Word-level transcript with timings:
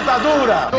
ditadura! 0.00 0.70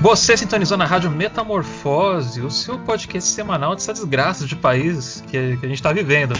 Você 0.00 0.36
sintonizou 0.36 0.76
na 0.76 0.84
Rádio 0.84 1.10
Metamorfose, 1.10 2.40
o 2.40 2.50
seu 2.50 2.78
podcast 2.78 3.30
semanal 3.30 3.74
dessa 3.74 3.92
desgraça 3.92 4.46
de 4.46 4.54
país 4.54 5.24
que, 5.26 5.36
a 5.36 5.66
gente 5.66 5.74
está 5.74 5.92
vivendo. 5.92 6.38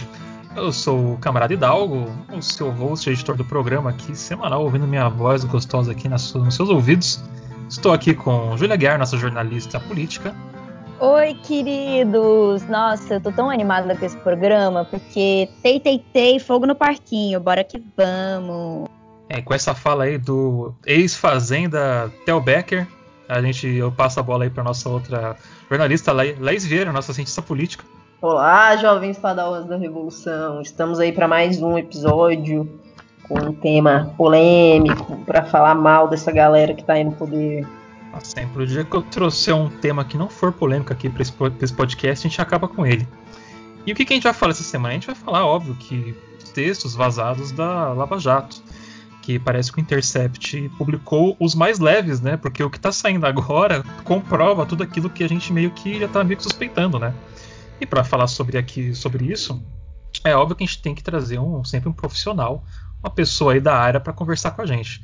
Eu 0.55 0.73
sou 0.73 1.15
o 1.15 1.19
camarada 1.19 1.55
Hidalgo, 1.55 2.11
o 2.33 2.43
seu 2.43 2.71
host, 2.71 3.09
editor 3.11 3.37
do 3.37 3.45
programa 3.45 3.91
aqui, 3.91 4.15
semanal, 4.15 4.63
ouvindo 4.63 4.87
minha 4.87 5.09
voz 5.09 5.43
gostosa 5.45 5.93
aqui 5.93 6.09
nas, 6.09 6.33
nos 6.35 6.55
seus 6.55 6.69
ouvidos. 6.69 7.23
Estou 7.69 7.93
aqui 7.93 8.15
com 8.15 8.57
Júlia 8.57 8.77
Guiar, 8.77 8.99
nossa 8.99 9.17
jornalista 9.17 9.81
política. 9.81 10.35
Oi, 11.01 11.35
queridos! 11.35 12.67
Nossa, 12.67 13.15
eu 13.15 13.21
tô 13.21 13.31
tão 13.31 13.49
animada 13.49 13.97
com 13.97 14.05
esse 14.05 14.17
programa, 14.17 14.85
porque 14.85 15.49
tei, 15.63 15.79
tei, 15.79 16.05
tei, 16.13 16.41
fogo 16.41 16.67
no 16.67 16.75
parquinho, 16.75 17.39
bora 17.39 17.63
que 17.63 17.81
vamos! 17.97 18.89
É, 19.29 19.41
com 19.41 19.55
essa 19.55 19.77
fala 19.77 20.05
aí 20.05 20.19
do 20.19 20.75
ex-fazenda 20.85 22.13
Tel 22.27 22.41
Becker, 22.41 22.85
a 23.29 23.41
gente, 23.41 23.69
eu 23.69 23.93
passo 23.93 24.19
a 24.19 24.25
bola 24.25 24.43
aí 24.43 24.51
para 24.51 24.65
nossa 24.65 24.89
outra 24.89 25.37
jornalista, 25.71 26.11
Laís 26.13 26.67
Vieira, 26.67 26.91
nossa 26.93 27.13
cientista 27.13 27.43
política. 27.43 27.85
Olá, 28.21 28.75
jovens 28.75 29.17
padawans 29.19 29.67
da 29.67 29.77
Revolução. 29.77 30.61
Estamos 30.61 30.99
aí 30.99 31.13
para 31.13 31.29
mais 31.29 31.63
um 31.63 31.79
episódio 31.79 32.69
com 33.29 33.39
um 33.39 33.53
tema 33.53 34.13
polêmico 34.17 35.17
para 35.19 35.45
falar 35.45 35.77
mal 35.77 36.09
dessa 36.09 36.33
galera 36.33 36.75
que 36.75 36.81
está 36.81 36.95
aí 36.95 37.05
no 37.05 37.13
poder. 37.13 37.65
Sempre 38.23 38.63
o 38.63 38.67
dia 38.67 38.85
que 38.85 38.95
eu 38.95 39.03
trouxer 39.03 39.55
um 39.55 39.69
tema 39.69 40.05
que 40.05 40.17
não 40.17 40.29
for 40.29 40.53
polêmico 40.53 40.93
aqui 40.93 41.09
para 41.09 41.23
esse, 41.23 41.33
esse, 41.61 41.73
podcast, 41.73 42.27
a 42.27 42.31
gente 42.31 42.41
acaba 42.41 42.69
com 42.69 42.87
ele. 42.87 43.07
E 43.87 43.93
o 43.93 43.95
que, 43.95 44.05
que 44.05 44.13
a 44.13 44.17
gente 44.17 44.25
vai 44.25 44.35
falar 44.35 44.53
essa 44.53 44.63
semana? 44.63 44.91
A 44.91 44.95
gente 44.95 45.07
vai 45.07 45.15
falar, 45.17 45.47
óbvio, 45.47 45.75
que 45.75 46.15
textos 46.53 46.95
vazados 46.95 47.53
da 47.53 47.93
Lava 47.93 48.19
Jato 48.19 48.63
que 49.29 49.39
parece 49.39 49.71
que 49.71 49.79
o 49.79 49.83
Intercept 49.83 50.71
publicou 50.79 51.37
os 51.39 51.55
mais 51.55 51.79
leves, 51.79 52.19
né? 52.19 52.39
Porque 52.39 52.63
o 52.63 52.71
que 52.71 52.79
está 52.79 52.91
saindo 52.91 53.27
agora 53.27 53.85
comprova 54.03 54.65
tudo 54.65 54.83
aquilo 54.83 55.11
que 55.11 55.23
a 55.23 55.29
gente 55.29 55.53
meio 55.53 55.71
que 55.71 56.01
já 56.01 56.07
está 56.07 56.25
meio 56.25 56.39
que 56.39 56.43
suspeitando, 56.43 56.99
né? 56.99 57.13
E 57.79 57.85
para 57.85 58.03
falar 58.03 58.27
sobre 58.27 58.57
aqui 58.57 58.95
sobre 58.95 59.31
isso, 59.31 59.63
é 60.25 60.35
óbvio 60.35 60.57
que 60.57 60.65
a 60.65 60.67
gente 60.67 60.81
tem 60.81 60.95
que 60.95 61.03
trazer 61.03 61.39
um, 61.39 61.63
sempre 61.63 61.91
um 61.91 61.93
profissional, 61.93 62.65
uma 63.03 63.11
pessoa 63.11 63.53
aí 63.53 63.61
da 63.61 63.77
área 63.77 64.01
para 64.01 64.15
conversar 64.15 64.53
com 64.53 64.63
a 64.63 64.67
gente. 64.67 65.03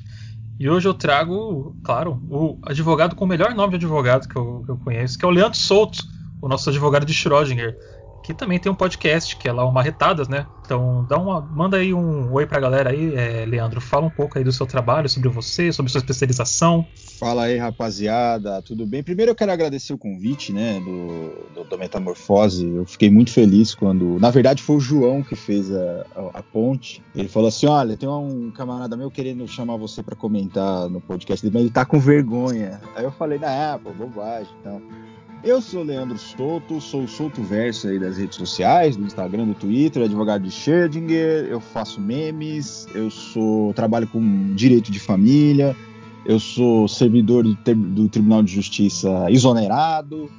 E 0.58 0.70
hoje 0.70 0.86
eu 0.86 0.94
trago, 0.94 1.77
claro, 1.83 2.22
o 2.30 2.58
advogado 2.62 3.16
com 3.16 3.24
o 3.24 3.28
melhor 3.28 3.55
nome 3.55 3.70
de 3.70 3.84
advogado 3.84 4.28
que 4.28 4.36
eu, 4.36 4.62
que 4.64 4.70
eu 4.70 4.77
conheço, 4.78 5.19
que 5.19 5.24
é 5.24 5.28
o 5.28 5.30
Leandro 5.30 5.58
Souto, 5.58 5.98
o 6.41 6.48
nosso 6.48 6.70
advogado 6.70 7.05
de 7.05 7.12
Schrödinger 7.12 7.77
que 8.25 8.33
também 8.33 8.58
tem 8.58 8.72
um 8.72 8.75
podcast, 8.75 9.36
que 9.36 9.47
é 9.47 9.53
lá 9.53 9.67
o 9.67 9.70
Marretadas, 9.70 10.28
né? 10.28 10.47
Então 10.64 11.05
dá 11.06 11.19
uma, 11.19 11.42
manda 11.42 11.77
aí 11.77 11.92
um 11.92 12.33
oi 12.33 12.47
pra 12.47 12.58
galera 12.58 12.89
aí, 12.89 13.14
é, 13.14 13.44
Leandro. 13.44 13.83
Fala 13.83 14.06
um 14.06 14.11
pouco 14.11 14.39
aí 14.39 14.42
do 14.42 14.50
seu 14.50 14.66
trabalho, 14.66 15.11
sobre 15.11 15.28
você, 15.28 15.70
sobre 15.70 15.92
sua 15.92 15.98
especialização. 15.98 16.86
Fala 17.20 17.44
aí, 17.44 17.58
rapaziada, 17.58 18.62
tudo 18.62 18.86
bem? 18.86 19.03
Primeiro 19.03 19.31
eu 19.31 19.34
quero 19.34 19.53
agradecer 19.53 19.92
o 19.92 19.98
convite, 19.98 20.55
né, 20.55 20.81
do, 20.81 21.55
do, 21.55 21.69
do 21.69 21.78
Metamorfose. 21.78 22.66
Eu 22.66 22.86
fiquei 22.86 23.11
muito 23.11 23.31
feliz 23.31 23.75
quando. 23.75 24.19
Na 24.19 24.31
verdade, 24.31 24.62
foi 24.62 24.77
o 24.77 24.81
João 24.81 25.22
que 25.22 25.36
fez 25.36 25.70
a, 25.70 26.06
a, 26.16 26.38
a 26.38 26.42
ponte. 26.42 27.03
Ele 27.14 27.28
falou 27.28 27.48
assim: 27.48 27.66
olha, 27.66 27.94
tem 27.94 28.09
um 28.09 28.50
camarada 28.50 28.97
meu 28.97 29.11
querendo 29.11 29.47
chamar 29.47 29.77
você 29.77 30.03
para 30.03 30.16
comentar 30.16 30.88
no 30.88 30.98
podcast 30.98 31.44
dele, 31.44 31.53
mas 31.53 31.62
ele 31.64 31.72
tá 31.72 31.84
com 31.84 32.00
vergonha. 32.00 32.81
Aí 32.97 33.05
eu 33.05 33.12
falei, 33.12 33.38
ah, 33.42 33.78
pô, 33.82 33.93
bobagem 33.93 34.50
e 34.50 34.60
então. 34.60 34.81
tal. 34.81 35.13
Eu 35.44 35.60
sou 35.60 35.82
Leandro 35.82 36.16
Souto, 36.16 36.81
sou 36.81 37.03
o 37.03 37.09
Souto 37.09 37.43
Verso 37.43 37.87
aí 37.87 37.99
das 37.99 38.16
redes 38.16 38.34
sociais, 38.38 38.97
do 38.97 39.05
Instagram, 39.05 39.47
do 39.47 39.55
Twitter, 39.55 40.03
advogado 40.03 40.43
de 40.43 40.50
Schrödinger, 40.50 41.44
eu 41.44 41.60
faço 41.60 42.00
memes, 42.00 42.88
eu 42.94 43.10
sou 43.10 43.75
trabalho 43.75 44.06
com 44.09 44.54
direito 44.54 44.91
de 44.91 44.99
família, 44.99 45.77
eu 46.25 46.41
sou 46.41 46.88
servidor 46.88 47.44
do, 47.44 47.54
do 47.75 48.09
Tribunal 48.09 48.43
de 48.43 48.54
Justiça 48.54 49.31
exonerado, 49.31 50.31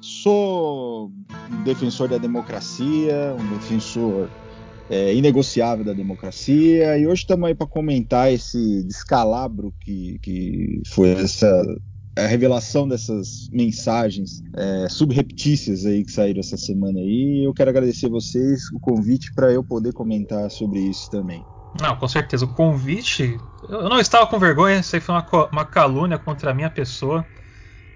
sou 0.00 1.12
defensor 1.62 2.08
da 2.08 2.16
democracia, 2.16 3.36
um 3.38 3.58
defensor 3.58 4.30
é, 4.88 5.14
inegociável 5.14 5.84
da 5.84 5.92
democracia, 5.92 6.96
e 6.96 7.06
hoje 7.06 7.20
estamos 7.20 7.46
aí 7.46 7.54
para 7.54 7.66
comentar 7.66 8.32
esse 8.32 8.82
descalabro 8.84 9.74
que, 9.82 10.18
que 10.22 10.80
foi 10.86 11.10
essa 11.10 11.62
a 12.16 12.26
revelação 12.26 12.88
dessas 12.88 13.48
mensagens 13.52 14.42
é, 14.56 14.88
subreptícias 14.88 15.84
aí 15.84 16.04
que 16.04 16.10
saíram 16.10 16.40
essa 16.40 16.56
semana 16.56 16.98
aí. 16.98 17.44
Eu 17.44 17.52
quero 17.52 17.70
agradecer 17.70 18.08
vocês 18.08 18.70
o 18.72 18.80
convite 18.80 19.32
para 19.34 19.52
eu 19.52 19.62
poder 19.62 19.92
comentar 19.92 20.50
sobre 20.50 20.80
isso 20.80 21.10
também. 21.10 21.44
Não, 21.80 21.94
com 21.96 22.08
certeza. 22.08 22.44
O 22.46 22.54
convite. 22.54 23.36
Eu 23.68 23.88
não 23.88 24.00
estava 24.00 24.26
com 24.26 24.38
vergonha, 24.38 24.78
isso 24.78 24.96
aí 24.96 25.00
foi 25.00 25.14
uma, 25.14 25.48
uma 25.52 25.64
calúnia 25.64 26.18
contra 26.18 26.50
a 26.50 26.54
minha 26.54 26.70
pessoa. 26.70 27.26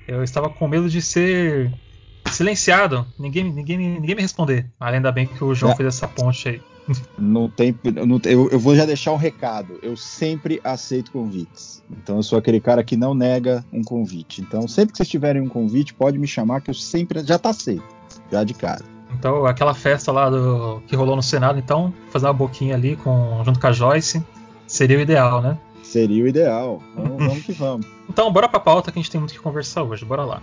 Eu 0.07 0.23
estava 0.23 0.51
com 0.51 0.69
medo 0.69 0.89
de 0.89 1.01
ser 1.01 1.73
silenciado, 2.31 3.07
ninguém, 3.19 3.45
ninguém, 3.45 3.79
ninguém 3.79 4.15
me 4.15 4.23
responder. 4.23 4.71
Ainda 4.79 5.11
bem 5.11 5.27
que 5.27 5.43
o 5.43 5.55
João 5.55 5.73
é. 5.73 5.77
fez 5.77 5.89
essa 5.89 6.07
ponte 6.07 6.49
aí. 6.49 6.63
Não 7.19 7.49
tem. 7.49 7.75
Não, 8.07 8.21
eu, 8.25 8.49
eu, 8.51 8.59
vou 8.59 8.75
já 8.75 8.85
deixar 8.85 9.13
um 9.13 9.17
recado. 9.17 9.79
Eu 9.83 9.97
sempre 9.97 10.61
aceito 10.65 11.11
convites. 11.11 11.83
Então 11.91 12.17
eu 12.17 12.23
sou 12.23 12.39
aquele 12.39 12.61
cara 12.61 12.83
que 12.83 12.97
não 12.97 13.15
nega 13.15 13.65
um 13.73 13.83
convite. 13.83 14.41
Então 14.41 14.67
sempre 14.67 14.93
que 14.93 14.99
vocês 14.99 15.09
tiverem 15.09 15.43
um 15.43 15.49
convite, 15.49 15.95
pode 15.95 16.19
me 16.19 16.27
chamar 16.27 16.61
que 16.61 16.71
eu 16.71 16.75
sempre 16.75 17.25
já 17.25 17.39
tá 17.39 17.51
aceito. 17.51 17.85
Já 18.31 18.45
de 18.45 18.55
cara. 18.55 18.85
Então, 19.19 19.45
aquela 19.45 19.75
festa 19.75 20.13
lá 20.13 20.31
do, 20.31 20.81
que 20.87 20.95
rolou 20.95 21.17
no 21.17 21.23
Senado, 21.23 21.59
então, 21.59 21.93
fazer 22.11 22.27
uma 22.27 22.33
boquinha 22.33 22.75
ali 22.75 22.97
com, 22.97 23.43
junto 23.45 23.59
com 23.59 23.67
a 23.67 23.73
Joyce, 23.73 24.25
seria 24.69 24.99
o 24.99 25.01
ideal, 25.01 25.43
né? 25.43 25.59
Seria 25.83 26.23
o 26.23 26.29
ideal. 26.29 26.81
Então, 26.93 27.17
vamos 27.19 27.45
que 27.45 27.53
vamos. 27.53 27.87
Então, 28.09 28.33
bora 28.33 28.49
pra 28.49 28.61
pauta 28.61 28.93
que 28.93 28.99
a 28.99 29.03
gente 29.03 29.11
tem 29.11 29.21
muito 29.21 29.35
que 29.35 29.41
conversar 29.41 29.83
hoje. 29.83 30.05
Bora 30.05 30.25
lá. 30.25 30.43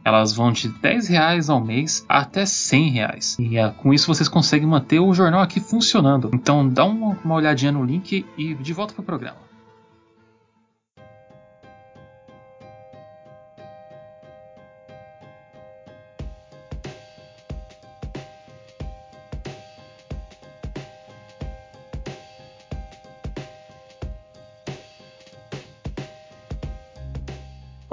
Elas 0.03 0.33
vão 0.33 0.51
de 0.51 0.67
10 0.67 1.07
reais 1.07 1.49
ao 1.49 1.63
mês 1.63 2.05
até 2.09 2.45
100 2.45 2.89
reais. 2.89 3.37
E 3.39 3.57
é, 3.57 3.69
com 3.69 3.93
isso 3.93 4.07
vocês 4.07 4.27
conseguem 4.27 4.67
manter 4.67 4.99
o 4.99 5.13
jornal 5.13 5.41
aqui 5.41 5.59
funcionando. 5.59 6.31
Então 6.33 6.67
dá 6.67 6.85
uma, 6.85 7.17
uma 7.23 7.35
olhadinha 7.35 7.71
no 7.71 7.83
link 7.83 8.25
e 8.37 8.53
de 8.55 8.73
volta 8.73 8.93
para 8.93 9.01
o 9.01 9.05
programa. 9.05 9.51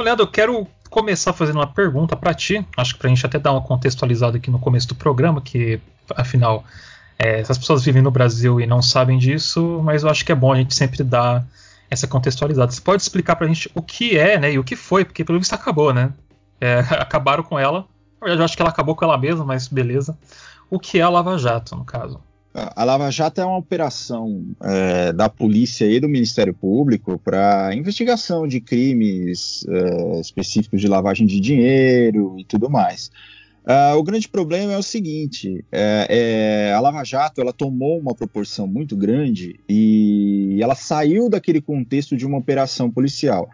Leandro, 0.08 0.24
eu 0.24 0.30
quero 0.30 0.66
começar 0.88 1.32
fazendo 1.32 1.56
uma 1.56 1.66
pergunta 1.66 2.16
para 2.16 2.34
ti. 2.34 2.66
Acho 2.76 2.94
que 2.94 3.00
para 3.00 3.08
a 3.08 3.14
gente 3.14 3.24
até 3.24 3.38
dar 3.38 3.52
uma 3.52 3.62
contextualizada 3.62 4.36
aqui 4.36 4.50
no 4.50 4.58
começo 4.58 4.88
do 4.88 4.94
programa, 4.94 5.40
que 5.40 5.80
afinal 6.16 6.64
é, 7.18 7.40
essas 7.40 7.58
pessoas 7.58 7.84
vivem 7.84 8.02
no 8.02 8.10
Brasil 8.10 8.60
e 8.60 8.66
não 8.66 8.80
sabem 8.80 9.18
disso, 9.18 9.80
mas 9.82 10.02
eu 10.02 10.10
acho 10.10 10.24
que 10.24 10.32
é 10.32 10.34
bom 10.34 10.52
a 10.52 10.56
gente 10.56 10.74
sempre 10.74 11.02
dar 11.02 11.44
essa 11.90 12.06
contextualizada. 12.06 12.70
Você 12.70 12.80
pode 12.80 13.02
explicar 13.02 13.36
para 13.36 13.46
a 13.46 13.48
gente 13.48 13.70
o 13.74 13.82
que 13.82 14.16
é, 14.16 14.38
né, 14.38 14.52
e 14.52 14.58
o 14.58 14.64
que 14.64 14.76
foi, 14.76 15.04
porque 15.04 15.24
pelo 15.24 15.38
visto 15.38 15.54
acabou, 15.54 15.92
né? 15.92 16.12
É, 16.60 16.80
acabaram 17.00 17.42
com 17.42 17.58
ela. 17.58 17.86
Eu 18.22 18.42
acho 18.42 18.56
que 18.56 18.62
ela 18.62 18.70
acabou 18.70 18.94
com 18.94 19.04
ela 19.04 19.16
mesma, 19.16 19.44
mas 19.44 19.68
beleza. 19.68 20.16
O 20.70 20.78
que 20.78 20.98
é 20.98 21.02
a 21.02 21.08
Lava 21.08 21.38
Jato, 21.38 21.74
no 21.76 21.84
caso? 21.84 22.20
A 22.74 22.84
Lava 22.84 23.10
Jato 23.10 23.40
é 23.40 23.44
uma 23.44 23.58
operação 23.58 24.44
é, 24.62 25.12
da 25.12 25.28
polícia 25.28 25.84
e 25.84 26.00
do 26.00 26.08
Ministério 26.08 26.54
Público 26.54 27.18
para 27.18 27.74
investigação 27.74 28.46
de 28.46 28.60
crimes 28.60 29.64
é, 29.68 30.20
específicos 30.20 30.80
de 30.80 30.88
lavagem 30.88 31.26
de 31.26 31.40
dinheiro 31.40 32.36
e 32.38 32.44
tudo 32.44 32.68
mais. 32.68 33.10
Uh, 33.68 33.98
o 33.98 34.02
grande 34.02 34.26
problema 34.26 34.72
é 34.72 34.78
o 34.78 34.82
seguinte: 34.82 35.62
é, 35.70 36.06
é, 36.68 36.72
a 36.72 36.80
Lava 36.80 37.04
Jato 37.04 37.38
ela 37.38 37.52
tomou 37.52 37.98
uma 37.98 38.14
proporção 38.14 38.66
muito 38.66 38.96
grande 38.96 39.60
e 39.68 40.58
ela 40.62 40.74
saiu 40.74 41.28
daquele 41.28 41.60
contexto 41.60 42.16
de 42.16 42.24
uma 42.24 42.38
operação 42.38 42.90
policial 42.90 43.50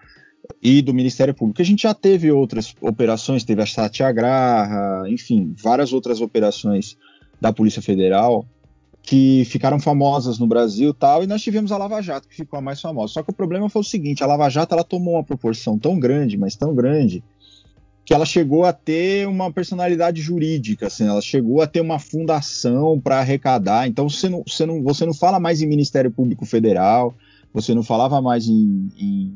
e 0.62 0.80
do 0.80 0.94
Ministério 0.94 1.34
Público. 1.34 1.60
A 1.60 1.64
gente 1.64 1.82
já 1.82 1.92
teve 1.92 2.30
outras 2.30 2.76
operações, 2.80 3.42
teve 3.42 3.60
a 3.60 3.66
Satyagraha, 3.66 5.02
enfim, 5.08 5.52
várias 5.60 5.92
outras 5.92 6.20
operações 6.20 6.96
da 7.40 7.52
Polícia 7.52 7.82
Federal 7.82 8.46
que 9.04 9.44
ficaram 9.44 9.78
famosas 9.78 10.38
no 10.38 10.46
Brasil 10.46 10.94
tal, 10.94 11.22
e 11.22 11.26
nós 11.26 11.42
tivemos 11.42 11.70
a 11.70 11.76
Lava 11.76 12.00
Jato, 12.00 12.26
que 12.26 12.34
ficou 12.34 12.58
a 12.58 12.62
mais 12.62 12.80
famosa. 12.80 13.12
Só 13.12 13.22
que 13.22 13.30
o 13.30 13.34
problema 13.34 13.68
foi 13.68 13.82
o 13.82 13.84
seguinte, 13.84 14.24
a 14.24 14.26
Lava 14.26 14.48
Jato 14.48 14.74
ela 14.74 14.82
tomou 14.82 15.14
uma 15.14 15.22
proporção 15.22 15.78
tão 15.78 15.98
grande, 15.98 16.38
mas 16.38 16.56
tão 16.56 16.74
grande, 16.74 17.22
que 18.02 18.14
ela 18.14 18.24
chegou 18.24 18.64
a 18.64 18.72
ter 18.72 19.28
uma 19.28 19.52
personalidade 19.52 20.22
jurídica, 20.22 20.86
assim, 20.86 21.06
ela 21.06 21.20
chegou 21.20 21.60
a 21.60 21.66
ter 21.66 21.82
uma 21.82 21.98
fundação 21.98 22.98
para 22.98 23.18
arrecadar. 23.18 23.86
Então 23.86 24.08
você 24.08 24.26
não, 24.30 24.42
você, 24.46 24.64
não, 24.64 24.82
você 24.82 25.04
não 25.04 25.14
fala 25.14 25.38
mais 25.38 25.60
em 25.60 25.66
Ministério 25.66 26.10
Público 26.10 26.46
Federal, 26.46 27.14
você 27.52 27.74
não 27.74 27.82
falava 27.82 28.22
mais 28.22 28.48
em, 28.48 28.88
em 28.98 29.34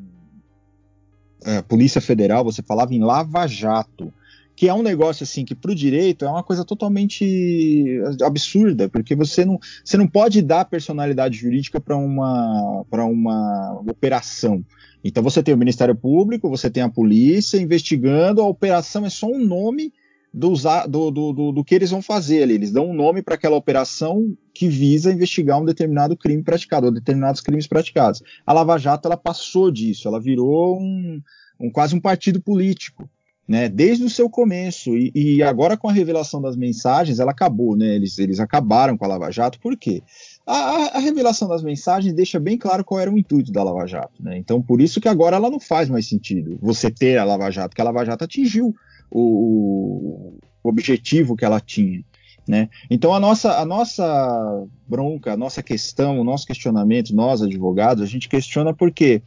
é, 1.45 1.61
Polícia 1.61 2.01
Federal, 2.01 2.43
você 2.43 2.63
falava 2.63 2.95
em 2.95 3.01
Lava 3.01 3.47
Jato 3.47 4.11
que 4.59 4.69
é 4.69 4.75
um 4.75 4.83
negócio 4.83 5.23
assim 5.23 5.45
que 5.45 5.55
para 5.55 5.71
o 5.71 5.75
direito 5.75 6.25
é 6.25 6.29
uma 6.29 6.43
coisa 6.43 6.65
totalmente 6.65 8.01
absurda, 8.25 8.89
porque 8.89 9.15
você 9.15 9.45
não, 9.45 9.57
você 9.85 9.97
não 9.97 10.09
pode 10.09 10.43
dar 10.43 10.65
personalidade 10.65 11.39
jurídica 11.39 11.81
para 11.81 11.97
uma, 11.97 12.85
uma 12.91 13.81
operação. 13.89 14.65
Então 15.05 15.23
você 15.23 15.45
tem 15.45 15.55
o 15.55 15.57
Ministério 15.57 15.95
Público, 15.95 16.51
você 16.51 16.69
tem 16.69 16.83
a 16.83 16.89
polícia 16.89 17.57
investigando, 17.57 18.43
a 18.43 18.49
operação 18.49 19.07
é 19.07 19.11
só 19.11 19.29
um 19.29 19.39
nome 19.39 19.93
do, 20.35 20.55
do, 20.89 21.11
do, 21.13 21.53
do 21.53 21.65
que 21.65 21.77
eles 21.77 21.93
vão 21.93 22.03
fazer 22.03 22.43
ali. 22.43 22.55
Eles 22.55 22.73
dão 22.73 22.91
um 22.91 22.95
nome 22.95 23.23
para 23.23 23.37
aquela 23.37 23.55
operação 23.55 24.37
que 24.53 24.67
visa 24.67 25.13
investigar 25.13 25.61
um 25.61 25.65
determinado 25.65 26.17
crime 26.17 26.43
praticado, 26.43 26.87
ou 26.87 26.93
determinados 26.93 27.41
crimes 27.41 27.69
praticados. 27.69 28.25
A 28.45 28.53
Lava 28.53 28.77
Jato 28.77 29.07
ela 29.07 29.17
passou 29.17 29.71
disso, 29.71 30.09
ela 30.09 30.21
virou 30.21 30.81
um, 30.81 31.23
um 31.61 31.71
quase 31.71 31.95
um 31.95 32.01
partido 32.01 32.43
político 32.43 33.09
né, 33.49 33.67
desde 33.67 34.05
o 34.05 34.11
seu 34.11 34.29
começo. 34.29 34.95
E, 34.95 35.11
e, 35.15 35.43
agora 35.43 35.77
com 35.77 35.89
a 35.89 35.93
revelação 35.93 36.43
das 36.43 36.55
mensagens, 36.55 37.19
ela 37.19 37.31
acabou, 37.31 37.75
né? 37.75 37.97
Eles, 37.97 38.19
eles 38.19 38.39
acabaram 38.39 38.97
com 38.97 39.07
a 39.07 39.09
Lava 39.09 39.31
Jato, 39.33 39.59
por 39.59 39.75
quê? 39.75 40.03
A, 40.47 40.97
a, 40.97 40.99
revelação 40.99 41.49
das 41.49 41.63
mensagens 41.63 42.13
deixa 42.13 42.39
bem 42.39 42.59
claro 42.59 42.85
qual 42.85 43.01
era 43.01 43.11
o 43.11 43.17
intuito 43.19 43.51
da 43.51 43.63
Lava 43.63 43.87
Jato, 43.87 44.23
né? 44.23 44.37
Então, 44.37 44.61
por 44.61 44.83
isso 44.83 45.01
que 45.01 45.09
agora 45.09 45.37
ela 45.37 45.51
não 45.51 45.59
faz 45.59 45.89
mais 45.89 46.07
sentido 46.07 46.59
você 46.61 46.91
ter 46.91 47.17
a 47.17 47.25
Lava 47.25 47.51
Jato, 47.51 47.71
porque 47.71 47.81
a 47.81 47.85
Lava 47.85 48.05
Jato 48.05 48.25
atingiu 48.25 48.75
o, 49.11 50.35
o 50.63 50.69
objetivo 50.69 51.35
que 51.35 51.45
ela 51.45 51.61
tinha. 51.61 52.05
Né? 52.49 52.71
Então 52.91 53.13
a 53.13 53.21
nossa, 53.21 53.59
a 53.59 53.65
nossa 53.67 54.67
bronca, 54.89 55.35
a 55.35 55.37
nossa 55.37 55.63
questão, 55.63 56.19
o 56.19 56.25
nosso 56.25 56.47
questionamento, 56.47 57.15
nós 57.15 57.43
advogados, 57.43 58.03
a 58.03 58.07
gente 58.07 58.27
questiona 58.27 58.73
porque 58.73 59.21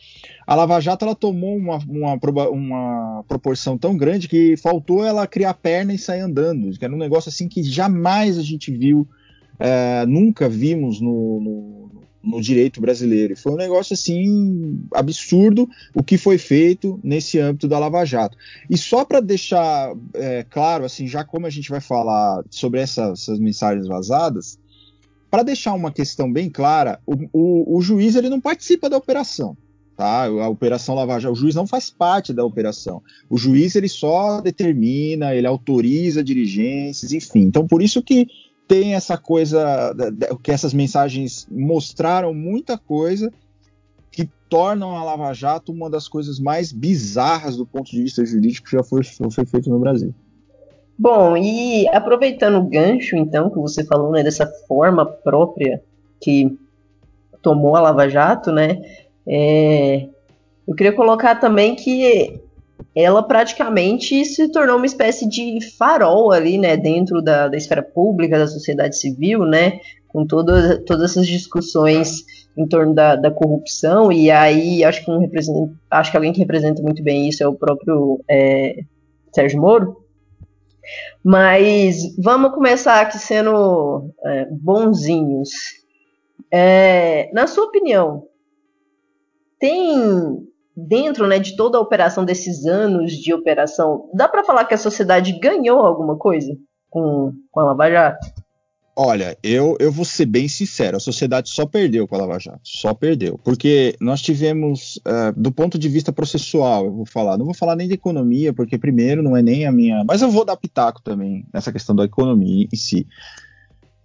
a 0.47 0.55
Lava 0.55 0.79
Jato 0.81 1.05
ela 1.05 1.13
tomou 1.13 1.55
uma, 1.55 1.77
uma, 1.87 2.17
uma 2.49 3.23
proporção 3.27 3.77
tão 3.77 3.95
grande 3.95 4.27
que 4.27 4.57
faltou 4.57 5.05
ela 5.05 5.27
criar 5.27 5.53
perna 5.53 5.93
e 5.93 5.99
sair 5.99 6.21
andando, 6.21 6.75
que 6.75 6.83
era 6.83 6.93
um 6.93 6.97
negócio 6.97 7.29
assim 7.29 7.47
que 7.47 7.61
jamais 7.61 8.39
a 8.39 8.41
gente 8.41 8.71
viu, 8.71 9.07
é, 9.59 10.03
nunca 10.07 10.49
vimos 10.49 10.99
no, 10.99 11.39
no 11.39 12.00
no 12.23 12.41
direito 12.41 12.79
brasileiro. 12.79 13.33
E 13.33 13.35
foi 13.35 13.51
um 13.51 13.57
negócio 13.57 13.93
assim 13.93 14.79
absurdo 14.93 15.67
o 15.93 16.03
que 16.03 16.17
foi 16.17 16.37
feito 16.37 16.99
nesse 17.03 17.39
âmbito 17.39 17.67
da 17.67 17.79
Lava 17.79 18.05
Jato. 18.05 18.37
E 18.69 18.77
só 18.77 19.03
para 19.03 19.19
deixar 19.19 19.93
é, 20.13 20.45
claro, 20.49 20.85
assim, 20.85 21.07
já 21.07 21.23
como 21.23 21.45
a 21.45 21.49
gente 21.49 21.69
vai 21.69 21.81
falar 21.81 22.43
sobre 22.49 22.79
essas, 22.79 23.21
essas 23.21 23.39
mensagens 23.39 23.87
vazadas, 23.87 24.59
para 25.29 25.43
deixar 25.43 25.73
uma 25.73 25.91
questão 25.91 26.31
bem 26.31 26.49
clara, 26.49 26.99
o, 27.05 27.15
o, 27.31 27.77
o, 27.77 27.81
juiz 27.81 28.15
ele 28.15 28.29
não 28.29 28.41
participa 28.41 28.89
da 28.89 28.97
operação. 28.97 29.57
Tá? 29.95 30.25
A 30.25 30.49
operação 30.49 30.95
Lava 30.95 31.19
Jato, 31.19 31.33
o 31.33 31.37
juiz 31.37 31.55
não 31.55 31.65
faz 31.67 31.89
parte 31.89 32.33
da 32.33 32.43
operação. 32.43 33.01
O 33.29 33.37
juiz 33.37 33.75
ele 33.75 33.87
só 33.87 34.41
determina, 34.41 35.33
ele 35.33 35.47
autoriza 35.47 36.23
diligências, 36.23 37.13
enfim. 37.13 37.41
Então 37.41 37.65
por 37.65 37.81
isso 37.81 38.01
que 38.01 38.27
tem 38.67 38.95
essa 38.95 39.17
coisa 39.17 39.93
que 40.41 40.51
essas 40.51 40.73
mensagens 40.73 41.47
mostraram 41.49 42.33
muita 42.33 42.77
coisa 42.77 43.31
que 44.11 44.29
tornam 44.49 44.95
a 44.95 45.03
Lava 45.03 45.33
Jato 45.33 45.71
uma 45.71 45.89
das 45.89 46.07
coisas 46.07 46.39
mais 46.39 46.71
bizarras 46.71 47.57
do 47.57 47.65
ponto 47.65 47.91
de 47.91 48.01
vista 48.01 48.25
jurídico 48.25 48.67
que 48.67 48.77
já 48.77 48.83
foi, 48.83 49.03
foi 49.03 49.45
feito 49.45 49.69
no 49.69 49.79
Brasil. 49.79 50.13
Bom, 50.97 51.35
e 51.35 51.87
aproveitando 51.89 52.59
o 52.59 52.69
gancho, 52.69 53.15
então, 53.15 53.49
que 53.49 53.57
você 53.57 53.83
falou, 53.83 54.11
né, 54.11 54.23
dessa 54.23 54.45
forma 54.67 55.05
própria 55.05 55.81
que 56.19 56.55
tomou 57.41 57.75
a 57.75 57.81
Lava 57.81 58.07
Jato, 58.07 58.51
né, 58.51 58.81
é, 59.25 60.07
eu 60.67 60.75
queria 60.75 60.93
colocar 60.93 61.35
também 61.35 61.75
que 61.75 62.40
ela 62.95 63.23
praticamente 63.23 64.25
se 64.25 64.51
tornou 64.51 64.77
uma 64.77 64.85
espécie 64.85 65.27
de 65.27 65.59
farol 65.77 66.31
ali, 66.31 66.57
né, 66.57 66.75
dentro 66.75 67.21
da, 67.21 67.47
da 67.47 67.57
esfera 67.57 67.81
pública, 67.81 68.37
da 68.37 68.47
sociedade 68.47 68.97
civil, 68.97 69.45
né, 69.45 69.79
com 70.07 70.25
toda, 70.25 70.83
todas 70.85 71.11
essas 71.11 71.27
discussões 71.27 72.25
em 72.57 72.67
torno 72.67 72.93
da, 72.93 73.15
da 73.15 73.31
corrupção, 73.31 74.11
e 74.11 74.29
aí 74.29 74.83
acho 74.83 75.05
que, 75.05 75.09
um 75.09 75.75
acho 75.89 76.11
que 76.11 76.17
alguém 76.17 76.33
que 76.33 76.39
representa 76.39 76.81
muito 76.81 77.01
bem 77.01 77.29
isso 77.29 77.41
é 77.41 77.47
o 77.47 77.55
próprio 77.55 78.21
é, 78.29 78.83
Sérgio 79.33 79.61
Moro. 79.61 80.01
Mas 81.23 82.15
vamos 82.17 82.53
começar 82.53 83.01
aqui 83.01 83.17
sendo 83.19 84.11
é, 84.25 84.47
bonzinhos. 84.51 85.49
É, 86.51 87.29
na 87.31 87.47
sua 87.47 87.65
opinião, 87.65 88.27
tem 89.59 90.50
dentro 90.75 91.27
né, 91.27 91.39
de 91.39 91.55
toda 91.55 91.77
a 91.77 91.81
operação 91.81 92.23
desses 92.25 92.65
anos 92.65 93.13
de 93.13 93.33
operação, 93.33 94.09
dá 94.13 94.27
para 94.27 94.43
falar 94.43 94.65
que 94.65 94.73
a 94.73 94.77
sociedade 94.77 95.37
ganhou 95.39 95.79
alguma 95.79 96.17
coisa 96.17 96.55
com, 96.89 97.33
com 97.51 97.59
a 97.59 97.63
Lava 97.65 97.89
Jato? 97.89 98.41
Olha, 98.95 99.37
eu, 99.41 99.77
eu 99.79 99.89
vou 99.91 100.03
ser 100.03 100.25
bem 100.25 100.49
sincero, 100.49 100.97
a 100.97 100.99
sociedade 100.99 101.49
só 101.49 101.65
perdeu 101.65 102.05
com 102.07 102.15
a 102.15 102.19
Lava 102.19 102.37
Jato, 102.37 102.59
só 102.63 102.93
perdeu, 102.93 103.39
porque 103.41 103.95
nós 104.01 104.21
tivemos, 104.21 104.97
uh, 105.07 105.31
do 105.35 105.51
ponto 105.51 105.79
de 105.79 105.87
vista 105.87 106.11
processual, 106.11 106.85
eu 106.85 106.91
vou 106.91 107.05
falar, 107.05 107.37
não 107.37 107.45
vou 107.45 107.53
falar 107.53 107.75
nem 107.75 107.87
de 107.87 107.93
economia, 107.93 108.53
porque 108.53 108.77
primeiro 108.77 109.23
não 109.23 109.35
é 109.35 109.41
nem 109.41 109.65
a 109.65 109.71
minha, 109.71 110.03
mas 110.03 110.21
eu 110.21 110.29
vou 110.29 110.43
dar 110.43 110.57
pitaco 110.57 111.01
também 111.01 111.45
nessa 111.53 111.71
questão 111.71 111.95
da 111.95 112.03
economia 112.03 112.67
em 112.71 112.75
si. 112.75 113.07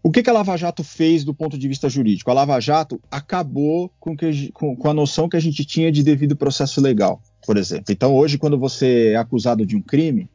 O 0.06 0.10
que, 0.12 0.22
que, 0.22 0.30
a 0.30 0.32
Lava 0.32 0.56
Jato 0.56 0.84
fez 0.84 1.24
do 1.24 1.34
ponto 1.34 1.58
de 1.58 1.66
vista 1.66 1.88
jurídico? 1.88 2.30
A 2.30 2.34
Lava 2.34 2.60
Jato 2.60 3.00
acabou 3.10 3.90
com, 3.98 4.16
que, 4.16 4.52
com, 4.52 4.76
com, 4.76 4.88
a 4.88 4.94
noção 4.94 5.28
que 5.28 5.36
a 5.36 5.40
gente 5.40 5.64
tinha 5.64 5.90
de 5.90 6.00
devido 6.04 6.36
processo 6.36 6.80
legal, 6.80 7.20
por 7.44 7.56
exemplo. 7.56 7.86
Então, 7.90 8.14
hoje, 8.14 8.38
quando 8.38 8.56
você 8.56 9.14
é 9.14 9.16
acusado 9.16 9.66
de 9.66 9.74
um 9.74 9.82
crime, 9.82 10.30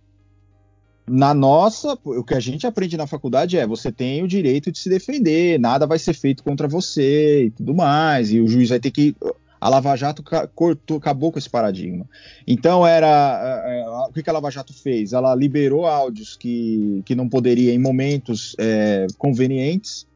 na 1.08 1.34
nossa, 1.34 1.98
o 2.04 2.22
que 2.22 2.34
a 2.34 2.40
gente 2.42 2.68
aprende 2.68 2.98
na 2.98 3.08
faculdade 3.08 3.58
é 3.58 3.66
você 3.66 3.94
tem 3.94 4.22
o 4.22 4.28
direito 4.28 4.74
de 4.74 4.78
se 4.78 4.90
defender, 4.90 5.58
nada 5.58 5.88
vai 5.88 5.98
ser 5.98 6.16
feito 6.16 6.44
contra 6.44 6.68
você 6.68 7.46
e 7.46 7.52
tudo 7.52 7.74
mais, 7.74 8.30
e 8.30 8.42
o 8.42 8.50
juiz 8.50 8.68
vai 8.68 8.80
ter 8.82 8.92
que 8.92 9.16
a 9.62 9.70
Lava 9.70 9.96
Jato 9.96 10.24
cortou, 10.56 10.98
acabou 10.98 11.32
com 11.32 11.38
esse 11.38 11.50
paradigma. 11.50 12.10
Então 12.48 12.86
era 12.86 13.64
é, 13.64 13.82
é, 13.82 13.88
o 13.88 14.12
que 14.12 14.28
a 14.28 14.34
Lava 14.34 14.50
Jato 14.50 14.74
fez? 14.74 15.14
Ela 15.14 15.36
liberou 15.36 15.86
áudios 15.86 16.36
que, 16.36 17.04
que 17.06 17.14
não 17.14 17.30
poderia 17.30 17.72
em 17.72 17.78
momentos 17.78 18.56
é, 18.58 19.06
convenientes. 19.20 20.08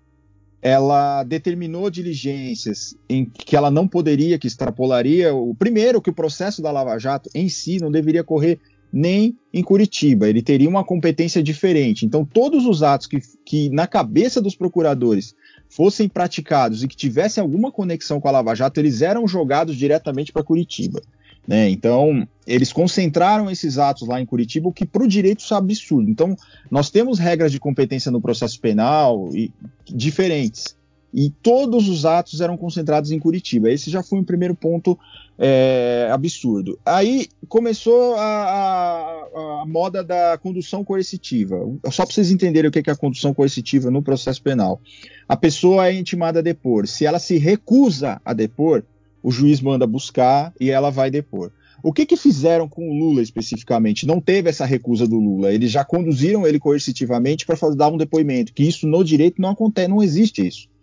Ela 0.63 1.23
determinou 1.23 1.91
diligências 1.91 2.95
em 3.07 3.23
que 3.23 3.55
ela 3.55 3.69
não 3.69 3.87
poderia, 3.87 4.39
que 4.39 4.47
extrapolaria. 4.47 5.31
O 5.35 5.53
primeiro 5.53 6.01
que 6.01 6.09
o 6.09 6.13
processo 6.13 6.59
da 6.59 6.71
Lava 6.71 6.97
Jato 6.97 7.29
em 7.35 7.47
si 7.47 7.79
não 7.79 7.91
deveria 7.91 8.23
correr 8.23 8.59
nem 8.91 9.37
em 9.53 9.61
Curitiba. 9.61 10.27
Ele 10.27 10.41
teria 10.41 10.67
uma 10.67 10.83
competência 10.83 11.43
diferente. 11.43 12.03
Então 12.03 12.25
todos 12.25 12.65
os 12.65 12.81
atos 12.81 13.05
que, 13.05 13.19
que 13.45 13.69
na 13.69 13.85
cabeça 13.85 14.41
dos 14.41 14.55
procuradores 14.55 15.35
fossem 15.69 16.07
praticados 16.07 16.83
e 16.83 16.87
que 16.87 16.95
tivessem 16.95 17.41
alguma 17.41 17.71
conexão 17.71 18.19
com 18.19 18.27
a 18.27 18.31
Lava 18.31 18.55
Jato, 18.55 18.79
eles 18.79 19.01
eram 19.01 19.27
jogados 19.27 19.75
diretamente 19.75 20.31
para 20.31 20.43
Curitiba. 20.43 21.01
Né? 21.47 21.69
Então, 21.69 22.27
eles 22.47 22.73
concentraram 22.73 23.49
esses 23.49 23.77
atos 23.77 24.07
lá 24.07 24.19
em 24.19 24.25
Curitiba, 24.25 24.67
o 24.67 24.73
que 24.73 24.85
para 24.85 25.03
o 25.03 25.07
direito 25.07 25.41
isso 25.41 25.53
é 25.53 25.57
absurdo. 25.57 26.09
Então, 26.09 26.35
nós 26.71 26.89
temos 26.89 27.19
regras 27.19 27.51
de 27.51 27.59
competência 27.59 28.11
no 28.11 28.21
processo 28.21 28.59
penal 28.59 29.29
e, 29.33 29.51
diferentes. 29.85 30.74
E 31.17 31.29
todos 31.29 31.87
os 31.87 32.05
atos 32.05 32.41
eram 32.41 32.57
concentrados 32.57 33.09
em 33.09 33.17
Curitiba. 33.17 33.71
Esse 33.71 33.89
já 33.89 34.03
foi 34.03 34.19
um 34.19 34.23
primeiro 34.23 34.53
ponto 34.53 34.99
é, 35.39 36.09
absurdo. 36.11 36.77
Aí 36.85 37.27
começou 37.47 38.15
a, 38.15 38.21
a, 38.21 39.61
a, 39.61 39.65
moda 39.65 40.03
da 40.03 40.37
condução 40.37 40.83
coercitiva. 40.83 41.55
Só 41.89 42.05
para 42.05 42.13
vocês 42.13 42.31
entenderem 42.31 42.67
o 42.67 42.71
que 42.71 42.89
é 42.89 42.91
a 42.91 42.97
condução 42.97 43.33
coercitiva 43.33 43.89
no 43.89 44.01
processo 44.01 44.41
penal. 44.41 44.81
A 45.25 45.37
pessoa 45.37 45.87
é 45.87 45.93
intimada 45.93 46.39
a 46.39 46.41
depor. 46.41 46.85
Se 46.85 47.05
ela 47.05 47.17
se 47.17 47.37
recusa 47.37 48.19
a 48.25 48.33
depor, 48.33 48.83
o 49.23 49.31
juiz 49.31 49.61
manda 49.61 49.87
buscar 49.87 50.53
e 50.59 50.69
ela 50.69 50.89
vai 50.89 51.09
depor. 51.09 51.49
O 51.81 51.93
que, 51.93 52.05
que 52.05 52.17
fizeram 52.17 52.67
com 52.67 52.89
o 52.89 52.93
Lula 52.93 53.21
especificamente? 53.21 54.05
Não 54.05 54.19
teve 54.19 54.49
essa 54.49 54.65
recusa 54.65 55.07
do 55.07 55.17
Lula. 55.17 55.53
Eles 55.53 55.71
já 55.71 55.85
conduziram 55.85 56.45
ele 56.45 56.59
coercitivamente 56.59 57.45
para 57.45 57.55
dar 57.73 57.87
um 57.87 57.97
depoimento. 57.97 58.53
Que 58.53 58.63
isso 58.63 58.85
no 58.85 59.01
direito 59.01 59.41
não 59.41 59.51
acontece, 59.51 59.87
não 59.87 60.03
existe 60.03 60.45
isso. 60.45 60.74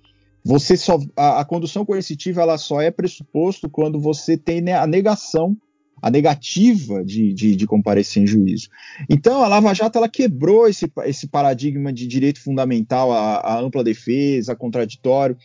Você 0.45 0.77
só 0.77 0.99
a, 1.17 1.41
a, 1.41 1.45
condução 1.45 1.85
coercitiva 1.85 2.43
ela 2.43 2.59
só 2.59 2.81
é 2.81 2.91
pressuposto 2.91 3.71
quando 3.71 4.01
você 4.01 4.37
tem 4.37 4.73
a 4.73 4.87
negação 4.87 5.57
a 6.01 6.11
negativa 6.11 7.05
de, 7.05 7.33
de, 7.33 7.55
de, 7.55 7.65
comparecer 7.65 8.21
em 8.21 8.27
juízo. 8.27 8.69
Então, 9.09 9.41
a 9.41 9.47
Lava 9.47 9.73
Jato 9.73 9.99
ela 9.99 10.09
quebrou 10.09 10.67
esse, 10.67 10.91
esse 11.05 11.29
paradigma 11.29 11.93
de 11.93 12.09
direito 12.09 12.41
fundamental, 12.41 13.13
a, 13.13 13.37
a 13.37 13.61
ampla 13.61 13.85
defesa, 13.85 14.57
contraditório, 14.57 15.37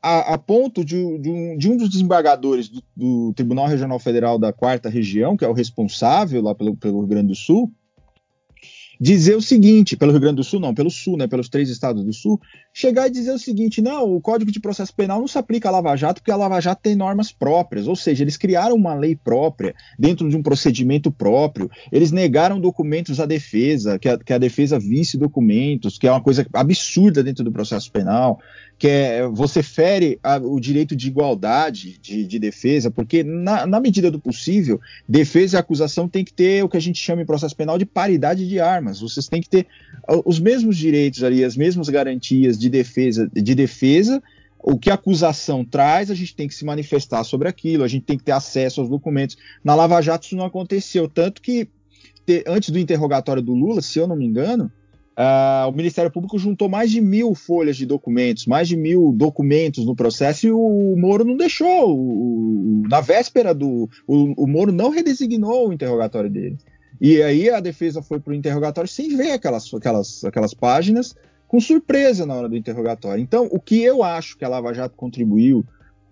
a, 0.00 0.34
a 0.34 0.38
ponto 0.38 0.84
de, 0.84 1.18
de, 1.18 1.28
um, 1.28 1.58
de, 1.58 1.68
um, 1.68 1.76
dos 1.76 1.90
desembargadores 1.90 2.68
do, 2.68 2.80
do, 2.96 3.32
Tribunal 3.34 3.66
Regional 3.66 3.98
Federal 3.98 4.38
da 4.38 4.52
Quarta 4.52 4.88
Região, 4.88 5.36
que 5.36 5.44
é 5.44 5.48
o 5.48 5.52
responsável 5.52 6.40
lá 6.40 6.54
pelo, 6.54 6.76
pelo 6.76 7.00
Rio 7.00 7.08
Grande 7.08 7.28
do 7.28 7.34
Sul, 7.34 7.72
dizer 9.00 9.36
o 9.36 9.42
seguinte, 9.42 9.96
pelo 9.96 10.12
Rio 10.12 10.20
Grande 10.20 10.36
do 10.36 10.44
Sul, 10.44 10.60
não, 10.60 10.74
pelo 10.74 10.90
Sul, 10.90 11.16
né, 11.16 11.26
pelos 11.26 11.48
três 11.48 11.68
estados 11.68 12.04
do 12.04 12.12
Sul, 12.12 12.40
chegar 12.72 13.06
e 13.06 13.10
dizer 13.10 13.32
o 13.32 13.38
seguinte: 13.38 13.80
não, 13.80 14.14
o 14.14 14.20
Código 14.20 14.50
de 14.50 14.60
Processo 14.60 14.94
Penal 14.94 15.20
não 15.20 15.28
se 15.28 15.38
aplica 15.38 15.68
à 15.68 15.72
Lava 15.72 15.96
Jato 15.96 16.20
porque 16.20 16.30
a 16.30 16.36
Lava 16.36 16.60
Jato 16.60 16.82
tem 16.82 16.94
normas 16.94 17.32
próprias, 17.32 17.86
ou 17.86 17.96
seja, 17.96 18.24
eles 18.24 18.36
criaram 18.36 18.74
uma 18.74 18.94
lei 18.94 19.16
própria 19.16 19.74
dentro 19.98 20.28
de 20.28 20.36
um 20.36 20.42
procedimento 20.42 21.10
próprio, 21.10 21.70
eles 21.92 22.10
negaram 22.10 22.60
documentos 22.60 23.20
à 23.20 23.26
defesa, 23.26 23.98
que 23.98 24.08
a, 24.08 24.18
que 24.18 24.32
a 24.32 24.38
defesa 24.38 24.78
visse 24.78 25.18
documentos, 25.18 25.98
que 25.98 26.06
é 26.06 26.10
uma 26.10 26.22
coisa 26.22 26.46
absurda 26.52 27.22
dentro 27.22 27.44
do 27.44 27.52
processo 27.52 27.90
penal 27.90 28.40
que 28.78 28.88
é 28.88 29.26
você 29.28 29.62
fere 29.62 30.18
a, 30.22 30.36
o 30.36 30.60
direito 30.60 30.94
de 30.94 31.08
igualdade 31.08 31.98
de, 31.98 32.24
de 32.26 32.38
defesa, 32.38 32.90
porque 32.90 33.22
na, 33.22 33.66
na, 33.66 33.80
medida 33.80 34.10
do 34.10 34.20
possível, 34.20 34.80
defesa 35.08 35.56
e 35.56 35.60
acusação 35.60 36.08
tem 36.08 36.24
que 36.24 36.32
ter 36.32 36.62
o 36.62 36.68
que 36.68 36.76
a 36.76 36.80
gente 36.80 37.02
chama 37.02 37.22
em 37.22 37.26
processo 37.26 37.56
penal 37.56 37.78
de 37.78 37.86
paridade 37.86 38.46
de 38.46 38.60
armas. 38.60 39.00
Vocês 39.00 39.28
têm 39.28 39.40
que 39.40 39.48
ter 39.48 39.66
os 40.24 40.38
mesmos 40.38 40.76
direitos 40.76 41.24
ali, 41.24 41.42
as 41.42 41.56
mesmas 41.56 41.88
garantias 41.88 42.58
de 42.58 42.68
defesa, 42.68 43.30
de 43.32 43.54
defesa. 43.54 44.22
O 44.58 44.78
que 44.78 44.90
a 44.90 44.94
acusação 44.94 45.64
traz, 45.64 46.10
a 46.10 46.14
gente 46.14 46.34
tem 46.34 46.48
que 46.48 46.54
se 46.54 46.64
manifestar 46.64 47.22
sobre 47.24 47.48
aquilo, 47.48 47.84
a 47.84 47.88
gente 47.88 48.04
tem 48.04 48.18
que 48.18 48.24
ter 48.24 48.32
acesso 48.32 48.80
aos 48.80 48.90
documentos. 48.90 49.36
Na 49.62 49.74
Lava 49.74 50.02
Jato 50.02 50.26
isso 50.26 50.36
não 50.36 50.44
aconteceu, 50.44 51.08
tanto 51.08 51.40
que 51.40 51.68
antes 52.46 52.70
do 52.70 52.78
interrogatório 52.78 53.40
do 53.40 53.54
Lula, 53.54 53.80
se 53.80 53.98
eu 53.98 54.06
não 54.06 54.16
me 54.16 54.26
engano, 54.26 54.70
Uh, 55.18 55.70
o 55.70 55.72
Ministério 55.72 56.10
Público 56.10 56.38
juntou 56.38 56.68
mais 56.68 56.90
de 56.90 57.00
mil 57.00 57.34
folhas 57.34 57.78
de 57.78 57.86
documentos, 57.86 58.44
mais 58.44 58.68
de 58.68 58.76
mil 58.76 59.12
documentos 59.12 59.86
no 59.86 59.96
processo 59.96 60.46
e 60.46 60.52
o, 60.52 60.94
Moro 60.94 61.24
não 61.24 61.38
deixou. 61.38 61.96
O, 61.96 62.82
o, 62.82 62.88
na 62.88 63.00
véspera 63.00 63.54
do. 63.54 63.88
O, 64.06 64.44
o, 64.44 64.46
Moro 64.46 64.70
não 64.70 64.90
redesignou 64.90 65.68
o 65.68 65.72
interrogatório 65.72 66.28
dele. 66.28 66.58
E 67.00 67.22
aí 67.22 67.48
a 67.48 67.60
defesa 67.60 68.02
foi 68.02 68.20
para 68.20 68.32
o 68.32 68.34
interrogatório 68.34 68.88
sem 68.88 69.16
ver 69.16 69.32
aquelas, 69.32 69.72
aquelas, 69.72 70.22
aquelas 70.22 70.52
páginas, 70.52 71.14
com 71.48 71.60
surpresa 71.60 72.26
na 72.26 72.34
hora 72.34 72.48
do 72.48 72.56
interrogatório. 72.56 73.22
Então, 73.22 73.48
o 73.50 73.58
que 73.58 73.82
eu 73.82 74.02
acho 74.02 74.36
que 74.36 74.44
a 74.44 74.48
Lava 74.48 74.74
Jato 74.74 74.96
contribuiu 74.96 75.64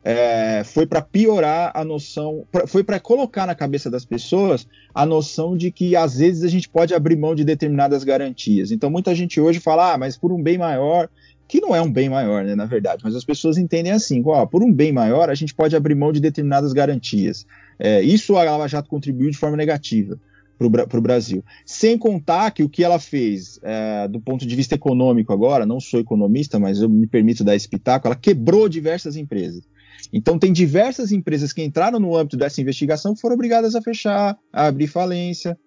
é, 0.04 0.62
foi 0.64 0.86
para 0.86 1.00
piorar 1.00 1.72
a 1.74 1.82
noção, 1.82 2.44
pra, 2.52 2.66
foi 2.66 2.84
para 2.84 3.00
colocar 3.00 3.46
na 3.46 3.54
cabeça 3.54 3.90
das 3.90 4.04
pessoas 4.04 4.68
a 4.94 5.06
noção 5.06 5.56
de 5.56 5.70
que 5.70 5.96
às 5.96 6.18
vezes 6.18 6.44
a 6.44 6.48
gente 6.48 6.68
pode 6.68 6.94
abrir 6.94 7.16
mão 7.16 7.34
de 7.34 7.42
determinadas 7.42 8.04
garantias. 8.04 8.70
Então 8.70 8.90
muita 8.90 9.14
gente 9.14 9.40
hoje 9.40 9.60
fala, 9.60 9.94
ah, 9.94 9.98
mas 9.98 10.18
por 10.18 10.30
um 10.30 10.42
bem 10.42 10.58
maior, 10.58 11.08
que 11.48 11.58
não 11.58 11.74
é 11.74 11.80
um 11.80 11.90
bem 11.90 12.10
maior, 12.10 12.44
né, 12.44 12.54
na 12.54 12.66
verdade, 12.66 13.02
mas 13.02 13.16
as 13.16 13.24
pessoas 13.24 13.56
entendem 13.56 13.92
assim, 13.92 14.22
ó, 14.26 14.44
por 14.44 14.62
um 14.62 14.70
bem 14.70 14.92
maior 14.92 15.30
a 15.30 15.34
gente 15.34 15.54
pode 15.54 15.74
abrir 15.74 15.94
mão 15.94 16.12
de 16.12 16.20
determinadas 16.20 16.74
garantias. 16.74 17.46
É, 17.78 18.02
isso 18.02 18.36
a 18.36 18.44
Lava 18.44 18.68
Jato 18.68 18.90
contribuiu 18.90 19.30
de 19.30 19.38
forma 19.38 19.56
negativa 19.56 20.18
para 20.58 20.98
o 20.98 21.02
Brasil. 21.02 21.42
Sem 21.66 21.98
contar 21.98 22.50
que 22.52 22.62
o 22.62 22.68
que 22.68 22.84
ela 22.84 22.98
fez 22.98 23.58
é, 23.62 24.06
do 24.06 24.20
ponto 24.20 24.46
de 24.46 24.54
vista 24.54 24.74
econômico 24.74 25.32
agora, 25.32 25.66
não 25.66 25.80
sou 25.80 25.98
economista, 25.98 26.58
mas 26.58 26.80
eu 26.80 26.88
me 26.88 27.06
permito 27.06 27.42
dar 27.42 27.56
esse 27.56 27.68
pitaco, 27.68 28.06
ela 28.06 28.14
quebrou 28.14 28.68
diversas 28.68 29.16
empresas. 29.16 29.64
Então, 30.12 30.38
tem 30.38 30.52
diversas 30.52 31.12
empresas 31.12 31.52
que 31.52 31.62
entraram 31.62 31.98
no 31.98 32.16
âmbito 32.16 32.36
dessa 32.36 32.60
investigação 32.60 33.16
foram 33.16 33.34
obrigadas 33.34 33.74
a 33.74 33.82
fechar, 33.82 34.36
a 34.52 34.66
abrir 34.66 34.86
falência. 34.86 35.58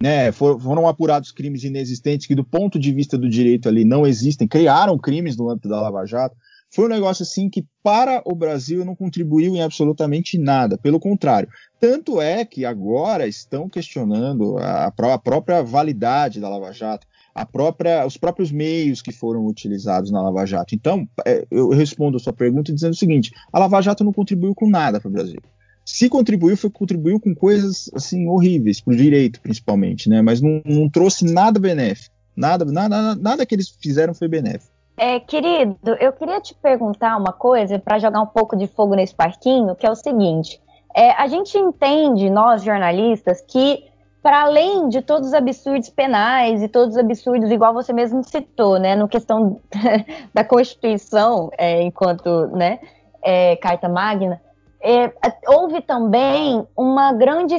Né, 0.00 0.30
foram 0.30 0.86
apurados 0.86 1.32
crimes 1.32 1.64
inexistentes 1.64 2.24
que, 2.24 2.34
do 2.34 2.44
ponto 2.44 2.78
de 2.78 2.92
vista 2.92 3.18
do 3.18 3.28
direito 3.28 3.68
ali, 3.68 3.84
não 3.84 4.06
existem, 4.06 4.46
criaram 4.46 4.96
crimes 4.96 5.36
no 5.36 5.50
âmbito 5.50 5.68
da 5.68 5.80
Lava 5.80 6.06
Jato. 6.06 6.36
Foi 6.70 6.84
um 6.84 6.88
negócio 6.88 7.24
assim 7.24 7.50
que, 7.50 7.66
para 7.82 8.22
o 8.24 8.34
Brasil, 8.34 8.84
não 8.84 8.94
contribuiu 8.94 9.56
em 9.56 9.62
absolutamente 9.62 10.38
nada. 10.38 10.78
Pelo 10.78 11.00
contrário. 11.00 11.48
Tanto 11.80 12.20
é 12.20 12.44
que 12.44 12.64
agora 12.64 13.26
estão 13.26 13.68
questionando 13.68 14.56
a, 14.58 14.86
a 14.86 15.18
própria 15.18 15.62
validade 15.62 16.38
da 16.38 16.48
Lava 16.48 16.72
Jato 16.72 17.06
a 17.40 17.46
própria, 17.46 18.04
os 18.06 18.16
próprios 18.16 18.50
meios 18.50 19.00
que 19.00 19.12
foram 19.12 19.46
utilizados 19.46 20.10
na 20.10 20.20
Lava 20.20 20.44
Jato. 20.44 20.74
Então, 20.74 21.08
é, 21.24 21.46
eu 21.50 21.68
respondo 21.70 22.16
a 22.16 22.20
sua 22.20 22.32
pergunta 22.32 22.72
dizendo 22.72 22.92
o 22.92 22.96
seguinte: 22.96 23.32
a 23.52 23.58
Lava 23.58 23.80
Jato 23.80 24.04
não 24.04 24.12
contribuiu 24.12 24.54
com 24.54 24.68
nada 24.68 25.00
para 25.00 25.08
o 25.08 25.12
Brasil. 25.12 25.40
Se 25.84 26.08
contribuiu, 26.08 26.56
foi 26.56 26.68
contribuiu 26.68 27.18
com 27.18 27.34
coisas 27.34 27.90
assim 27.94 28.28
horríveis 28.28 28.80
para 28.80 28.92
o 28.92 28.96
direito, 28.96 29.40
principalmente, 29.40 30.08
né? 30.08 30.20
Mas 30.20 30.40
não, 30.40 30.60
não 30.64 30.88
trouxe 30.88 31.24
nada 31.24 31.58
benéfico. 31.58 32.14
Nada, 32.36 32.64
nada, 32.64 33.14
nada 33.14 33.46
que 33.46 33.54
eles 33.54 33.68
fizeram 33.68 34.14
foi 34.14 34.28
benéfico. 34.28 34.72
É, 34.96 35.18
querido, 35.20 35.78
eu 36.00 36.12
queria 36.12 36.40
te 36.40 36.54
perguntar 36.54 37.16
uma 37.16 37.32
coisa 37.32 37.78
para 37.78 37.98
jogar 37.98 38.20
um 38.20 38.26
pouco 38.26 38.56
de 38.56 38.66
fogo 38.66 38.94
nesse 38.94 39.14
parquinho, 39.14 39.74
que 39.76 39.86
é 39.86 39.90
o 39.90 39.94
seguinte: 39.94 40.60
é, 40.94 41.12
a 41.12 41.26
gente 41.28 41.56
entende, 41.56 42.28
nós 42.28 42.62
jornalistas, 42.62 43.40
que 43.40 43.84
para 44.22 44.42
além 44.42 44.88
de 44.88 45.00
todos 45.00 45.28
os 45.28 45.34
absurdos 45.34 45.88
penais 45.90 46.62
e 46.62 46.68
todos 46.68 46.94
os 46.94 46.98
absurdos, 47.00 47.50
igual 47.50 47.72
você 47.72 47.92
mesmo 47.92 48.22
citou, 48.24 48.78
né, 48.78 48.96
no 48.96 49.08
questão 49.08 49.60
da 50.34 50.44
Constituição, 50.44 51.50
é, 51.56 51.82
enquanto 51.82 52.48
né, 52.48 52.80
é, 53.22 53.56
carta 53.56 53.88
magna, 53.88 54.40
é, 54.80 55.12
houve 55.46 55.80
também 55.80 56.66
uma 56.76 57.12
grande 57.12 57.56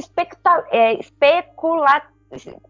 é, 0.70 0.94
especula... 0.94 2.02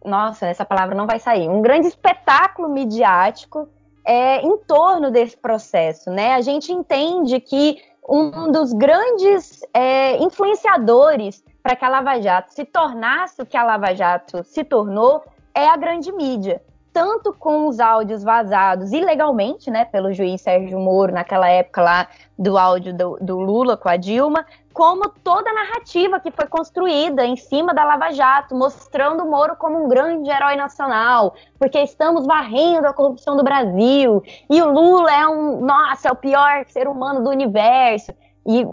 Nossa, 0.05 0.47
essa 0.47 0.65
palavra 0.65 0.95
não 0.95 1.07
vai 1.07 1.19
sair. 1.19 1.49
Um 1.49 1.61
grande 1.61 1.87
espetáculo 1.87 2.69
midiático 2.69 3.69
é, 4.05 4.41
em 4.41 4.57
torno 4.59 5.11
desse 5.11 5.37
processo. 5.37 6.11
Né? 6.11 6.33
A 6.33 6.41
gente 6.41 6.73
entende 6.73 7.39
que 7.41 7.79
um 8.09 8.51
dos 8.51 8.73
grandes 8.73 9.61
é, 9.75 10.17
influenciadores 10.17 11.45
para 11.62 11.76
que 11.76 11.85
a 11.85 11.88
Lava 11.88 12.21
Jato 12.21 12.52
se 12.52 12.64
tornasse 12.64 13.40
o 13.40 13.47
que 13.47 13.57
a 13.57 13.62
Lava 13.62 13.95
Jato 13.95 14.43
se 14.45 14.64
tornou 14.64 15.23
é 15.55 15.69
a 15.69 15.76
grande 15.76 16.12
mídia. 16.12 16.62
Tanto 16.93 17.33
com 17.33 17.69
os 17.69 17.79
áudios 17.79 18.25
vazados 18.25 18.93
ilegalmente, 18.93 19.71
né, 19.71 19.85
pelo 19.85 20.12
juiz 20.12 20.40
Sérgio 20.40 20.79
Moro, 20.79 21.12
naquela 21.12 21.49
época 21.49 21.81
lá 21.81 22.09
do 22.37 22.59
áudio 22.59 22.93
do, 22.93 23.17
do 23.21 23.38
Lula 23.38 23.76
com 23.76 23.88
a 23.88 23.97
Dilma, 23.97 24.45
como 24.73 25.09
toda 25.09 25.50
a 25.50 25.55
narrativa 25.55 26.19
que 26.19 26.31
foi 26.31 26.47
construída 26.47 27.25
em 27.25 27.37
cima 27.37 27.73
da 27.75 27.85
Lava 27.85 28.11
Jato, 28.11 28.57
mostrando 28.57 29.23
o 29.23 29.31
Moro 29.31 29.55
como 29.57 29.85
um 29.85 29.88
grande 29.88 30.31
herói 30.31 30.57
nacional, 30.57 31.35
porque 31.59 31.79
estamos 31.81 32.26
varrendo 32.26 32.87
a 32.87 32.93
corrupção 32.93 33.37
do 33.37 33.45
Brasil, 33.45 34.23
e 34.49 34.62
o 34.62 34.73
Lula 34.73 35.12
é 35.12 35.26
um, 35.29 35.61
nossa, 35.61 36.09
é 36.09 36.12
o 36.12 36.17
pior 36.17 36.64
ser 36.67 36.88
humano 36.88 37.23
do 37.23 37.31
universo. 37.31 38.12
E 38.47 38.67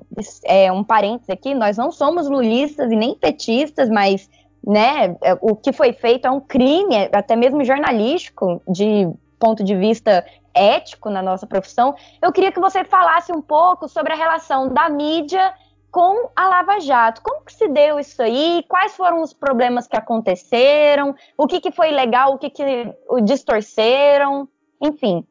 é 0.46 0.72
um 0.72 0.84
parênteses 0.84 1.30
aqui, 1.30 1.54
nós 1.54 1.78
não 1.78 1.92
somos 1.92 2.30
lulistas 2.30 2.92
e 2.92 2.96
nem 2.96 3.16
petistas, 3.16 3.90
mas 3.90 4.30
né, 4.66 5.16
é, 5.22 5.38
o 5.42 5.56
que 5.56 5.72
foi 5.72 5.94
feito 5.94 6.28
é 6.28 6.32
um 6.32 6.40
crime, 6.40 6.96
é 6.96 7.10
até 7.14 7.36
mesmo 7.36 7.64
jornalístico, 7.64 8.62
de 8.68 9.10
ponto 9.40 9.64
de 9.64 9.76
vista 9.76 10.26
ético 10.54 11.10
na 11.10 11.22
nossa 11.22 11.46
profissão. 11.46 11.96
Eu 12.22 12.32
queria 12.32 12.52
que 12.52 12.60
você 12.60 12.84
falasse 12.84 13.32
um 13.32 13.42
pouco 13.42 13.88
sobre 13.88 14.14
a 14.14 14.16
relação 14.16 14.68
da 14.70 14.90
mídia 14.90 15.54
com 15.92 16.30
a 16.36 16.48
Lava 16.48 16.80
Jato. 16.80 17.22
Como 17.22 17.46
que 17.46 17.54
se 17.54 17.68
deu 17.68 18.00
isso 18.00 18.22
aí? 18.22 18.64
Quais 18.68 18.96
foram 18.96 19.22
os 19.22 19.34
problemas 19.34 19.88
que 19.88 19.96
aconteceram? 19.96 21.16
O 21.38 21.48
que, 21.48 21.62
que 21.62 21.72
foi 21.72 21.92
legal? 21.92 22.34
O 22.34 22.38
que, 22.38 22.50
que 22.50 22.94
distorceram? 23.24 24.48
Enfim. 24.82 25.26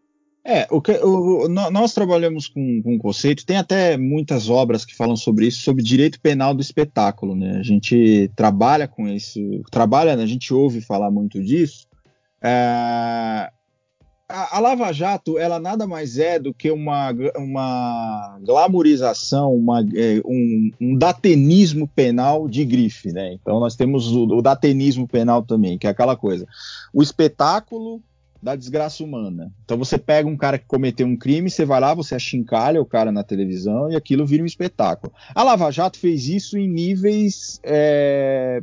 É, 0.49 0.65
o 0.71 0.81
que, 0.81 0.93
o, 0.93 1.49
nós 1.49 1.93
trabalhamos 1.93 2.47
com, 2.47 2.81
com 2.81 2.95
um 2.95 2.99
conceito, 2.99 3.45
tem 3.45 3.57
até 3.57 3.97
muitas 3.97 4.49
obras 4.49 4.85
que 4.85 4.95
falam 4.95 5.17
sobre 5.17 5.49
isso, 5.49 5.61
sobre 5.61 5.83
direito 5.83 6.21
penal 6.21 6.55
do 6.55 6.63
espetáculo, 6.63 7.35
né? 7.35 7.57
A 7.59 7.65
gente 7.65 8.31
trabalha 8.37 8.87
com 8.87 9.09
isso, 9.09 9.41
trabalha, 9.73 10.15
a 10.15 10.27
gente 10.27 10.55
ouve 10.55 10.81
falar 10.81 11.11
muito 11.11 11.43
disso. 11.43 11.89
É, 12.41 13.51
a, 14.29 14.57
a, 14.57 14.61
Lava 14.61 14.93
Jato, 14.93 15.37
ela 15.37 15.59
nada 15.59 15.85
mais 15.85 16.17
é 16.17 16.39
do 16.39 16.55
que 16.55 16.71
uma, 16.71 17.13
uma 17.37 18.39
glamorização, 18.45 19.53
uma, 19.53 19.81
é, 19.81 20.23
um, 20.25 20.71
um, 20.81 20.97
datenismo 20.97 21.89
penal 21.89 22.47
de 22.49 22.65
grife, 22.65 23.11
né? 23.11 23.33
Então 23.33 23.59
nós 23.59 23.75
temos 23.75 24.13
o, 24.13 24.27
o 24.27 24.41
datenismo 24.41 25.09
penal 25.09 25.43
também, 25.43 25.77
que 25.77 25.89
é 25.89 25.91
aquela 25.91 26.15
coisa, 26.15 26.47
o 26.95 27.03
espetáculo 27.03 28.01
da 28.47 28.55
desgraça 28.55 29.03
humana. 29.03 29.53
Então 29.65 29.77
você 29.77 29.99
pega 29.99 30.29
um 30.29 30.37
cara 30.37 30.57
que 30.57 30.67
cometeu 30.67 31.05
um 31.05 31.17
crime, 31.17 31.51
você 31.51 31.65
vai 31.65 31.81
lá, 31.81 31.93
você 31.93 32.15
achincalha 32.15 32.81
o 32.81 32.87
cara 32.87 33.11
na 33.11 33.25
televisão 33.25 33.91
e 33.91 33.97
aquilo 33.97 34.25
vira 34.25 34.45
um 34.45 34.47
espetáculo. 34.47 35.13
A 35.35 35.43
Lava 35.43 35.69
Jato 35.73 35.99
fez 35.99 36.29
isso 36.29 36.57
em 36.57 36.69
níveis 36.69 37.59
é, 37.65 38.63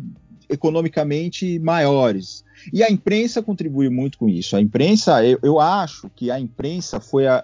economicamente 0.50 1.60
maiores. 1.60 2.46
E 2.72 2.82
a 2.82 2.90
imprensa 2.90 3.44
contribui 3.44 3.90
muito 3.90 4.18
com 4.18 4.30
isso. 4.30 4.56
A 4.56 4.62
imprensa, 4.62 5.22
eu, 5.26 5.38
eu 5.44 5.60
acho 5.60 6.10
que 6.16 6.32
a 6.32 6.40
imprensa 6.40 7.02
foi 7.02 7.28
a. 7.28 7.44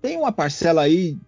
Tem 0.00 0.16
uma 0.16 0.30
parcela 0.30 0.82
aí 0.82 1.18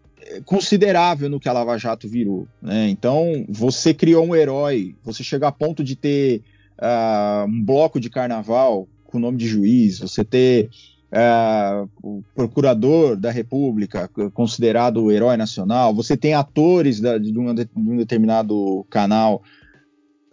considerável 0.45 1.29
no 1.29 1.41
que 1.41 1.49
a 1.49 1.53
Lava 1.53 1.77
Jato 1.79 2.09
virou. 2.09 2.47
Né? 2.63 2.89
Então, 2.91 3.45
você 3.49 3.93
criou 3.93 4.25
um 4.25 4.37
herói, 4.37 4.95
você 5.03 5.25
chega 5.25 5.49
a 5.49 5.53
ponto 5.53 5.83
de 5.83 5.97
ter 5.97 6.43
uh, 6.79 7.45
um 7.49 7.65
bloco 7.65 7.99
de 7.99 8.09
carnaval 8.09 8.87
com 9.07 9.19
o 9.19 9.21
nome 9.21 9.39
de 9.39 9.47
juiz, 9.47 9.99
você 10.01 10.25
ter 10.25 10.71
uh, 11.13 11.89
o 12.03 12.23
procurador 12.35 13.17
da 13.17 13.31
República 13.31 14.11
considerado 14.35 15.03
o 15.03 15.13
herói 15.13 15.37
nacional, 15.37 15.95
você 15.95 16.17
tem 16.17 16.35
atores 16.35 17.01
da, 17.01 17.19
de, 17.19 17.39
um, 17.39 17.55
de 17.55 17.69
um 17.77 17.97
determinado 17.97 18.85
canal 18.91 19.43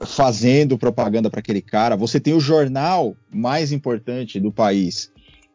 fazendo 0.02 0.78
propaganda 0.78 1.30
para 1.30 1.40
aquele 1.40 1.62
cara, 1.62 1.96
você 1.96 2.20
tem 2.20 2.34
o 2.34 2.40
jornal 2.40 3.16
mais 3.32 3.72
importante 3.72 4.40
do 4.40 4.52
país 4.52 5.13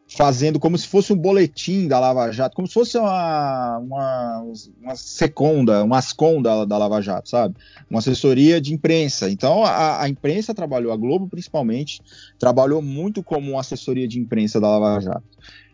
fazendo 0.09 0.59
como 0.59 0.79
se 0.79 0.87
fosse 0.87 1.13
um 1.13 1.17
boletim 1.17 1.87
da 1.87 2.01
Lava 2.01 2.33
Jato, 2.33 2.57
como 2.57 2.67
se 2.67 2.73
fosse 2.73 2.97
uma, 2.97 3.79
uma, 3.79 4.45
uma 4.81 4.97
secunda, 4.97 5.85
uma 5.85 5.99
ascom 5.99 6.41
da, 6.41 6.65
da 6.65 6.79
Lava 6.79 7.03
Jato, 7.03 7.29
sabe? 7.29 7.55
Uma 7.91 7.99
assessoria 7.99 8.61
de 8.61 8.73
imprensa. 8.73 9.31
Então 9.31 9.63
a, 9.63 10.03
a, 10.03 10.09
imprensa 10.09 10.55
trabalhou, 10.55 10.93
a 10.93 10.97
Globo 10.97 11.29
principalmente, 11.29 12.01
trabalhou 12.39 12.81
muito 12.81 13.23
como 13.23 13.51
uma 13.51 13.61
assessoria 13.61 14.09
de 14.09 14.19
imprensa 14.19 14.59
da 14.59 14.79
Lava 14.79 15.01
Jato. 15.01 15.25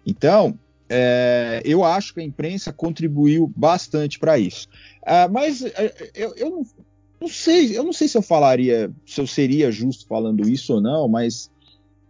Então, 0.05 0.59
é, 0.88 1.62
eu 1.64 1.85
acho 1.85 2.12
que 2.12 2.21
a 2.21 2.25
imprensa 2.25 2.73
contribuiu 2.73 3.50
bastante 3.57 4.19
para 4.19 4.37
isso. 4.37 4.69
É, 5.07 5.29
mas 5.29 5.62
é, 5.62 6.11
eu, 6.12 6.35
eu 6.35 6.50
não, 6.50 6.67
não 7.21 7.29
sei, 7.29 7.79
eu 7.79 7.85
não 7.85 7.93
sei 7.93 8.09
se 8.09 8.19
eu 8.19 8.23
falaria, 8.23 8.91
se 9.07 9.21
eu 9.21 9.26
seria 9.26 9.71
justo 9.71 10.07
falando 10.09 10.49
isso 10.49 10.75
ou 10.75 10.81
não, 10.81 11.09
mas 11.09 11.50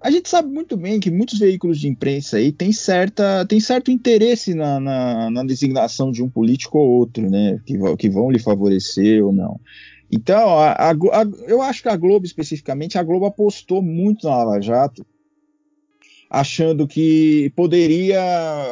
a 0.04 0.10
gente 0.10 0.28
sabe 0.28 0.50
muito 0.50 0.76
bem 0.76 1.00
que 1.00 1.10
muitos 1.10 1.38
veículos 1.38 1.80
de 1.80 1.88
imprensa 1.88 2.36
aí 2.36 2.52
têm, 2.52 2.70
certa, 2.72 3.46
têm 3.46 3.58
certo 3.58 3.90
interesse 3.90 4.52
na, 4.52 4.78
na, 4.78 5.30
na 5.30 5.42
designação 5.44 6.12
de 6.12 6.22
um 6.22 6.28
político 6.28 6.78
ou 6.78 6.86
outro, 6.86 7.30
né? 7.30 7.58
Que, 7.64 7.78
que 7.96 8.10
vão 8.10 8.30
lhe 8.30 8.38
favorecer 8.38 9.24
ou 9.24 9.32
não. 9.32 9.58
Então, 10.12 10.58
a, 10.58 10.72
a, 10.72 10.90
a, 10.90 11.26
eu 11.46 11.62
acho 11.62 11.80
que 11.80 11.88
a 11.88 11.96
Globo, 11.96 12.26
especificamente, 12.26 12.98
a 12.98 13.02
Globo 13.02 13.24
apostou 13.24 13.80
muito 13.80 14.28
na 14.28 14.36
Lava 14.36 14.60
Jato, 14.60 15.06
achando 16.28 16.86
que 16.86 17.50
poderia, 17.56 18.20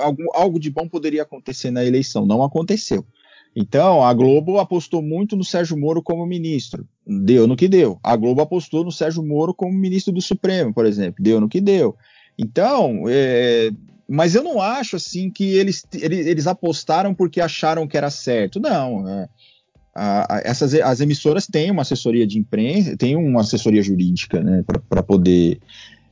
algo, 0.03 0.23
algo 0.35 0.61
de 0.61 0.69
bom 0.69 0.87
poderia 0.87 1.23
acontecer 1.23 1.71
na 1.71 1.83
eleição. 1.83 2.27
Não 2.27 2.43
aconteceu. 2.43 3.07
Então, 3.55 4.03
a 4.03 4.13
Globo 4.15 4.59
apostou 4.59 5.03
muito 5.03 5.37
no 5.37 5.45
Sérgio 5.45 5.77
Moro 5.77 6.03
como 6.03 6.27
ministro. 6.27 6.87
Deu 7.07 7.47
no 7.47 7.57
que 7.57 7.69
deu. 7.69 7.99
A 8.03 8.17
Globo 8.17 8.41
apostou 8.41 8.83
no 8.83 8.91
Sérgio 8.91 9.23
Moro 9.23 9.53
como 9.53 9.73
ministro 9.73 10.13
do 10.13 10.23
Supremo, 10.23 10.73
por 10.73 10.87
exemplo. 10.87 11.23
Deu 11.23 11.41
no 11.41 11.49
que 11.49 11.61
deu. 11.61 11.95
Então, 12.39 13.05
é, 13.09 13.71
mas 14.09 14.35
eu 14.35 14.43
não 14.43 14.61
acho 14.61 14.97
assim 14.97 15.31
que 15.31 15.55
eles, 15.55 15.85
eles, 15.93 16.27
eles, 16.27 16.47
apostaram 16.47 17.15
porque 17.15 17.41
acharam 17.41 17.87
que 17.87 17.97
era 17.97 18.11
certo. 18.11 18.59
Não. 18.59 19.07
É, 19.07 19.29
a, 19.95 20.37
a, 20.37 20.41
essas, 20.45 20.73
as 20.75 21.01
emissoras 21.01 21.47
têm 21.47 21.71
uma 21.71 21.83
assessoria 21.83 22.27
de 22.27 22.39
imprensa, 22.39 22.97
têm 22.97 23.17
uma 23.17 23.43
assessoria 23.43 23.83
jurídica, 23.83 24.43
né, 24.43 24.65
para 24.89 25.03
poder, 25.03 25.61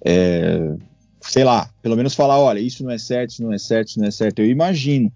é, 0.05 0.75
sei 1.23 1.45
lá, 1.45 1.71
pelo 1.81 1.97
menos 1.97 2.15
falar, 2.15 2.39
olha, 2.39 2.61
isso 2.61 2.85
não 2.85 2.91
é 2.91 2.99
certo, 2.99 3.31
isso 3.31 3.43
não 3.43 3.53
é 3.53 3.59
certo, 3.59 3.89
isso 3.89 3.99
não 3.99 4.07
é 4.07 4.11
certo. 4.11 4.41
Eu 4.41 4.47
imagino. 4.47 5.11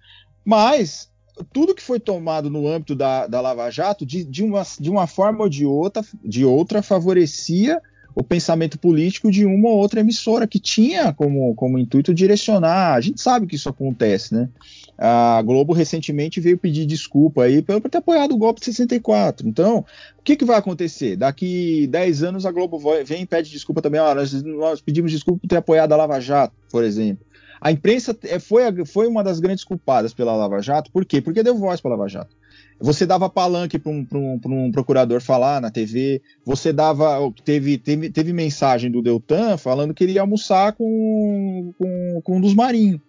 Mas 0.45 1.11
tudo 1.53 1.75
que 1.75 1.83
foi 1.83 1.99
tomado 1.99 2.49
no 2.49 2.69
âmbito 2.69 2.95
da, 2.95 3.27
da 3.27 3.41
Lava 3.41 3.71
Jato, 3.71 4.07
de, 4.07 4.25
de, 4.25 4.43
uma, 4.43 4.63
de 4.79 4.91
uma 4.91 5.07
forma 5.07 5.43
ou 5.43 5.49
de 5.49 5.67
outra, 5.67 6.05
de 6.25 6.45
outra, 6.45 6.83
favorecia 6.83 7.81
o 8.15 8.23
pensamento 8.23 8.79
político 8.79 9.31
de 9.31 9.45
uma 9.45 9.69
ou 9.69 9.77
outra 9.77 10.01
emissora 10.01 10.47
que 10.47 10.61
tinha 10.61 11.13
como, 11.13 11.53
como 11.57 11.79
intuito 11.79 12.15
direcionar. 12.15 12.95
A 12.95 13.01
gente 13.01 13.21
sabe 13.21 13.47
que 13.47 13.57
isso 13.57 13.69
acontece, 13.69 14.33
né? 14.33 14.49
A 14.97 15.43
Globo 15.43 15.73
recentemente 15.73 16.41
veio 16.41 16.57
pedir 16.57 16.87
desculpa 16.87 17.43
aí 17.43 17.61
por 17.61 17.91
ter 17.91 17.99
apoiado 17.99 18.33
o 18.33 18.37
golpe 18.37 18.61
de 18.61 18.67
64. 18.67 19.49
Então, 19.49 19.85
o 20.19 20.23
que, 20.23 20.37
que 20.37 20.45
vai 20.45 20.57
acontecer? 20.57 21.17
Daqui 21.17 21.89
10 21.89 22.23
anos 22.23 22.47
a 22.47 22.53
Globo 22.53 22.81
vem 23.05 23.23
e 23.23 23.27
pede 23.27 23.51
desculpa 23.51 23.83
também. 23.83 24.01
Ó, 24.01 24.15
nós, 24.15 24.33
nós 24.45 24.81
pedimos 24.81 25.11
desculpa 25.11 25.41
por 25.41 25.49
ter 25.49 25.57
apoiado 25.57 25.93
a 25.93 25.97
Lava 25.97 26.21
Jato, 26.21 26.55
por 26.71 26.85
exemplo. 26.85 27.27
A 27.65 27.73
imprensa 27.73 28.15
é, 28.25 28.39
foi, 28.39 28.85
foi 28.85 29.07
uma 29.07 29.25
das 29.25 29.41
grandes 29.41 29.65
culpadas 29.65 30.13
pela 30.13 30.37
Lava 30.37 30.61
Jato. 30.61 30.93
Por 30.93 31.03
quê? 31.07 31.23
Porque 31.23 31.43
deu 31.43 31.57
voz 31.57 31.81
para 31.81 31.93
a 31.93 31.97
Lava 31.97 32.07
Jato. 32.07 32.37
Você 32.79 33.07
dava 33.07 33.31
palanque 33.31 33.79
para 33.79 33.91
um, 33.91 34.07
um, 34.13 34.41
um, 34.45 34.71
procurador 34.71 35.19
falar 35.23 35.63
na 35.63 35.71
TV, 35.71 36.21
você 36.45 36.75
dava. 36.75 37.17
Teve, 37.43 37.79
teve, 37.79 38.11
teve 38.11 38.35
mensagem 38.35 38.91
do 38.91 39.01
Deltan 39.01 39.57
falando 39.57 39.95
que 39.95 40.05
ele 40.05 40.13
ia 40.13 40.21
almoçar 40.21 40.75
com, 40.75 41.73
com, 41.79 42.21
com 42.23 42.37
um 42.37 42.41
dos 42.43 42.53
marinhos. 42.53 43.01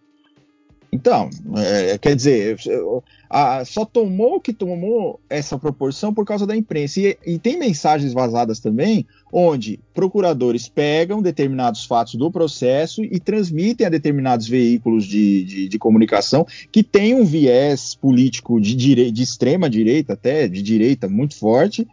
Então, 0.96 1.30
é, 1.58 1.98
quer 1.98 2.16
dizer, 2.16 2.58
a, 3.30 3.66
só 3.66 3.84
tomou 3.84 4.40
que 4.40 4.54
tomou 4.54 5.20
essa 5.30 5.60
proporção 5.60 6.14
por 6.14 6.26
causa 6.26 6.48
da 6.48 6.56
imprensa. 6.56 7.02
E, 7.02 7.18
e, 7.26 7.38
tem 7.38 7.60
mensagens 7.60 8.14
vazadas 8.14 8.62
também, 8.62 9.06
onde 9.32 9.78
procuradores 9.94 10.70
pegam 10.70 11.22
determinados 11.22 11.84
fatos 11.84 12.16
do 12.16 12.32
processo 12.32 13.04
e 13.04 13.20
transmitem 13.20 13.86
a 13.86 13.90
determinados 13.90 14.48
veículos 14.48 15.06
de, 15.06 15.44
de, 15.44 15.68
de 15.68 15.78
comunicação 15.78 16.48
que 16.72 16.82
têm 16.82 17.14
um 17.14 17.26
viés 17.26 17.94
político 17.94 18.62
de, 18.62 18.74
dire, 18.74 19.12
de 19.12 19.22
extrema 19.22 19.70
direita, 19.70 20.14
até 20.14 20.48
de 20.48 20.62
direita 20.62 21.10
muito 21.10 21.36
forte, 21.36 21.86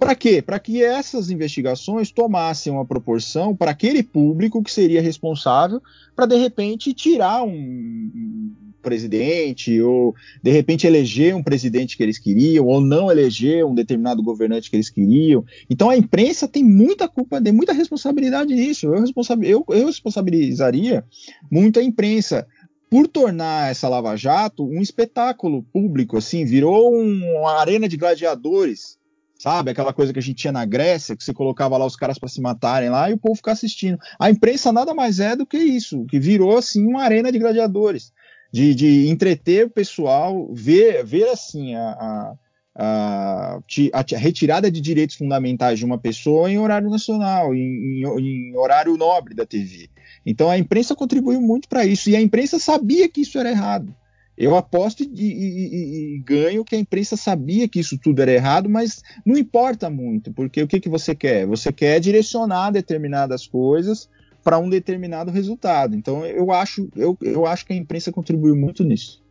para 0.00 0.14
quê? 0.14 0.40
Para 0.40 0.58
que 0.58 0.82
essas 0.82 1.30
investigações 1.30 2.10
tomassem 2.10 2.72
uma 2.72 2.86
proporção 2.86 3.54
para 3.54 3.70
aquele 3.70 4.02
público 4.02 4.62
que 4.62 4.72
seria 4.72 5.02
responsável 5.02 5.82
para, 6.16 6.24
de 6.24 6.36
repente, 6.36 6.94
tirar 6.94 7.42
um 7.42 8.50
presidente, 8.80 9.78
ou 9.82 10.14
de 10.42 10.50
repente 10.50 10.86
eleger 10.86 11.36
um 11.36 11.42
presidente 11.42 11.98
que 11.98 12.02
eles 12.02 12.18
queriam, 12.18 12.66
ou 12.66 12.80
não 12.80 13.10
eleger 13.10 13.62
um 13.66 13.74
determinado 13.74 14.22
governante 14.22 14.70
que 14.70 14.76
eles 14.76 14.88
queriam. 14.88 15.44
Então 15.68 15.90
a 15.90 15.96
imprensa 15.98 16.48
tem 16.48 16.64
muita 16.64 17.06
culpa, 17.06 17.40
tem 17.42 17.52
muita 17.52 17.74
responsabilidade 17.74 18.54
nisso. 18.54 18.86
Eu, 18.86 19.04
eu, 19.42 19.64
eu 19.68 19.86
responsabilizaria 19.86 21.04
muito 21.50 21.78
a 21.78 21.82
imprensa 21.82 22.46
por 22.88 23.06
tornar 23.06 23.70
essa 23.70 23.86
Lava 23.86 24.16
Jato 24.16 24.64
um 24.64 24.80
espetáculo 24.80 25.62
público, 25.62 26.16
assim, 26.16 26.46
virou 26.46 26.92
um, 26.96 27.38
uma 27.38 27.60
arena 27.60 27.86
de 27.86 27.98
gladiadores 27.98 28.98
Sabe? 29.40 29.70
Aquela 29.70 29.94
coisa 29.94 30.12
que 30.12 30.18
a 30.18 30.22
gente 30.22 30.36
tinha 30.36 30.52
na 30.52 30.66
Grécia, 30.66 31.16
que 31.16 31.24
você 31.24 31.32
colocava 31.32 31.78
lá 31.78 31.86
os 31.86 31.96
caras 31.96 32.18
para 32.18 32.28
se 32.28 32.42
matarem 32.42 32.90
lá 32.90 33.08
e 33.08 33.14
o 33.14 33.18
povo 33.18 33.36
ficar 33.36 33.52
assistindo. 33.52 33.98
A 34.18 34.28
imprensa 34.28 34.70
nada 34.70 34.92
mais 34.92 35.18
é 35.18 35.34
do 35.34 35.46
que 35.46 35.56
isso, 35.56 36.04
que 36.10 36.20
virou 36.20 36.58
assim 36.58 36.86
uma 36.86 37.02
arena 37.02 37.32
de 37.32 37.38
gladiadores, 37.38 38.12
de, 38.52 38.74
de 38.74 39.08
entreter 39.08 39.64
o 39.64 39.70
pessoal, 39.70 40.52
ver, 40.52 41.02
ver 41.06 41.26
assim 41.30 41.74
a, 41.74 41.88
a 41.88 42.34
a, 42.76 43.60
a, 43.92 44.16
retirada 44.16 44.70
de 44.70 44.80
direitos 44.80 45.16
fundamentais 45.16 45.78
de 45.78 45.84
uma 45.84 45.98
pessoa 45.98 46.50
em 46.50 46.58
horário 46.58 46.88
nacional, 46.88 47.54
em, 47.54 48.04
em, 48.04 48.52
em 48.52 48.56
horário 48.56 48.96
nobre 48.96 49.34
da 49.34 49.44
TV. 49.44 49.90
Então 50.24 50.48
a 50.48 50.56
imprensa 50.56 50.94
contribuiu 50.94 51.40
muito 51.40 51.68
para 51.68 51.84
isso 51.84 52.08
e 52.08 52.16
a 52.16 52.20
imprensa 52.20 52.58
sabia 52.58 53.08
que 53.08 53.22
isso 53.22 53.38
era 53.38 53.50
errado. 53.50 53.94
Eu 54.40 54.56
aposto 54.56 55.02
e, 55.02 55.06
e, 55.06 56.14
e, 56.16 56.18
ganho 56.20 56.64
que 56.64 56.74
a 56.74 56.78
imprensa 56.78 57.14
sabia 57.14 57.68
que 57.68 57.78
isso 57.78 57.98
tudo 57.98 58.22
era 58.22 58.32
errado, 58.32 58.70
mas 58.70 59.02
não 59.22 59.36
importa 59.36 59.90
muito, 59.90 60.32
porque 60.32 60.62
o 60.62 60.66
que, 60.66 60.80
que 60.80 60.88
você 60.88 61.14
quer? 61.14 61.46
Você 61.46 61.70
quer 61.70 62.00
direcionar 62.00 62.70
determinadas 62.70 63.46
coisas 63.46 64.08
para 64.42 64.58
um 64.58 64.70
determinado 64.70 65.30
resultado. 65.30 65.94
Então 65.94 66.24
eu 66.24 66.50
acho, 66.52 66.88
eu, 66.96 67.18
eu 67.20 67.44
acho 67.44 67.66
que 67.66 67.74
a 67.74 67.76
imprensa 67.76 68.10
contribuiu 68.10 68.56
muito 68.56 68.82
nisso. 68.82 69.22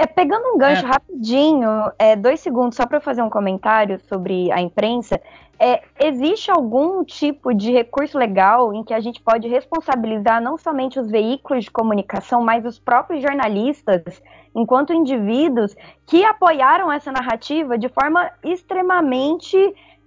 É, 0.00 0.06
pegando 0.06 0.54
um 0.54 0.56
gancho 0.56 0.86
é. 0.86 0.88
rapidinho, 0.88 1.90
é, 1.98 2.14
dois 2.14 2.38
segundos 2.38 2.76
só 2.76 2.86
para 2.86 3.00
fazer 3.00 3.20
um 3.20 3.28
comentário 3.28 3.98
sobre 4.08 4.48
a 4.52 4.60
imprensa. 4.60 5.20
É, 5.58 5.82
existe 5.98 6.52
algum 6.52 7.02
tipo 7.02 7.52
de 7.52 7.72
recurso 7.72 8.16
legal 8.16 8.72
em 8.72 8.84
que 8.84 8.94
a 8.94 9.00
gente 9.00 9.20
pode 9.20 9.48
responsabilizar 9.48 10.40
não 10.40 10.56
somente 10.56 11.00
os 11.00 11.10
veículos 11.10 11.64
de 11.64 11.72
comunicação, 11.72 12.44
mas 12.44 12.64
os 12.64 12.78
próprios 12.78 13.20
jornalistas, 13.20 14.22
enquanto 14.54 14.92
indivíduos, 14.92 15.74
que 16.06 16.24
apoiaram 16.24 16.92
essa 16.92 17.10
narrativa 17.10 17.76
de 17.76 17.88
forma 17.88 18.30
extremamente 18.44 19.56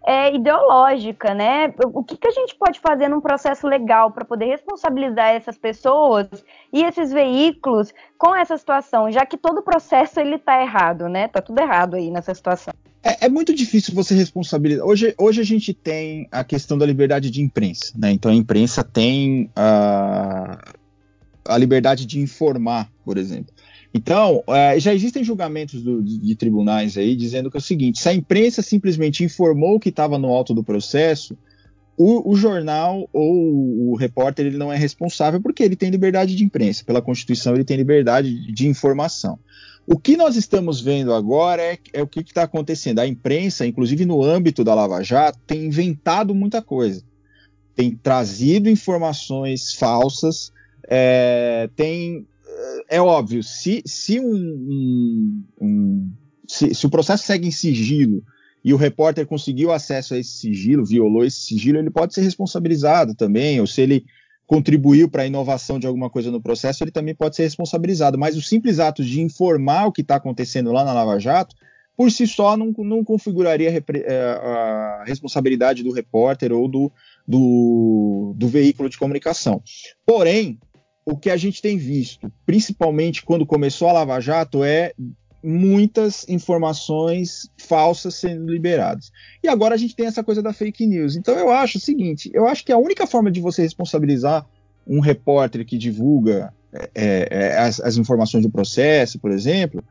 é, 0.05 0.33
ideológica, 0.33 1.33
né? 1.33 1.73
O 1.93 2.03
que, 2.03 2.17
que 2.17 2.27
a 2.27 2.31
gente 2.31 2.55
pode 2.55 2.79
fazer 2.79 3.07
num 3.07 3.21
processo 3.21 3.67
legal 3.67 4.11
para 4.11 4.25
poder 4.25 4.45
responsabilizar 4.45 5.29
essas 5.29 5.57
pessoas 5.57 6.27
e 6.73 6.83
esses 6.83 7.11
veículos 7.11 7.93
com 8.17 8.35
essa 8.35 8.57
situação, 8.57 9.11
já 9.11 9.25
que 9.25 9.37
todo 9.37 9.59
o 9.59 9.63
processo 9.63 10.19
ele 10.19 10.35
está 10.35 10.61
errado, 10.61 11.07
né? 11.07 11.27
Tá 11.27 11.41
tudo 11.41 11.59
errado 11.59 11.95
aí 11.95 12.09
nessa 12.09 12.33
situação. 12.33 12.73
É, 13.03 13.25
é, 13.25 13.29
muito 13.29 13.53
difícil 13.53 13.95
você 13.95 14.13
responsabilizar. 14.13 14.85
Hoje, 14.85 15.13
hoje 15.17 15.41
a 15.41 15.45
gente 15.45 15.73
tem 15.73 16.27
a 16.31 16.43
questão 16.43 16.77
da 16.77 16.85
liberdade 16.85 17.29
de 17.31 17.41
imprensa, 17.41 17.93
né? 17.97 18.11
Então 18.11 18.31
a 18.31 18.35
imprensa 18.35 18.83
tem 18.83 19.49
a, 19.55 20.57
a 21.45 21.57
liberdade 21.57 22.05
de 22.05 22.19
informar, 22.19 22.91
por 23.03 23.17
exemplo. 23.17 23.53
Então, 23.93 24.43
é, 24.47 24.79
já 24.79 24.93
existem 24.93 25.23
julgamentos 25.23 25.81
do, 25.81 26.01
de, 26.01 26.17
de, 26.17 26.35
tribunais 26.35 26.97
aí 26.97 27.15
dizendo 27.15 27.51
que 27.51 27.57
é 27.57 27.59
o 27.59 27.61
seguinte: 27.61 27.99
se 27.99 28.07
a 28.07 28.13
imprensa 28.13 28.61
simplesmente 28.61 29.23
informou 29.23 29.79
que 29.79 29.89
estava 29.89 30.17
no 30.17 30.29
alto 30.29 30.53
do 30.53 30.63
processo, 30.63 31.37
o, 31.97 32.31
o, 32.31 32.35
jornal 32.35 33.07
ou 33.11 33.91
o 33.91 33.95
repórter 33.95 34.45
ele 34.45 34.57
não 34.57 34.71
é 34.71 34.77
responsável 34.77 35.41
porque 35.41 35.61
ele 35.61 35.75
tem 35.75 35.89
liberdade 35.89 36.35
de 36.35 36.43
imprensa. 36.43 36.85
Pela 36.85 37.01
Constituição, 37.01 37.53
ele 37.53 37.65
tem 37.65 37.75
liberdade 37.75 38.51
de 38.51 38.67
informação. 38.67 39.37
O 39.85 39.97
que 39.97 40.15
nós 40.15 40.35
estamos 40.35 40.79
vendo 40.79 41.13
agora 41.13 41.61
é, 41.61 41.77
é 41.93 42.01
o 42.01 42.07
que 42.07 42.21
está 42.21 42.43
acontecendo. 42.43 42.99
A 42.99 43.07
imprensa, 43.07 43.65
inclusive 43.65 44.05
no 44.05 44.23
âmbito 44.23 44.63
da 44.63 44.73
Lava 44.73 45.03
Jato, 45.03 45.39
tem 45.45 45.65
inventado 45.65 46.33
muita 46.33 46.61
coisa. 46.61 47.03
Tem 47.75 47.91
trazido 47.95 48.69
informações 48.69 49.73
falsas, 49.73 50.51
é, 50.87 51.69
tem. 51.75 52.27
É 52.89 53.01
óbvio, 53.01 53.43
se, 53.43 53.81
se, 53.85 54.19
um, 54.19 54.33
um, 54.33 55.43
um 55.61 56.13
se, 56.47 56.73
se 56.73 56.85
o 56.85 56.89
processo 56.89 57.25
segue 57.25 57.47
em 57.47 57.51
sigilo 57.51 58.23
e 58.63 58.73
o 58.73 58.77
repórter 58.77 59.25
conseguiu 59.25 59.71
acesso 59.71 60.13
a 60.13 60.19
esse 60.19 60.31
sigilo, 60.31 60.85
violou 60.85 61.23
esse 61.23 61.41
sigilo, 61.41 61.79
ele 61.79 61.89
pode 61.89 62.13
ser 62.13 62.21
responsabilizado 62.21 63.15
também, 63.15 63.59
ou 63.59 63.65
se 63.65 63.81
ele 63.81 64.05
contribuiu 64.45 65.09
para 65.09 65.23
a 65.23 65.25
inovação 65.25 65.79
de 65.79 65.87
alguma 65.87 66.09
coisa 66.09 66.29
no 66.29 66.41
processo, 66.41 66.83
ele 66.83 66.91
também 66.91 67.15
pode 67.15 67.37
ser 67.37 67.43
responsabilizado. 67.43 68.19
Mas 68.19 68.35
o 68.35 68.41
simples 68.41 68.79
ato 68.79 69.03
de 69.03 69.21
informar 69.21 69.87
o 69.87 69.91
que 69.91 70.01
está 70.01 70.15
acontecendo 70.15 70.73
lá 70.73 70.83
na 70.83 70.93
Lava 70.93 71.17
Jato, 71.17 71.55
por 71.95 72.11
si 72.11 72.27
só, 72.27 72.57
não, 72.57 72.73
não 72.79 73.03
configuraria 73.03 73.69
a, 73.69 73.97
é, 73.97 74.21
a 74.21 75.03
responsabilidade 75.07 75.83
do 75.83 75.93
repórter 75.93 76.51
ou 76.51 76.67
do, 76.67 76.91
do, 77.25 78.33
do 78.35 78.47
veículo 78.47 78.89
de 78.89 78.97
comunicação. 78.97 79.63
Porém, 80.05 80.59
o 81.05 81.17
que 81.17 81.29
a 81.29 81.37
gente 81.37 81.61
tem 81.61 81.77
visto, 81.77 82.31
principalmente 82.45 83.23
quando 83.23 83.45
começou 83.45 83.87
a 83.87 83.93
Lava 83.93 84.19
Jato, 84.19 84.63
é 84.63 84.93
muitas 85.43 86.27
informações 86.29 87.49
falsas 87.57 88.15
sendo 88.15 88.51
liberadas. 88.51 89.11
E 89.43 89.47
agora 89.47 89.73
a 89.73 89.77
gente 89.77 89.95
tem 89.95 90.05
essa 90.05 90.23
coisa 90.23 90.41
da 90.41 90.53
fake 90.53 90.85
news. 90.85 91.15
Então 91.15 91.35
eu 91.37 91.51
acho 91.51 91.77
o 91.77 91.81
seguinte: 91.81 92.29
eu 92.33 92.47
acho 92.47 92.63
que 92.63 92.71
a 92.71 92.77
única 92.77 93.07
forma 93.07 93.31
de 93.31 93.41
você 93.41 93.61
responsabilizar 93.61 94.45
um 94.87 94.99
repórter 94.99 95.65
que 95.65 95.77
divulga 95.77 96.53
é, 96.73 97.27
é, 97.29 97.57
as, 97.57 97.79
as, 97.79 97.97
informações 97.97 98.43
do 98.43 98.49
processo, 98.49 99.19
por 99.19 99.31
exemplo, 99.31 99.83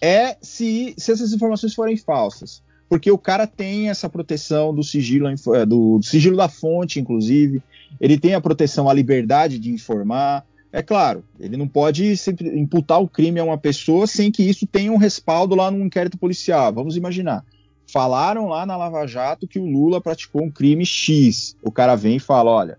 é 0.00 0.36
se, 0.40 0.94
se 0.96 1.12
essas 1.12 1.32
informações 1.32 1.74
forem 1.74 1.96
falsas. 1.96 2.62
Porque 2.88 3.10
o 3.10 3.18
cara 3.18 3.46
tem 3.46 3.88
essa 3.88 4.08
proteção 4.08 4.74
do 4.74 4.82
sigilo, 4.82 5.28
é, 5.28 5.66
do, 5.66 5.98
do 5.98 6.04
sigilo 6.04 6.36
da 6.36 6.48
fonte, 6.48 7.00
inclusive, 7.00 7.62
ele 8.00 8.18
tem 8.18 8.34
a 8.34 8.40
proteção 8.40 8.88
à 8.88 8.92
liberdade 8.92 9.58
de 9.58 9.70
informar, 9.70 10.44
é 10.74 10.82
claro, 10.82 11.22
ele 11.38 11.56
não 11.56 11.68
pode 11.68 12.14
imputar 12.52 13.00
o 13.00 13.08
crime 13.08 13.38
a 13.38 13.44
uma 13.44 13.56
pessoa 13.56 14.08
sem 14.08 14.32
que 14.32 14.42
isso 14.42 14.66
tenha 14.66 14.90
um 14.90 14.96
respaldo 14.96 15.54
lá 15.54 15.70
no 15.70 15.84
inquérito 15.84 16.18
policial. 16.18 16.72
Vamos 16.72 16.96
imaginar. 16.96 17.44
Falaram 17.86 18.48
lá 18.48 18.66
na 18.66 18.76
Lava 18.76 19.06
Jato 19.06 19.46
que 19.46 19.60
o 19.60 19.64
Lula 19.64 20.00
praticou 20.00 20.42
um 20.42 20.50
crime 20.50 20.84
X. 20.84 21.56
O 21.62 21.70
cara 21.70 21.94
vem 21.94 22.16
e 22.16 22.18
fala: 22.20 22.50
olha, 22.50 22.78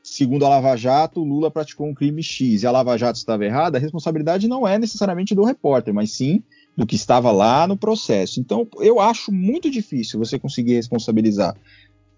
segundo 0.00 0.46
a 0.46 0.48
Lava 0.48 0.76
Jato, 0.76 1.22
o 1.22 1.24
Lula 1.24 1.50
praticou 1.50 1.88
um 1.88 1.94
crime 1.94 2.22
X 2.22 2.62
e 2.62 2.66
a 2.68 2.70
Lava 2.70 2.96
Jato 2.96 3.18
estava 3.18 3.44
errada, 3.44 3.78
a 3.78 3.80
responsabilidade 3.80 4.46
não 4.46 4.68
é 4.68 4.78
necessariamente 4.78 5.34
do 5.34 5.42
repórter, 5.42 5.92
mas 5.92 6.12
sim 6.12 6.40
do 6.76 6.86
que 6.86 6.96
estava 6.96 7.30
lá 7.30 7.66
no 7.66 7.76
processo. 7.76 8.40
Então, 8.40 8.66
eu 8.80 9.00
acho 9.00 9.30
muito 9.32 9.70
difícil 9.70 10.18
você 10.18 10.38
conseguir 10.38 10.74
responsabilizar 10.74 11.56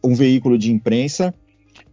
um 0.03 0.15
veículo 0.15 0.57
de 0.57 0.73
imprensa 0.73 1.35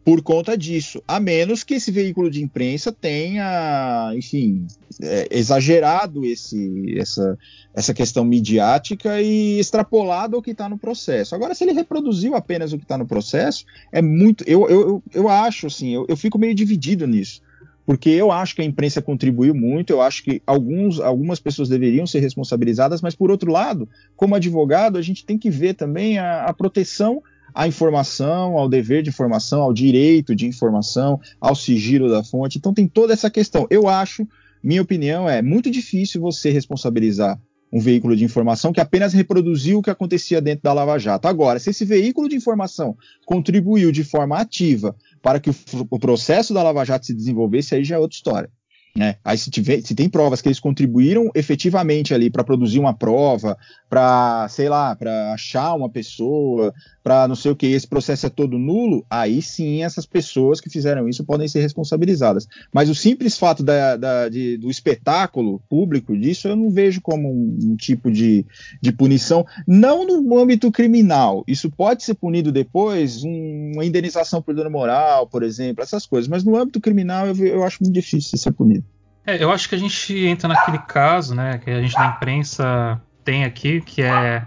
por 0.03 0.21
conta 0.21 0.57
disso, 0.57 1.01
a 1.07 1.17
menos 1.17 1.63
que 1.63 1.75
esse 1.75 1.89
veículo 1.89 2.29
de 2.29 2.43
imprensa 2.43 2.91
tenha, 2.91 4.11
enfim, 4.15 4.67
é, 5.01 5.29
exagerado 5.31 6.25
esse, 6.25 6.97
essa, 6.97 7.37
essa 7.73 7.93
questão 7.93 8.25
midiática 8.25 9.21
e 9.21 9.59
extrapolado 9.59 10.37
o 10.37 10.41
que 10.41 10.51
está 10.51 10.67
no 10.67 10.77
processo. 10.77 11.33
Agora, 11.33 11.55
se 11.55 11.63
ele 11.63 11.71
reproduziu 11.71 12.35
apenas 12.35 12.73
o 12.73 12.77
que 12.77 12.83
está 12.83 12.97
no 12.97 13.07
processo, 13.07 13.65
é 13.93 14.01
muito. 14.01 14.43
Eu, 14.45 14.69
eu, 14.69 15.03
eu 15.13 15.29
acho, 15.29 15.67
assim, 15.67 15.93
eu, 15.93 16.05
eu 16.09 16.17
fico 16.17 16.37
meio 16.37 16.53
dividido 16.53 17.07
nisso 17.07 17.41
porque 17.85 18.09
eu 18.09 18.31
acho 18.31 18.55
que 18.55 18.61
a 18.61 18.65
imprensa 18.65 19.01
contribuiu 19.01 19.53
muito, 19.53 19.91
eu 19.91 20.01
acho 20.01 20.23
que 20.23 20.41
alguns, 20.45 20.99
algumas 20.99 21.39
pessoas 21.39 21.69
deveriam 21.69 22.07
ser 22.07 22.19
responsabilizadas, 22.19 23.01
mas 23.01 23.15
por 23.15 23.29
outro 23.29 23.51
lado, 23.51 23.87
como 24.15 24.35
advogado, 24.35 24.97
a 24.97 25.01
gente 25.01 25.25
tem 25.25 25.37
que 25.37 25.49
ver 25.49 25.73
também 25.73 26.17
a, 26.17 26.45
a 26.45 26.53
proteção 26.53 27.21
à 27.53 27.67
informação, 27.67 28.57
ao 28.57 28.67
dever 28.67 29.03
de 29.03 29.09
informação, 29.09 29.61
ao 29.61 29.73
direito 29.73 30.35
de 30.35 30.47
informação, 30.47 31.19
ao 31.39 31.55
sigilo 31.55 32.09
da 32.09 32.23
fonte. 32.23 32.57
Então 32.57 32.73
tem 32.73 32.87
toda 32.87 33.13
essa 33.13 33.29
questão. 33.29 33.67
Eu 33.69 33.87
acho, 33.87 34.27
minha 34.63 34.81
opinião 34.81 35.29
é 35.29 35.41
muito 35.41 35.69
difícil 35.69 36.19
você 36.19 36.49
responsabilizar 36.49 37.39
um 37.73 37.79
veículo 37.79 38.15
de 38.15 38.23
informação 38.23 38.71
que 38.71 38.79
apenas 38.79 39.13
reproduziu 39.13 39.79
o 39.79 39.81
que 39.81 39.89
acontecia 39.89 40.39
dentro 40.39 40.61
da 40.61 40.71
Lava 40.71 40.99
Jato. 40.99 41.27
Agora, 41.27 41.57
se 41.57 41.71
esse 41.71 41.83
veículo 41.83 42.29
de 42.29 42.35
informação 42.35 42.95
contribuiu 43.25 43.91
de 43.91 44.03
forma 44.03 44.37
ativa 44.37 44.95
para 45.23 45.39
que 45.39 45.49
o, 45.49 45.55
o 45.89 45.97
processo 45.97 46.53
da 46.53 46.61
Lava 46.61 46.85
Jato 46.85 47.07
se 47.07 47.15
desenvolvesse, 47.15 47.73
aí 47.73 47.83
já 47.83 47.95
é 47.95 47.99
outra 47.99 48.15
história. 48.15 48.51
Né? 48.95 49.15
Aí 49.25 49.35
se, 49.39 49.49
tiver, 49.49 49.81
se 49.81 49.95
tem 49.95 50.07
provas 50.07 50.39
que 50.39 50.47
eles 50.47 50.59
contribuíram 50.59 51.31
efetivamente 51.33 52.13
ali 52.13 52.29
para 52.29 52.43
produzir 52.43 52.77
uma 52.77 52.93
prova, 52.93 53.57
para, 53.89 54.47
sei 54.49 54.69
lá, 54.69 54.95
para 54.95 55.33
achar 55.33 55.73
uma 55.73 55.89
pessoa, 55.89 56.71
para 57.03 57.27
não 57.27 57.35
sei 57.35 57.51
o 57.51 57.55
que, 57.55 57.65
esse 57.65 57.87
processo 57.87 58.27
é 58.27 58.29
todo 58.29 58.59
nulo, 58.59 59.03
aí 59.09 59.41
sim 59.41 59.83
essas 59.83 60.05
pessoas 60.05 60.61
que 60.61 60.69
fizeram 60.69 61.09
isso 61.09 61.25
podem 61.25 61.47
ser 61.47 61.61
responsabilizadas. 61.61 62.47
Mas 62.71 62.87
o 62.87 62.93
simples 62.93 63.35
fato 63.35 63.63
da, 63.63 63.97
da, 63.97 64.29
de, 64.29 64.57
do 64.57 64.69
espetáculo 64.69 65.59
público 65.67 66.15
disso 66.15 66.47
eu 66.47 66.55
não 66.55 66.69
vejo 66.69 67.01
como 67.01 67.31
um, 67.31 67.57
um 67.71 67.75
tipo 67.75 68.11
de, 68.11 68.45
de 68.79 68.91
punição, 68.91 69.43
não 69.67 70.05
no 70.05 70.37
âmbito 70.37 70.71
criminal. 70.71 71.43
Isso 71.47 71.71
pode 71.71 72.03
ser 72.03 72.13
punido 72.13 72.51
depois, 72.51 73.23
um, 73.23 73.71
uma 73.73 73.85
indenização 73.85 74.39
por 74.39 74.53
dano 74.53 74.69
moral, 74.69 75.25
por 75.25 75.41
exemplo, 75.41 75.83
essas 75.83 76.05
coisas, 76.05 76.27
mas 76.27 76.43
no 76.43 76.55
âmbito 76.55 76.79
criminal 76.79 77.25
eu, 77.25 77.35
eu 77.43 77.63
acho 77.63 77.79
muito 77.81 77.93
difícil 77.93 78.37
ser 78.37 78.51
punido. 78.51 78.82
É, 79.25 79.41
eu 79.41 79.51
acho 79.51 79.69
que 79.69 79.75
a 79.75 79.77
gente 79.77 80.25
entra 80.25 80.49
naquele 80.49 80.79
caso, 80.79 81.33
né, 81.33 81.57
que 81.57 81.69
a 81.69 81.81
gente 81.81 81.95
da 81.95 82.07
imprensa 82.07 83.01
tem 83.23 83.45
aqui, 83.45 83.79
que 83.81 84.01
é 84.01 84.45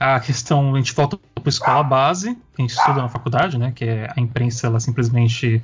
a 0.00 0.18
questão, 0.18 0.74
a 0.74 0.78
gente 0.78 0.92
volta 0.92 1.16
para 1.16 1.42
a 1.44 1.48
escola 1.48 1.82
base, 1.82 2.34
que 2.34 2.60
a 2.60 2.62
gente 2.62 2.76
estuda 2.76 3.02
na 3.02 3.08
faculdade, 3.08 3.56
né, 3.56 3.72
que 3.74 3.84
é 3.84 4.12
a 4.14 4.20
imprensa, 4.20 4.66
ela 4.66 4.80
simplesmente, 4.80 5.62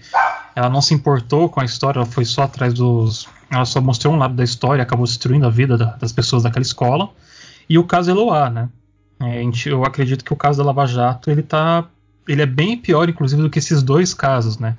ela 0.55 0.71
não 0.71 0.81
se 0.81 0.95
importou 0.95 1.49
com 1.49 1.61
a 1.61 1.65
história, 1.65 1.99
ela 1.99 2.07
foi 2.07 2.25
só 2.25 2.45
atrás 2.45 2.73
dos, 2.73 3.29
ela 3.51 3.65
só 3.65 3.81
mostrou 3.81 4.15
um 4.15 4.17
lado 4.17 4.35
da 4.35 4.45
história, 4.45 4.83
acabou 4.83 5.07
destruindo 5.07 5.47
a 5.47 5.51
vida 5.51 5.77
da, 5.77 5.97
das 5.97 6.13
pessoas 6.13 6.45
daquela 6.45 6.63
escola, 6.63 7.11
e 7.69 7.79
o 7.79 7.85
caso 7.85 8.13
Eloá, 8.13 8.49
né, 8.49 8.69
é, 9.21 9.43
gente, 9.43 9.69
eu 9.69 9.85
acredito 9.85 10.25
que 10.25 10.33
o 10.33 10.37
caso 10.37 10.59
da 10.59 10.65
Lava 10.65 10.87
Jato, 10.87 11.31
ele 11.33 11.43
tá, 11.43 11.85
ele 12.29 12.43
é 12.43 12.47
bem 12.47 12.79
pior, 12.79 13.09
inclusive, 13.09 13.43
do 13.43 13.51
que 13.51 13.59
esses 13.59 13.83
dois 13.83 14.15
casos, 14.15 14.57
né, 14.57 14.77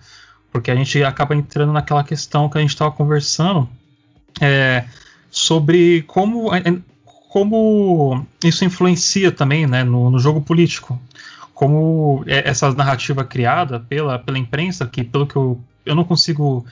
porque 0.54 0.70
a 0.70 0.76
gente 0.76 1.04
acaba 1.04 1.36
entrando 1.36 1.74
naquela 1.74 2.04
questão 2.04 2.48
que 2.48 2.60
a 2.60 2.62
gente 2.62 2.70
estava 2.70 2.92
conversando 2.92 3.68
é, 4.40 4.86
sobre 5.32 6.04
como, 6.04 6.52
como 7.30 8.24
isso 8.44 8.64
influencia 8.64 9.32
também 9.32 9.66
né, 9.66 9.84
no, 9.84 10.12
no 10.12 10.20
jogo 10.20 10.42
político. 10.42 11.02
Como 11.56 12.24
é, 12.28 12.48
essa 12.48 12.72
narrativa 12.72 13.26
criada 13.26 13.80
pela, 13.80 14.20
pela 14.20 14.38
imprensa, 14.38 14.86
que 14.86 15.04
pelo 15.04 15.26
que 15.26 15.36
eu, 15.36 15.60
eu 15.84 15.96
não 15.96 16.04
consigo 16.04 16.64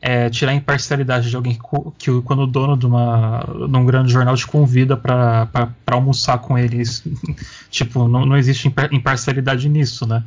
é, 0.00 0.30
tirar 0.30 0.52
a 0.52 0.54
imparcialidade 0.54 1.28
de 1.28 1.34
alguém 1.34 1.54
que, 1.54 1.60
que, 1.98 2.22
quando 2.22 2.42
o 2.42 2.46
dono 2.46 2.76
de, 2.76 2.86
uma, 2.86 3.40
de 3.68 3.76
um 3.76 3.84
grande 3.84 4.12
jornal 4.12 4.36
te 4.36 4.46
convida 4.46 4.96
para 4.96 5.48
almoçar 5.86 6.38
com 6.38 6.56
eles. 6.56 7.02
tipo, 7.68 8.06
não, 8.06 8.24
não 8.24 8.36
existe 8.36 8.72
imparcialidade 8.92 9.68
nisso, 9.68 10.06
né? 10.06 10.22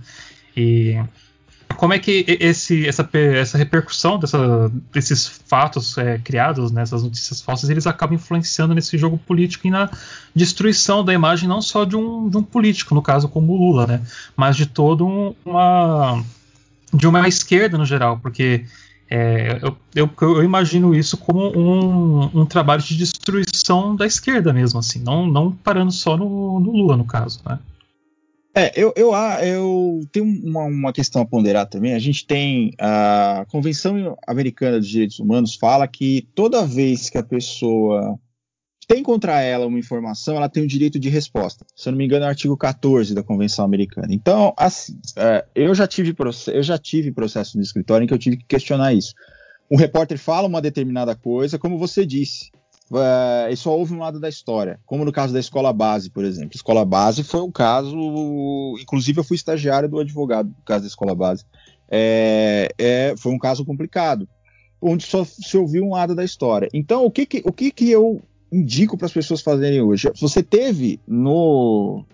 E 0.55 0.99
como 1.75 1.93
é 1.93 1.99
que 1.99 2.25
esse, 2.39 2.87
essa, 2.87 3.07
essa 3.13 3.57
repercussão 3.57 4.17
dessa, 4.17 4.71
desses 4.91 5.27
fatos 5.27 5.97
é, 5.97 6.17
criados, 6.17 6.71
né, 6.71 6.83
notícias 6.91 7.41
falsas, 7.41 7.69
eles 7.69 7.85
acabam 7.85 8.15
influenciando 8.15 8.73
nesse 8.73 8.97
jogo 8.97 9.17
político 9.17 9.67
e 9.67 9.69
na 9.69 9.89
destruição 10.35 11.03
da 11.03 11.13
imagem 11.13 11.47
não 11.47 11.61
só 11.61 11.85
de 11.85 11.95
um, 11.95 12.29
de 12.29 12.37
um 12.37 12.43
político, 12.43 12.95
no 12.95 13.01
caso 13.01 13.27
como 13.27 13.53
o 13.53 13.57
Lula, 13.57 13.85
né, 13.85 14.01
mas 14.35 14.55
de 14.55 14.65
todo 14.65 15.05
um, 15.05 15.35
uma 15.45 16.23
de 16.93 17.05
uma 17.05 17.27
esquerda 17.27 17.77
no 17.77 17.85
geral, 17.85 18.17
porque 18.19 18.65
é, 19.09 19.59
eu, 19.61 19.77
eu, 19.95 20.09
eu, 20.21 20.43
imagino 20.43 20.93
isso 20.93 21.17
como 21.17 21.47
um, 21.57 22.41
um, 22.41 22.45
trabalho 22.45 22.81
de 22.81 22.97
destruição 22.97 23.95
da 23.95 24.05
esquerda 24.05 24.51
mesmo, 24.51 24.79
assim, 24.79 24.99
não, 24.99 25.27
não 25.27 25.51
parando 25.51 25.91
só 25.91 26.17
no, 26.17 26.59
no 26.59 26.71
Lula, 26.71 26.97
no 26.97 27.05
caso, 27.05 27.41
né? 27.45 27.59
É, 28.57 28.71
eu, 28.75 28.91
eu, 28.95 29.13
ah, 29.13 29.45
eu 29.45 29.99
tenho 30.11 30.25
uma, 30.25 30.63
uma, 30.63 30.91
questão 30.91 31.21
a 31.21 31.25
ponderar 31.27 31.67
também. 31.67 31.93
A 31.93 31.99
gente 31.99 32.25
tem 32.25 32.73
a 32.79 33.45
Convenção 33.49 34.17
Americana 34.25 34.79
dos 34.79 34.87
Direitos 34.87 35.19
Humanos 35.19 35.53
fala 35.53 35.87
que 35.87 36.27
toda 36.33 36.65
vez 36.65 37.07
que 37.07 37.19
a 37.19 37.23
pessoa 37.23 38.17
tem 38.87 39.03
contra 39.03 39.39
ela 39.41 39.67
uma 39.67 39.77
informação, 39.77 40.37
ela 40.37 40.49
tem 40.49 40.63
o 40.63 40.67
direito 40.67 40.97
de 40.97 41.07
resposta. 41.07 41.67
Se 41.75 41.87
eu 41.87 41.91
não 41.91 41.99
me 41.99 42.05
engano, 42.05 42.23
é 42.23 42.27
o 42.27 42.29
artigo 42.29 42.57
14 42.57 43.13
da 43.13 43.21
Convenção 43.21 43.63
Americana. 43.63 44.07
Então, 44.09 44.55
assim, 44.57 44.99
é, 45.15 45.45
eu, 45.53 45.75
já 45.75 45.85
tive 45.85 46.15
eu 46.47 46.63
já 46.63 46.79
tive 46.79 47.11
processo 47.11 47.59
de 47.59 47.63
escritório 47.63 48.05
em 48.05 48.07
que 48.07 48.13
eu 48.15 48.17
tive 48.17 48.37
que 48.37 48.45
questionar 48.45 48.91
isso. 48.91 49.13
Um 49.69 49.77
repórter 49.77 50.17
fala 50.17 50.47
uma 50.47 50.61
determinada 50.61 51.15
coisa, 51.15 51.59
como 51.59 51.77
você 51.77 52.03
disse 52.03 52.49
uh, 52.91 53.51
e 53.51 53.55
só 53.55 53.77
houve 53.77 53.93
um 53.93 53.99
lado 53.99 54.19
da 54.19 54.29
história, 54.29 54.79
como 54.85 55.05
no 55.05 55.11
caso 55.11 55.33
da 55.33 55.39
escola 55.39 55.71
base, 55.73 56.09
por 56.09 56.23
exemplo. 56.23 56.51
Escola 56.55 56.85
base 56.85 57.23
foi 57.23 57.41
um 57.41 57.51
caso, 57.51 57.95
inclusive 58.79 59.19
eu 59.19 59.23
fui 59.23 59.35
estagiário 59.35 59.89
do 59.89 59.99
advogado 59.99 60.47
no 60.47 60.63
caso 60.65 60.81
da 60.81 60.87
escola 60.87 61.15
base. 61.15 61.45
É, 61.89 62.69
é, 62.77 63.15
foi 63.17 63.31
um 63.31 63.39
caso 63.39 63.65
complicado, 63.65 64.27
onde 64.81 65.05
só 65.05 65.23
se 65.23 65.57
ouviu 65.57 65.83
um 65.83 65.91
lado 65.91 66.13
da 66.13 66.23
história. 66.23 66.69
Então, 66.73 67.05
o 67.05 67.11
que 67.11 67.25
que, 67.25 67.41
o 67.45 67.51
que, 67.51 67.71
que 67.71 67.89
eu 67.89 68.21
indico 68.51 68.97
para 68.97 69.05
as 69.05 69.13
pessoas 69.13 69.41
fazerem 69.41 69.81
hoje. 69.81 70.09
Você 70.19 70.41
teve 70.41 70.99
no 71.07 72.05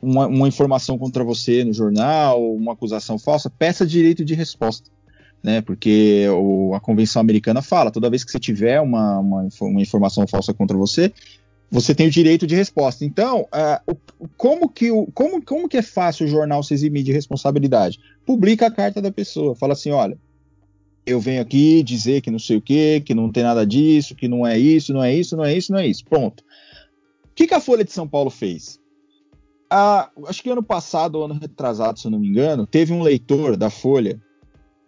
uma, 0.00 0.26
uma, 0.26 0.48
informação 0.48 0.98
contra 0.98 1.24
você 1.24 1.64
no 1.64 1.72
jornal, 1.72 2.54
uma 2.54 2.72
acusação 2.72 3.18
falsa, 3.18 3.50
peça 3.50 3.86
direito 3.86 4.24
de 4.24 4.34
resposta. 4.34 4.90
Né, 5.44 5.60
porque 5.60 6.26
o, 6.30 6.74
a 6.74 6.80
Convenção 6.80 7.20
Americana 7.20 7.60
fala, 7.60 7.90
toda 7.90 8.08
vez 8.08 8.24
que 8.24 8.30
você 8.30 8.40
tiver 8.40 8.80
uma, 8.80 9.18
uma, 9.18 9.48
uma, 9.60 9.82
informação 9.82 10.26
falsa 10.26 10.54
contra 10.54 10.74
você, 10.74 11.12
você 11.70 11.94
tem 11.94 12.06
o 12.06 12.10
direito 12.10 12.46
de 12.46 12.54
resposta. 12.54 13.04
Então, 13.04 13.42
uh, 13.42 13.96
como, 14.38 14.70
que, 14.70 14.88
como, 15.12 15.44
como 15.44 15.68
que 15.68 15.76
é 15.76 15.82
fácil 15.82 16.24
o 16.24 16.30
jornal 16.30 16.62
se 16.62 16.72
eximir 16.72 17.02
de 17.02 17.12
responsabilidade? 17.12 18.00
Publica 18.24 18.68
a 18.68 18.70
carta 18.70 19.02
da 19.02 19.12
pessoa, 19.12 19.54
fala 19.54 19.74
assim, 19.74 19.90
olha, 19.90 20.16
eu 21.04 21.20
venho 21.20 21.42
aqui 21.42 21.82
dizer 21.82 22.22
que 22.22 22.30
não 22.30 22.38
sei 22.38 22.56
o 22.56 22.62
que, 22.62 23.02
que 23.02 23.14
não 23.14 23.30
tem 23.30 23.42
nada 23.42 23.66
disso, 23.66 24.14
que 24.14 24.26
não 24.26 24.46
é 24.46 24.58
isso, 24.58 24.94
não 24.94 25.04
é 25.04 25.14
isso, 25.14 25.36
não 25.36 25.44
é 25.44 25.54
isso, 25.54 25.72
não 25.72 25.78
é 25.78 25.86
isso. 25.86 26.06
Pronto. 26.06 26.42
O 27.24 27.34
que, 27.34 27.46
que 27.46 27.54
a 27.54 27.60
Folha 27.60 27.84
de 27.84 27.92
São 27.92 28.08
Paulo 28.08 28.30
fez? 28.30 28.80
Ah, 29.68 30.08
acho 30.26 30.42
que 30.42 30.48
ano 30.48 30.62
passado, 30.62 31.22
ano 31.22 31.34
retrasado, 31.34 31.98
se 32.00 32.06
eu 32.06 32.10
não 32.10 32.18
me 32.18 32.28
engano, 32.28 32.66
teve 32.66 32.94
um 32.94 33.02
leitor 33.02 33.58
da 33.58 33.68
Folha 33.68 34.22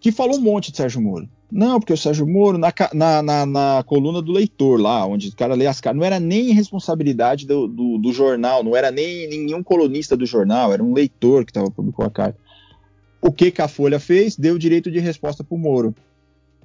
que 0.06 0.12
falou 0.12 0.36
um 0.36 0.40
monte 0.40 0.70
de 0.70 0.76
Sérgio 0.76 1.02
Moro. 1.02 1.28
Não, 1.50 1.80
porque 1.80 1.92
o 1.92 1.96
Sérgio 1.96 2.24
Moro, 2.28 2.56
na, 2.56 2.72
na, 2.94 3.22
na, 3.22 3.44
na 3.44 3.84
coluna 3.84 4.22
do 4.22 4.30
leitor 4.30 4.80
lá, 4.80 5.04
onde 5.04 5.30
o 5.30 5.34
cara 5.34 5.56
lê 5.56 5.66
as 5.66 5.80
caras, 5.80 5.98
não 5.98 6.06
era 6.06 6.20
nem 6.20 6.52
responsabilidade 6.52 7.44
do, 7.44 7.66
do, 7.66 7.98
do, 7.98 8.12
jornal, 8.12 8.62
não 8.62 8.76
era 8.76 8.92
nem 8.92 9.28
nenhum 9.28 9.64
colunista 9.64 10.16
do 10.16 10.24
jornal, 10.24 10.72
era 10.72 10.80
um 10.80 10.92
leitor 10.92 11.44
que 11.44 11.50
estava 11.50 11.72
publicou 11.72 12.04
a 12.04 12.10
carta. 12.10 12.38
O 13.20 13.32
que, 13.32 13.50
que 13.50 13.60
a 13.60 13.66
Folha 13.66 13.98
fez? 13.98 14.36
Deu 14.36 14.56
direito 14.56 14.92
de 14.92 15.00
resposta 15.00 15.42
para 15.42 15.56
o 15.56 15.58
Moro. 15.58 15.92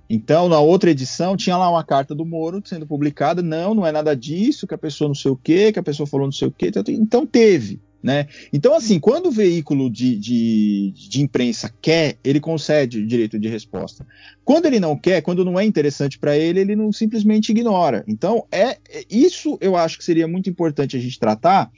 Então, 0.08 0.48
na 0.48 0.60
outra 0.60 0.92
edição, 0.92 1.36
tinha 1.36 1.58
lá 1.58 1.68
uma 1.68 1.84
carta 1.84 2.14
do 2.14 2.24
Moro 2.24 2.62
sendo 2.64 2.86
publicada. 2.86 3.42
Não, 3.42 3.74
não 3.74 3.88
é 3.88 3.92
nada 3.92 4.16
disso, 4.16 4.68
que 4.68 4.76
a 4.76 4.78
pessoa 4.78 5.08
não 5.08 5.16
sei 5.16 5.32
o 5.32 5.36
quê, 5.36 5.72
que 5.72 5.80
a 5.80 5.84
pessoa 5.84 6.06
falou 6.06 6.28
não 6.28 6.32
sei 6.32 6.48
o 6.48 6.52
quê. 6.52 6.72
Então, 6.90 7.26
teve. 7.26 7.82
Né? 8.04 8.28
Então, 8.52 8.74
assim, 8.74 9.00
quando 9.00 9.28
o 9.28 9.32
veículo 9.32 9.88
de, 9.88 10.18
de, 10.18 10.92
de, 10.96 11.22
imprensa 11.22 11.72
quer, 11.82 12.18
ele 12.24 12.40
concede 12.40 12.98
o 12.98 13.06
direito 13.06 13.38
de 13.38 13.48
resposta. 13.48 14.08
Quando 14.44 14.66
ele 14.66 14.80
não 14.80 14.98
quer, 14.98 15.22
quando 15.22 15.46
não 15.46 15.60
é 15.60 15.64
interessante 15.64 16.18
para 16.18 16.36
ele, 16.36 16.60
ele 16.60 16.76
não 16.76 16.92
simplesmente 16.92 17.52
ignora. 17.52 18.04
Então, 18.08 18.48
é 18.52 18.78
isso 19.08 19.56
eu 19.62 19.76
acho 19.76 20.00
que 20.00 20.04
seria 20.04 20.28
muito 20.28 20.50
importante 20.50 20.98
a 20.98 21.00
gente 21.00 21.20
tratar, 21.20 21.72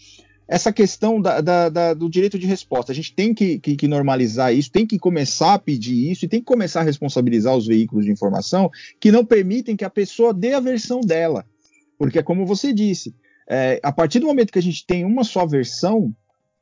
essa 0.48 0.72
questão 0.72 1.22
da, 1.22 1.42
da, 1.42 1.70
da, 1.70 1.94
do 1.94 2.10
direito 2.10 2.38
de 2.38 2.46
resposta. 2.46 2.92
A 2.92 2.96
gente 2.96 3.14
tem 3.14 3.34
que, 3.34 3.60
que, 3.60 3.76
que, 3.76 3.88
normalizar 3.88 4.54
isso, 4.54 4.72
tem 4.72 4.86
que 4.86 5.00
começar 5.00 5.54
a 5.54 5.60
pedir 5.60 6.12
isso 6.12 6.26
e 6.26 6.28
tem 6.28 6.40
que 6.40 6.46
começar 6.46 6.82
a 6.82 6.84
responsabilizar 6.84 7.56
os 7.56 7.66
veículos 7.66 8.06
de 8.06 8.12
informação 8.12 8.70
que 9.00 9.12
não 9.12 9.26
permitem 9.26 9.76
que 9.76 9.86
a 9.86 9.90
pessoa 9.90 10.34
dê 10.34 10.54
a 10.54 10.60
versão 10.60 11.02
dela. 11.02 11.46
Porque, 11.98 12.22
como 12.22 12.46
você 12.46 12.74
disse, 12.74 13.14
é, 13.50 13.80
a 13.84 13.92
partir 13.92 14.20
do 14.20 14.28
momento 14.28 14.52
que 14.52 14.60
a 14.60 14.64
gente 14.64 14.86
tem 14.86 15.06
uma 15.06 15.24
só 15.24 15.46
versão, 15.46 16.14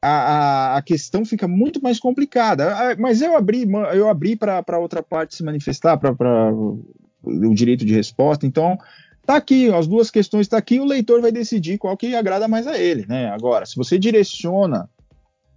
a, 0.01 0.09
a, 0.09 0.77
a 0.77 0.81
questão 0.81 1.23
fica 1.23 1.47
muito 1.47 1.81
mais 1.81 1.99
complicada. 1.99 2.95
Mas 2.97 3.21
eu 3.21 3.35
abri, 3.37 3.67
eu 3.93 4.09
abri 4.09 4.35
para 4.35 4.79
outra 4.79 5.03
parte 5.03 5.35
se 5.35 5.43
manifestar, 5.43 5.97
para 5.97 6.51
o 6.53 7.53
direito 7.53 7.85
de 7.85 7.93
resposta, 7.93 8.45
então 8.45 8.77
Tá 9.25 9.35
aqui, 9.35 9.71
as 9.71 9.87
duas 9.87 10.09
questões 10.09 10.47
tá 10.47 10.57
aqui, 10.57 10.79
o 10.79 10.85
leitor 10.85 11.21
vai 11.21 11.31
decidir 11.31 11.77
qual 11.77 11.95
que 11.95 12.15
agrada 12.15 12.47
mais 12.47 12.65
a 12.65 12.77
ele, 12.77 13.05
né? 13.07 13.29
Agora, 13.29 13.65
se 13.65 13.75
você 13.75 13.97
direciona, 13.97 14.89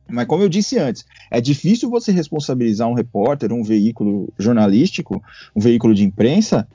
mas 0.08 0.26
como 0.26 0.42
eu 0.42 0.48
disse 0.48 0.78
antes, 0.78 1.04
é 1.30 1.40
difícil 1.40 1.88
você 1.88 2.12
responsabilizar 2.12 2.88
um 2.88 2.94
repórter, 2.94 3.52
um 3.52 3.62
veículo 3.62 4.32
jornalístico, 4.38 5.22
um 5.56 5.60
veículo 5.60 5.94
de 5.94 6.04
imprensa, 6.04 6.68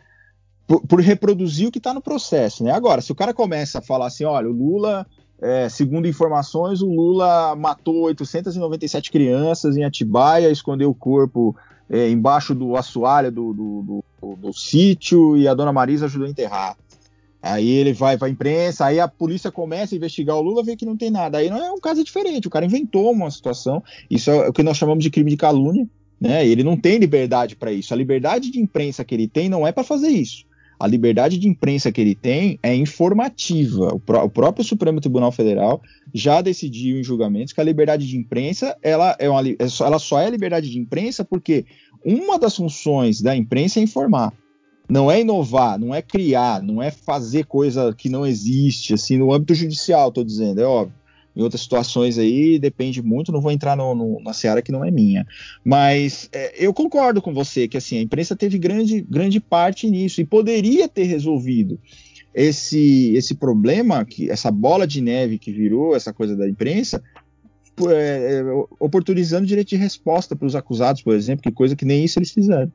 por, 0.69 0.85
por 0.85 1.01
reproduzir 1.01 1.67
o 1.67 1.71
que 1.71 1.79
está 1.79 1.95
no 1.95 1.99
processo, 1.99 2.63
né? 2.63 2.71
Agora, 2.71 3.01
se 3.01 3.11
o 3.11 3.15
cara 3.15 3.33
começa 3.33 3.79
a 3.79 3.81
falar 3.81 4.05
assim, 4.05 4.23
olha, 4.23 4.47
o 4.47 4.51
Lula 4.51 5.03
é, 5.41 5.67
segundo 5.67 6.07
informações, 6.07 6.83
o 6.83 6.87
Lula 6.87 7.55
matou 7.55 8.03
897 8.03 9.09
crianças 9.09 9.75
em 9.75 9.83
Atibaia, 9.83 10.51
escondeu 10.51 10.91
o 10.91 10.93
corpo 10.93 11.55
é, 11.89 12.07
embaixo 12.11 12.53
do 12.53 12.75
assoalho 12.75 13.31
do, 13.31 13.51
do, 13.51 14.03
do, 14.21 14.35
do, 14.35 14.53
sítio 14.53 15.35
e 15.35 15.47
a 15.47 15.55
dona 15.55 15.73
Marisa 15.73 16.05
ajudou 16.05 16.27
a 16.27 16.29
enterrar. 16.29 16.77
Aí 17.41 17.67
ele 17.67 17.93
vai 17.93 18.15
para 18.15 18.27
a 18.27 18.29
imprensa, 18.29 18.85
aí 18.85 18.99
a 18.99 19.07
polícia 19.07 19.51
começa 19.51 19.95
a 19.95 19.97
investigar 19.97 20.35
o 20.35 20.41
Lula, 20.41 20.61
vê 20.61 20.75
que 20.75 20.85
não 20.85 20.95
tem 20.95 21.09
nada. 21.09 21.39
Aí 21.39 21.49
não 21.49 21.57
é 21.57 21.71
um 21.71 21.79
caso 21.79 22.03
diferente, 22.03 22.47
o 22.47 22.51
cara 22.51 22.65
inventou 22.65 23.11
uma 23.11 23.31
situação. 23.31 23.81
Isso 24.07 24.29
é 24.29 24.49
o 24.49 24.53
que 24.53 24.61
nós 24.61 24.77
chamamos 24.77 25.03
de 25.03 25.09
crime 25.09 25.31
de 25.31 25.37
calúnia, 25.37 25.87
né? 26.21 26.45
Ele 26.45 26.63
não 26.63 26.77
tem 26.77 26.99
liberdade 26.99 27.55
para 27.55 27.71
isso. 27.71 27.91
A 27.91 27.97
liberdade 27.97 28.51
de 28.51 28.59
imprensa 28.59 29.03
que 29.03 29.15
ele 29.15 29.27
tem 29.27 29.49
não 29.49 29.65
é 29.65 29.71
para 29.71 29.85
fazer 29.85 30.09
isso. 30.09 30.48
A 30.79 30.87
liberdade 30.87 31.37
de 31.37 31.47
imprensa 31.47 31.91
que 31.91 31.99
ele 31.99 32.15
tem 32.15 32.57
é 32.63 32.73
informativa. 32.73 33.93
O, 33.93 33.99
pró 33.99 34.23
o, 34.23 34.29
próprio 34.29 34.63
Supremo 34.63 35.01
Tribunal 35.01 35.31
Federal 35.31 35.81
já 36.13 36.41
decidiu 36.41 36.99
em 36.99 37.03
julgamentos 37.03 37.51
que 37.51 37.59
a 37.59 37.63
liberdade 37.63 38.07
de 38.07 38.17
imprensa 38.17 38.75
ela, 38.81 39.15
é 39.19 39.29
uma, 39.29 39.41
é 39.41 39.55
ela 39.81 39.99
só 39.99 40.19
é 40.19 40.29
liberdade 40.29 40.69
de 40.69 40.79
imprensa 40.79 41.25
porque 41.25 41.65
uma 42.05 42.39
das 42.39 42.55
funções 42.55 43.21
da 43.21 43.35
imprensa 43.35 43.79
é 43.79 43.83
informar 43.83 44.33
não 44.89 45.11
é 45.11 45.21
inovar, 45.21 45.77
não 45.77 45.93
é 45.93 46.01
criar, 46.01 46.63
não 46.63 46.81
é 46.81 46.89
fazer 46.89 47.45
coisa 47.45 47.93
que 47.93 48.09
não 48.09 48.25
existe, 48.25 48.95
assim, 48.95 49.17
no 49.17 49.31
âmbito 49.31 49.53
judicial, 49.53 50.09
estou 50.09 50.23
dizendo, 50.23 50.59
é 50.59 50.65
óbvio. 50.65 50.98
Em 51.39 51.41
outras 51.41 51.61
situações 51.61 52.17
aí 52.17 52.59
depende 52.59 53.01
muito, 53.01 53.31
não 53.31 53.39
vou 53.39 53.51
entrar 53.51 53.77
no, 53.77 53.95
no, 53.95 54.19
na 54.21 54.33
seara 54.33 54.61
que 54.61 54.73
não 54.73 54.83
é 54.83 54.91
minha. 54.91 55.25
Mas 55.63 56.29
é, 56.33 56.53
eu 56.57 56.73
concordo 56.73 57.21
com 57.21 57.33
você 57.33 57.65
que 57.65 57.77
assim, 57.77 57.97
a 57.97 58.01
imprensa 58.01 58.35
teve 58.35 58.57
grande, 58.57 59.01
grande 59.09 59.39
parte 59.39 59.89
nisso 59.89 60.19
e 60.19 60.25
poderia 60.25 60.89
ter 60.89 61.05
resolvido 61.05 61.79
esse, 62.33 63.15
esse 63.15 63.35
problema, 63.35 64.03
que 64.03 64.29
essa 64.29 64.51
bola 64.51 64.85
de 64.85 64.99
neve 64.99 65.39
que 65.39 65.49
virou 65.49 65.95
essa 65.95 66.11
coisa 66.11 66.35
da 66.35 66.47
imprensa, 66.47 67.01
é, 67.87 68.41
é, 68.41 68.43
oportunizando 68.77 69.47
direito 69.47 69.69
de 69.69 69.77
resposta 69.77 70.35
para 70.35 70.45
os 70.45 70.57
acusados, 70.57 71.01
por 71.01 71.15
exemplo, 71.15 71.41
que 71.41 71.51
coisa 71.51 71.73
que 71.73 71.85
nem 71.85 72.03
isso 72.03 72.19
eles 72.19 72.31
fizeram. 72.31 72.69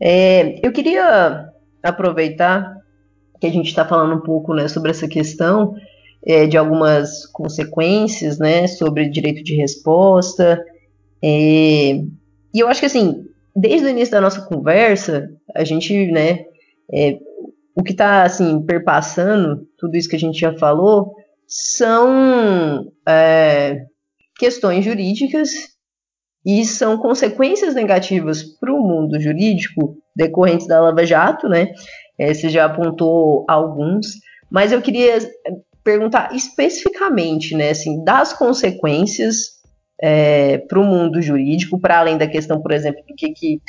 É, 0.00 0.58
eu 0.66 0.72
queria 0.72 1.52
aproveitar 1.84 2.78
que 3.40 3.46
a 3.46 3.52
gente 3.52 3.68
está 3.68 3.84
falando 3.84 4.16
um 4.16 4.22
pouco 4.22 4.54
né, 4.54 4.66
sobre 4.66 4.90
essa 4.90 5.06
questão 5.06 5.76
é, 6.26 6.46
de 6.46 6.56
algumas 6.56 7.26
consequências 7.26 8.38
né, 8.38 8.66
sobre 8.66 9.08
direito 9.08 9.42
de 9.42 9.54
resposta. 9.54 10.62
É, 11.22 12.00
e 12.54 12.60
eu 12.60 12.68
acho 12.68 12.80
que 12.80 12.86
assim, 12.86 13.24
desde 13.54 13.86
o 13.86 13.90
início 13.90 14.12
da 14.12 14.20
nossa 14.20 14.42
conversa, 14.42 15.28
a 15.54 15.64
gente, 15.64 16.10
né, 16.10 16.44
é, 16.92 17.18
o 17.74 17.82
que 17.82 17.92
está 17.92 18.22
assim 18.22 18.60
perpassando 18.62 19.66
tudo 19.78 19.96
isso 19.96 20.08
que 20.08 20.16
a 20.16 20.20
gente 20.20 20.38
já 20.38 20.52
falou 20.58 21.14
são 21.46 22.90
é, 23.08 23.84
questões 24.38 24.84
jurídicas 24.84 25.50
e 26.44 26.64
são 26.64 26.98
consequências 26.98 27.74
negativas 27.74 28.42
para 28.42 28.72
o 28.72 28.80
mundo 28.80 29.20
jurídico 29.20 29.96
decorrentes 30.14 30.66
da 30.66 30.80
Lava 30.80 31.04
Jato, 31.04 31.48
né? 31.48 31.72
É, 32.18 32.32
você 32.32 32.48
já 32.48 32.64
apontou 32.64 33.44
alguns, 33.48 34.06
mas 34.50 34.72
eu 34.72 34.82
queria 34.82 35.18
perguntar 35.88 36.34
especificamente, 36.34 37.56
né, 37.56 37.70
assim, 37.70 38.04
das 38.04 38.34
consequências 38.34 39.56
é, 39.98 40.58
para 40.58 40.78
o 40.78 40.84
mundo 40.84 41.22
jurídico, 41.22 41.80
para 41.80 41.98
além 41.98 42.18
da 42.18 42.26
questão, 42.26 42.60
por 42.60 42.72
exemplo, 42.72 43.02
do 43.08 43.14
que, 43.14 43.30
que 43.30 43.62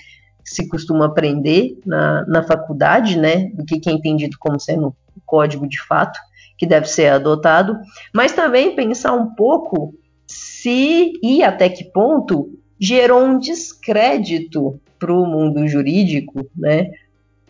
se 0.43 0.67
costuma 0.67 1.05
aprender 1.05 1.79
na, 1.85 2.25
na 2.27 2.43
faculdade, 2.43 3.17
né, 3.17 3.49
do 3.53 3.63
que, 3.63 3.79
que 3.79 3.89
é 3.89 3.93
entendido 3.93 4.35
como 4.37 4.59
sendo 4.59 4.93
código 5.25 5.65
de 5.65 5.81
fato, 5.81 6.19
que 6.57 6.67
deve 6.67 6.87
ser 6.87 7.07
adotado, 7.07 7.79
mas 8.13 8.33
também 8.33 8.75
pensar 8.75 9.13
um 9.13 9.33
pouco 9.33 9.93
se 10.27 11.13
e 11.23 11.41
até 11.41 11.69
que 11.69 11.85
ponto 11.85 12.49
gerou 12.77 13.23
um 13.23 13.39
descrédito 13.39 14.77
para 14.99 15.13
o 15.13 15.25
mundo 15.25 15.65
jurídico, 15.69 16.45
né? 16.53 16.91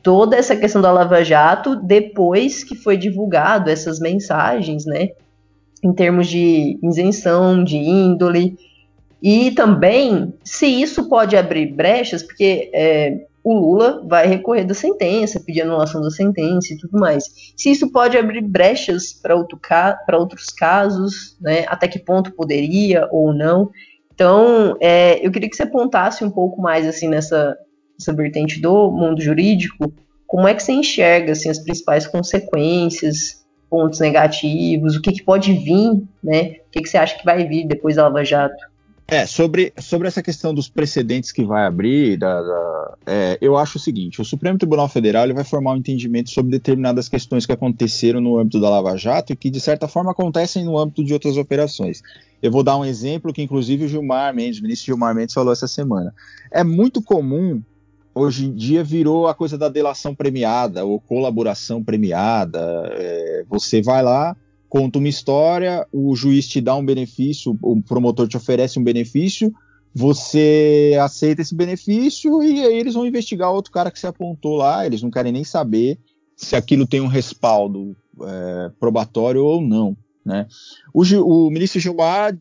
Toda 0.02 0.36
essa 0.36 0.56
questão 0.56 0.82
da 0.82 0.92
Lava 0.92 1.24
Jato 1.24 1.76
depois 1.76 2.64
que 2.64 2.76
foi 2.76 2.98
divulgado 2.98 3.70
essas 3.70 4.00
mensagens, 4.00 4.86
né? 4.86 5.10
Em 5.84 5.94
termos 5.94 6.28
de 6.28 6.78
isenção, 6.84 7.64
de 7.64 7.78
índole, 7.78 8.58
e 9.22 9.52
também 9.52 10.34
se 10.44 10.66
isso 10.66 11.10
pode 11.10 11.36
abrir 11.36 11.74
brechas, 11.74 12.24
porque 12.24 12.70
é, 12.74 13.26
o 13.44 13.54
Lula 13.54 14.04
vai 14.08 14.28
recorrer 14.28 14.64
da 14.64 14.74
sentença, 14.74 15.42
pedir 15.46 15.62
anulação 15.62 16.02
da 16.02 16.10
sentença 16.10 16.74
e 16.74 16.78
tudo 16.78 16.98
mais. 16.98 17.26
Se 17.56 17.70
isso 17.70 17.92
pode 17.92 18.18
abrir 18.18 18.42
brechas 18.42 19.14
para 19.14 19.36
outro 19.36 19.60
outros 20.14 20.46
casos, 20.48 21.38
né? 21.40 21.66
Até 21.68 21.88
que 21.88 22.00
ponto 22.00 22.32
poderia 22.32 23.08
ou 23.12 23.34
não. 23.34 23.70
Então, 24.14 24.78
é, 24.82 25.26
eu 25.26 25.32
queria 25.32 25.50
que 25.50 25.56
você 25.56 25.64
apontasse 25.64 26.24
um 26.24 26.32
pouco 26.32 26.62
mais 26.62 26.86
assim 26.86 27.08
nessa, 27.08 27.58
nessa 28.00 28.14
vertente 28.14 28.62
do 28.62 28.90
mundo 28.90 29.22
jurídico, 29.22 29.94
como 30.26 30.48
é 30.48 30.54
que 30.54 30.64
você 30.64 30.72
enxerga 30.72 31.34
assim, 31.34 31.50
as 31.50 31.60
principais 31.60 32.08
consequências, 32.08 33.44
pontos 33.70 34.00
negativos, 34.00 34.96
o 34.96 35.02
que, 35.02 35.12
que 35.12 35.24
pode 35.24 35.54
vir, 35.54 36.04
né? 36.24 36.56
O 36.68 36.72
que, 36.72 36.82
que 36.82 36.90
você 36.90 36.98
acha 36.98 37.18
que 37.18 37.26
vai 37.26 37.48
vir 37.48 37.68
depois 37.68 37.96
da 37.96 38.04
Lava 38.04 38.24
Jato? 38.24 38.70
É, 39.12 39.26
sobre, 39.26 39.74
sobre 39.80 40.08
essa 40.08 40.22
questão 40.22 40.54
dos 40.54 40.70
precedentes 40.70 41.32
que 41.32 41.44
vai 41.44 41.66
abrir, 41.66 42.16
da, 42.16 42.42
da, 42.44 42.98
é, 43.08 43.38
eu 43.42 43.58
acho 43.58 43.80
o 43.80 43.82
seguinte: 43.82 44.22
o 44.22 44.26
Supremo 44.26 44.60
Tribunal 44.60 44.88
Federal 44.88 45.24
ele 45.24 45.34
vai 45.34 45.44
formar 45.44 45.72
um 45.72 45.78
entendimento 45.78 46.30
sobre 46.30 46.52
determinadas 46.52 47.10
questões 47.10 47.44
que 47.44 47.52
aconteceram 47.52 48.22
no 48.22 48.38
âmbito 48.38 48.60
da 48.60 48.70
Lava 48.70 48.96
Jato 48.96 49.34
e 49.34 49.36
que, 49.36 49.50
de 49.50 49.60
certa 49.60 49.88
forma, 49.88 50.12
acontecem 50.12 50.64
no 50.64 50.78
âmbito 50.78 51.04
de 51.04 51.12
outras 51.12 51.38
operações. 51.38 52.04
Eu 52.42 52.52
vou 52.52 52.62
dar 52.62 52.78
um 52.78 52.86
exemplo 52.86 53.34
que, 53.34 53.42
inclusive, 53.42 53.86
o 53.86 53.88
Gilmar 53.88 54.34
Mendes, 54.34 54.60
o 54.60 54.64
ministro 54.64 54.86
Gilmar 54.86 55.16
Mendes, 55.16 55.34
falou 55.34 55.52
essa 55.52 55.68
semana. 55.68 56.14
É 56.52 56.64
muito 56.64 57.02
comum, 57.02 57.64
hoje 58.14 58.46
em 58.46 58.54
dia, 58.54 58.84
virou 58.84 59.28
a 59.28 59.34
coisa 59.34 59.58
da 59.58 59.70
delação 59.70 60.14
premiada 60.14 60.84
ou 60.86 61.00
colaboração 61.00 61.84
premiada. 61.84 62.60
É, 62.94 63.46
você 63.50 63.82
vai 63.82 64.04
lá 64.04 64.36
conta 64.70 65.00
uma 65.00 65.10
história, 65.10 65.86
o 65.92 66.16
juiz 66.16 66.48
te 66.48 66.62
dá 66.62 66.76
um 66.76 66.86
benefício, 66.86 67.58
o 67.62 67.82
promotor 67.82 68.28
te 68.28 68.38
oferece 68.38 68.80
um 68.80 68.84
benefício, 68.84 69.52
você 69.94 70.96
aceita 71.02 71.42
esse 71.42 71.56
benefício 71.56 72.42
e 72.44 72.62
aí 72.64 72.78
eles 72.78 72.94
vão 72.94 73.08
investigar 73.08 73.52
outro 73.52 73.72
cara 73.72 73.90
que 73.90 74.00
se 74.00 74.06
apontou 74.06 74.56
lá, 74.56 74.86
eles 74.86 75.02
não 75.02 75.10
querem 75.10 75.32
nem 75.32 75.44
saber 75.44 75.98
se 76.38 76.56
aquilo 76.56 76.86
tem 76.86 77.02
um 77.02 77.08
respaldo 77.08 77.98
é, 78.22 78.72
probatório 78.80 79.44
ou 79.44 79.60
não. 79.60 79.98
Né? 80.30 80.46
O, 80.94 81.02
o, 81.02 81.50
ministro 81.50 81.80
Gilmar 81.80 82.38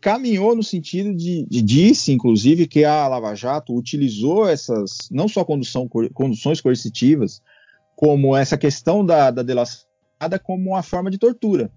caminhou 0.00 0.54
no 0.54 0.62
sentido 0.62 1.12
de, 1.12 1.44
de, 1.50 1.60
disse, 1.60 2.12
inclusive, 2.12 2.68
que 2.68 2.84
a 2.84 3.08
Lava 3.08 3.34
Jato 3.34 3.76
utilizou 3.76 4.48
essas, 4.48 5.08
não 5.10 5.26
só 5.26 5.44
condução, 5.44 5.88
conduções 5.88 6.60
coercitivas, 6.60 7.42
como 7.96 8.36
essa 8.36 8.56
questão 8.56 9.04
da, 9.04 9.32
da 9.32 9.42
delação 9.42 9.82
como 10.44 10.70
uma 10.70 10.82
forma 10.82 11.10
de 11.10 11.18
tortura. 11.18 11.70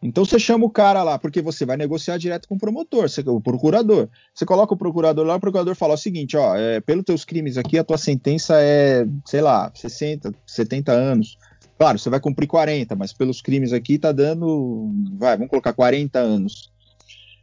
Então 0.00 0.24
você 0.24 0.38
chama 0.38 0.64
o 0.64 0.70
cara 0.70 1.02
lá, 1.02 1.18
porque 1.18 1.42
você 1.42 1.66
vai 1.66 1.76
negociar 1.76 2.16
direto 2.16 2.46
com 2.46 2.54
o 2.54 2.58
promotor, 2.58 3.08
você, 3.08 3.20
o 3.26 3.40
procurador. 3.40 4.08
Você 4.32 4.46
coloca 4.46 4.72
o 4.72 4.76
procurador 4.76 5.26
lá, 5.26 5.34
o 5.34 5.40
procurador 5.40 5.74
fala 5.74 5.94
o 5.94 5.98
seguinte: 5.98 6.36
ó, 6.36 6.54
é, 6.54 6.80
pelos 6.80 7.04
teus 7.04 7.24
crimes 7.24 7.58
aqui, 7.58 7.78
a 7.78 7.84
tua 7.84 7.98
sentença 7.98 8.54
é, 8.60 9.04
sei 9.26 9.40
lá, 9.40 9.72
60, 9.74 10.32
70 10.46 10.92
anos. 10.92 11.36
Claro, 11.78 11.98
você 11.98 12.08
vai 12.08 12.20
cumprir 12.20 12.46
40, 12.46 12.94
mas 12.94 13.12
pelos 13.12 13.42
crimes 13.42 13.72
aqui 13.72 13.98
tá 13.98 14.12
dando, 14.12 14.92
vai, 15.16 15.36
vamos 15.36 15.50
colocar 15.50 15.72
40 15.72 16.18
anos. 16.18 16.72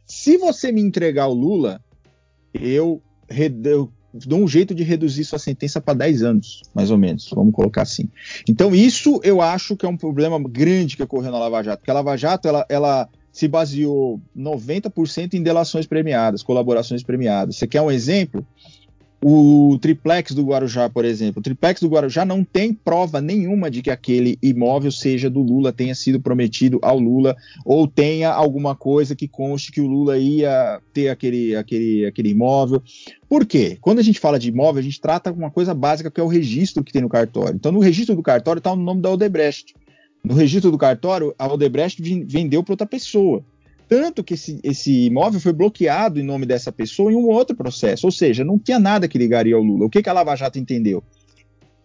Se 0.06 0.36
você 0.36 0.72
me 0.72 0.80
entregar 0.80 1.26
o 1.26 1.34
Lula, 1.34 1.80
eu, 2.54 3.02
eu 3.64 3.92
dão 4.12 4.42
um 4.42 4.48
jeito 4.48 4.74
de 4.74 4.82
reduzir 4.82 5.24
sua 5.24 5.38
sentença 5.38 5.80
para 5.80 5.94
10 5.94 6.22
anos, 6.22 6.62
mais 6.74 6.90
ou 6.90 6.98
menos, 6.98 7.30
vamos 7.34 7.54
colocar 7.54 7.82
assim. 7.82 8.08
Então, 8.48 8.74
isso 8.74 9.20
eu 9.22 9.40
acho 9.40 9.76
que 9.76 9.86
é 9.86 9.88
um 9.88 9.96
problema 9.96 10.38
grande 10.42 10.96
que 10.96 11.02
ocorreu 11.02 11.32
na 11.32 11.38
Lava 11.38 11.62
Jato, 11.62 11.78
porque 11.78 11.90
a 11.90 11.94
Lava 11.94 12.16
Jato, 12.16 12.48
ela, 12.48 12.66
ela 12.68 13.08
se 13.32 13.48
baseou 13.48 14.20
90% 14.36 15.34
em 15.34 15.42
delações 15.42 15.86
premiadas, 15.86 16.42
colaborações 16.42 17.02
premiadas. 17.02 17.56
Você 17.56 17.66
quer 17.66 17.80
um 17.80 17.90
exemplo? 17.90 18.46
O 19.24 19.78
triplex 19.80 20.32
do 20.32 20.44
Guarujá, 20.44 20.90
por 20.90 21.04
exemplo, 21.04 21.38
o 21.38 21.42
triplex 21.42 21.80
do 21.80 21.88
Guarujá 21.88 22.24
não 22.24 22.42
tem 22.42 22.74
prova 22.74 23.20
nenhuma 23.20 23.70
de 23.70 23.80
que 23.80 23.90
aquele 23.90 24.36
imóvel 24.42 24.90
seja 24.90 25.30
do 25.30 25.40
Lula, 25.40 25.72
tenha 25.72 25.94
sido 25.94 26.20
prometido 26.20 26.80
ao 26.82 26.98
Lula, 26.98 27.36
ou 27.64 27.86
tenha 27.86 28.30
alguma 28.32 28.74
coisa 28.74 29.14
que 29.14 29.28
conste 29.28 29.70
que 29.70 29.80
o 29.80 29.86
Lula 29.86 30.18
ia 30.18 30.80
ter 30.92 31.08
aquele, 31.08 31.54
aquele, 31.54 32.04
aquele 32.04 32.30
imóvel. 32.30 32.82
Por 33.28 33.46
quê? 33.46 33.78
Quando 33.80 34.00
a 34.00 34.02
gente 34.02 34.18
fala 34.18 34.40
de 34.40 34.48
imóvel, 34.48 34.80
a 34.80 34.84
gente 34.84 35.00
trata 35.00 35.30
uma 35.30 35.52
coisa 35.52 35.72
básica 35.72 36.10
que 36.10 36.20
é 36.20 36.24
o 36.24 36.26
registro 36.26 36.82
que 36.82 36.92
tem 36.92 37.02
no 37.02 37.08
cartório. 37.08 37.54
Então, 37.54 37.70
no 37.70 37.78
registro 37.78 38.16
do 38.16 38.22
cartório 38.24 38.58
está 38.58 38.72
o 38.72 38.76
nome 38.76 39.02
da 39.02 39.10
Odebrecht. 39.10 39.76
No 40.24 40.34
registro 40.34 40.72
do 40.72 40.78
cartório, 40.78 41.32
a 41.38 41.46
Odebrecht 41.46 42.02
vendeu 42.26 42.64
para 42.64 42.72
outra 42.72 42.86
pessoa. 42.86 43.44
Tanto 43.92 44.24
que 44.24 44.32
esse, 44.32 44.58
esse 44.64 45.04
imóvel 45.04 45.38
foi 45.38 45.52
bloqueado 45.52 46.18
em 46.18 46.22
nome 46.22 46.46
dessa 46.46 46.72
pessoa 46.72 47.12
em 47.12 47.14
um 47.14 47.28
outro 47.28 47.54
processo. 47.54 48.06
Ou 48.06 48.10
seja, 48.10 48.42
não 48.42 48.58
tinha 48.58 48.78
nada 48.78 49.06
que 49.06 49.18
ligaria 49.18 49.54
ao 49.54 49.62
Lula. 49.62 49.84
O 49.84 49.90
que, 49.90 50.02
que 50.02 50.08
a 50.08 50.14
Lava 50.14 50.34
Jato 50.34 50.58
entendeu? 50.58 51.04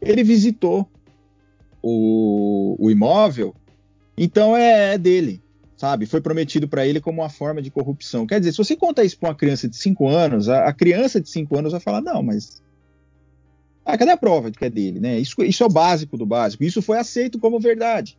Ele 0.02 0.24
visitou 0.24 0.89
o, 1.84 2.78
o 2.80 2.89
imóvel, 2.89 3.54
então 4.17 4.56
é, 4.56 4.93
é 4.93 4.98
dele 4.98 5.43
sabe? 5.76 6.06
Foi 6.06 6.22
prometido 6.22 6.65
para 6.65 6.88
ele 6.88 7.02
como 7.02 7.22
uma 7.22 7.30
forma 7.30 7.62
de 7.62 7.70
corrupção. 7.70 8.26
Quer 8.26 8.39
dizer, 8.39 8.54
se 8.54 8.58
você 8.58 8.76
conta 8.76 9.04
isso 9.04 9.20
para 9.20 9.30
uma 9.30 9.36
criança 9.36 9.67
de 9.67 9.76
5 9.76 10.08
anos, 10.08 10.48
a, 10.48 10.65
a, 10.65 10.74
criança 10.74 11.20
de 11.20 11.30
5 11.30 11.58
anos 11.58 11.74
vai 11.74 11.82
falar: 11.82 12.00
não, 12.02 12.24
mas. 12.24 12.63
Ah, 13.86 13.98
cadê 13.98 14.12
a 14.12 14.17
prova 14.17 14.50
de 14.50 14.58
que 14.58 14.65
é 14.65 14.70
dele? 14.70 15.02
Né? 15.02 15.20
Isso, 15.20 15.36
isso 15.43 15.62
é 15.62 15.65
o 15.65 15.70
básico 15.70 16.17
do 16.17 16.26
básico. 16.26 16.63
Isso 16.63 16.82
foi 16.82 16.98
aceito 16.98 17.38
como 17.38 17.60
verdade. 17.60 18.17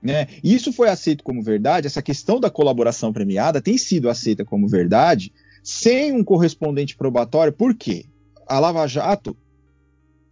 Né? 0.00 0.28
Isso 0.44 0.72
foi 0.72 0.88
aceito 0.88 1.24
como 1.24 1.42
verdade, 1.42 1.88
essa 1.88 2.00
questão 2.00 2.38
da 2.38 2.48
colaboração 2.48 3.12
premiada 3.12 3.60
tem 3.60 3.76
sido 3.76 4.08
aceita 4.08 4.44
como 4.44 4.68
verdade 4.68 5.32
sem 5.62 6.12
um 6.12 6.22
correspondente 6.22 6.96
probatório, 6.96 7.52
por 7.52 7.74
quê? 7.74 8.04
A 8.46 8.58
Lava 8.60 8.86
Jato 8.86 9.36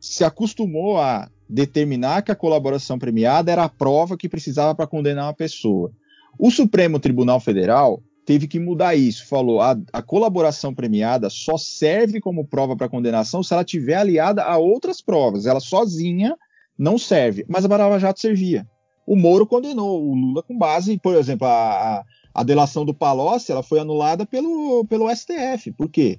se 0.00 0.24
acostumou 0.24 0.98
a 0.98 1.28
determinar 1.48 2.22
que 2.22 2.30
a 2.30 2.36
colaboração 2.36 2.98
premiada 2.98 3.50
era 3.50 3.64
a 3.64 3.68
prova 3.68 4.16
que 4.16 4.28
precisava 4.28 4.74
para 4.74 4.86
condenar 4.86 5.26
uma 5.26 5.34
pessoa. 5.34 5.92
O 6.38 6.50
Supremo 6.50 6.98
Tribunal 7.00 7.40
Federal 7.40 8.02
teve 8.24 8.46
que 8.46 8.58
mudar 8.58 8.94
isso, 8.94 9.26
falou 9.26 9.60
a, 9.60 9.76
a 9.92 10.00
colaboração 10.00 10.74
premiada 10.74 11.28
só 11.28 11.56
serve 11.56 12.20
como 12.20 12.46
prova 12.46 12.76
para 12.76 12.88
condenação 12.88 13.42
se 13.42 13.52
ela 13.52 13.64
tiver 13.64 13.94
aliada 13.94 14.42
a 14.42 14.56
outras 14.56 15.00
provas, 15.00 15.46
ela 15.46 15.60
sozinha 15.60 16.36
não 16.78 16.98
serve, 16.98 17.44
mas 17.48 17.64
a 17.64 17.68
Lava 17.68 17.98
Jato 17.98 18.20
servia 18.20 18.66
o 19.06 19.16
Moro 19.16 19.46
condenou 19.46 20.02
o 20.04 20.14
Lula 20.14 20.42
com 20.42 20.58
base, 20.58 20.98
por 20.98 21.14
exemplo, 21.14 21.46
a, 21.46 22.04
a 22.34 22.42
delação 22.42 22.84
do 22.84 22.92
Palocci, 22.92 23.52
ela 23.52 23.62
foi 23.62 23.78
anulada 23.78 24.26
pelo, 24.26 24.84
pelo 24.86 25.08
STF. 25.14 25.72
Por 25.72 25.88
quê? 25.88 26.18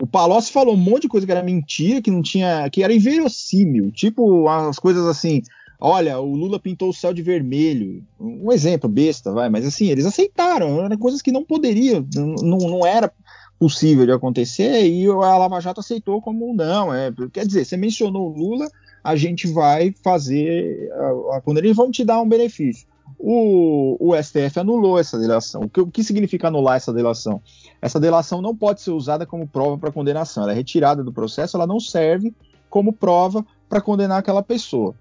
O 0.00 0.06
Palocci 0.06 0.52
falou 0.52 0.74
um 0.74 0.78
monte 0.78 1.02
de 1.02 1.08
coisa 1.08 1.26
que 1.26 1.32
era 1.32 1.42
mentira, 1.42 2.02
que 2.02 2.10
não 2.10 2.22
tinha, 2.22 2.68
que 2.70 2.82
era 2.82 2.94
inverossímil, 2.94 3.90
tipo 3.90 4.48
as 4.48 4.78
coisas 4.78 5.06
assim, 5.06 5.42
olha, 5.80 6.20
o 6.20 6.34
Lula 6.34 6.58
pintou 6.58 6.90
o 6.90 6.94
céu 6.94 7.12
de 7.12 7.22
vermelho, 7.22 8.04
um 8.18 8.52
exemplo 8.52 8.88
besta, 8.88 9.32
vai, 9.32 9.48
mas 9.48 9.66
assim, 9.66 9.86
eles 9.88 10.06
aceitaram, 10.06 10.84
eram 10.84 10.96
coisas 10.98 11.22
que 11.22 11.32
não 11.32 11.44
poderiam, 11.44 12.06
não, 12.14 12.58
não 12.58 12.86
era 12.86 13.12
possível 13.58 14.06
de 14.06 14.12
acontecer, 14.12 14.86
e 14.86 15.06
a 15.06 15.36
Lava 15.36 15.60
Jato 15.60 15.80
aceitou 15.80 16.22
como 16.22 16.54
não, 16.54 16.94
é, 16.94 17.12
quer 17.32 17.44
dizer, 17.44 17.64
você 17.64 17.76
mencionou 17.76 18.30
o 18.30 18.36
Lula, 18.36 18.68
a 19.02 19.16
gente 19.16 19.46
vai 19.46 19.94
fazer 20.02 20.90
a, 20.92 21.36
a 21.36 21.40
condena 21.40 21.66
e 21.66 21.72
vamos 21.72 21.96
te 21.96 22.04
dar 22.04 22.20
um 22.20 22.28
benefício. 22.28 22.86
O, 23.18 23.96
o, 23.98 24.22
STF 24.22 24.60
anulou 24.60 24.98
essa 24.98 25.18
delação. 25.18 25.62
O 25.62 25.68
que, 25.68 25.80
o 25.80 25.86
que, 25.86 26.04
significa 26.04 26.48
anular 26.48 26.76
essa 26.76 26.92
delação? 26.92 27.42
Essa 27.82 27.98
delação 27.98 28.40
não 28.40 28.54
pode 28.54 28.80
ser 28.80 28.92
usada 28.92 29.26
como 29.26 29.46
prova 29.46 29.76
para 29.76 29.90
condenação. 29.90 30.44
Ela 30.44 30.52
é 30.52 30.54
retirada 30.54 31.02
do 31.02 31.12
processo, 31.12 31.56
ela 31.56 31.66
não 31.66 31.80
serve 31.80 32.32
como 32.70 32.92
prova 32.92 33.44
para 33.68 33.80
condenar 33.80 34.18
aquela 34.18 34.42
pessoa. 34.42 34.94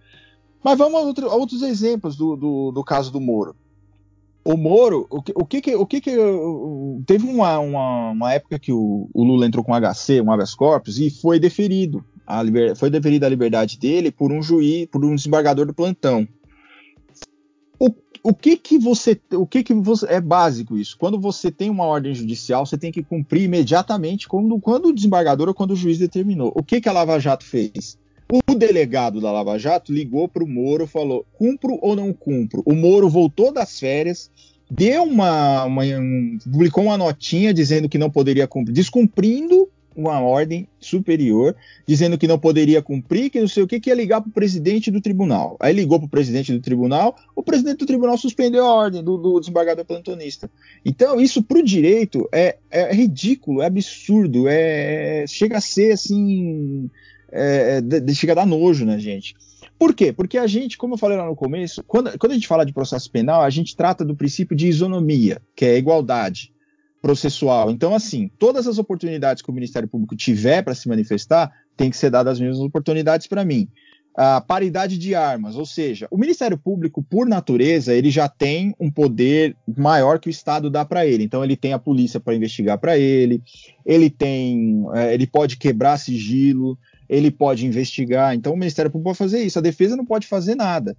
Mas 0.64 0.78
vamos 0.78 1.00
a, 1.00 1.04
outro, 1.04 1.30
a 1.30 1.36
outros 1.36 1.62
exemplos 1.62 2.16
do, 2.16 2.36
do, 2.36 2.72
do, 2.72 2.84
caso 2.84 3.12
do 3.12 3.22
Moro. 3.22 3.56
O 4.44 4.58
Moro, 4.58 5.06
o 5.10 5.22
que, 5.22 5.34
o 5.36 5.46
que, 5.46 5.76
o 5.76 5.86
que 5.86 6.02
teve 7.06 7.28
uma, 7.28 7.60
uma, 7.60 8.12
uma, 8.12 8.34
época 8.34 8.58
que 8.58 8.72
o, 8.72 9.10
o 9.14 9.24
Lula 9.24 9.46
entrou 9.46 9.64
com 9.64 9.74
HC, 9.74 10.22
um 10.22 10.32
habeas 10.32 10.56
corpus, 10.56 10.98
e 10.98 11.10
foi 11.10 11.40
deferido 11.40 12.04
liber... 12.44 12.76
foi 12.76 12.90
deferida 12.90 13.26
a 13.26 13.30
liberdade 13.30 13.80
dele 13.80 14.12
por 14.12 14.32
um 14.32 14.42
juiz, 14.42 14.88
por 14.88 15.04
um 15.04 15.16
desembargador 15.16 15.66
do 15.66 15.74
plantão. 15.74 16.28
O, 17.80 17.90
o 18.24 18.34
que 18.34 18.58
que 18.58 18.78
você, 18.78 19.20
o 19.34 19.46
que 19.46 19.64
que 19.64 19.74
você, 19.74 20.06
é 20.08 20.20
básico 20.20 20.78
isso? 20.78 20.98
Quando 20.98 21.20
você 21.20 21.52
tem 21.52 21.70
uma 21.70 21.86
ordem 21.86 22.14
judicial, 22.14 22.66
você 22.66 22.78
tem 22.78 22.92
que 22.92 23.04
cumprir 23.04 23.44
imediatamente 23.44 24.28
quando, 24.28 24.60
quando 24.60 24.88
o 24.88 24.94
desembargador 24.94 25.48
ou 25.48 25.54
quando 25.54 25.72
o 25.72 25.76
juiz 25.76 25.98
determinou. 25.98 26.52
O 26.56 26.64
que 26.64 26.82
que 26.82 26.90
a 26.90 26.92
Lava 26.92 27.20
Jato 27.20 27.46
fez? 27.46 27.98
O 28.30 28.56
delegado 28.56 29.22
da 29.22 29.32
Lava 29.32 29.58
Jato 29.58 29.94
ligou 29.94 30.28
para 30.28 30.44
o 30.44 30.48
Moro, 30.48 30.86
falou: 30.86 31.26
cumpro 31.34 31.80
ou 31.82 31.96
não 31.96 32.12
cumpro? 32.12 32.62
O 32.66 32.76
Moro 32.76 33.08
voltou 33.08 33.54
das 33.54 33.80
férias, 33.80 34.30
deu 34.70 35.04
uma, 35.04 35.64
uma 35.64 35.84
um, 35.84 36.38
publicou 36.44 36.84
uma 36.84 36.98
notinha 36.98 37.54
dizendo 37.54 37.88
que 37.88 37.98
não 37.98 38.10
poderia 38.10 38.46
cumprir, 38.46 38.74
descumprindo 38.74 39.70
uma 39.98 40.22
ordem 40.22 40.68
superior 40.80 41.56
dizendo 41.88 42.18
que 42.18 42.28
não 42.28 42.38
poderia 42.38 42.82
cumprir, 42.82 43.32
que 43.32 43.40
não 43.40 43.48
sei 43.48 43.64
o 43.64 43.68
que, 43.68 43.80
que 43.80 43.90
ia 43.90 43.96
ligar 43.96 44.22
para 44.22 44.30
o 44.30 44.34
presidente 44.34 44.92
do 44.92 45.02
tribunal. 45.02 45.58
Aí 45.60 45.74
ligou 45.74 45.98
para 45.98 46.06
o 46.06 46.10
presidente 46.10 46.54
do 46.54 46.62
tribunal, 46.62 47.16
o 47.36 47.42
presidente 47.42 47.80
do 47.80 47.86
tribunal 47.86 48.18
suspendeu 48.18 48.64
a 48.64 48.74
ordem 48.74 49.04
do, 49.04 49.18
do 49.18 49.40
desembargador 49.40 49.84
plantonista. 49.84 50.50
Então, 50.86 51.20
isso 51.20 51.42
para 51.42 51.58
o 51.58 51.64
direito 51.64 52.30
é, 52.32 52.58
é, 52.70 52.94
ridículo, 52.94 53.64
é 53.64 53.66
absurdo, 53.66 54.48
é, 54.48 55.26
chega 55.28 55.58
a 55.58 55.62
ser 55.62 55.94
assim. 55.94 56.90
É, 57.30 57.82
de, 57.82 58.16
chega 58.16 58.32
a 58.32 58.36
dar 58.36 58.46
nojo 58.46 58.86
na 58.86 58.98
gente. 58.98 59.36
Por 59.78 59.94
quê? 59.94 60.14
Porque 60.14 60.38
a 60.38 60.48
gente, 60.48 60.78
como 60.78 60.94
eu 60.94 60.98
falei 60.98 61.18
lá 61.18 61.26
no 61.26 61.36
começo, 61.36 61.84
quando, 61.84 62.18
quando 62.18 62.32
a 62.32 62.36
gente 62.36 62.48
fala 62.48 62.66
de 62.66 62.72
processo 62.72 63.12
penal, 63.12 63.42
a 63.42 63.50
gente 63.50 63.76
trata 63.76 64.06
do 64.06 64.16
princípio 64.16 64.56
de 64.56 64.68
isonomia, 64.68 65.42
que 65.56 65.66
é 65.66 65.78
igualdade 65.78 66.54
processual. 67.08 67.72
Então, 67.72 67.96
assim, 67.96 68.30
todas 68.38 68.68
as 68.68 68.78
oportunidades 68.78 69.42
que 69.42 69.50
o 69.50 69.54
Ministério 69.54 69.88
Público 69.88 70.14
tiver 70.14 70.62
para 70.62 70.76
se 70.76 70.90
manifestar, 70.90 71.50
tem 71.78 71.90
que 71.90 71.96
ser 71.96 72.10
dadas 72.10 72.34
as 72.34 72.40
mesmas 72.42 72.60
oportunidades 72.60 73.28
para 73.28 73.46
mim. 73.46 73.70
a 74.14 74.42
paridade 74.42 74.98
de 74.98 75.14
armas, 75.16 75.56
ou 75.56 75.66
seja, 75.66 76.08
o 76.10 76.18
Ministério 76.18 76.58
Público, 76.58 77.04
por 77.04 77.28
natureza, 77.28 77.94
ele 77.94 78.10
já 78.10 78.28
tem 78.28 78.76
um 78.80 78.92
poder 78.92 79.56
maior 79.78 80.20
que 80.20 80.28
o 80.28 80.32
Estado 80.32 80.70
dá 80.70 80.84
para 80.84 81.06
ele. 81.06 81.24
Então, 81.24 81.46
ele 81.46 81.56
tem 81.56 81.72
a 81.72 81.80
polícia 81.80 82.20
para 82.20 82.36
investigar 82.36 82.78
para 82.78 82.98
ele, 82.98 83.42
ele 83.86 84.10
tem, 84.10 84.84
é, 84.96 85.14
ele 85.14 85.28
pode 85.28 85.56
quebrar 85.56 85.98
sigilo, 86.00 86.78
ele 87.08 87.32
pode 87.32 87.66
investigar. 87.66 88.36
Então, 88.36 88.52
o 88.52 88.58
Ministério 88.58 88.92
Público 88.92 89.12
pode 89.12 89.20
fazer 89.20 89.44
isso. 89.44 89.60
A 89.60 89.62
defesa 89.62 89.96
não 89.96 90.06
pode 90.06 90.28
fazer 90.28 90.56
nada. 90.56 90.98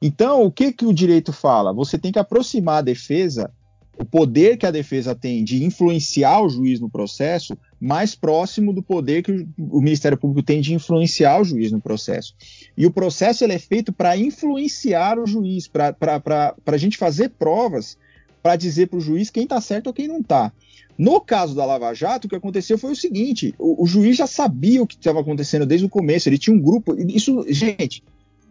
Então, 0.00 0.42
o 0.42 0.50
que 0.50 0.72
que 0.72 0.86
o 0.86 0.94
direito 0.94 1.32
fala? 1.34 1.74
Você 1.74 1.98
tem 1.98 2.12
que 2.12 2.18
aproximar 2.18 2.78
a 2.78 2.82
defesa 2.82 3.52
o 4.00 4.04
poder 4.04 4.56
que 4.56 4.64
a 4.64 4.70
defesa 4.70 5.14
tem 5.14 5.44
de 5.44 5.62
influenciar 5.62 6.40
o 6.40 6.48
juiz 6.48 6.80
no 6.80 6.88
processo 6.88 7.56
mais 7.78 8.14
próximo 8.14 8.72
do 8.72 8.82
poder 8.82 9.22
que 9.22 9.46
o 9.58 9.80
Ministério 9.80 10.16
Público 10.16 10.42
tem 10.42 10.62
de 10.62 10.72
influenciar 10.72 11.38
o 11.38 11.44
juiz 11.44 11.70
no 11.70 11.82
processo. 11.82 12.34
E 12.74 12.86
o 12.86 12.90
processo 12.90 13.44
ele 13.44 13.52
é 13.52 13.58
feito 13.58 13.92
para 13.92 14.16
influenciar 14.16 15.18
o 15.18 15.26
juiz, 15.26 15.68
para 15.68 15.94
a 16.64 16.76
gente 16.78 16.96
fazer 16.96 17.28
provas 17.38 17.98
para 18.42 18.56
dizer 18.56 18.86
para 18.88 18.96
o 18.96 19.02
juiz 19.02 19.28
quem 19.28 19.42
está 19.42 19.60
certo 19.60 19.88
ou 19.88 19.92
quem 19.92 20.08
não 20.08 20.20
está. 20.20 20.50
No 20.96 21.20
caso 21.20 21.54
da 21.54 21.66
Lava 21.66 21.92
Jato, 21.92 22.26
o 22.26 22.30
que 22.30 22.36
aconteceu 22.36 22.78
foi 22.78 22.92
o 22.92 22.96
seguinte: 22.96 23.54
o, 23.58 23.84
o 23.84 23.86
juiz 23.86 24.16
já 24.16 24.26
sabia 24.26 24.82
o 24.82 24.86
que 24.86 24.94
estava 24.94 25.20
acontecendo 25.20 25.66
desde 25.66 25.84
o 25.84 25.90
começo, 25.90 26.26
ele 26.26 26.38
tinha 26.38 26.56
um 26.56 26.60
grupo. 26.60 26.94
Isso, 26.98 27.44
gente, 27.48 28.02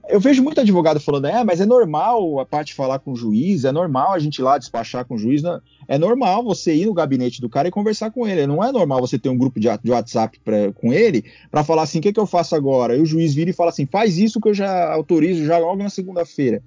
eu 0.09 0.19
vejo 0.19 0.43
muito 0.43 0.59
advogado 0.59 0.99
falando, 0.99 1.27
é, 1.27 1.43
mas 1.43 1.61
é 1.61 1.65
normal 1.65 2.39
a 2.39 2.45
parte 2.45 2.73
falar 2.73 2.99
com 2.99 3.11
o 3.11 3.15
juiz, 3.15 3.63
é 3.63 3.71
normal 3.71 4.13
a 4.13 4.19
gente 4.19 4.39
ir 4.39 4.41
lá 4.41 4.57
despachar 4.57 5.05
com 5.05 5.15
o 5.15 5.17
juiz. 5.17 5.43
Né? 5.43 5.59
É 5.87 5.97
normal 5.97 6.43
você 6.43 6.73
ir 6.73 6.87
no 6.87 6.93
gabinete 6.93 7.39
do 7.39 7.47
cara 7.47 7.67
e 7.67 7.71
conversar 7.71 8.09
com 8.11 8.27
ele. 8.27 8.47
Não 8.47 8.63
é 8.63 8.71
normal 8.71 8.99
você 8.99 9.19
ter 9.19 9.29
um 9.29 9.37
grupo 9.37 9.59
de, 9.59 9.67
WhatsApp 9.67 10.39
pra, 10.43 10.73
com 10.73 10.91
ele 10.91 11.23
para 11.51 11.63
falar 11.63 11.83
assim: 11.83 11.99
o 11.99 12.01
que, 12.01 12.11
que 12.11 12.19
eu 12.19 12.25
faço 12.25 12.55
agora? 12.55 12.97
E 12.97 13.01
o 13.01 13.05
juiz 13.05 13.33
vira 13.33 13.51
e 13.51 13.53
fala 13.53 13.69
assim: 13.69 13.85
faz 13.85 14.17
isso 14.17 14.41
que 14.41 14.49
eu 14.49 14.53
já 14.53 14.91
autorizo 14.91 15.45
já 15.45 15.57
logo 15.57 15.81
na 15.83 15.89
segunda-feira. 15.89 16.63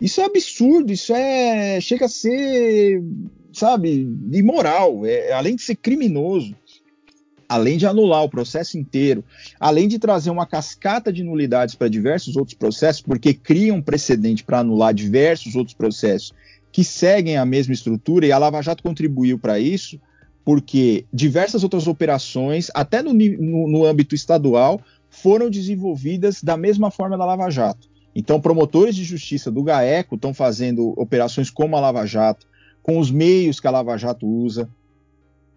Isso 0.00 0.20
é 0.20 0.24
absurdo, 0.24 0.92
isso 0.92 1.14
é. 1.14 1.80
chega 1.80 2.06
a 2.06 2.08
ser, 2.08 3.02
sabe, 3.52 4.08
imoral, 4.32 5.06
é, 5.06 5.32
além 5.32 5.56
de 5.56 5.62
ser 5.62 5.76
criminoso 5.76 6.54
além 7.52 7.76
de 7.76 7.86
anular 7.86 8.24
o 8.24 8.30
processo 8.30 8.78
inteiro, 8.78 9.22
além 9.60 9.86
de 9.86 9.98
trazer 9.98 10.30
uma 10.30 10.46
cascata 10.46 11.12
de 11.12 11.22
nulidades 11.22 11.74
para 11.74 11.86
diversos 11.86 12.34
outros 12.34 12.56
processos, 12.56 13.02
porque 13.02 13.34
cria 13.34 13.74
um 13.74 13.82
precedente 13.82 14.42
para 14.42 14.60
anular 14.60 14.94
diversos 14.94 15.54
outros 15.54 15.74
processos 15.74 16.32
que 16.72 16.82
seguem 16.82 17.36
a 17.36 17.44
mesma 17.44 17.74
estrutura, 17.74 18.26
e 18.26 18.32
a 18.32 18.38
Lava 18.38 18.62
Jato 18.62 18.82
contribuiu 18.82 19.38
para 19.38 19.58
isso, 19.58 20.00
porque 20.42 21.04
diversas 21.12 21.62
outras 21.62 21.86
operações, 21.86 22.70
até 22.72 23.02
no, 23.02 23.12
no, 23.12 23.68
no 23.68 23.84
âmbito 23.84 24.14
estadual, 24.14 24.80
foram 25.10 25.50
desenvolvidas 25.50 26.42
da 26.42 26.56
mesma 26.56 26.90
forma 26.90 27.18
da 27.18 27.26
Lava 27.26 27.50
Jato. 27.50 27.86
Então, 28.14 28.40
promotores 28.40 28.96
de 28.96 29.04
justiça 29.04 29.50
do 29.50 29.62
GAECO 29.62 30.14
estão 30.14 30.32
fazendo 30.32 30.94
operações 30.96 31.50
como 31.50 31.76
a 31.76 31.80
Lava 31.80 32.06
Jato, 32.06 32.46
com 32.82 32.98
os 32.98 33.10
meios 33.10 33.60
que 33.60 33.66
a 33.66 33.70
Lava 33.70 33.98
Jato 33.98 34.26
usa. 34.26 34.68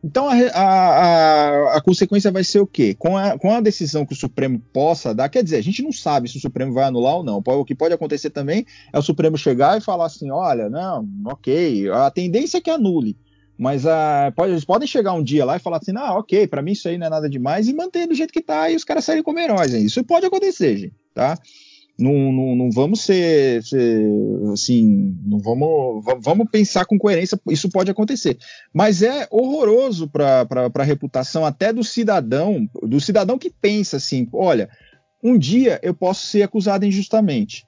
Então 0.05 0.29
a, 0.29 0.35
a, 0.35 1.77
a, 1.77 1.81
consequência 1.81 2.31
vai 2.31 2.43
ser 2.43 2.59
o 2.59 2.67
quê? 2.67 2.93
Com 2.93 3.17
a, 3.17 3.39
com 3.39 3.51
a 3.51 3.59
decisão 3.59 4.05
que 4.05 4.13
o 4.13 4.15
Supremo 4.15 4.61
possa 4.71 5.15
dar, 5.15 5.29
quer 5.29 5.43
dizer, 5.43 5.57
a 5.57 5.63
gente 5.63 5.81
não 5.81 5.91
sabe 5.91 6.29
se 6.29 6.37
o 6.37 6.39
Supremo 6.39 6.71
vai 6.71 6.83
anular 6.83 7.15
ou 7.15 7.23
não. 7.23 7.41
O 7.43 7.65
que 7.65 7.73
pode 7.73 7.95
acontecer 7.95 8.29
também 8.29 8.67
é 8.93 8.99
o 8.99 9.01
Supremo 9.01 9.35
chegar 9.35 9.79
e 9.79 9.81
falar 9.81 10.05
assim: 10.05 10.29
olha, 10.29 10.69
não, 10.69 11.09
ok, 11.25 11.89
a 11.89 12.11
tendência 12.11 12.59
é 12.59 12.61
que 12.61 12.69
anule. 12.69 13.17
Mas 13.57 13.87
a, 13.87 14.31
pode, 14.35 14.51
eles 14.51 14.63
podem 14.63 14.87
chegar 14.87 15.13
um 15.13 15.23
dia 15.23 15.43
lá 15.43 15.55
e 15.55 15.59
falar 15.59 15.77
assim: 15.77 15.93
ah, 15.97 16.13
ok, 16.19 16.45
para 16.45 16.61
mim 16.61 16.73
isso 16.73 16.87
aí 16.87 16.99
não 16.99 17.07
é 17.07 17.09
nada 17.09 17.27
demais, 17.27 17.67
e 17.67 17.73
manter 17.73 18.05
do 18.05 18.13
jeito 18.13 18.31
que 18.31 18.41
tá, 18.41 18.69
e 18.69 18.75
os 18.75 18.83
caras 18.83 19.05
saírem 19.05 19.23
como 19.23 19.39
heróis. 19.39 19.73
Hein? 19.73 19.85
Isso 19.85 20.03
pode 20.03 20.27
acontecer, 20.27 20.77
gente, 20.77 20.93
tá? 21.15 21.35
Não, 21.97 22.31
não, 22.31 22.55
não, 22.57 22.71
vamos 22.71 23.01
ser, 23.01 23.63
ser, 23.63 24.05
assim, 24.51 25.17
não 25.25 25.39
vamos, 25.39 26.03
vamos 26.19 26.49
pensar 26.51 26.85
com 26.85 26.99
coerência, 26.99 27.39
isso 27.49 27.69
pode 27.69 27.89
acontecer. 27.89 28.37
Mas 28.73 29.01
é 29.01 29.25
horroroso 29.31 30.09
para 30.09 30.45
a 30.73 30.83
reputação 30.83 31.45
até 31.45 31.71
do 31.71 31.85
cidadão, 31.85 32.69
do 32.83 32.99
cidadão 32.99 33.37
que 33.37 33.49
pensa 33.49 33.95
assim, 33.95 34.27
olha, 34.33 34.69
um 35.23 35.37
dia 35.37 35.79
eu 35.81 35.93
posso 35.93 36.27
ser 36.27 36.43
acusado 36.43 36.85
injustamente. 36.85 37.65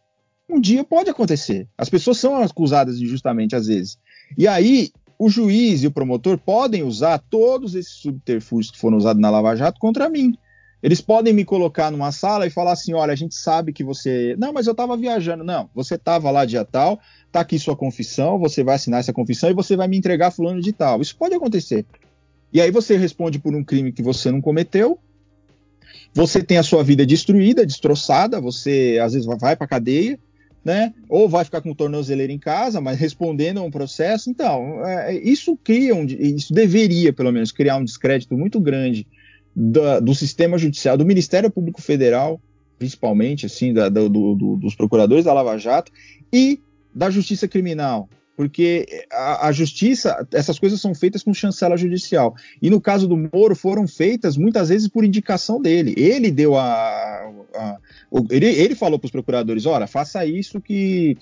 Um 0.50 0.60
dia 0.60 0.84
pode 0.84 1.10
acontecer. 1.10 1.68
As 1.78 1.90
pessoas 1.90 2.18
são 2.18 2.36
acusadas 2.36 3.00
injustamente 3.00 3.56
às 3.56 3.68
vezes. 3.68 3.98
E 4.38 4.46
aí 4.46 4.92
o 5.18 5.30
juiz 5.30 5.84
e 5.84 5.88
o 5.88 5.92
promotor 5.92 6.38
podem 6.38 6.84
usar 6.84 7.18
todos 7.18 7.76
esses 7.76 7.94
subterfúgios 7.94 8.72
que 8.72 8.80
foram 8.80 8.98
usados 8.98 9.22
na 9.22 9.30
Lava 9.30 9.56
Jato 9.56 9.80
contra 9.80 10.10
mim. 10.10 10.38
Eles 10.82 11.02
podem 11.02 11.34
me 11.34 11.44
colocar 11.44 11.90
numa 11.90 12.12
sala 12.12 12.46
e 12.46 12.52
falar 12.52 12.74
assim: 12.74 12.94
olha, 12.94 13.12
a 13.12 13.16
gente 13.16 13.36
sabe 13.36 13.74
que 13.74 13.84
você. 13.84 14.36
Não, 14.38 14.54
mas 14.54 14.68
eu 14.68 14.72
estava 14.72 14.96
viajando. 14.96 15.44
Não, 15.44 15.70
você 15.74 15.96
estava 15.96 16.30
lá 16.30 16.46
dia 16.46 16.64
tal, 16.64 17.00
tá 17.32 17.40
aqui 17.40 17.58
sua 17.58 17.76
confissão, 17.76 18.38
você 18.38 18.64
vai 18.64 18.76
assinar 18.76 19.00
essa 19.00 19.14
confissão 19.14 19.50
e 19.50 19.54
você 19.54 19.76
vai 19.76 19.88
me 19.88 19.98
entregar 19.98 20.32
fulano 20.32 20.62
de 20.62 20.72
tal. 20.72 21.02
Isso 21.02 21.16
pode 21.18 21.34
acontecer. 21.34 21.86
E 22.54 22.62
aí 22.62 22.72
você 22.72 22.96
responde 22.96 23.40
por 23.40 23.56
um 23.56 23.64
crime 23.64 23.92
que 23.92 24.04
você 24.04 24.32
não 24.32 24.40
cometeu. 24.40 25.00
Você 26.14 26.44
tem 26.44 26.58
a 26.58 26.64
sua 26.64 26.84
vida 26.84 27.06
destruída, 27.06 27.66
destroçada, 27.66 28.40
você 28.40 29.00
às 29.02 29.14
vezes 29.14 29.28
vai 29.40 29.56
para 29.56 29.68
cadeia, 29.68 30.18
né? 30.64 30.94
Ou 31.10 31.28
vai 31.28 31.44
ficar 31.44 31.62
com 31.62 31.72
o 31.72 31.76
tornozeleiro 31.76 32.32
em 32.32 32.40
casa, 32.40 32.80
mas 32.80 33.00
respondendo 33.00 33.60
a 33.60 33.64
um 33.64 33.72
processo. 33.72 34.30
Então, 34.30 34.86
é, 34.86 35.16
isso 35.16 35.58
cria 35.58 35.96
um, 35.96 36.06
isso 36.06 36.54
deveria, 36.54 37.12
pelo 37.12 37.32
menos, 37.32 37.52
criar 37.52 37.78
um 37.78 37.84
descrédito 37.84 38.38
muito 38.38 38.60
grande 38.60 39.08
da, 39.60 40.00
do 40.00 40.14
sistema 40.14 40.56
judicial, 40.56 40.96
do 40.96 41.06
Ministério 41.06 41.50
Público 41.50 41.82
Federal, 41.82 42.40
principalmente, 42.78 43.48
assim, 43.48 43.74
da, 43.74 43.90
do, 43.90 44.08
do, 44.08 44.56
dos 44.56 44.76
procuradores 44.76 45.26
da 45.26 45.34
Lava 45.34 45.58
Jato, 45.58 45.92
e 46.32 46.60
da 46.94 47.10
Justiça 47.10 47.48
Criminal. 47.48 48.08
Porque 48.36 48.86
a, 49.12 49.48
a, 49.48 49.52
justiça, 49.52 50.28
essas 50.32 50.60
coisas 50.60 50.80
são 50.80 50.94
feitas 50.94 51.24
com 51.24 51.34
chancela 51.34 51.76
judicial. 51.76 52.36
E 52.62 52.70
no 52.70 52.80
caso 52.80 53.08
do 53.08 53.18
Moro, 53.18 53.56
foram 53.56 53.88
feitas 53.88 54.38
muitas 54.38 54.70
vezes 54.70 54.88
por 54.88 55.04
indicação 55.04 55.60
dele. 55.60 55.96
Ele 55.98 56.30
deu 56.30 56.56
a. 56.56 56.68
a 57.56 57.78
ele, 58.30 58.46
ele 58.46 58.76
falou 58.76 59.00
para 59.00 59.08
os 59.08 59.12
procuradores: 59.12 59.66
olha, 59.66 59.88
faça 59.88 60.24
isso 60.24 60.62
que 60.62 61.18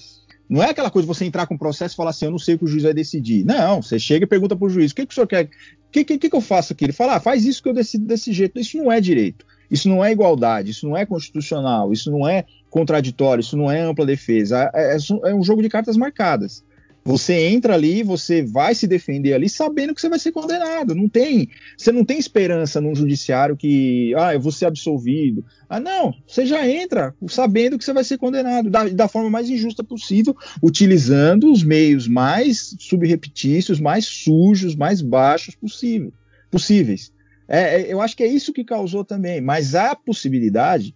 não 0.49 0.61
é 0.61 0.69
aquela 0.69 0.91
coisa 0.91 1.07
de 1.07 1.13
você 1.13 1.25
entrar 1.25 1.47
com 1.47 1.55
o 1.55 1.59
processo 1.59 1.95
e 1.95 1.97
falar 1.97 2.11
assim, 2.11 2.25
eu 2.25 2.31
não 2.31 2.39
sei 2.39 2.55
o 2.55 2.59
que 2.59 2.65
o 2.65 2.67
juiz 2.67 2.83
vai 2.83 2.93
decidir. 2.93 3.43
Não, 3.45 3.81
você 3.81 3.97
chega 3.97 4.25
e 4.25 4.27
pergunta 4.27 4.55
para 4.55 4.65
o 4.65 4.69
juiz, 4.69 4.91
o 4.91 4.95
que, 4.95 5.05
que 5.05 5.11
o 5.11 5.15
senhor 5.15 5.27
quer? 5.27 5.45
O 5.45 5.49
que, 5.91 6.03
que, 6.03 6.17
que, 6.17 6.35
eu 6.35 6.41
faço 6.41 6.73
aqui? 6.73 6.85
Ele 6.85 6.93
fala, 6.93 7.15
ah, 7.15 7.19
faz 7.19 7.45
isso 7.45 7.63
que 7.63 7.69
eu 7.69 7.73
decido 7.73 8.05
desse 8.05 8.31
jeito. 8.31 8.59
Isso 8.59 8.77
não 8.77 8.91
é 8.91 9.01
direito, 9.01 9.45
isso 9.71 9.89
não 9.89 10.03
é 10.03 10.11
igualdade, 10.11 10.71
isso 10.71 10.87
não 10.87 10.95
é 10.95 11.05
constitucional, 11.05 11.91
isso 11.91 12.11
não 12.11 12.27
é 12.27 12.45
contraditório, 12.69 13.41
isso 13.41 13.57
não 13.57 13.71
é 13.71 13.81
ampla 13.81 14.05
defesa. 14.05 14.69
É, 14.73 14.95
é, 14.95 14.97
é 15.29 15.33
um 15.33 15.43
jogo 15.43 15.61
de 15.61 15.69
cartas 15.69 15.97
marcadas. 15.97 16.63
Você 17.07 17.33
entra 17.33 17.75
ali, 17.75 18.01
você 18.01 18.41
vai 18.41 18.73
se 18.73 18.87
defender 18.87 19.33
ali 19.33 19.47
sabendo 19.47 19.93
que 19.93 20.01
você 20.01 20.09
vai 20.09 20.17
ser 20.17 20.31
condenado. 20.31 20.95
Não 20.95 21.07
tem, 21.07 21.49
você 21.77 21.91
não 21.91 22.03
tem 22.03 22.17
esperança 22.17 22.81
num 22.81 22.95
judiciário 22.95 23.55
que, 23.55 24.11
ah, 24.17 24.33
eu 24.33 24.39
vou 24.41 24.51
ser 24.51 24.65
absolvido. 24.65 25.45
Ah, 25.69 25.79
não, 25.79 26.15
você 26.27 26.47
já 26.47 26.67
entra 26.67 27.13
sabendo 27.27 27.77
que 27.77 27.85
você 27.85 27.93
vai 27.93 28.03
ser 28.03 28.17
condenado 28.17 28.71
da, 28.71 28.89
da 28.89 29.07
forma 29.07 29.29
mais 29.29 29.47
injusta 29.47 29.83
possível, 29.83 30.35
utilizando 30.63 31.51
os 31.51 31.63
meios 31.63 32.07
mais 32.07 32.75
subrepetícios, 32.79 33.79
mais 33.79 34.05
sujos, 34.05 34.75
mais 34.75 34.99
baixos 34.99 35.53
possível, 35.53 36.11
possíveis. 36.49 37.13
É, 37.47 37.81
é, 37.81 37.93
eu 37.93 38.01
acho 38.01 38.17
que 38.17 38.23
é 38.23 38.27
isso 38.27 38.51
que 38.51 38.63
causou 38.63 39.05
também, 39.05 39.41
mas 39.41 39.75
há 39.75 39.95
possibilidade 39.95 40.95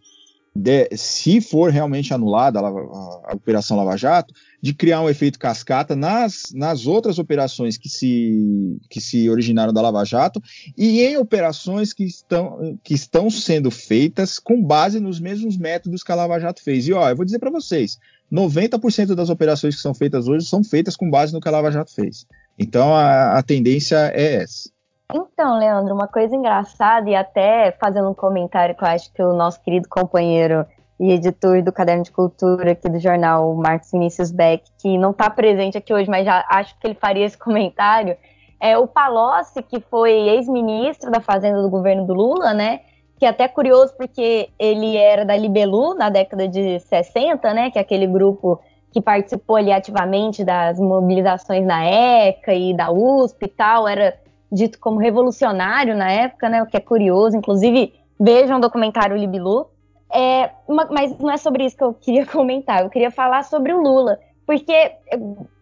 de, 0.56 0.90
se 0.98 1.40
for 1.42 1.72
realmente 1.72 2.14
anulada 2.14 2.60
a, 2.60 2.68
a, 2.68 2.68
a, 2.68 3.36
Operação 3.36 3.78
Lava 3.78 3.96
Jato, 3.96 4.34
de 4.62 4.74
criar 4.74 5.02
um 5.02 5.10
efeito 5.10 5.40
cascata 5.40 5.96
nas, 5.96 6.52
nas 6.54 6.86
outras 6.86 7.18
operações 7.20 7.78
que 7.78 7.88
se, 7.88 8.78
que 8.90 9.00
se 9.00 9.30
originaram 9.30 9.72
da 9.72 9.82
Lava 9.82 10.04
Jato 10.04 10.42
e 10.78 11.02
em 11.02 11.18
operações 11.18 11.94
que 11.94 12.04
estão, 12.04 12.78
que 12.84 12.94
estão 12.94 13.30
sendo 13.30 13.72
feitas 13.72 14.38
com 14.38 14.62
base 14.62 15.00
nos 15.00 15.20
mesmos 15.20 15.58
métodos 15.58 16.04
que 16.04 16.12
a 16.12 16.16
Lava 16.16 16.40
Jato 16.40 16.62
fez. 16.62 16.88
E 16.88 16.94
ó, 16.94 17.10
eu 17.10 17.16
vou 17.16 17.26
dizer 17.26 17.40
para 17.40 17.52
vocês, 17.52 17.98
90% 18.32 19.16
das 19.16 19.30
operações 19.30 19.76
que 19.76 19.82
são 19.82 19.94
feitas 19.94 20.28
hoje 20.28 20.46
são 20.46 20.64
feitas 20.64 20.96
com 20.96 21.10
base 21.10 21.34
no 21.34 21.40
que 21.40 21.48
a 21.48 21.52
Lava 21.52 21.72
Jato 21.72 21.94
fez. 21.94 22.26
Então 22.58 22.94
a, 22.94 23.38
a 23.38 23.44
tendência 23.44 24.12
é 24.14 24.36
essa. 24.36 24.70
Então, 25.12 25.58
Leandro, 25.58 25.96
uma 25.96 26.08
coisa 26.08 26.36
engraçada, 26.36 27.10
e 27.10 27.16
até 27.16 27.72
fazendo 27.82 28.10
um 28.10 28.14
comentário 28.14 28.76
que 28.76 28.84
eu 28.84 28.88
acho 28.88 29.12
que 29.12 29.24
o 29.24 29.34
nosso 29.34 29.60
querido 29.62 29.90
companheiro 29.90 30.68
e 31.00 31.12
editor 31.12 31.64
do 31.64 31.72
Caderno 31.72 32.04
de 32.04 32.12
Cultura 32.12 32.74
aqui 32.74 32.88
do 32.88 33.00
jornal, 33.00 33.56
Marcos 33.56 33.90
Vinícius 33.92 34.32
Beck, 34.32 34.66
que 34.78 35.00
não 35.00 35.10
está 35.10 35.28
presente 35.28 35.76
aqui 35.78 35.92
hoje, 35.92 36.08
mas 36.08 36.26
já 36.26 36.46
acho 36.48 36.78
que 36.78 36.86
ele 36.86 36.94
faria 36.94 37.26
esse 37.26 37.38
comentário, 37.40 38.16
é 38.60 38.78
o 38.78 38.86
Palocci, 38.86 39.64
que 39.64 39.80
foi 39.80 40.12
ex-ministro 40.12 41.10
da 41.10 41.22
Fazenda 41.22 41.60
do 41.60 41.70
governo 41.72 42.06
do 42.06 42.14
Lula, 42.14 42.54
né? 42.54 42.82
Que 43.18 43.26
é 43.26 43.30
até 43.30 43.48
curioso 43.48 43.96
porque 43.98 44.50
ele 44.60 44.96
era 44.96 45.26
da 45.26 45.36
Libelu 45.36 45.96
na 45.96 46.10
década 46.10 46.48
de 46.48 46.80
60, 46.82 47.52
né? 47.54 47.72
Que 47.72 47.80
é 47.80 47.82
aquele 47.82 48.06
grupo 48.06 48.60
que 48.92 49.02
participou 49.02 49.56
ali 49.56 49.72
ativamente 49.72 50.44
das 50.44 50.78
mobilizações 50.80 51.66
na 51.66 51.86
ECA 51.86 52.54
e 52.54 52.76
da 52.76 52.92
USP 52.92 53.46
e 53.46 53.48
tal, 53.48 53.88
era 53.88 54.14
dito 54.52 54.80
como 54.80 55.00
revolucionário 55.00 55.96
na 55.96 56.12
época, 56.12 56.50
né? 56.50 56.62
O 56.62 56.66
que 56.66 56.78
é 56.78 56.80
curioso. 56.80 57.38
Inclusive, 57.38 57.94
vejam 58.20 58.58
o 58.58 58.62
documentário 58.62 59.18
Libilu. 59.18 59.68
É, 60.12 60.50
mas 60.68 61.18
não 61.20 61.30
é 61.30 61.38
sobre 61.38 61.66
isso 61.66 61.78
que 61.78 61.84
eu 61.84 61.94
queria 61.94 62.26
comentar. 62.28 62.84
Eu 62.84 62.90
queria 62.90 63.12
falar 63.12 63.44
sobre 63.44 63.74
o 63.74 63.82
Lula. 63.82 64.20
Porque, 64.46 64.92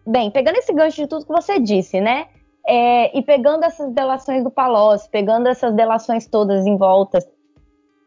bem, 0.06 0.30
pegando 0.30 0.56
esse 0.56 0.72
gancho 0.72 1.02
de 1.02 1.06
tudo 1.06 1.26
que 1.26 1.32
você 1.32 1.60
disse, 1.60 2.00
né? 2.00 2.26
É, 2.66 3.16
e 3.16 3.22
pegando 3.22 3.64
essas 3.64 3.92
delações 3.92 4.42
do 4.42 4.50
Palocci, 4.50 5.08
pegando 5.10 5.48
essas 5.48 5.74
delações 5.74 6.26
todas 6.26 6.66
em 6.66 6.76
volta 6.76 7.18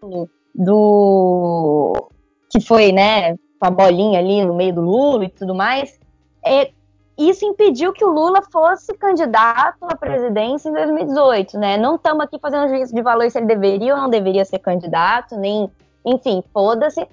do, 0.01 0.29
do 0.53 2.09
que 2.49 2.59
foi, 2.59 2.91
né, 2.91 3.36
com 3.59 3.65
a 3.65 3.71
bolinha 3.71 4.19
ali 4.19 4.43
no 4.45 4.53
meio 4.53 4.73
do 4.73 4.82
Lula 4.82 5.25
e 5.25 5.29
tudo 5.29 5.55
mais, 5.55 5.99
é, 6.45 6.71
isso 7.30 7.45
impediu 7.45 7.93
que 7.93 8.03
o 8.03 8.09
Lula 8.09 8.41
fosse 8.51 8.93
candidato 8.93 9.84
à 9.84 9.95
presidência 9.95 10.69
em 10.69 10.74
2018, 10.74 11.57
né? 11.57 11.78
Não 11.78 11.95
estamos 11.95 12.24
aqui 12.24 12.39
fazendo 12.39 12.69
juízo 12.69 12.93
de 12.93 13.01
valor 13.01 13.30
se 13.30 13.38
ele 13.38 13.47
deveria 13.47 13.95
ou 13.95 14.01
não 14.01 14.09
deveria 14.09 14.45
ser 14.45 14.59
candidato, 14.59 15.36
nem, 15.36 15.69
enfim, 16.05 16.43
foda-se 16.53 17.07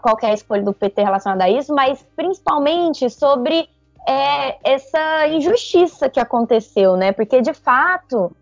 qualquer 0.00 0.34
escolha 0.34 0.62
do 0.62 0.72
PT 0.72 1.02
relacionada 1.02 1.44
a 1.44 1.50
isso, 1.50 1.74
mas 1.74 2.04
principalmente 2.16 3.10
sobre 3.10 3.68
é, 4.06 4.72
essa 4.72 5.28
injustiça 5.28 6.08
que 6.08 6.18
aconteceu, 6.18 6.96
né? 6.96 7.12
Porque 7.12 7.40
de 7.40 7.52
fato, 7.52 8.32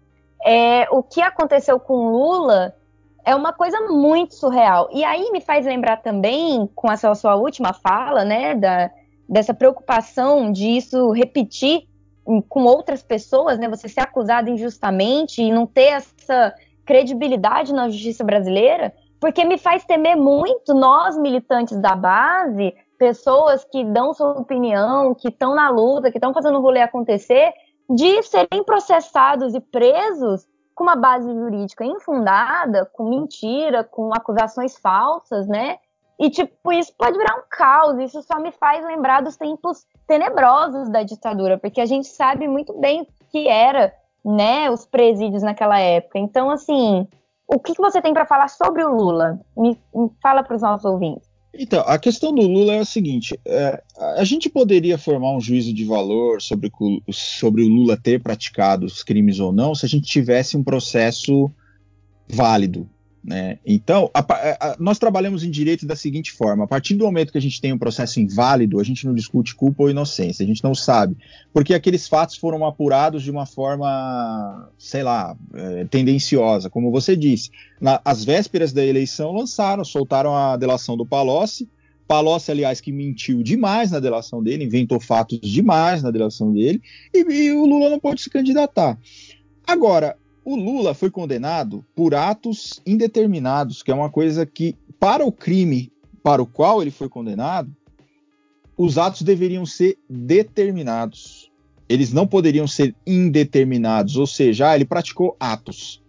é, 0.45 0.87
o 0.91 1.03
que 1.03 1.21
aconteceu 1.21 1.79
com 1.81 2.11
Lula 2.11 2.75
é 3.25 3.35
uma 3.35 3.53
coisa 3.53 3.81
muito 3.83 4.35
surreal. 4.35 4.89
E 4.93 5.05
aí 5.05 5.31
me 5.31 5.41
faz 5.41 5.67
lembrar 5.67 5.99
também, 5.99 6.69
com 6.75 6.91
essa 6.91 7.15
sua 7.15 7.35
última 7.35 7.73
fala, 7.73 8.25
né, 8.25 8.55
da, 8.55 8.91
dessa 9.29 9.53
preocupação 9.53 10.51
de 10.51 10.66
isso 10.68 11.11
repetir 11.11 11.87
com 12.49 12.64
outras 12.64 13.03
pessoas, 13.03 13.59
né, 13.59 13.68
você 13.68 13.89
ser 13.89 14.01
acusado 14.01 14.51
injustamente 14.51 15.43
e 15.43 15.51
não 15.51 15.66
ter 15.66 15.93
essa 15.93 16.55
credibilidade 16.85 17.72
na 17.72 17.89
justiça 17.89 18.22
brasileira, 18.22 18.95
porque 19.20 19.45
me 19.45 19.59
faz 19.59 19.85
temer 19.85 20.16
muito 20.16 20.74
nós 20.74 21.16
militantes 21.18 21.79
da 21.81 21.95
base, 21.95 22.74
pessoas 22.99 23.64
que 23.64 23.85
dão 23.85 24.12
sua 24.12 24.33
opinião, 24.33 25.14
que 25.14 25.29
estão 25.29 25.55
na 25.55 25.70
luta, 25.70 26.11
que 26.11 26.18
estão 26.18 26.35
fazendo 26.35 26.59
o 26.59 26.62
rolê 26.62 26.81
acontecer, 26.81 27.53
de 27.89 28.22
serem 28.22 28.62
processados 28.64 29.55
e 29.55 29.61
presos 29.61 30.47
com 30.74 30.85
uma 30.85 30.97
base 30.97 31.33
jurídica 31.33 31.85
infundada, 31.85 32.85
com 32.93 33.09
mentira, 33.09 33.83
com 33.83 34.14
acusações 34.14 34.76
falsas, 34.79 35.49
né? 35.49 35.79
E, 36.19 36.31
tipo, 36.31 36.73
isso 36.73 36.93
pode 36.99 37.16
virar 37.16 37.37
um 37.37 37.43
caos. 37.49 37.99
Isso 38.01 38.23
só 38.23 38.41
me 38.41 38.51
faz 38.51 38.85
lembrar 38.85 39.23
dos 39.23 39.37
tempos 39.37 39.87
tenebrosos 40.07 40.91
da 40.91 41.03
ditadura, 41.03 41.59
porque 41.59 41.81
a 41.81 41.87
gente 41.87 42.09
sabe 42.09 42.49
muito 42.49 42.73
bem 42.79 43.03
o 43.03 43.07
que 43.31 43.47
era, 43.47 43.95
né, 44.25 44.71
os 44.71 44.85
presídios 44.85 45.43
naquela 45.43 45.79
época. 45.79 46.19
Então, 46.19 46.51
assim, 46.51 47.07
o 47.47 47.59
que, 47.59 47.75
que 47.75 47.81
você 47.81 48.03
tem 48.03 48.12
para 48.12 48.27
falar 48.27 48.49
sobre 48.49 48.85
o 48.85 48.95
Lula? 48.95 49.41
Me, 49.57 49.79
me 49.95 50.11
fala 50.21 50.43
para 50.43 50.57
os 50.57 50.62
nossos 50.62 50.85
ouvintes. 50.85 51.29
Então, 51.55 51.83
a 51.87 51.99
questão 51.99 52.35
do 52.35 52.43
Lula 52.43 52.75
é 52.75 52.79
a 52.81 52.85
seguinte: 52.85 53.39
é, 53.47 53.83
a 53.97 54.25
gente 54.25 54.51
poderia 54.51 54.99
formar 54.99 55.33
um 55.33 55.41
juízo 55.41 55.73
de 55.73 55.85
valor 55.85 56.43
sobre, 56.43 56.71
sobre 57.11 57.62
o 57.62 57.69
Lula 57.69 57.97
ter 57.97 58.23
praticado 58.23 58.87
os 58.87 59.03
crimes 59.03 59.41
ou 59.41 59.53
não 59.53 59.75
se 59.75 59.87
a 59.87 59.89
gente 59.89 60.07
tivesse 60.07 60.57
um 60.57 60.62
processo 60.62 61.51
válido, 62.29 62.89
né? 63.29 63.59
Então, 63.64 64.11
a, 64.14 64.20
a, 64.20 64.76
nós 64.79 64.99
trabalhamos 64.99 65.45
em 65.45 65.51
direito 65.51 65.87
da 65.87 65.95
seguinte 65.95 66.33
forma: 66.33 66.64
a 66.64 66.66
partir 66.66 66.95
do 66.95 67.05
momento 67.05 67.31
que 67.31 67.37
a 67.37 67.43
gente 67.43 67.61
tem 67.61 67.74
um 67.74 67.79
processo 67.79 68.18
inválido, 68.18 68.81
a 68.81 68.83
gente 68.85 69.05
não 69.07 69.14
discute 69.14 69.55
culpa 69.55 69.83
ou 69.83 69.91
inocência, 69.91 70.43
a 70.43 70.47
gente 70.47 70.64
não 70.64 70.74
sabe, 70.74 71.14
porque 71.53 71.74
aqueles 71.74 72.09
fatos 72.09 72.37
foram 72.37 72.64
apurados 72.64 73.22
de 73.22 73.31
uma 73.31 73.45
forma, 73.45 74.70
sei 74.79 75.03
lá, 75.03 75.37
é, 75.53 75.85
tendenciosa, 75.85 76.70
como 76.70 76.91
você 76.91 77.14
disse. 77.14 77.51
Na, 77.79 78.01
às 78.03 78.24
vésperas 78.24 78.72
da 78.72 78.83
eleição, 78.83 79.33
lançaram, 79.33 79.85
soltaram 79.85 80.35
a 80.35 80.57
delação 80.57 80.97
do 80.97 81.05
Palocci. 81.05 81.68
Palocci, 82.07 82.51
aliás, 82.51 82.81
que 82.81 82.91
mentiu 82.91 83.43
demais 83.43 83.91
na 83.91 84.01
delação 84.01 84.43
dele, 84.43 84.64
inventou 84.64 84.99
fatos 84.99 85.39
demais 85.43 86.03
na 86.03 86.11
delação 86.11 86.51
dele, 86.55 86.81
e, 87.12 87.18
e 87.18 87.53
o 87.53 87.66
Lula 87.66 87.91
não 87.91 88.01
pode 88.01 88.22
se 88.22 88.31
candidatar. 88.31 88.99
Agora, 89.66 90.16
o 90.51 90.57
Lula 90.57 90.95
foi 90.95 91.11
condenado 91.11 91.85
por 91.95 92.15
atos 92.15 92.81
indeterminados, 92.87 93.83
que 93.83 93.91
é 93.91 93.95
uma 93.95 94.09
coisa 94.09 94.47
que, 94.47 94.75
para 94.99 95.23
o 95.23 95.31
crime 95.31 95.93
para 96.23 96.43
o 96.43 96.47
qual 96.47 96.81
ele 96.81 96.91
foi 96.91 97.07
condenado, 97.07 97.71
os 98.75 98.97
atos 98.97 99.21
deveriam 99.21 99.67
ser 99.67 99.99
determinados. 100.09 101.51
Eles 101.87 102.15
não 102.15 102.27
poderiam 102.27 102.67
ser 102.67 102.97
indeterminados, 103.07 104.17
ou 104.17 104.27
seja, 104.27 104.71
ah, 104.71 104.75
ele 104.75 104.87
praticou 104.87 105.37
atos. 105.39 106.03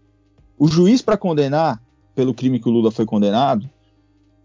O 0.58 0.70
juiz, 0.70 1.02
para 1.02 1.18
condenar 1.18 1.82
pelo 2.16 2.34
crime 2.34 2.62
que 2.62 2.70
o 2.70 2.72
Lula 2.72 2.92
foi 2.92 3.06
condenado, 3.06 3.70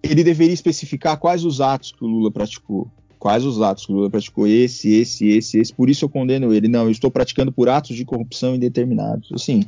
ele 0.03 0.25
deveria 0.25 0.55
especificar 0.55 1.21
quais 1.21 1.45
os 1.45 1.61
atos 1.61 1.93
que 1.93 2.05
o 2.05 2.09
Lula 2.09 2.33
praticou. 2.33 2.91
Quais 3.17 3.45
os 3.45 3.63
atos 3.63 3.87
que 3.87 3.93
o 3.93 3.95
Lula 3.95 4.11
praticou? 4.11 4.45
Esse, 4.49 4.93
esse, 4.93 5.29
esse, 5.29 5.59
esse. 5.59 5.73
Por 5.73 5.89
isso 5.89 6.05
eu 6.05 6.09
condeno 6.09 6.53
ele. 6.53 6.67
Não, 6.67 6.85
eu 6.85 6.91
estou 6.91 7.13
praticando 7.13 7.53
por 7.53 7.69
atos 7.69 7.95
de 7.95 8.05
corrupção 8.05 8.57
indeterminados. 8.57 9.31
Assim, 9.33 9.65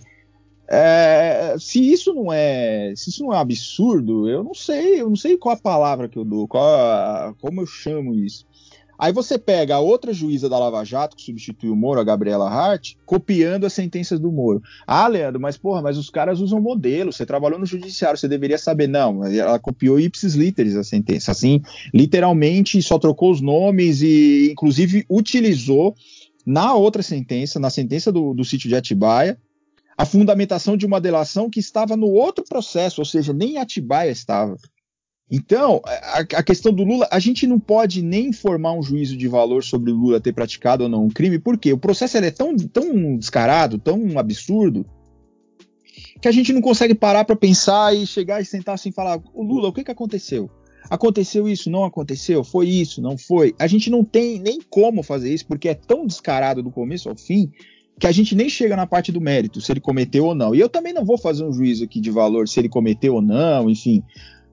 é, 0.68 1.56
se 1.58 1.92
isso 1.92 2.12
não 2.12 2.32
é, 2.32 2.92
se 2.96 3.10
isso 3.10 3.22
não 3.22 3.32
é 3.32 3.38
absurdo, 3.38 4.28
eu 4.28 4.42
não 4.42 4.54
sei, 4.54 5.00
eu 5.00 5.08
não 5.08 5.16
sei 5.16 5.36
qual 5.36 5.54
a 5.54 5.58
palavra 5.58 6.08
que 6.08 6.18
eu 6.18 6.24
dou, 6.24 6.48
qual, 6.48 7.34
como 7.40 7.60
eu 7.60 7.66
chamo 7.66 8.14
isso. 8.14 8.46
Aí 8.98 9.12
você 9.12 9.38
pega 9.38 9.74
a 9.74 9.80
outra 9.80 10.12
juíza 10.12 10.48
da 10.48 10.58
Lava 10.58 10.82
Jato, 10.84 11.16
que 11.16 11.22
substitui 11.22 11.68
o 11.68 11.76
Moro, 11.76 12.00
a 12.00 12.04
Gabriela 12.04 12.48
Hart, 12.48 12.94
copiando 13.04 13.66
as 13.66 13.72
sentenças 13.72 14.18
do 14.18 14.32
Moro. 14.32 14.62
Ah, 14.86 15.06
Leandro, 15.06 15.40
mas 15.40 15.56
porra, 15.56 15.82
mas 15.82 15.98
os 15.98 16.08
caras 16.08 16.40
usam 16.40 16.60
modelo, 16.60 17.12
você 17.12 17.26
trabalhou 17.26 17.58
no 17.58 17.66
judiciário, 17.66 18.18
você 18.18 18.26
deveria 18.26 18.58
saber. 18.58 18.86
Não, 18.86 19.24
ela 19.24 19.58
copiou 19.58 20.00
ipsis 20.00 20.34
literis 20.34 20.76
a 20.76 20.84
sentença, 20.84 21.30
assim, 21.30 21.60
literalmente 21.92 22.80
só 22.80 22.98
trocou 22.98 23.30
os 23.30 23.40
nomes 23.40 24.00
e, 24.00 24.50
inclusive, 24.52 25.04
utilizou 25.10 25.94
na 26.44 26.74
outra 26.74 27.02
sentença, 27.02 27.58
na 27.58 27.68
sentença 27.68 28.10
do, 28.10 28.32
do 28.32 28.44
sítio 28.44 28.68
de 28.68 28.76
Atibaia, 28.76 29.36
a 29.96 30.04
fundamentação 30.04 30.76
de 30.76 30.84
uma 30.84 31.00
delação 31.00 31.48
que 31.48 31.60
estava 31.60 31.96
no 31.96 32.08
outro 32.08 32.44
processo, 32.44 33.00
ou 33.00 33.04
seja, 33.04 33.32
nem 33.32 33.58
Atibaia 33.58 34.10
estava. 34.10 34.56
Então, 35.30 35.80
a, 35.84 36.20
a, 36.20 36.42
questão 36.42 36.72
do 36.72 36.84
Lula, 36.84 37.08
a 37.10 37.18
gente 37.18 37.46
não 37.46 37.58
pode 37.58 38.00
nem 38.00 38.32
formar 38.32 38.74
um 38.74 38.82
juízo 38.82 39.16
de 39.16 39.26
valor 39.26 39.64
sobre 39.64 39.90
o 39.90 39.96
Lula 39.96 40.20
ter 40.20 40.32
praticado 40.32 40.84
ou 40.84 40.88
não 40.88 41.04
um 41.04 41.10
crime, 41.10 41.38
porque 41.38 41.72
o 41.72 41.78
processo 41.78 42.16
é 42.18 42.30
tão, 42.30 42.56
tão 42.56 43.16
descarado, 43.16 43.78
tão 43.78 44.18
absurdo, 44.18 44.86
que 46.20 46.28
a 46.28 46.32
gente 46.32 46.52
não 46.52 46.60
consegue 46.60 46.94
parar 46.94 47.24
para 47.24 47.34
pensar 47.34 47.94
e 47.96 48.06
chegar 48.06 48.40
e 48.40 48.44
sentar 48.44 48.76
assim 48.76 48.90
e 48.90 48.92
falar: 48.92 49.20
o 49.34 49.42
Lula, 49.42 49.68
o 49.68 49.72
que, 49.72 49.82
que 49.82 49.90
aconteceu? 49.90 50.48
Aconteceu 50.88 51.48
isso, 51.48 51.68
não 51.68 51.84
aconteceu? 51.84 52.44
Foi 52.44 52.68
isso, 52.68 53.02
não 53.02 53.18
foi? 53.18 53.52
A 53.58 53.66
gente 53.66 53.90
não 53.90 54.04
tem 54.04 54.38
nem 54.38 54.60
como 54.70 55.02
fazer 55.02 55.34
isso, 55.34 55.46
porque 55.46 55.68
é 55.68 55.74
tão 55.74 56.06
descarado 56.06 56.62
do 56.62 56.70
começo 56.70 57.08
ao 57.08 57.16
fim 57.16 57.50
que 57.98 58.06
a 58.06 58.12
gente 58.12 58.34
nem 58.34 58.48
chega 58.48 58.76
na 58.76 58.86
parte 58.86 59.10
do 59.10 59.20
mérito, 59.20 59.60
se 59.60 59.72
ele 59.72 59.80
cometeu 59.80 60.26
ou 60.26 60.34
não. 60.34 60.54
E 60.54 60.60
eu 60.60 60.68
também 60.68 60.92
não 60.92 61.04
vou 61.04 61.16
fazer 61.16 61.44
um 61.44 61.52
juízo 61.52 61.84
aqui 61.84 62.00
de 62.00 62.10
valor 62.10 62.46
se 62.46 62.60
ele 62.60 62.68
cometeu 62.68 63.14
ou 63.14 63.22
não, 63.22 63.70
enfim. 63.70 64.02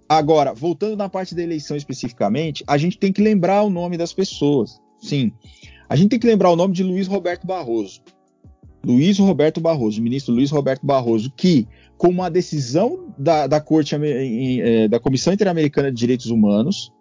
Agora, 0.07 0.53
voltando 0.53 0.95
na 0.95 1.09
parte 1.09 1.35
da 1.35 1.41
eleição 1.41 1.75
especificamente, 1.75 2.63
a 2.67 2.77
gente 2.77 2.97
tem 2.97 3.11
que 3.11 3.21
lembrar 3.21 3.63
o 3.63 3.69
nome 3.69 3.97
das 3.97 4.13
pessoas. 4.13 4.79
Sim. 4.97 5.33
A 5.89 5.95
gente 5.95 6.09
tem 6.09 6.19
que 6.19 6.27
lembrar 6.27 6.51
o 6.51 6.55
nome 6.55 6.73
de 6.73 6.83
Luiz 6.83 7.07
Roberto 7.07 7.45
Barroso. 7.45 8.01
Luiz 8.85 9.17
Roberto 9.17 9.61
Barroso, 9.61 10.01
ministro 10.01 10.33
Luiz 10.33 10.51
Roberto 10.51 10.85
Barroso, 10.85 11.31
que, 11.35 11.67
com 11.97 12.09
uma 12.09 12.29
decisão 12.29 13.13
da, 13.17 13.47
da 13.47 13.61
Corte 13.61 13.95
eh, 13.95 14.87
da 14.89 14.99
Comissão 14.99 15.33
Interamericana 15.33 15.89
de 15.89 15.97
Direitos 15.97 16.27
Humanos, 16.27 16.91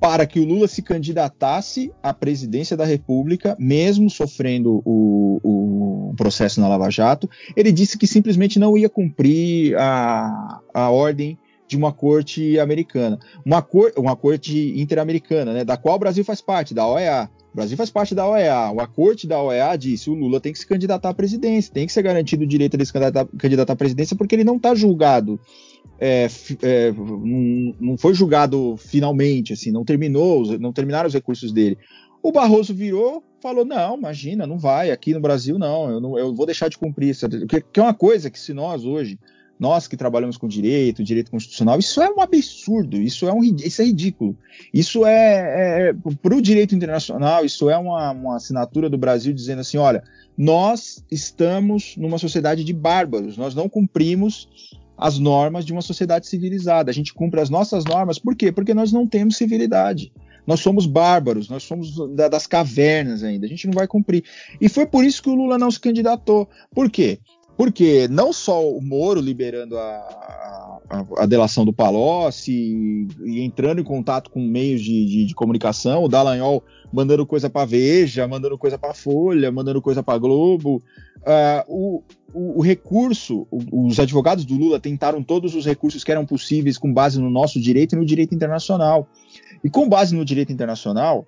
para 0.00 0.26
que 0.26 0.38
o 0.38 0.44
Lula 0.44 0.68
se 0.68 0.82
candidatasse 0.82 1.90
à 2.02 2.12
presidência 2.12 2.76
da 2.76 2.84
República, 2.84 3.56
mesmo 3.58 4.10
sofrendo 4.10 4.82
o, 4.84 5.40
o, 5.42 6.14
processo 6.16 6.60
na 6.60 6.68
Lava 6.68 6.90
Jato. 6.90 7.28
Ele 7.56 7.72
disse 7.72 7.96
que 7.98 8.06
simplesmente 8.06 8.58
não 8.58 8.76
ia 8.76 8.88
cumprir 8.88 9.76
a, 9.78 10.60
a 10.72 10.90
ordem 10.90 11.38
de 11.68 11.76
uma 11.76 11.92
corte 11.92 12.58
americana, 12.60 13.18
uma, 13.44 13.60
cor, 13.60 13.92
uma 13.96 14.14
corte 14.14 14.74
interamericana, 14.80 15.52
né, 15.52 15.64
da 15.64 15.76
qual 15.76 15.96
o 15.96 15.98
Brasil 15.98 16.24
faz 16.24 16.40
parte, 16.40 16.72
da 16.72 16.86
OEA. 16.86 17.28
O 17.52 17.56
Brasil 17.56 17.76
faz 17.76 17.90
parte 17.90 18.14
da 18.14 18.28
OEA. 18.28 18.68
A 18.78 18.86
corte 18.86 19.26
da 19.26 19.42
OEA 19.42 19.76
disse: 19.76 20.10
o 20.10 20.14
Lula 20.14 20.40
tem 20.40 20.52
que 20.52 20.58
se 20.58 20.66
candidatar 20.66 21.08
à 21.08 21.14
presidência, 21.14 21.72
tem 21.72 21.86
que 21.86 21.92
ser 21.92 22.02
garantido 22.02 22.44
o 22.44 22.46
direito 22.46 22.76
de 22.76 22.84
se 22.84 22.92
candidatar, 22.92 23.26
candidatar 23.38 23.72
à 23.72 23.76
presidência, 23.76 24.14
porque 24.14 24.34
ele 24.34 24.44
não 24.44 24.56
está 24.56 24.74
julgado 24.74 25.40
é, 25.98 26.28
é, 26.62 26.92
não, 26.92 27.74
não, 27.80 27.98
foi 27.98 28.14
julgado 28.14 28.76
finalmente, 28.76 29.52
assim, 29.52 29.70
não 29.70 29.84
terminou, 29.84 30.58
não 30.58 30.72
terminaram 30.72 31.06
os 31.08 31.14
recursos 31.14 31.52
dele. 31.52 31.78
O 32.22 32.32
Barroso 32.32 32.74
virou, 32.74 33.22
falou: 33.40 33.64
não, 33.64 33.96
imagina, 33.96 34.46
não 34.46 34.58
vai, 34.58 34.90
aqui 34.90 35.14
no 35.14 35.20
Brasil 35.20 35.58
não, 35.58 35.90
eu, 35.90 36.00
não, 36.00 36.18
eu 36.18 36.34
vou 36.34 36.46
deixar 36.46 36.68
de 36.68 36.76
cumprir 36.78 37.10
isso. 37.10 37.28
Que, 37.28 37.60
que 37.60 37.80
é 37.80 37.82
uma 37.82 37.94
coisa 37.94 38.30
que 38.30 38.38
se 38.38 38.52
nós 38.52 38.84
hoje, 38.84 39.18
nós 39.58 39.88
que 39.88 39.96
trabalhamos 39.96 40.36
com 40.36 40.46
direito, 40.46 41.02
direito 41.02 41.30
constitucional, 41.30 41.78
isso 41.78 42.00
é 42.02 42.10
um 42.10 42.20
absurdo, 42.20 42.96
isso 42.96 43.26
é, 43.26 43.32
um, 43.32 43.42
isso 43.42 43.80
é 43.80 43.84
ridículo. 43.84 44.36
Isso 44.72 45.06
é, 45.06 45.90
é 45.90 45.94
para 46.20 46.34
o 46.34 46.42
direito 46.42 46.74
internacional, 46.74 47.44
isso 47.44 47.70
é 47.70 47.78
uma, 47.78 48.10
uma 48.10 48.36
assinatura 48.36 48.90
do 48.90 48.98
Brasil 48.98 49.32
dizendo 49.32 49.60
assim: 49.60 49.78
olha, 49.78 50.02
nós 50.36 51.02
estamos 51.10 51.96
numa 51.96 52.18
sociedade 52.18 52.64
de 52.64 52.72
bárbaros, 52.72 53.36
nós 53.36 53.54
não 53.54 53.68
cumprimos 53.68 54.48
as 54.96 55.18
normas 55.18 55.64
de 55.64 55.72
uma 55.72 55.82
sociedade 55.82 56.26
civilizada. 56.26 56.90
A 56.90 56.94
gente 56.94 57.12
cumpre 57.12 57.40
as 57.40 57.50
nossas 57.50 57.84
normas, 57.84 58.18
por 58.18 58.34
quê? 58.34 58.50
Porque 58.50 58.74
nós 58.74 58.92
não 58.92 59.06
temos 59.06 59.36
civilidade. 59.36 60.12
Nós 60.46 60.60
somos 60.60 60.86
bárbaros, 60.86 61.48
nós 61.48 61.64
somos 61.64 61.96
da, 62.14 62.28
das 62.28 62.46
cavernas 62.46 63.24
ainda, 63.24 63.46
a 63.46 63.48
gente 63.48 63.66
não 63.66 63.74
vai 63.74 63.86
cumprir. 63.86 64.22
E 64.60 64.68
foi 64.68 64.86
por 64.86 65.04
isso 65.04 65.22
que 65.22 65.28
o 65.28 65.34
Lula 65.34 65.58
não 65.58 65.70
se 65.70 65.80
candidatou. 65.80 66.48
Por 66.72 66.88
quê? 66.88 67.18
Porque 67.56 68.06
não 68.08 68.32
só 68.32 68.68
o 68.68 68.82
Moro 68.82 69.20
liberando 69.20 69.78
a, 69.78 69.82
a, 70.90 71.06
a 71.18 71.26
delação 71.26 71.64
do 71.64 71.72
Palocci 71.72 73.08
e, 73.24 73.40
entrando 73.40 73.80
em 73.80 73.84
contato 73.84 74.30
com 74.30 74.40
meios 74.40 74.82
de, 74.82 75.06
de, 75.06 75.24
de 75.24 75.34
comunicação, 75.34 76.04
o 76.04 76.08
Dallagnol 76.08 76.62
mandando 76.92 77.26
coisa 77.26 77.48
para 77.48 77.66
Veja, 77.66 78.28
mandando 78.28 78.58
coisa 78.58 78.78
para 78.78 78.94
Folha, 78.94 79.50
mandando 79.50 79.80
coisa 79.80 80.02
para 80.02 80.18
Globo. 80.18 80.82
Uh, 81.18 81.64
o, 81.66 82.02
o, 82.32 82.58
o, 82.58 82.62
recurso, 82.62 83.46
o, 83.50 83.86
os 83.86 83.98
advogados 83.98 84.44
do 84.44 84.54
Lula 84.54 84.78
tentaram 84.78 85.22
todos 85.22 85.54
os 85.54 85.64
recursos 85.64 86.04
que 86.04 86.12
eram 86.12 86.26
possíveis 86.26 86.78
com 86.78 86.92
base 86.92 87.20
no 87.20 87.30
nosso 87.30 87.60
direito 87.60 87.94
e 87.94 87.98
no 87.98 88.04
direito 88.04 88.34
internacional. 88.34 89.08
E 89.64 89.70
com 89.70 89.88
base 89.88 90.14
no 90.14 90.24
direito 90.24 90.52
internacional, 90.52 91.26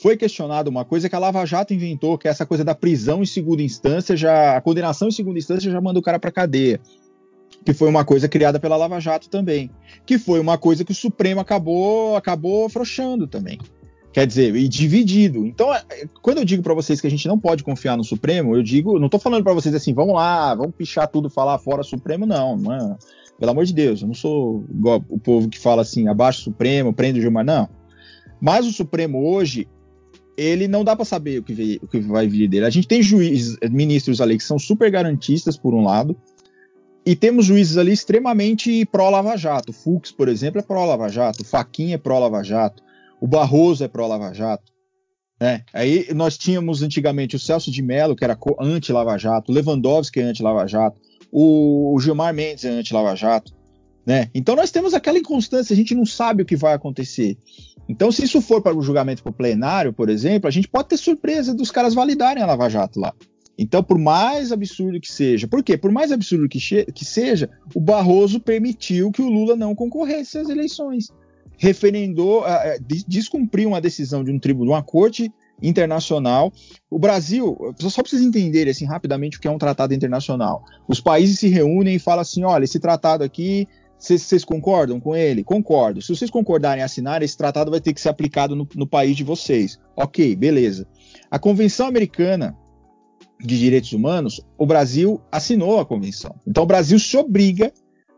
foi 0.00 0.16
questionado 0.16 0.70
uma 0.70 0.84
coisa 0.84 1.08
que 1.08 1.14
a 1.14 1.18
Lava 1.18 1.44
Jato 1.44 1.74
inventou, 1.74 2.16
que 2.16 2.26
é 2.26 2.30
essa 2.30 2.46
coisa 2.46 2.64
da 2.64 2.74
prisão 2.74 3.22
em 3.22 3.26
segunda 3.26 3.62
instância, 3.62 4.16
já 4.16 4.56
a 4.56 4.60
condenação 4.60 5.08
em 5.08 5.12
segunda 5.12 5.38
instância 5.38 5.70
já 5.70 5.80
manda 5.80 5.98
o 5.98 6.02
cara 6.02 6.18
para 6.18 6.30
cadeia. 6.30 6.80
Que 7.64 7.74
foi 7.74 7.88
uma 7.88 8.04
coisa 8.04 8.28
criada 8.28 8.58
pela 8.58 8.76
Lava 8.76 8.98
Jato 9.00 9.28
também, 9.28 9.70
que 10.06 10.18
foi 10.18 10.40
uma 10.40 10.56
coisa 10.56 10.84
que 10.84 10.92
o 10.92 10.94
Supremo 10.94 11.40
acabou 11.40 12.16
acabou 12.16 12.64
afrouxando 12.64 13.26
também. 13.26 13.58
Quer 14.12 14.26
dizer, 14.26 14.56
e 14.56 14.66
dividido. 14.66 15.46
Então, 15.46 15.72
é, 15.72 15.84
quando 16.20 16.38
eu 16.38 16.44
digo 16.44 16.62
para 16.62 16.74
vocês 16.74 17.00
que 17.00 17.06
a 17.06 17.10
gente 17.10 17.28
não 17.28 17.38
pode 17.38 17.62
confiar 17.62 17.96
no 17.96 18.02
Supremo, 18.02 18.56
eu 18.56 18.62
digo, 18.62 18.98
não 18.98 19.08
tô 19.08 19.18
falando 19.18 19.44
para 19.44 19.52
vocês 19.52 19.74
assim, 19.74 19.94
vamos 19.94 20.14
lá, 20.14 20.54
vamos 20.54 20.74
pichar 20.74 21.06
tudo, 21.06 21.30
falar 21.30 21.58
fora 21.58 21.84
Supremo, 21.84 22.26
não, 22.26 22.56
é, 22.72 22.96
pelo 23.38 23.52
amor 23.52 23.64
de 23.64 23.72
Deus, 23.72 24.00
eu 24.00 24.08
não 24.08 24.14
sou 24.14 24.64
igual 24.68 25.04
o 25.08 25.18
povo 25.18 25.48
que 25.48 25.58
fala 25.58 25.82
assim, 25.82 26.08
abaixo 26.08 26.42
Supremo, 26.42 26.92
prende 26.92 27.20
o 27.20 27.22
Gilmar, 27.22 27.44
não. 27.44 27.68
Mas 28.40 28.66
o 28.66 28.72
Supremo 28.72 29.24
hoje, 29.24 29.68
ele 30.40 30.66
não 30.66 30.82
dá 30.82 30.96
para 30.96 31.04
saber 31.04 31.40
o 31.40 31.42
que, 31.42 31.78
o 31.82 31.86
que, 31.86 32.00
vai 32.00 32.26
vir 32.26 32.48
dele. 32.48 32.64
A 32.64 32.70
gente 32.70 32.88
tem 32.88 33.02
juízes, 33.02 33.56
ministros 33.70 34.20
ali 34.20 34.38
que 34.38 34.44
são 34.44 34.58
super 34.58 34.90
garantistas, 34.90 35.58
por 35.58 35.74
um 35.74 35.84
lado, 35.84 36.16
e 37.04 37.14
temos 37.14 37.46
juízes 37.46 37.76
ali 37.76 37.92
extremamente 37.92 38.84
pró-Lava 38.86 39.36
Jato. 39.36 39.72
Fux, 39.72 40.10
por 40.10 40.28
exemplo, 40.28 40.60
é 40.60 40.62
pró-Lava 40.62 41.08
Jato, 41.08 41.44
Faquinha 41.44 41.96
é 41.96 41.98
pró-Lava 41.98 42.42
Jato, 42.42 42.82
o 43.20 43.26
Barroso 43.26 43.84
é 43.84 43.88
pró-Lava 43.88 44.32
Jato. 44.32 44.72
Né? 45.40 45.62
Aí 45.72 46.08
nós 46.14 46.38
tínhamos 46.38 46.82
antigamente 46.82 47.36
o 47.36 47.38
Celso 47.38 47.70
de 47.70 47.82
Mello, 47.82 48.16
que 48.16 48.24
era 48.24 48.38
anti-Lava 48.60 49.16
Jato, 49.18 49.52
Lewandowski 49.52 50.20
é 50.20 50.24
anti-Lava 50.24 50.66
Jato, 50.66 50.98
o 51.32 51.98
Gilmar 52.00 52.34
Mendes 52.34 52.64
é 52.64 52.70
anti-Lava 52.70 53.14
Jato. 53.14 53.59
Né? 54.04 54.30
Então 54.34 54.56
nós 54.56 54.70
temos 54.70 54.94
aquela 54.94 55.18
inconstância, 55.18 55.72
a 55.74 55.76
gente 55.76 55.94
não 55.94 56.06
sabe 56.06 56.42
o 56.42 56.46
que 56.46 56.56
vai 56.56 56.74
acontecer. 56.74 57.36
Então, 57.88 58.12
se 58.12 58.24
isso 58.24 58.40
for 58.40 58.62
para 58.62 58.76
o 58.76 58.82
julgamento 58.82 59.20
para 59.20 59.30
o 59.30 59.34
plenário, 59.34 59.92
por 59.92 60.08
exemplo, 60.08 60.46
a 60.46 60.50
gente 60.50 60.68
pode 60.68 60.88
ter 60.88 60.96
surpresa 60.96 61.52
dos 61.52 61.72
caras 61.72 61.92
validarem 61.92 62.40
a 62.40 62.46
Lava 62.46 62.68
Jato 62.68 63.00
lá. 63.00 63.12
Então, 63.58 63.82
por 63.82 63.98
mais 63.98 64.52
absurdo 64.52 65.00
que 65.00 65.12
seja, 65.12 65.48
por 65.48 65.62
quê? 65.62 65.76
Por 65.76 65.90
mais 65.90 66.12
absurdo 66.12 66.48
que, 66.48 66.60
que 66.84 67.04
seja, 67.04 67.50
o 67.74 67.80
Barroso 67.80 68.38
permitiu 68.38 69.10
que 69.10 69.20
o 69.20 69.28
Lula 69.28 69.56
não 69.56 69.74
concorresse 69.74 70.38
às 70.38 70.48
eleições. 70.48 71.08
Referendou, 71.58 72.44
descumpriu 73.08 73.68
uma 73.70 73.80
decisão 73.80 74.22
de 74.22 74.30
um 74.30 74.38
tribunal, 74.38 74.76
uma 74.76 74.82
corte 74.82 75.30
internacional. 75.60 76.52
O 76.88 76.98
Brasil, 76.98 77.74
só 77.76 78.02
para 78.02 78.10
vocês 78.10 78.22
entenderem 78.22 78.70
assim 78.70 78.86
rapidamente 78.86 79.36
o 79.36 79.40
que 79.40 79.48
é 79.48 79.50
um 79.50 79.58
tratado 79.58 79.92
internacional. 79.92 80.64
Os 80.88 81.00
países 81.00 81.38
se 81.40 81.48
reúnem 81.48 81.96
e 81.96 81.98
falam 81.98 82.22
assim: 82.22 82.44
olha, 82.44 82.64
esse 82.64 82.78
tratado 82.78 83.24
aqui 83.24 83.68
vocês 84.00 84.44
concordam 84.44 84.98
com 84.98 85.14
ele? 85.14 85.44
Concordo. 85.44 86.00
Se 86.00 86.08
vocês 86.14 86.30
concordarem 86.30 86.80
em 86.80 86.84
assinar, 86.84 87.22
esse 87.22 87.36
tratado 87.36 87.70
vai 87.70 87.80
ter 87.80 87.92
que 87.92 88.00
ser 88.00 88.08
aplicado 88.08 88.56
no, 88.56 88.66
no 88.74 88.86
país 88.86 89.16
de 89.16 89.22
vocês. 89.22 89.78
Ok, 89.94 90.34
beleza. 90.34 90.88
A 91.30 91.38
Convenção 91.38 91.86
Americana 91.86 92.56
de 93.38 93.58
Direitos 93.58 93.92
Humanos, 93.92 94.40
o 94.56 94.66
Brasil 94.66 95.20
assinou 95.30 95.80
a 95.80 95.86
convenção. 95.86 96.34
Então 96.46 96.64
o 96.64 96.66
Brasil 96.66 96.98
se 96.98 97.16
obriga 97.16 97.72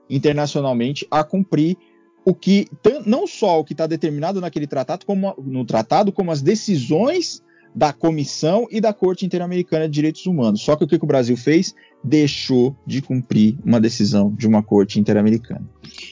internacionalmente 0.09 1.07
a 1.11 1.25
cumprir 1.25 1.77
o 2.25 2.35
que 2.35 2.69
não 3.05 3.27
só 3.27 3.59
o 3.59 3.65
que 3.65 3.73
está 3.73 3.87
determinado 3.87 4.41
naquele 4.41 4.67
tratado, 4.67 5.05
como 5.05 5.35
no 5.39 5.65
tratado, 5.65 6.13
como 6.13 6.31
as 6.31 6.41
decisões 6.41 7.43
da 7.75 7.93
Comissão 7.93 8.67
e 8.71 8.81
da 8.81 8.93
Corte 8.93 9.25
Interamericana 9.25 9.89
de 9.89 9.95
Direitos 9.95 10.27
Humanos. 10.27 10.61
Só 10.61 10.77
que 10.77 10.85
o 10.85 10.87
que, 10.87 10.97
o 10.97 11.07
Brasil 11.07 11.37
fez? 11.37 11.75
Deixou 12.05 12.77
de 12.87 13.01
cumprir 13.01 13.57
uma 13.65 13.81
decisão 13.81 14.33
de 14.35 14.47
uma 14.47 14.63
Corte 14.63 15.01
Interamericana. 15.01 15.67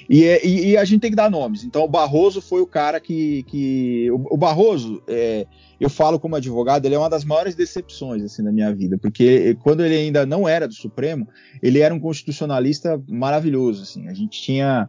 E, 0.08 0.24
é, 0.24 0.46
e, 0.46 0.70
e, 0.70 0.76
a 0.76 0.84
gente 0.84 1.00
tem 1.00 1.10
que 1.10 1.16
dar 1.16 1.30
nomes. 1.30 1.64
Então, 1.64 1.84
o 1.84 1.88
Barroso 1.88 2.40
foi 2.40 2.60
o 2.60 2.66
cara 2.66 2.98
que. 2.98 3.42
que 3.44 4.10
o, 4.10 4.34
o 4.34 4.36
Barroso, 4.36 5.02
é, 5.06 5.46
eu 5.78 5.90
falo 5.90 6.18
como 6.18 6.36
advogado, 6.36 6.86
ele 6.86 6.94
é 6.94 6.98
uma 6.98 7.10
das 7.10 7.24
maiores 7.24 7.54
decepções 7.54 8.22
assim, 8.22 8.42
da 8.42 8.52
minha 8.52 8.72
vida, 8.74 8.98
porque 8.98 9.56
quando 9.62 9.84
ele 9.84 9.96
ainda 9.96 10.26
não 10.26 10.48
era 10.48 10.68
do 10.68 10.74
Supremo, 10.74 11.26
ele 11.62 11.80
era 11.80 11.94
um 11.94 12.00
constitucionalista 12.00 13.02
maravilhoso. 13.08 13.82
Assim. 13.82 14.08
A 14.08 14.14
gente 14.14 14.40
tinha 14.40 14.88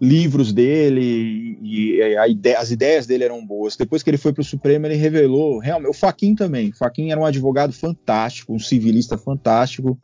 livros 0.00 0.52
dele 0.52 1.58
e, 1.62 2.00
ideia, 2.30 2.58
as 2.58 2.70
ideias 2.70 3.06
dele 3.06 3.24
eram 3.24 3.44
boas. 3.44 3.76
Depois 3.76 4.02
que 4.02 4.10
ele 4.10 4.18
foi 4.18 4.32
para 4.32 4.42
o 4.42 4.44
Supremo, 4.44 4.86
ele 4.86 4.96
revelou 4.96 5.58
realmente. 5.58 5.90
O 5.90 5.94
Faquin 5.94 6.34
também. 6.34 6.70
O 6.70 6.76
Faquin 6.76 7.10
era 7.10 7.20
um 7.20 7.24
advogado 7.24 7.72
fantástico, 7.72 8.52
um 8.52 8.58
civilista 8.58 9.16
fantástico. 9.16 9.98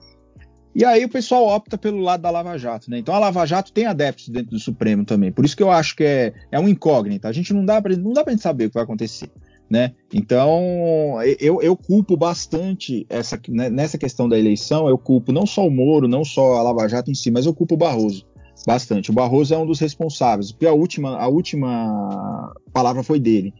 E 0.74 0.84
aí 0.84 1.05
o 1.05 1.09
pessoal 1.09 1.49
opta 1.49 1.76
pelo 1.76 2.01
lado 2.01 2.20
da 2.20 2.30
Lava 2.30 2.57
Jato, 2.57 2.88
né? 2.88 2.99
Então 2.99 3.12
a 3.12 3.18
Lava 3.18 3.45
Jato 3.45 3.72
tem 3.72 3.86
adeptos 3.86 4.28
dentro 4.28 4.51
do 4.51 4.59
Supremo 4.59 5.05
também. 5.05 5.32
Por 5.32 5.45
isso 5.45 5.57
que 5.57 5.62
eu 5.62 5.70
acho 5.70 5.97
que 5.97 6.05
é, 6.05 6.32
é 6.53 6.61
um 6.61 6.68
incógnito. 6.68 7.26
A 7.26 7.32
gente 7.32 7.53
não 7.53 7.64
dá 7.64 7.82
para 7.82 7.97
não 7.97 8.12
dá 8.12 8.22
para 8.22 8.36
saber 8.38 8.66
o 8.66 8.68
que 8.68 8.74
vai 8.74 8.84
acontecer, 8.84 9.30
né? 9.68 9.93
Então 10.14 11.18
eu, 11.41 11.61
eu 11.61 11.76
culpo 11.76 12.16
bastante 12.16 13.05
essa 13.11 13.41
né, 13.49 13.68
nessa 13.68 13.99
questão 13.99 14.28
da 14.28 14.38
eleição. 14.38 14.88
Eu 14.88 14.97
culpo 14.97 15.32
não 15.32 15.45
só 15.45 15.66
o 15.66 15.70
Moro, 15.70 16.07
não 16.07 16.24
só 16.24 16.55
a 16.55 16.62
Lava 16.62 16.86
Jato 16.86 17.11
em 17.11 17.14
si, 17.14 17.32
mas 17.32 17.47
eu 17.47 17.53
culpo 17.53 17.74
o 17.74 17.78
Barroso 17.78 18.30
bastante. 18.66 19.11
O 19.11 19.14
Barroso 19.14 19.54
é 19.54 19.58
um 19.58 19.66
dos 19.66 19.78
responsáveis, 19.78 20.52
porque 20.52 20.66
a 20.66 20.72
última, 20.72 21.16
a 21.16 21.28
última 21.28 22.52
palavra 22.72 23.02
foi 23.02 23.18
dele. 23.18 23.52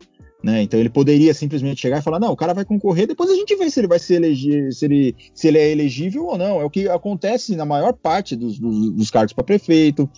Né? 0.42 0.62
Então 0.62 0.80
ele 0.80 0.88
poderia 0.88 1.34
simplesmente 1.34 1.80
chegar 1.80 1.98
e 1.98 2.03
falar: 2.03 2.18
não, 2.18 2.32
o 2.32 2.36
cara 2.36 2.55
vai 2.55 2.64
concorrer, 2.64 3.07
depois 3.07 3.30
a 3.30 3.34
gente 3.34 3.55
vê 3.57 3.70
se 3.70 3.80
ele 3.80 3.88
vai 3.88 3.98
se 3.98 4.14
eleger, 4.14 4.72
se 4.72 4.84
ele, 4.86 5.14
se 5.34 5.48
ele 5.48 5.59
é 5.59 5.70
elegível 5.70 6.26
ou 6.26 6.38
não. 6.38 6.61
É 6.61 6.64
o 6.64 6.70
que 6.70 6.88
acontece 6.88 7.55
na 7.57 7.66
maior 7.66 7.92
parte 7.92 8.34
dos, 8.34 8.59
dos, 8.59 8.92
dos 8.92 9.11
cargos 9.11 9.34
para 9.34 9.44
prefeito, 9.44 10.09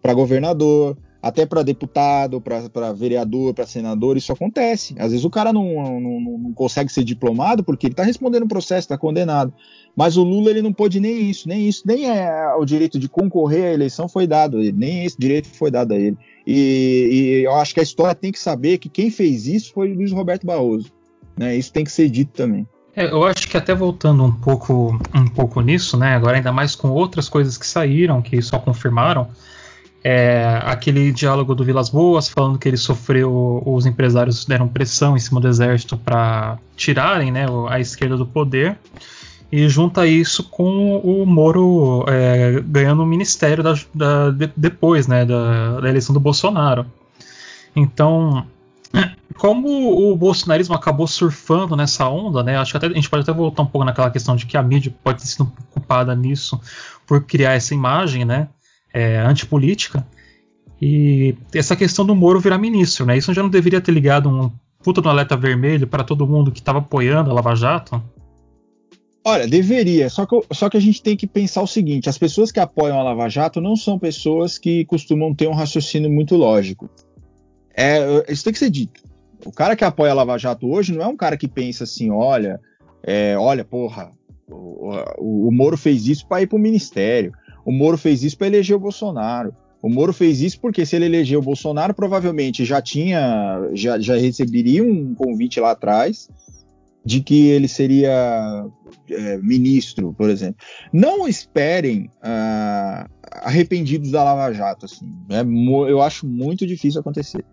para 0.00 0.14
governador, 0.14 0.96
até 1.24 1.46
para 1.46 1.62
deputado, 1.62 2.38
para 2.38 2.92
vereador, 2.92 3.54
para 3.54 3.66
senador, 3.66 4.14
isso 4.14 4.30
acontece. 4.30 4.94
Às 4.98 5.10
vezes 5.10 5.24
o 5.24 5.30
cara 5.30 5.54
não, 5.54 5.98
não, 5.98 6.20
não 6.20 6.52
consegue 6.52 6.92
ser 6.92 7.02
diplomado 7.02 7.64
porque 7.64 7.86
ele 7.86 7.94
está 7.94 8.02
respondendo 8.02 8.42
um 8.42 8.48
processo, 8.48 8.80
está 8.80 8.98
condenado. 8.98 9.50
Mas 9.96 10.18
o 10.18 10.22
Lula 10.22 10.50
ele 10.50 10.60
não 10.60 10.70
pôde 10.70 11.00
nem 11.00 11.30
isso, 11.30 11.48
nem 11.48 11.66
isso, 11.66 11.82
nem 11.86 12.10
é, 12.10 12.54
o 12.58 12.64
direito 12.66 12.98
de 12.98 13.08
concorrer 13.08 13.64
à 13.64 13.72
eleição 13.72 14.06
foi 14.06 14.26
dado 14.26 14.58
a 14.58 14.60
ele, 14.60 14.72
nem 14.72 15.06
esse 15.06 15.16
direito 15.18 15.48
foi 15.48 15.70
dado 15.70 15.92
a 15.92 15.96
ele. 15.96 16.18
E, 16.46 17.08
e 17.10 17.46
eu 17.46 17.54
acho 17.54 17.72
que 17.72 17.80
a 17.80 17.84
história 17.84 18.14
tem 18.14 18.30
que 18.30 18.38
saber 18.38 18.76
que 18.76 18.90
quem 18.90 19.10
fez 19.10 19.46
isso 19.46 19.72
foi 19.72 19.94
Luiz 19.94 20.12
Roberto 20.12 20.46
Barroso. 20.46 20.92
Né? 21.38 21.56
Isso 21.56 21.72
tem 21.72 21.84
que 21.84 21.92
ser 21.92 22.10
dito 22.10 22.32
também. 22.32 22.68
É, 22.94 23.06
eu 23.06 23.24
acho 23.24 23.48
que 23.48 23.56
até 23.56 23.74
voltando 23.74 24.22
um 24.22 24.30
pouco, 24.30 25.00
um 25.14 25.26
pouco 25.26 25.62
nisso, 25.62 25.96
né? 25.96 26.14
Agora 26.14 26.36
ainda 26.36 26.52
mais 26.52 26.76
com 26.76 26.90
outras 26.90 27.30
coisas 27.30 27.56
que 27.56 27.66
saíram, 27.66 28.20
que 28.20 28.42
só 28.42 28.58
confirmaram 28.58 29.26
é, 30.06 30.60
aquele 30.62 31.10
diálogo 31.10 31.54
do 31.54 31.64
Vilas 31.64 31.88
Boas 31.88 32.28
falando 32.28 32.58
que 32.58 32.68
ele 32.68 32.76
sofreu, 32.76 33.62
os 33.64 33.86
empresários 33.86 34.44
deram 34.44 34.68
pressão 34.68 35.16
em 35.16 35.18
cima 35.18 35.40
do 35.40 35.48
exército 35.48 35.96
para 35.96 36.58
tirarem 36.76 37.32
né, 37.32 37.46
a 37.70 37.80
esquerda 37.80 38.14
do 38.14 38.26
poder. 38.26 38.76
E 39.50 39.66
junta 39.66 40.06
isso 40.06 40.44
com 40.50 40.98
o 40.98 41.24
Moro 41.24 42.04
é, 42.08 42.60
ganhando 42.66 43.02
o 43.02 43.06
ministério 43.06 43.62
da, 43.62 43.74
da, 43.94 44.30
de, 44.30 44.50
depois 44.54 45.06
né, 45.06 45.24
da, 45.24 45.80
da, 45.80 45.88
eleição 45.88 46.12
do 46.12 46.20
Bolsonaro. 46.20 46.84
Então, 47.74 48.46
como 49.38 50.10
o 50.10 50.16
bolsonarismo 50.16 50.74
acabou 50.74 51.06
surfando 51.06 51.76
nessa 51.76 52.06
onda, 52.08 52.42
né, 52.42 52.58
acho 52.58 52.72
que 52.72 52.76
até, 52.76 52.86
a 52.88 52.92
gente 52.92 53.08
pode 53.08 53.22
até 53.22 53.32
voltar 53.32 53.62
um 53.62 53.66
pouco 53.66 53.86
naquela 53.86 54.10
questão 54.10 54.36
de 54.36 54.44
que 54.44 54.56
a 54.56 54.62
mídia 54.62 54.94
pode 55.02 55.22
ter 55.22 55.28
sido 55.28 55.50
culpada 55.70 56.14
nisso 56.14 56.60
por 57.06 57.22
criar 57.22 57.52
essa 57.52 57.74
imagem, 57.74 58.24
né? 58.24 58.48
É, 58.94 59.18
antipolítica. 59.18 60.06
E 60.80 61.34
essa 61.52 61.74
questão 61.74 62.06
do 62.06 62.14
Moro 62.14 62.40
virar 62.40 62.58
ministro, 62.58 63.04
né? 63.04 63.18
Isso 63.18 63.34
já 63.34 63.42
não 63.42 63.50
deveria 63.50 63.80
ter 63.80 63.92
ligado 63.92 64.28
um 64.28 64.50
puta 64.82 65.00
do 65.00 65.08
alerta 65.08 65.36
vermelho 65.36 65.86
para 65.86 66.04
todo 66.04 66.26
mundo 66.26 66.52
que 66.52 66.60
estava 66.60 66.78
apoiando 66.78 67.30
a 67.30 67.34
Lava 67.34 67.54
Jato? 67.56 68.02
Olha, 69.26 69.48
deveria, 69.48 70.10
só 70.10 70.26
que, 70.26 70.38
só 70.52 70.68
que 70.68 70.76
a 70.76 70.80
gente 70.80 71.02
tem 71.02 71.16
que 71.16 71.26
pensar 71.26 71.62
o 71.62 71.66
seguinte: 71.66 72.10
as 72.10 72.18
pessoas 72.18 72.52
que 72.52 72.60
apoiam 72.60 73.00
a 73.00 73.02
Lava 73.02 73.28
Jato 73.28 73.60
não 73.60 73.74
são 73.74 73.98
pessoas 73.98 74.58
que 74.58 74.84
costumam 74.84 75.34
ter 75.34 75.48
um 75.48 75.54
raciocínio 75.54 76.10
muito 76.10 76.36
lógico. 76.36 76.90
É, 77.74 78.30
isso 78.30 78.44
tem 78.44 78.52
que 78.52 78.58
ser 78.58 78.70
dito. 78.70 79.02
O 79.44 79.50
cara 79.50 79.74
que 79.74 79.84
apoia 79.84 80.12
a 80.12 80.14
Lava 80.14 80.38
Jato 80.38 80.70
hoje 80.70 80.92
não 80.92 81.02
é 81.02 81.06
um 81.06 81.16
cara 81.16 81.38
que 81.38 81.48
pensa 81.48 81.84
assim: 81.84 82.10
olha, 82.10 82.60
é, 83.02 83.34
olha, 83.38 83.64
porra, 83.64 84.12
o, 84.46 84.90
o, 85.18 85.48
o 85.48 85.50
Moro 85.50 85.78
fez 85.78 86.06
isso 86.06 86.26
para 86.28 86.42
ir 86.42 86.46
para 86.46 86.56
o 86.56 86.60
ministério. 86.60 87.32
O 87.64 87.72
Moro 87.72 87.96
fez 87.96 88.22
isso 88.22 88.36
para 88.36 88.46
eleger 88.46 88.76
o 88.76 88.80
Bolsonaro. 88.80 89.54
O 89.80 89.88
Moro 89.88 90.12
fez 90.12 90.40
isso 90.40 90.60
porque 90.60 90.86
se 90.86 90.96
ele 90.96 91.04
elegeu 91.04 91.40
o 91.40 91.42
Bolsonaro, 91.42 91.92
provavelmente 91.92 92.64
já 92.64 92.80
tinha, 92.80 93.68
já, 93.74 93.98
já 93.98 94.16
receberia 94.16 94.82
um 94.82 95.14
convite 95.14 95.60
lá 95.60 95.72
atrás 95.72 96.28
de 97.04 97.20
que 97.20 97.48
ele 97.48 97.68
seria 97.68 98.66
é, 99.10 99.36
ministro, 99.38 100.14
por 100.16 100.30
exemplo. 100.30 100.56
Não 100.90 101.28
esperem 101.28 102.10
uh, 102.22 103.10
arrependidos 103.42 104.10
da 104.10 104.24
Lava 104.24 104.52
Jato, 104.54 104.86
assim. 104.86 105.06
É, 105.28 105.42
eu 105.90 106.00
acho 106.00 106.26
muito 106.26 106.66
difícil 106.66 107.00
acontecer. 107.00 107.44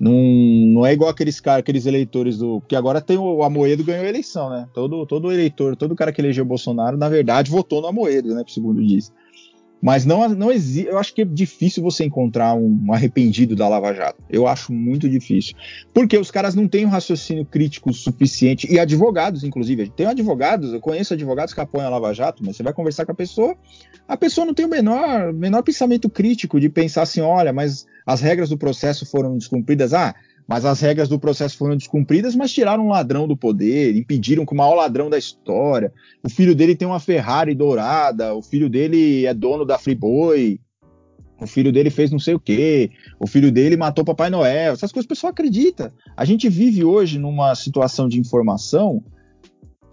Não, 0.00 0.12
não 0.12 0.84
é 0.84 0.92
igual 0.92 1.08
aqueles 1.08 1.40
caras, 1.40 1.60
aqueles 1.60 1.86
eleitores 1.86 2.36
do. 2.38 2.60
que 2.62 2.76
agora 2.76 3.00
tem 3.00 3.16
o, 3.16 3.36
o 3.36 3.42
Amoedo 3.42 3.84
ganhou 3.84 4.04
a 4.04 4.08
eleição, 4.08 4.50
né? 4.50 4.68
Todo, 4.74 5.06
todo 5.06 5.32
eleitor, 5.32 5.76
todo 5.76 5.94
cara 5.94 6.12
que 6.12 6.20
elegeu 6.20 6.44
o 6.44 6.48
Bolsonaro, 6.48 6.96
na 6.96 7.08
verdade, 7.08 7.50
votou 7.50 7.80
no 7.80 7.86
Amoedo, 7.86 8.34
né? 8.34 8.42
Segundo 8.46 8.84
diz. 8.84 9.12
Mas 9.80 10.04
não, 10.04 10.28
não 10.28 10.50
existe. 10.50 10.88
Eu 10.88 10.98
acho 10.98 11.14
que 11.14 11.22
é 11.22 11.24
difícil 11.24 11.82
você 11.82 12.04
encontrar 12.04 12.54
um 12.54 12.92
arrependido 12.92 13.54
da 13.54 13.68
Lava 13.68 13.92
Jato. 13.92 14.22
Eu 14.28 14.46
acho 14.46 14.72
muito 14.72 15.08
difícil. 15.08 15.54
Porque 15.92 16.16
os 16.18 16.30
caras 16.30 16.54
não 16.54 16.66
têm 16.66 16.86
um 16.86 16.88
raciocínio 16.88 17.44
crítico 17.44 17.92
suficiente. 17.92 18.66
E 18.72 18.78
advogados, 18.78 19.44
inclusive. 19.44 19.90
Tem 19.90 20.06
advogados, 20.06 20.72
eu 20.72 20.80
conheço 20.80 21.14
advogados 21.14 21.52
que 21.52 21.60
apoiam 21.60 21.86
a 21.86 21.90
Lava 21.90 22.12
Jato, 22.14 22.42
mas 22.44 22.56
você 22.56 22.62
vai 22.62 22.72
conversar 22.72 23.04
com 23.04 23.12
a 23.12 23.14
pessoa, 23.14 23.54
a 24.08 24.16
pessoa 24.16 24.46
não 24.46 24.54
tem 24.54 24.64
o 24.64 24.68
menor, 24.68 25.32
menor 25.32 25.62
pensamento 25.62 26.08
crítico 26.08 26.58
de 26.58 26.68
pensar 26.68 27.02
assim: 27.02 27.20
olha, 27.20 27.52
mas 27.52 27.86
as 28.04 28.20
regras 28.20 28.48
do 28.48 28.58
processo 28.58 29.04
foram 29.04 29.36
descumpridas. 29.36 29.92
Ah, 29.92 30.14
mas 30.46 30.64
as 30.64 30.80
regras 30.80 31.08
do 31.08 31.18
processo 31.18 31.56
foram 31.56 31.76
descumpridas, 31.76 32.36
mas 32.36 32.52
tiraram 32.52 32.86
um 32.86 32.90
ladrão 32.90 33.26
do 33.26 33.36
poder, 33.36 33.96
impediram 33.96 34.46
que 34.46 34.52
o 34.52 34.56
maior 34.56 34.74
ladrão 34.74 35.10
da 35.10 35.18
história. 35.18 35.92
O 36.22 36.28
filho 36.28 36.54
dele 36.54 36.76
tem 36.76 36.86
uma 36.86 37.00
Ferrari 37.00 37.54
dourada, 37.54 38.34
o 38.34 38.42
filho 38.42 38.70
dele 38.70 39.26
é 39.26 39.34
dono 39.34 39.64
da 39.64 39.78
Friboi, 39.78 40.60
o 41.40 41.46
filho 41.46 41.72
dele 41.72 41.90
fez 41.90 42.10
não 42.10 42.18
sei 42.18 42.34
o 42.34 42.40
quê, 42.40 42.90
o 43.18 43.26
filho 43.26 43.50
dele 43.50 43.76
matou 43.76 44.04
Papai 44.04 44.30
Noel. 44.30 44.72
Essas 44.72 44.92
coisas 44.92 45.04
o 45.06 45.08
pessoal 45.08 45.32
acredita. 45.32 45.92
A 46.16 46.24
gente 46.24 46.48
vive 46.48 46.84
hoje 46.84 47.18
numa 47.18 47.54
situação 47.54 48.08
de 48.08 48.18
informação 48.20 49.02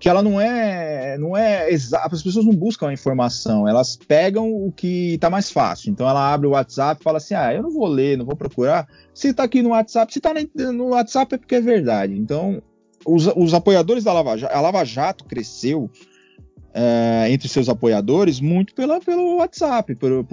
que 0.04 0.10
ela 0.10 0.22
não 0.22 0.42
é, 0.42 1.18
não 1.18 1.38
é 1.38 1.72
exata. 1.72 2.14
As 2.14 2.22
pessoas 2.22 2.46
não 2.46 2.54
buscam 2.54 2.90
a 2.90 2.94
informação, 2.94 3.66
elas 3.66 3.96
pegam 3.96 4.54
o 4.54 4.70
que 4.70 5.14
está 5.14 5.30
mais 5.30 5.50
fácil. 5.50 5.92
Então 5.92 6.10
ela 6.10 6.34
abre 6.34 6.46
o 6.46 6.50
WhatsApp 6.50 7.00
e 7.00 7.04
fala 7.06 7.20
assim: 7.20 7.36
ah, 7.36 7.54
eu 7.54 7.64
não 7.64 7.72
vou 7.72 7.88
ler, 7.88 8.18
não 8.18 8.26
vou 8.26 8.36
procurar. 8.36 8.86
Se 9.14 9.30
está 9.30 9.44
aqui 9.44 9.62
no 9.62 9.70
WhatsApp, 9.70 10.12
se 10.12 10.20
está 10.20 10.34
no 10.74 10.90
WhatsApp 10.90 11.36
é 11.36 11.38
porque 11.38 11.56
é 11.56 11.62
verdade. 11.62 12.20
Então 12.20 12.62
os, 13.06 13.28
os 13.28 13.54
apoiadores 13.54 14.04
da 14.04 14.12
Lava 14.12 14.38
Jato, 14.38 14.54
a 14.54 14.60
Lava 14.60 14.84
Jato 14.84 15.24
cresceu 15.24 15.90
é, 16.74 17.28
entre 17.30 17.48
seus 17.48 17.70
apoiadores 17.70 18.40
muito 18.40 18.74
pela, 18.74 19.00
pelo 19.00 19.38
WhatsApp, 19.38 19.94
por, 19.96 20.26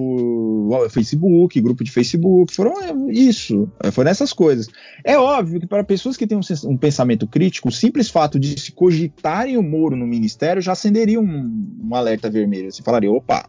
Facebook, 0.89 1.61
grupo 1.61 1.85
de 1.85 1.91
Facebook, 1.91 2.55
foram 2.55 3.11
isso, 3.11 3.71
é, 3.83 3.91
foram 3.91 4.11
essas 4.11 4.33
coisas. 4.33 4.67
É 5.05 5.19
óbvio 5.19 5.61
que 5.61 5.67
para 5.67 5.85
pessoas 5.85 6.17
que 6.17 6.27
têm 6.27 6.39
um, 6.39 6.71
um, 6.71 6.77
pensamento 6.79 7.27
crítico, 7.27 7.69
o 7.69 7.73
simples 7.73 8.09
fato 8.09 8.39
de 8.39 8.59
se 8.59 8.73
cogitarem 8.73 9.59
o 9.59 9.63
Moro 9.63 9.95
no 9.95 10.07
ministério 10.07 10.63
já 10.63 10.73
acenderia 10.73 11.21
um, 11.21 11.79
um 11.85 11.95
alerta 11.95 12.31
vermelho. 12.31 12.73
Você 12.73 12.83
falaria, 12.83 13.13
opa, 13.13 13.47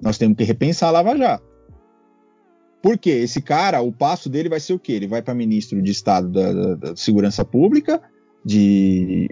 nós 0.00 0.16
temos 0.16 0.38
que 0.38 0.44
repensar 0.44 0.88
a 0.88 0.92
Lava. 0.92 1.42
Porque 2.82 3.10
esse 3.10 3.42
cara, 3.42 3.80
o 3.80 3.92
passo 3.92 4.28
dele 4.30 4.48
vai 4.48 4.60
ser 4.60 4.72
o 4.72 4.78
quê? 4.78 4.92
Ele 4.92 5.08
vai 5.08 5.20
para 5.20 5.34
ministro 5.34 5.82
de 5.82 5.90
Estado 5.90 6.28
da, 6.28 6.52
da, 6.52 6.74
da 6.74 6.96
Segurança 6.96 7.44
Pública, 7.44 8.00
de 8.44 9.28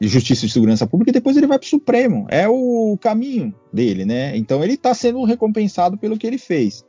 de 0.00 0.08
Justiça 0.08 0.44
e 0.44 0.48
Segurança 0.48 0.86
Pública 0.86 1.10
e 1.10 1.12
depois 1.12 1.36
ele 1.36 1.46
vai 1.46 1.58
para 1.58 1.66
o 1.66 1.68
Supremo. 1.68 2.26
É 2.30 2.48
o 2.48 2.98
caminho 3.00 3.54
dele, 3.72 4.04
né? 4.04 4.36
Então 4.36 4.62
ele 4.62 4.74
está 4.74 4.92
sendo 4.92 5.24
recompensado 5.24 5.96
pelo 5.96 6.18
que 6.18 6.26
ele 6.26 6.38
fez. 6.38 6.84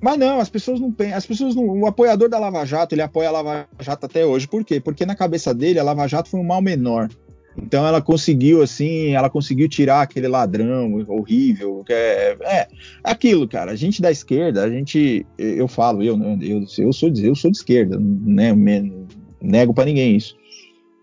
Mas 0.00 0.18
não, 0.18 0.40
as 0.40 0.48
pessoas 0.48 0.80
não 0.80 0.92
as 1.14 1.26
pessoas 1.26 1.54
não, 1.54 1.64
o 1.64 1.86
apoiador 1.86 2.28
da 2.28 2.38
Lava 2.38 2.64
Jato, 2.64 2.94
ele 2.94 3.02
apoia 3.02 3.28
a 3.28 3.32
Lava 3.32 3.68
Jato 3.80 4.06
até 4.06 4.24
hoje. 4.24 4.48
Por 4.48 4.64
quê? 4.64 4.80
Porque 4.80 5.06
na 5.06 5.14
cabeça 5.14 5.54
dele 5.54 5.78
a 5.78 5.84
Lava 5.84 6.08
Jato 6.08 6.30
foi 6.30 6.40
um 6.40 6.44
mal 6.44 6.62
menor. 6.62 7.08
Então 7.56 7.86
ela 7.86 8.00
conseguiu 8.00 8.62
assim, 8.62 9.10
ela 9.10 9.28
conseguiu 9.28 9.68
tirar 9.68 10.00
aquele 10.00 10.26
ladrão 10.26 11.04
horrível, 11.06 11.84
que 11.84 11.92
é, 11.92 12.36
é 12.40 12.68
aquilo, 13.04 13.46
cara. 13.46 13.72
A 13.72 13.76
gente 13.76 14.00
da 14.00 14.10
esquerda, 14.10 14.64
a 14.64 14.70
gente, 14.70 15.26
eu 15.36 15.68
falo, 15.68 16.02
eu, 16.02 16.16
né, 16.16 16.38
eu, 16.40 16.60
eu 16.78 16.92
sou 16.92 17.12
eu 17.14 17.34
sou 17.34 17.50
de 17.50 17.58
esquerda, 17.58 17.98
né? 18.00 18.54
Nego 19.42 19.74
para 19.74 19.84
ninguém 19.84 20.16
isso 20.16 20.34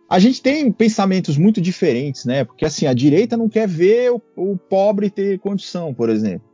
a 0.09 0.17
gente 0.17 0.41
tem 0.41 0.71
pensamentos 0.71 1.37
muito 1.37 1.61
diferentes, 1.61 2.25
né? 2.25 2.43
Porque 2.43 2.65
assim, 2.65 2.87
a 2.87 2.93
direita 2.93 3.37
não 3.37 3.47
quer 3.47 3.67
ver 3.67 4.11
o, 4.11 4.21
o 4.35 4.57
pobre 4.57 5.09
ter 5.09 5.37
condição, 5.39 5.93
por 5.93 6.09
exemplo. 6.09 6.49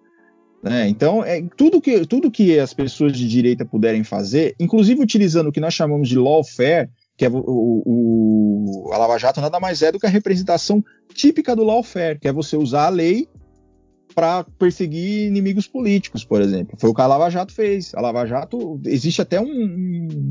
Né? 0.61 0.89
Então, 0.89 1.23
é, 1.23 1.41
tudo, 1.55 1.79
que, 1.79 2.05
tudo 2.05 2.31
que 2.31 2.59
as 2.59 2.73
pessoas 2.73 3.15
de 3.15 3.27
direita 3.27 3.63
puderem 3.63 4.03
fazer, 4.03 4.55
inclusive 4.59 5.01
utilizando 5.01 5.47
o 5.47 5.51
que 5.51 5.59
nós 5.59 5.73
chamamos 5.73 6.09
de 6.09 6.17
lawfare, 6.17 6.89
que 7.15 7.23
é 7.23 7.29
o, 7.29 7.83
o, 7.85 8.89
a 8.91 8.97
Lava 8.97 9.17
Jato 9.17 9.39
nada 9.39 9.59
mais 9.59 9.81
é 9.81 9.91
do 9.91 9.99
que 9.99 10.07
a 10.07 10.09
representação 10.09 10.83
típica 11.13 11.55
do 11.55 11.63
lawfare, 11.63 12.19
que 12.19 12.27
é 12.27 12.33
você 12.33 12.57
usar 12.57 12.87
a 12.87 12.89
lei 12.89 13.29
para 14.13 14.43
perseguir 14.57 15.27
inimigos 15.27 15.67
políticos, 15.67 16.25
por 16.25 16.41
exemplo. 16.41 16.77
Foi 16.79 16.89
o 16.89 16.93
que 16.93 17.01
a 17.01 17.07
Lava 17.07 17.29
Jato 17.29 17.53
fez. 17.53 17.93
A 17.93 18.01
Lava 18.01 18.25
Jato, 18.25 18.81
existe 18.85 19.21
até 19.21 19.39
um, 19.39 19.47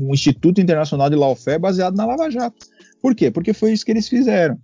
um 0.01 0.09
Instituto 0.11 0.59
Internacional 0.59 1.09
de 1.09 1.15
Lawfare 1.15 1.59
baseado 1.59 1.95
na 1.95 2.05
Lava 2.05 2.29
Jato. 2.29 2.65
Por 3.05 3.13
quê? 3.13 3.29
Porque 3.29 3.53
foi 3.53 3.71
isso 3.71 3.85
que 3.85 3.91
eles 3.91 4.09
fizeram. 4.09 4.57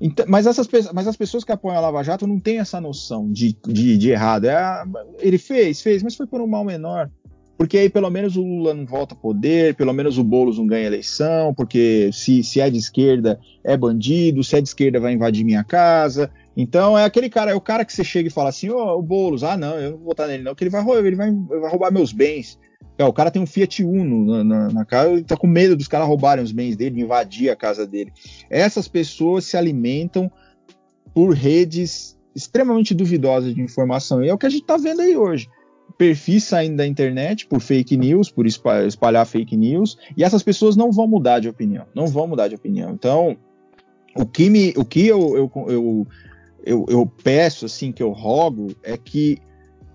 Então, 0.00 0.26
mas, 0.28 0.48
essas, 0.48 0.68
mas 0.92 1.06
as 1.06 1.16
pessoas 1.16 1.44
que 1.44 1.52
apoiam 1.52 1.76
a 1.76 1.80
Lava 1.80 2.02
Jato 2.02 2.26
não 2.26 2.40
têm 2.40 2.58
essa 2.58 2.80
noção 2.80 3.30
de, 3.30 3.56
de, 3.68 3.96
de 3.96 4.10
errado. 4.10 4.46
É, 4.46 4.82
ele 5.20 5.38
fez, 5.38 5.80
fez, 5.80 6.02
mas 6.02 6.16
foi 6.16 6.26
por 6.26 6.40
um 6.40 6.46
mal 6.48 6.64
menor. 6.64 7.08
Porque 7.56 7.78
aí 7.78 7.88
pelo 7.88 8.10
menos 8.10 8.36
o 8.36 8.42
Lula 8.42 8.74
não 8.74 8.84
volta 8.84 9.14
a 9.14 9.16
poder, 9.16 9.76
pelo 9.76 9.92
menos 9.92 10.18
o 10.18 10.24
Boulos 10.24 10.58
não 10.58 10.66
ganha 10.66 10.88
eleição, 10.88 11.54
porque 11.54 12.10
se, 12.12 12.42
se 12.42 12.60
é 12.60 12.68
de 12.68 12.78
esquerda 12.78 13.38
é 13.62 13.76
bandido, 13.76 14.42
se 14.42 14.56
é 14.56 14.60
de 14.60 14.66
esquerda 14.66 14.98
vai 14.98 15.12
invadir 15.12 15.44
minha 15.44 15.62
casa. 15.62 16.28
Então 16.56 16.98
é 16.98 17.04
aquele 17.04 17.30
cara, 17.30 17.52
é 17.52 17.54
o 17.54 17.60
cara 17.60 17.84
que 17.84 17.92
você 17.92 18.02
chega 18.02 18.26
e 18.26 18.32
fala 18.32 18.48
assim, 18.48 18.70
ô, 18.70 18.76
oh, 18.76 18.98
o 18.98 19.02
Boulos, 19.02 19.44
ah 19.44 19.56
não, 19.56 19.78
eu 19.78 19.92
não 19.92 19.98
vou 19.98 20.06
votar 20.06 20.26
nele 20.26 20.42
não, 20.42 20.52
que 20.52 20.64
ele 20.64 20.70
vai, 20.70 20.82
ele 20.98 21.14
vai, 21.14 21.28
ele 21.28 21.60
vai 21.60 21.70
roubar 21.70 21.92
meus 21.92 22.12
bens. 22.12 22.58
O 22.98 23.12
cara 23.12 23.30
tem 23.30 23.42
um 23.42 23.46
Fiat 23.46 23.82
Uno 23.82 24.24
na, 24.24 24.44
na, 24.44 24.68
na 24.68 24.84
casa 24.84 25.14
e 25.14 25.24
tá 25.24 25.36
com 25.36 25.48
medo 25.48 25.76
dos 25.76 25.88
caras 25.88 26.06
roubarem 26.06 26.44
os 26.44 26.52
bens 26.52 26.76
dele, 26.76 27.02
invadir 27.02 27.50
a 27.50 27.56
casa 27.56 27.84
dele. 27.86 28.12
Essas 28.48 28.86
pessoas 28.86 29.44
se 29.44 29.56
alimentam 29.56 30.30
por 31.12 31.34
redes 31.34 32.16
extremamente 32.34 32.94
duvidosas 32.94 33.54
de 33.54 33.60
informação. 33.60 34.22
E 34.22 34.28
é 34.28 34.34
o 34.34 34.38
que 34.38 34.46
a 34.46 34.50
gente 34.50 34.64
tá 34.64 34.76
vendo 34.76 35.00
aí 35.00 35.16
hoje. 35.16 35.48
Perfis 35.98 36.44
saindo 36.44 36.76
da 36.76 36.86
internet 36.86 37.46
por 37.46 37.60
fake 37.60 37.96
news, 37.96 38.30
por 38.30 38.46
espalhar 38.46 39.26
fake 39.26 39.56
news, 39.56 39.96
e 40.16 40.24
essas 40.24 40.42
pessoas 40.42 40.76
não 40.76 40.90
vão 40.90 41.06
mudar 41.06 41.40
de 41.40 41.48
opinião. 41.48 41.86
Não 41.94 42.06
vão 42.06 42.26
mudar 42.26 42.48
de 42.48 42.54
opinião. 42.54 42.90
Então, 42.90 43.36
o 44.16 44.26
que, 44.26 44.48
me, 44.50 44.72
o 44.76 44.84
que 44.84 45.06
eu, 45.06 45.36
eu, 45.36 45.52
eu, 45.68 46.06
eu, 46.64 46.86
eu 46.88 47.12
peço, 47.22 47.66
assim, 47.66 47.92
que 47.92 48.02
eu 48.02 48.10
rogo, 48.10 48.68
é 48.82 48.96
que 48.96 49.38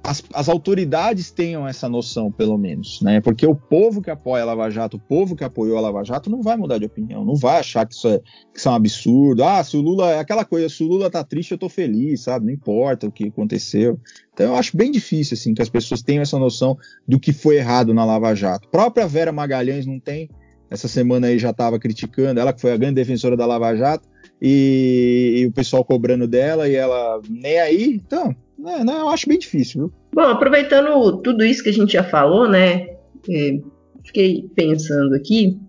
as, 0.03 0.23
as, 0.33 0.47
autoridades 0.47 1.29
tenham 1.29 1.67
essa 1.67 1.89
noção, 1.89 2.31
pelo 2.31 2.57
menos, 2.57 3.01
né? 3.01 3.19
Porque 3.21 3.45
o 3.45 3.53
povo 3.53 4.01
que 4.01 4.09
apoia 4.09 4.43
a 4.43 4.45
Lava 4.45 4.69
Jato, 4.69 4.97
o 4.97 4.99
povo 4.99 5.35
que 5.35 5.43
apoiou 5.43 5.77
a 5.77 5.81
Lava 5.81 6.03
Jato, 6.03 6.29
não 6.29 6.41
vai 6.41 6.55
mudar 6.55 6.77
de 6.77 6.85
opinião, 6.85 7.25
não 7.25 7.35
vai 7.35 7.59
achar 7.59 7.85
que 7.85 7.93
isso 7.93 8.07
é, 8.07 8.19
que 8.19 8.59
isso 8.59 8.67
é 8.67 8.71
um 8.71 8.75
absurdo. 8.75 9.43
Ah, 9.43 9.63
se 9.63 9.75
o 9.75 9.81
Lula 9.81 10.11
é 10.11 10.19
aquela 10.19 10.45
coisa, 10.45 10.69
se 10.69 10.83
o 10.83 10.87
Lula 10.87 11.09
tá 11.09 11.23
triste, 11.23 11.51
eu 11.51 11.57
tô 11.57 11.67
feliz, 11.67 12.21
sabe? 12.21 12.45
Não 12.45 12.53
importa 12.53 13.07
o 13.07 13.11
que 13.11 13.27
aconteceu. 13.27 13.99
Então 14.33 14.47
eu 14.47 14.55
acho 14.55 14.75
bem 14.75 14.91
difícil, 14.91 15.35
assim, 15.35 15.53
que 15.53 15.61
as 15.61 15.69
pessoas 15.69 16.01
tenham 16.01 16.21
essa 16.21 16.39
noção 16.39 16.77
do 17.07 17.19
que 17.19 17.33
foi 17.33 17.57
errado 17.57 17.93
na 17.93 18.05
Lava 18.05 18.33
Jato. 18.33 18.67
A 18.67 18.71
própria 18.71 19.07
Vera 19.07 19.31
Magalhães 19.31 19.85
não 19.85 19.99
tem. 19.99 20.29
Essa 20.69 20.87
semana 20.87 21.27
aí 21.27 21.39
já 21.39 21.49
estava 21.49 21.79
criticando, 21.79 22.39
ela 22.39 22.53
que 22.53 22.61
foi 22.61 22.71
a 22.71 22.77
grande 22.77 22.95
defensora 22.95 23.35
da 23.35 23.45
Lava 23.45 23.75
Jato, 23.75 24.07
e, 24.41 25.35
e 25.39 25.45
o 25.47 25.51
pessoal 25.51 25.83
cobrando 25.83 26.27
dela, 26.27 26.69
e 26.69 26.75
ela 26.75 27.21
nem 27.27 27.59
aí. 27.59 27.85
Então, 27.95 28.35
não, 28.57 28.83
não, 28.83 28.99
eu 28.99 29.09
acho 29.09 29.27
bem 29.27 29.39
difícil, 29.39 29.81
viu? 29.81 29.93
Bom, 30.13 30.29
aproveitando 30.29 31.17
tudo 31.21 31.43
isso 31.43 31.63
que 31.63 31.69
a 31.69 31.73
gente 31.73 31.93
já 31.93 32.03
falou, 32.03 32.47
né? 32.47 32.87
É, 33.29 33.59
fiquei 34.05 34.49
pensando 34.55 35.15
aqui. 35.15 35.59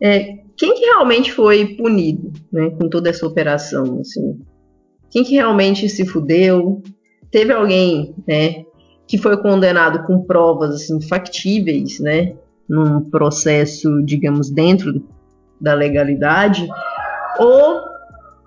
É, 0.00 0.38
quem 0.56 0.74
que 0.74 0.84
realmente 0.84 1.32
foi 1.32 1.74
punido, 1.76 2.32
né, 2.52 2.70
com 2.70 2.88
toda 2.88 3.08
essa 3.08 3.26
operação, 3.26 4.00
assim? 4.00 4.38
Quem 5.10 5.24
que 5.24 5.34
realmente 5.34 5.88
se 5.88 6.04
fudeu? 6.04 6.82
Teve 7.30 7.52
alguém, 7.52 8.14
né, 8.26 8.64
que 9.06 9.16
foi 9.16 9.36
condenado 9.40 10.06
com 10.06 10.22
provas 10.22 10.74
assim 10.74 11.00
factíveis, 11.00 11.98
né, 12.00 12.34
num 12.70 13.00
processo, 13.10 14.00
digamos, 14.02 14.48
dentro 14.48 15.04
da 15.60 15.74
legalidade? 15.74 16.68
Ou 17.38 17.80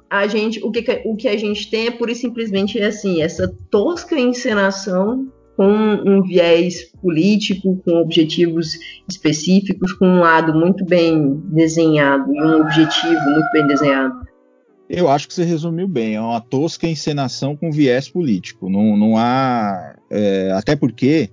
a 0.09 0.25
gente, 0.27 0.63
o 0.63 0.71
que, 0.71 1.01
o 1.05 1.15
que 1.17 1.27
a 1.27 1.37
gente 1.37 1.69
tem 1.69 1.87
é 1.87 1.91
pura 1.91 2.13
e 2.13 2.15
simplesmente 2.15 2.81
assim, 2.81 3.21
essa 3.21 3.53
tosca 3.69 4.17
encenação 4.17 5.27
com 5.57 5.67
um 5.67 6.23
viés 6.23 6.91
político, 7.01 7.81
com 7.85 7.97
objetivos 7.97 8.77
específicos, 9.09 9.91
com 9.93 10.07
um 10.07 10.19
lado 10.21 10.53
muito 10.53 10.85
bem 10.85 11.35
desenhado 11.51 12.33
e 12.33 12.41
um 12.41 12.61
objetivo 12.61 13.21
muito 13.25 13.51
bem 13.51 13.67
desenhado. 13.67 14.23
Eu 14.89 15.09
acho 15.09 15.27
que 15.27 15.33
você 15.33 15.43
resumiu 15.43 15.87
bem. 15.87 16.15
É 16.15 16.21
uma 16.21 16.41
tosca 16.41 16.87
encenação 16.87 17.55
com 17.55 17.71
viés 17.71 18.09
político. 18.09 18.69
Não, 18.69 18.95
não 18.95 19.17
há. 19.17 19.95
É, 20.09 20.51
até 20.51 20.75
porque. 20.75 21.29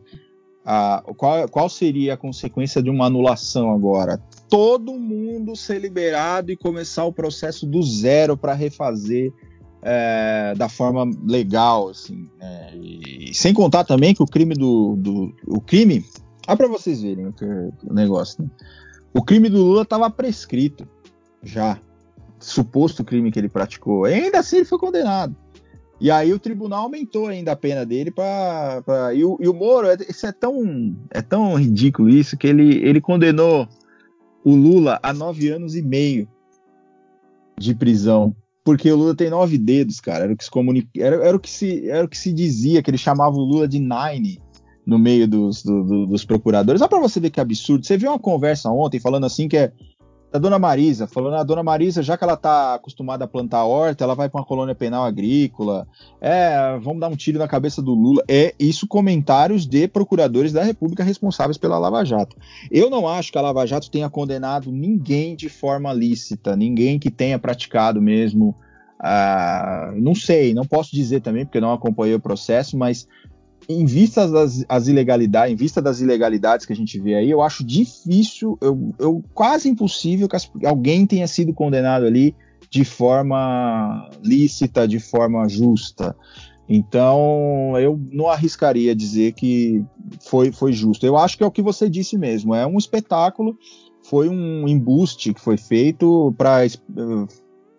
A, 0.64 1.02
qual, 1.16 1.48
qual 1.48 1.68
seria 1.68 2.14
a 2.14 2.16
consequência 2.16 2.82
de 2.82 2.90
uma 2.90 3.06
anulação 3.06 3.72
agora? 3.72 4.22
Todo 4.48 4.98
mundo 4.98 5.56
ser 5.56 5.80
liberado 5.80 6.50
e 6.52 6.56
começar 6.56 7.04
o 7.04 7.12
processo 7.12 7.66
do 7.66 7.82
zero 7.82 8.36
para 8.36 8.52
refazer 8.52 9.32
é, 9.82 10.54
da 10.56 10.68
forma 10.68 11.10
legal, 11.24 11.88
assim. 11.88 12.28
Né? 12.38 12.76
E, 12.76 13.34
sem 13.34 13.54
contar 13.54 13.84
também 13.84 14.14
que 14.14 14.22
o 14.22 14.26
crime 14.26 14.54
do. 14.54 14.96
do 14.96 15.34
o 15.46 15.60
crime. 15.60 16.04
Olha 16.46 16.56
para 16.56 16.68
vocês 16.68 17.00
verem 17.00 17.26
o, 17.26 17.34
o 17.84 17.94
negócio. 17.94 18.42
Né? 18.42 18.50
O 19.14 19.22
crime 19.22 19.48
do 19.48 19.64
Lula 19.64 19.82
estava 19.82 20.10
prescrito 20.10 20.86
já 21.42 21.80
suposto 22.38 23.04
crime 23.04 23.30
que 23.30 23.38
ele 23.38 23.48
praticou. 23.48 24.06
E 24.06 24.14
ainda 24.14 24.38
assim 24.38 24.56
ele 24.56 24.64
foi 24.64 24.78
condenado. 24.78 25.34
E 26.00 26.10
aí 26.10 26.32
o 26.32 26.38
tribunal 26.38 26.84
aumentou 26.84 27.26
ainda 27.26 27.52
a 27.52 27.56
pena 27.56 27.84
dele 27.84 28.10
para 28.10 28.82
e, 29.14 29.22
o, 29.24 29.36
e 29.38 29.46
o 29.46 29.52
Moro, 29.52 29.86
é, 29.86 29.96
isso 30.08 30.26
é 30.26 30.32
tão 30.32 30.96
é 31.10 31.20
tão 31.20 31.54
ridículo 31.54 32.08
isso 32.08 32.38
que 32.38 32.46
ele 32.46 32.78
ele 32.78 33.00
condenou 33.00 33.68
o 34.42 34.54
Lula 34.54 34.98
a 35.02 35.12
nove 35.12 35.48
anos 35.50 35.76
e 35.76 35.82
meio 35.82 36.26
de 37.58 37.74
prisão, 37.74 38.34
porque 38.64 38.90
o 38.90 38.96
Lula 38.96 39.14
tem 39.14 39.28
nove 39.28 39.58
dedos, 39.58 40.00
cara. 40.00 40.24
Era 40.24 40.32
o 40.32 40.36
que 40.36 40.44
se 40.44 40.50
comunica, 40.50 40.88
era, 40.96 41.16
era 41.16 41.36
o 41.36 41.40
que 41.40 41.50
se 41.50 41.88
era 41.88 42.04
o 42.04 42.08
que 42.08 42.16
se 42.16 42.32
dizia 42.32 42.82
que 42.82 42.90
ele 42.90 42.98
chamava 42.98 43.36
o 43.36 43.44
Lula 43.44 43.68
de 43.68 43.78
nine 43.78 44.40
no 44.86 44.98
meio 44.98 45.28
dos, 45.28 45.62
do, 45.62 45.84
do, 45.84 46.06
dos 46.06 46.24
procuradores. 46.24 46.80
Só 46.80 46.88
para 46.88 46.98
você 46.98 47.20
ver 47.20 47.30
que 47.30 47.40
absurdo. 47.40 47.86
Você 47.86 47.98
viu 47.98 48.10
uma 48.10 48.18
conversa 48.18 48.70
ontem 48.70 48.98
falando 48.98 49.26
assim 49.26 49.46
que 49.46 49.56
é 49.58 49.72
da 50.32 50.38
Dona 50.38 50.58
Marisa, 50.58 51.08
falando 51.08 51.34
a 51.34 51.42
Dona 51.42 51.62
Marisa, 51.62 52.02
já 52.02 52.16
que 52.16 52.22
ela 52.22 52.34
está 52.34 52.74
acostumada 52.74 53.24
a 53.24 53.28
plantar 53.28 53.64
horta, 53.64 54.04
ela 54.04 54.14
vai 54.14 54.28
para 54.28 54.40
uma 54.40 54.46
colônia 54.46 54.74
penal 54.74 55.04
agrícola. 55.04 55.88
É, 56.20 56.78
vamos 56.80 57.00
dar 57.00 57.08
um 57.08 57.16
tiro 57.16 57.38
na 57.38 57.48
cabeça 57.48 57.82
do 57.82 57.92
Lula. 57.92 58.22
É 58.28 58.54
isso 58.58 58.86
comentários 58.86 59.66
de 59.66 59.88
procuradores 59.88 60.52
da 60.52 60.62
República 60.62 61.02
responsáveis 61.02 61.58
pela 61.58 61.78
Lava 61.78 62.04
Jato. 62.04 62.36
Eu 62.70 62.88
não 62.88 63.08
acho 63.08 63.32
que 63.32 63.38
a 63.38 63.42
Lava 63.42 63.66
Jato 63.66 63.90
tenha 63.90 64.08
condenado 64.08 64.70
ninguém 64.70 65.34
de 65.34 65.48
forma 65.48 65.92
lícita, 65.92 66.54
ninguém 66.54 66.98
que 66.98 67.10
tenha 67.10 67.38
praticado 67.38 68.00
mesmo. 68.00 68.54
Uh, 69.00 69.98
não 69.98 70.14
sei, 70.14 70.52
não 70.52 70.64
posso 70.64 70.94
dizer 70.94 71.22
também, 71.22 71.44
porque 71.44 71.60
não 71.60 71.72
acompanhei 71.72 72.14
o 72.14 72.20
processo, 72.20 72.76
mas 72.76 73.08
em 73.72 73.84
vista 73.84 74.26
das 74.26 74.64
as 74.68 74.88
ilegalidades, 74.88 75.52
em 75.52 75.56
vista 75.56 75.80
das 75.80 76.00
ilegalidades 76.00 76.66
que 76.66 76.72
a 76.72 76.76
gente 76.76 76.98
vê 76.98 77.14
aí, 77.14 77.30
eu 77.30 77.40
acho 77.40 77.64
difícil, 77.64 78.58
eu, 78.60 78.92
eu 78.98 79.24
quase 79.32 79.68
impossível 79.68 80.28
que 80.28 80.34
as, 80.34 80.50
alguém 80.64 81.06
tenha 81.06 81.26
sido 81.28 81.54
condenado 81.54 82.04
ali 82.04 82.34
de 82.68 82.84
forma 82.84 84.10
lícita, 84.22 84.88
de 84.88 84.98
forma 84.98 85.48
justa. 85.48 86.16
Então, 86.68 87.72
eu 87.80 88.00
não 88.12 88.28
arriscaria 88.28 88.94
dizer 88.94 89.32
que 89.32 89.84
foi, 90.20 90.52
foi 90.52 90.72
justo. 90.72 91.04
Eu 91.04 91.16
acho 91.16 91.36
que 91.36 91.42
é 91.42 91.46
o 91.46 91.50
que 91.50 91.62
você 91.62 91.88
disse 91.90 92.16
mesmo. 92.16 92.54
É 92.54 92.64
um 92.64 92.78
espetáculo, 92.78 93.58
foi 94.04 94.28
um 94.28 94.68
embuste 94.68 95.34
que 95.34 95.40
foi 95.40 95.56
feito 95.56 96.32
para 96.38 96.64
uh, 96.66 97.26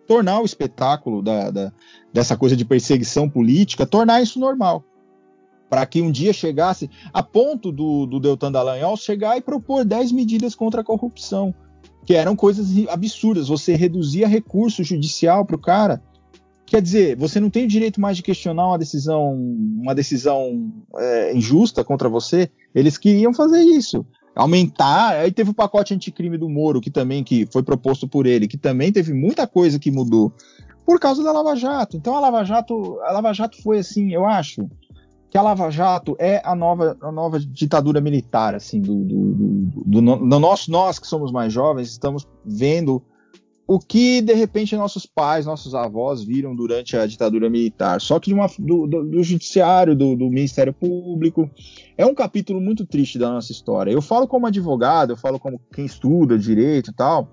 tornar 0.06 0.40
o 0.40 0.44
espetáculo 0.44 1.22
da, 1.22 1.50
da, 1.50 1.72
dessa 2.12 2.36
coisa 2.36 2.54
de 2.54 2.66
perseguição 2.66 3.30
política, 3.30 3.86
tornar 3.86 4.22
isso 4.22 4.38
normal 4.38 4.84
para 5.72 5.86
que 5.86 6.02
um 6.02 6.10
dia 6.10 6.34
chegasse 6.34 6.90
a 7.14 7.22
ponto 7.22 7.72
do, 7.72 8.04
do 8.04 8.20
Deltan 8.20 8.52
Dallagnol 8.52 8.94
chegar 8.94 9.38
e 9.38 9.40
propor 9.40 9.86
10 9.86 10.12
medidas 10.12 10.54
contra 10.54 10.82
a 10.82 10.84
corrupção, 10.84 11.54
que 12.04 12.12
eram 12.12 12.36
coisas 12.36 12.68
absurdas. 12.88 13.48
Você 13.48 13.74
reduzia 13.74 14.28
recurso 14.28 14.84
judicial 14.84 15.46
para 15.46 15.56
o 15.56 15.58
cara. 15.58 16.02
Quer 16.66 16.82
dizer, 16.82 17.16
você 17.16 17.40
não 17.40 17.48
tem 17.48 17.64
o 17.64 17.68
direito 17.68 18.02
mais 18.02 18.18
de 18.18 18.22
questionar 18.22 18.66
uma 18.66 18.76
decisão, 18.76 19.32
uma 19.32 19.94
decisão 19.94 20.70
é, 20.94 21.34
injusta 21.34 21.82
contra 21.82 22.06
você. 22.06 22.50
Eles 22.74 22.98
queriam 22.98 23.32
fazer 23.32 23.62
isso 23.62 24.04
aumentar. 24.34 25.20
Aí 25.20 25.32
teve 25.32 25.52
o 25.52 25.54
pacote 25.54 25.94
anticrime 25.94 26.36
do 26.36 26.50
Moro, 26.50 26.82
que 26.82 26.90
também 26.90 27.24
que 27.24 27.48
foi 27.50 27.62
proposto 27.62 28.06
por 28.06 28.26
ele, 28.26 28.46
que 28.46 28.58
também 28.58 28.92
teve 28.92 29.14
muita 29.14 29.46
coisa 29.46 29.78
que 29.78 29.90
mudou 29.90 30.34
por 30.84 30.98
causa 30.98 31.22
da 31.22 31.32
Lava 31.32 31.56
Jato. 31.56 31.96
Então 31.96 32.16
a 32.16 32.20
Lava 32.20 32.44
Jato, 32.44 33.00
a 33.02 33.12
Lava 33.12 33.32
Jato 33.32 33.62
foi 33.62 33.78
assim, 33.78 34.12
eu 34.12 34.26
acho, 34.26 34.68
que 35.32 35.38
a 35.38 35.42
Lava 35.42 35.70
Jato 35.70 36.14
é 36.18 36.42
a 36.44 36.54
nova, 36.54 36.94
a 37.00 37.10
nova 37.10 37.40
ditadura 37.40 38.02
militar, 38.02 38.54
assim, 38.54 38.82
do, 38.82 38.94
do, 38.96 39.32
do, 39.32 40.02
do, 40.02 40.16
do 40.28 40.38
nosso, 40.38 40.70
nós 40.70 40.98
que 40.98 41.06
somos 41.06 41.32
mais 41.32 41.50
jovens, 41.50 41.88
estamos 41.88 42.28
vendo 42.44 43.02
o 43.66 43.78
que 43.78 44.20
de 44.20 44.34
repente 44.34 44.76
nossos 44.76 45.06
pais, 45.06 45.46
nossos 45.46 45.74
avós 45.74 46.22
viram 46.22 46.54
durante 46.54 46.98
a 46.98 47.06
ditadura 47.06 47.48
militar, 47.48 47.98
só 47.98 48.20
que 48.20 48.30
uma, 48.30 48.46
do, 48.58 48.86
do, 48.86 49.04
do, 49.04 49.22
judiciário, 49.22 49.96
do, 49.96 50.14
do, 50.14 50.28
Ministério 50.28 50.74
Público. 50.74 51.50
É 51.96 52.04
um 52.04 52.14
capítulo 52.14 52.60
muito 52.60 52.84
triste 52.84 53.18
da 53.18 53.30
nossa 53.30 53.52
história. 53.52 53.90
Eu 53.90 54.02
falo 54.02 54.28
como 54.28 54.46
advogado, 54.46 55.14
eu 55.14 55.16
falo 55.16 55.40
como 55.40 55.58
quem 55.72 55.86
estuda 55.86 56.38
direito 56.38 56.90
e 56.90 56.94
tal. 56.94 57.30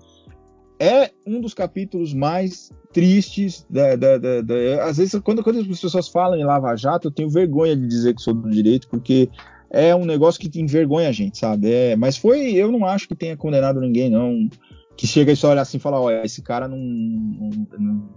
É 0.80 1.10
um 1.26 1.42
dos 1.42 1.52
capítulos 1.52 2.14
mais 2.14 2.72
tristes. 2.90 3.66
Da, 3.68 3.94
da, 3.96 4.16
da, 4.16 4.40
da, 4.40 4.84
às 4.84 4.96
vezes, 4.96 5.20
quando, 5.22 5.44
quando 5.44 5.60
as 5.60 5.66
pessoas 5.66 6.08
falam 6.08 6.38
em 6.38 6.44
Lava 6.44 6.74
Jato, 6.74 7.08
eu 7.08 7.12
tenho 7.12 7.28
vergonha 7.28 7.76
de 7.76 7.86
dizer 7.86 8.14
que 8.14 8.22
sou 8.22 8.32
do 8.32 8.48
direito, 8.48 8.88
porque 8.88 9.28
é 9.70 9.94
um 9.94 10.06
negócio 10.06 10.40
que 10.40 10.60
envergonha 10.60 11.10
a 11.10 11.12
gente, 11.12 11.38
sabe? 11.38 11.70
É, 11.70 11.96
mas 11.96 12.16
foi, 12.16 12.54
eu 12.54 12.72
não 12.72 12.86
acho 12.86 13.06
que 13.06 13.14
tenha 13.14 13.36
condenado 13.36 13.78
ninguém, 13.78 14.08
não. 14.08 14.48
Que 14.96 15.06
chega 15.06 15.32
e 15.32 15.36
só 15.36 15.48
olha 15.48 15.62
assim 15.62 15.76
e 15.76 15.80
fala, 15.80 16.00
olha, 16.00 16.24
esse 16.24 16.42
cara 16.42 16.68
não, 16.68 16.76
não, 16.76 17.50
não, 17.78 18.08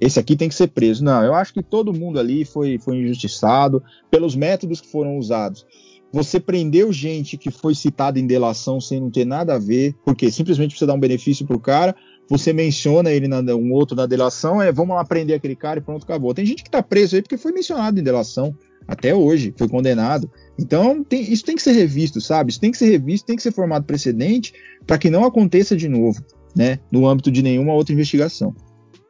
Esse 0.00 0.18
aqui 0.18 0.34
tem 0.34 0.48
que 0.48 0.54
ser 0.54 0.68
preso. 0.68 1.04
Não, 1.04 1.22
eu 1.22 1.34
acho 1.34 1.52
que 1.52 1.62
todo 1.62 1.92
mundo 1.92 2.18
ali 2.18 2.44
foi, 2.44 2.78
foi 2.78 2.96
injustiçado 2.96 3.82
pelos 4.10 4.34
métodos 4.34 4.80
que 4.80 4.88
foram 4.88 5.18
usados. 5.18 5.66
Você 6.12 6.38
prendeu 6.38 6.92
gente 6.92 7.38
que 7.38 7.50
foi 7.50 7.74
citada 7.74 8.18
em 8.18 8.26
delação 8.26 8.80
sem 8.80 9.00
não 9.00 9.10
ter 9.10 9.24
nada 9.24 9.54
a 9.54 9.58
ver, 9.58 9.94
porque 10.04 10.30
simplesmente 10.30 10.70
precisa 10.70 10.86
dar 10.86 10.94
um 10.94 11.00
benefício 11.00 11.46
pro 11.46 11.58
cara, 11.58 11.96
você 12.32 12.50
menciona 12.50 13.10
ele 13.10 13.28
na, 13.28 13.40
um 13.54 13.74
outro 13.74 13.94
na 13.94 14.06
delação, 14.06 14.62
é 14.62 14.72
vamos 14.72 14.96
lá 14.96 15.04
prender 15.04 15.36
aquele 15.36 15.54
cara 15.54 15.78
e 15.78 15.82
pronto, 15.82 16.04
acabou. 16.04 16.32
Tem 16.32 16.46
gente 16.46 16.64
que 16.64 16.70
tá 16.70 16.82
preso 16.82 17.14
aí 17.14 17.20
porque 17.20 17.36
foi 17.36 17.52
mencionado 17.52 18.00
em 18.00 18.02
delação 18.02 18.56
até 18.88 19.14
hoje, 19.14 19.54
foi 19.54 19.68
condenado. 19.68 20.30
Então, 20.58 21.04
tem, 21.04 21.20
isso 21.20 21.44
tem 21.44 21.56
que 21.56 21.62
ser 21.62 21.72
revisto, 21.72 22.22
sabe? 22.22 22.50
Isso 22.50 22.58
tem 22.58 22.70
que 22.70 22.78
ser 22.78 22.90
revisto, 22.90 23.26
tem 23.26 23.36
que 23.36 23.42
ser 23.42 23.52
formado 23.52 23.84
precedente 23.84 24.54
para 24.86 24.96
que 24.96 25.10
não 25.10 25.26
aconteça 25.26 25.76
de 25.76 25.90
novo, 25.90 26.24
né? 26.56 26.78
No 26.90 27.06
âmbito 27.06 27.30
de 27.30 27.42
nenhuma 27.42 27.74
outra 27.74 27.92
investigação. 27.92 28.54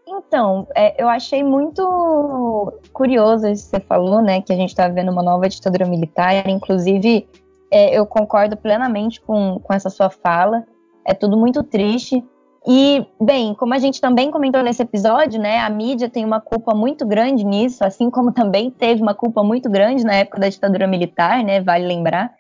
Então, 0.08 0.66
é, 0.74 1.00
eu 1.00 1.08
achei 1.08 1.44
muito 1.44 2.72
curioso 2.92 3.46
isso 3.46 3.70
que 3.70 3.76
você 3.76 3.80
falou, 3.80 4.20
né? 4.20 4.42
Que 4.42 4.52
a 4.52 4.56
gente 4.56 4.70
está 4.70 4.88
vendo 4.88 5.12
uma 5.12 5.22
nova 5.22 5.48
ditadura 5.48 5.86
militar. 5.86 6.48
Inclusive, 6.48 7.28
é, 7.70 7.96
eu 7.96 8.04
concordo 8.04 8.56
plenamente 8.56 9.20
com, 9.20 9.60
com 9.62 9.72
essa 9.72 9.90
sua 9.90 10.10
fala. 10.10 10.64
É 11.06 11.14
tudo 11.14 11.36
muito 11.36 11.62
triste. 11.62 12.22
E, 12.66 13.04
bem, 13.20 13.54
como 13.54 13.74
a 13.74 13.78
gente 13.78 14.00
também 14.00 14.30
comentou 14.30 14.62
nesse 14.62 14.82
episódio, 14.82 15.40
né, 15.40 15.58
a 15.60 15.68
mídia 15.68 16.08
tem 16.08 16.24
uma 16.24 16.40
culpa 16.40 16.74
muito 16.74 17.04
grande 17.04 17.44
nisso, 17.44 17.84
assim 17.84 18.08
como 18.08 18.32
também 18.32 18.70
teve 18.70 19.02
uma 19.02 19.14
culpa 19.14 19.42
muito 19.42 19.68
grande 19.68 20.04
na 20.04 20.14
época 20.14 20.40
da 20.40 20.48
ditadura 20.48 20.86
militar, 20.86 21.42
né, 21.42 21.60
vale 21.60 21.86
lembrar. 21.86 22.32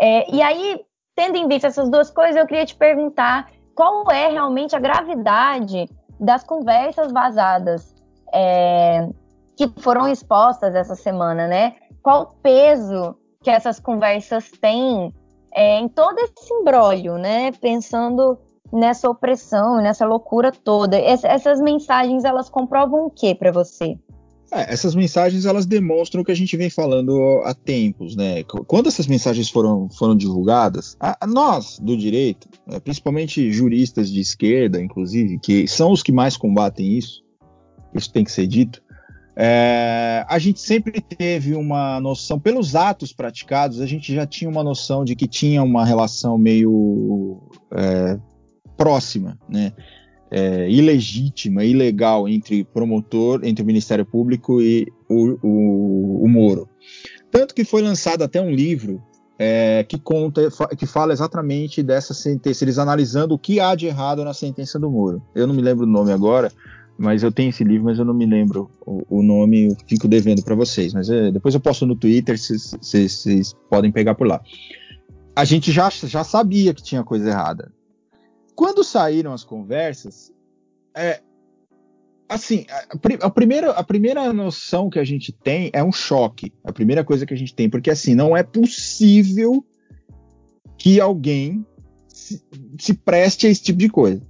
É, 0.00 0.32
e 0.32 0.40
aí, 0.40 0.80
tendo 1.16 1.36
em 1.36 1.48
vista 1.48 1.66
essas 1.66 1.90
duas 1.90 2.08
coisas, 2.08 2.36
eu 2.36 2.46
queria 2.46 2.64
te 2.64 2.76
perguntar 2.76 3.50
qual 3.74 4.08
é 4.12 4.28
realmente 4.28 4.76
a 4.76 4.80
gravidade 4.80 5.88
das 6.20 6.44
conversas 6.44 7.10
vazadas 7.10 7.94
é, 8.32 9.08
que 9.56 9.68
foram 9.80 10.06
expostas 10.06 10.74
essa 10.74 10.94
semana, 10.94 11.48
né? 11.48 11.74
Qual 12.00 12.22
o 12.22 12.26
peso 12.42 13.16
que 13.42 13.50
essas 13.50 13.80
conversas 13.80 14.50
têm 14.52 15.12
é, 15.52 15.78
em 15.78 15.88
todo 15.88 16.18
esse 16.18 16.52
imbróglio, 16.54 17.18
né? 17.18 17.50
Pensando 17.60 18.38
nessa 18.74 19.08
opressão, 19.08 19.80
nessa 19.80 20.04
loucura 20.04 20.50
toda. 20.50 20.96
essas 20.98 21.60
mensagens, 21.60 22.24
elas 22.24 22.50
comprovam 22.50 23.06
o 23.06 23.10
que 23.10 23.34
para 23.34 23.52
você? 23.52 23.96
É, 24.52 24.72
essas 24.72 24.94
mensagens 24.94 25.46
elas 25.46 25.66
demonstram 25.66 26.22
o 26.22 26.24
que 26.24 26.30
a 26.30 26.36
gente 26.36 26.56
vem 26.56 26.68
falando 26.68 27.42
há 27.44 27.54
tempos, 27.54 28.14
né? 28.14 28.44
Quando 28.44 28.88
essas 28.88 29.06
mensagens 29.06 29.48
foram, 29.48 29.88
foram 29.90 30.14
divulgadas, 30.14 30.96
a, 31.00 31.16
a 31.20 31.26
nós 31.26 31.78
do 31.80 31.96
direito, 31.96 32.48
né, 32.66 32.78
principalmente 32.78 33.50
juristas 33.50 34.10
de 34.10 34.20
esquerda, 34.20 34.80
inclusive, 34.80 35.38
que 35.38 35.66
são 35.66 35.90
os 35.90 36.02
que 36.02 36.12
mais 36.12 36.36
combatem 36.36 36.96
isso, 36.96 37.24
isso 37.94 38.12
tem 38.12 38.22
que 38.22 38.30
ser 38.30 38.46
dito. 38.46 38.82
É, 39.36 40.24
a 40.28 40.38
gente 40.38 40.60
sempre 40.60 41.00
teve 41.00 41.56
uma 41.56 42.00
noção, 42.00 42.38
pelos 42.38 42.76
atos 42.76 43.12
praticados, 43.12 43.80
a 43.80 43.86
gente 43.86 44.14
já 44.14 44.24
tinha 44.24 44.48
uma 44.48 44.62
noção 44.62 45.04
de 45.04 45.16
que 45.16 45.26
tinha 45.26 45.62
uma 45.62 45.84
relação 45.84 46.38
meio 46.38 47.40
é, 47.72 48.16
próxima, 48.76 49.38
né? 49.48 49.72
É, 50.30 50.68
ilegítima, 50.68 51.64
ilegal 51.64 52.28
entre 52.28 52.64
promotor, 52.64 53.40
entre 53.44 53.62
o 53.62 53.66
Ministério 53.66 54.04
Público 54.04 54.60
e 54.60 54.88
o, 55.08 55.38
o, 55.42 56.24
o 56.24 56.28
Moro. 56.28 56.68
Tanto 57.30 57.54
que 57.54 57.64
foi 57.64 57.82
lançado 57.82 58.22
até 58.22 58.40
um 58.40 58.50
livro 58.50 59.00
é, 59.38 59.84
que 59.88 59.98
conta, 59.98 60.48
que 60.76 60.86
fala 60.86 61.12
exatamente 61.12 61.82
dessa 61.82 62.14
sentença, 62.14 62.64
eles 62.64 62.78
analisando 62.78 63.34
o 63.34 63.38
que 63.38 63.60
há 63.60 63.74
de 63.74 63.86
errado 63.86 64.24
na 64.24 64.32
sentença 64.32 64.78
do 64.78 64.90
Moro. 64.90 65.22
Eu 65.34 65.46
não 65.46 65.54
me 65.54 65.62
lembro 65.62 65.84
o 65.84 65.88
nome 65.88 66.12
agora, 66.12 66.50
mas 66.96 67.22
eu 67.22 67.32
tenho 67.32 67.50
esse 67.50 67.64
livro, 67.64 67.84
mas 67.84 67.98
eu 67.98 68.04
não 68.04 68.14
me 68.14 68.26
lembro 68.26 68.70
o, 68.86 69.18
o 69.18 69.22
nome, 69.22 69.66
eu 69.66 69.76
fico 69.88 70.06
devendo 70.06 70.42
para 70.42 70.54
vocês. 70.54 70.94
Mas 70.94 71.10
é, 71.10 71.30
depois 71.30 71.54
eu 71.54 71.60
posto 71.60 71.86
no 71.86 71.96
Twitter, 71.96 72.36
vocês 72.38 73.54
podem 73.68 73.90
pegar 73.90 74.14
por 74.14 74.26
lá. 74.26 74.40
A 75.34 75.44
gente 75.44 75.72
já, 75.72 75.90
já 75.90 76.22
sabia 76.22 76.72
que 76.72 76.82
tinha 76.82 77.02
coisa 77.02 77.28
errada. 77.28 77.72
Quando 78.54 78.84
saíram 78.84 79.32
as 79.32 79.44
conversas, 79.44 80.32
é, 80.96 81.20
assim, 82.28 82.66
a, 82.70 83.26
a, 83.26 83.30
primeira, 83.30 83.70
a 83.70 83.82
primeira 83.82 84.32
noção 84.32 84.88
que 84.88 84.98
a 84.98 85.04
gente 85.04 85.32
tem 85.32 85.70
é 85.72 85.82
um 85.82 85.92
choque. 85.92 86.52
A 86.62 86.72
primeira 86.72 87.04
coisa 87.04 87.26
que 87.26 87.34
a 87.34 87.36
gente 87.36 87.54
tem, 87.54 87.68
porque 87.68 87.90
assim, 87.90 88.14
não 88.14 88.36
é 88.36 88.42
possível 88.42 89.64
que 90.78 91.00
alguém 91.00 91.66
se, 92.08 92.42
se 92.78 92.94
preste 92.94 93.46
a 93.46 93.50
esse 93.50 93.62
tipo 93.62 93.78
de 93.78 93.88
coisa 93.88 94.22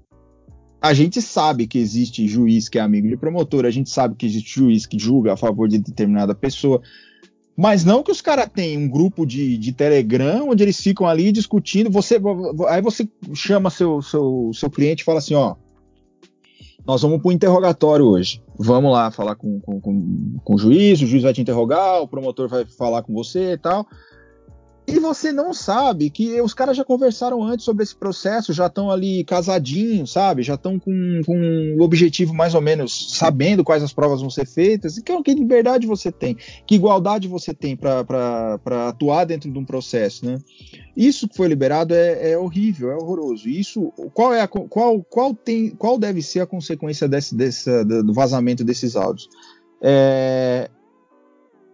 a 0.85 0.93
gente 0.93 1.23
sabe 1.23 1.67
que 1.67 1.79
existe 1.79 2.29
juiz 2.29 2.69
que 2.69 2.79
é 2.79 2.83
amigo 2.83 3.09
de 3.09 3.17
promotor, 3.17 3.65
a 3.65 3.71
gente 3.71 3.89
sabe 3.89 4.17
que 4.17 4.27
existe 4.27 4.61
juiz 4.61 4.85
que 4.85 4.99
julga 4.99 5.33
a 5.33 5.37
favor 5.37 5.67
de 5.67 5.79
determinada 5.79 6.35
pessoa, 6.35 6.83
mas 7.57 7.85
não 7.85 8.03
que 8.03 8.11
os 8.11 8.21
caras 8.21 8.49
têm 8.53 8.77
um 8.77 8.89
grupo 8.89 9.25
de, 9.25 9.57
de 9.57 9.73
Telegram 9.73 10.49
onde 10.49 10.63
eles 10.63 10.81
ficam 10.81 11.07
ali 11.07 11.31
discutindo. 11.31 11.91
Você, 11.91 12.21
aí 12.69 12.83
você 12.83 13.09
chama 13.33 13.71
seu, 13.71 14.03
seu, 14.03 14.51
seu 14.53 14.71
cliente 14.71 15.03
e 15.03 15.05
fala 15.05 15.19
assim: 15.19 15.35
ó, 15.35 15.55
nós 16.85 17.03
vamos 17.03 17.23
para 17.23 17.29
o 17.29 17.33
interrogatório 17.33 18.07
hoje. 18.07 18.43
Vamos 18.59 18.93
lá 18.93 19.11
falar 19.11 19.37
com, 19.37 19.61
com, 19.61 19.81
com, 19.81 20.37
com 20.43 20.55
o 20.55 20.59
juiz, 20.59 21.01
o 21.01 21.07
juiz 21.07 21.23
vai 21.23 21.33
te 21.33 21.41
interrogar, 21.41 22.01
o 22.03 22.09
promotor 22.09 22.49
vai 22.49 22.65
falar 22.65 23.03
com 23.03 23.13
você 23.15 23.53
e 23.53 23.59
tal. 23.59 23.87
E 24.87 24.99
você 25.01 25.33
não 25.33 25.55
sabe 25.55 26.11
que 26.11 26.39
os 26.43 26.53
caras 26.53 26.77
já 26.77 26.85
conversaram 26.85 27.43
antes 27.43 27.65
sobre 27.65 27.83
esse 27.83 27.97
processo, 27.97 28.53
já 28.53 28.67
estão 28.67 28.91
ali 28.91 29.25
casadinhos, 29.25 30.13
sabe? 30.13 30.43
Já 30.43 30.55
estão 30.55 30.79
com, 30.79 31.21
com 31.25 31.77
o 31.79 31.83
objetivo 31.83 32.35
mais 32.35 32.55
ou 32.55 32.61
menos 32.61 33.17
sabendo 33.17 33.65
quais 33.65 33.83
as 33.83 33.95
provas 33.95 34.21
vão 34.21 34.29
ser 34.29 34.47
feitas. 34.47 34.99
E 34.99 35.03
que, 35.03 35.23
que 35.23 35.35
liberdade 35.35 35.87
você 35.87 36.13
tem? 36.13 36.37
Que 36.67 36.75
igualdade 36.75 37.27
você 37.27 37.55
tem 37.55 37.75
para 37.75 38.59
atuar 38.89 39.25
dentro 39.25 39.51
de 39.51 39.59
um 39.59 39.65
processo, 39.65 40.27
né? 40.27 40.39
Isso 40.95 41.27
que 41.27 41.37
foi 41.37 41.49
liberado 41.49 41.95
é, 41.95 42.33
é 42.33 42.39
horrível, 42.39 42.91
é 42.91 42.97
horroroso. 42.97 43.49
Isso, 43.49 43.91
qual 44.13 44.35
é 44.35 44.43
a, 44.43 44.47
qual, 44.47 45.03
qual 45.03 45.35
tem, 45.35 45.71
qual 45.71 45.99
deve 45.99 46.21
ser 46.21 46.41
a 46.41 46.47
consequência 46.47 47.09
desse, 47.09 47.35
desse, 47.35 47.85
do 47.85 48.13
vazamento 48.13 48.63
desses 48.63 48.97
áudios? 48.97 49.31
É, 49.81 50.71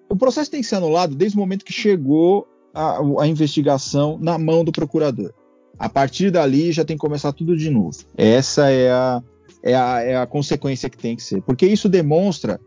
o 0.08 0.16
processo 0.16 0.50
tem 0.50 0.61
que 0.61 0.66
ser 0.66 0.76
anulado 0.76 1.16
desde 1.16 1.36
o 1.36 1.40
momento 1.40 1.64
que 1.64 1.72
chegou 1.72 2.46
a, 2.74 3.00
a 3.20 3.26
investigação 3.26 4.18
na 4.20 4.38
mão 4.38 4.64
do 4.64 4.72
procurador. 4.72 5.32
A 5.78 5.88
partir 5.88 6.30
dali 6.30 6.72
já 6.72 6.84
tem 6.84 6.96
que 6.96 7.00
começar 7.00 7.32
tudo 7.32 7.56
de 7.56 7.70
novo. 7.70 7.96
Essa 8.16 8.70
é 8.70 8.90
a, 8.90 9.22
é 9.62 9.74
a, 9.74 10.00
é 10.02 10.16
a 10.16 10.26
consequência 10.26 10.90
que 10.90 10.98
tem 10.98 11.16
que 11.16 11.22
ser. 11.22 11.42
Porque 11.42 11.66
isso 11.66 11.88
demonstra 11.88 12.60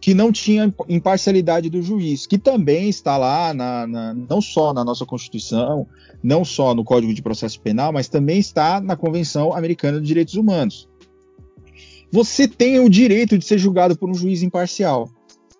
que 0.00 0.14
não 0.14 0.32
tinha 0.32 0.74
imparcialidade 0.88 1.70
do 1.70 1.80
juiz, 1.80 2.26
que 2.26 2.36
também 2.36 2.88
está 2.88 3.16
lá, 3.16 3.54
na, 3.54 3.86
na, 3.86 4.14
não 4.14 4.40
só 4.40 4.72
na 4.72 4.84
nossa 4.84 5.06
Constituição, 5.06 5.86
não 6.20 6.44
só 6.44 6.74
no 6.74 6.82
Código 6.82 7.14
de 7.14 7.22
Processo 7.22 7.60
Penal, 7.60 7.92
mas 7.92 8.08
também 8.08 8.40
está 8.40 8.80
na 8.80 8.96
Convenção 8.96 9.54
Americana 9.54 10.00
de 10.00 10.06
Direitos 10.06 10.34
Humanos. 10.34 10.88
Você 12.10 12.48
tem 12.48 12.80
o 12.80 12.90
direito 12.90 13.38
de 13.38 13.44
ser 13.44 13.58
julgado 13.58 13.96
por 13.96 14.10
um 14.10 14.14
juiz 14.14 14.42
imparcial. 14.42 15.08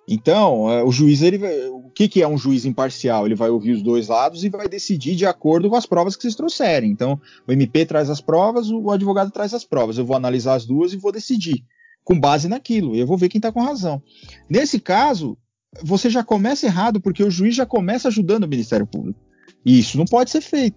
Então, 0.08 0.70
é, 0.70 0.82
o 0.82 0.90
juiz, 0.90 1.22
ele 1.22 1.38
o 1.68 1.90
que, 1.90 2.08
que 2.08 2.22
é 2.22 2.28
um 2.28 2.36
juiz 2.36 2.64
imparcial? 2.64 3.26
Ele 3.26 3.34
vai 3.34 3.50
ouvir 3.50 3.72
os 3.72 3.82
dois 3.82 4.08
lados 4.08 4.44
e 4.44 4.48
vai 4.48 4.68
decidir 4.68 5.14
de 5.14 5.26
acordo 5.26 5.70
com 5.70 5.76
as 5.76 5.86
provas 5.86 6.16
que 6.16 6.22
vocês 6.22 6.34
trouxerem. 6.34 6.90
Então, 6.90 7.20
o 7.46 7.52
MP 7.52 7.86
traz 7.86 8.10
as 8.10 8.20
provas, 8.20 8.68
o 8.70 8.90
advogado 8.90 9.30
traz 9.30 9.54
as 9.54 9.64
provas. 9.64 9.98
Eu 9.98 10.04
vou 10.04 10.16
analisar 10.16 10.54
as 10.54 10.66
duas 10.66 10.92
e 10.92 10.96
vou 10.96 11.12
decidir 11.12 11.64
com 12.04 12.18
base 12.18 12.48
naquilo. 12.48 12.96
Eu 12.96 13.06
vou 13.06 13.16
ver 13.16 13.28
quem 13.28 13.38
está 13.38 13.52
com 13.52 13.62
razão. 13.62 14.02
Nesse 14.50 14.80
caso, 14.80 15.38
você 15.82 16.10
já 16.10 16.24
começa 16.24 16.66
errado 16.66 17.00
porque 17.00 17.22
o 17.22 17.30
juiz 17.30 17.54
já 17.54 17.64
começa 17.64 18.08
ajudando 18.08 18.44
o 18.44 18.48
Ministério 18.48 18.86
Público. 18.86 19.20
E 19.64 19.78
isso 19.78 19.96
não 19.96 20.04
pode 20.04 20.30
ser 20.30 20.40
feito. 20.40 20.76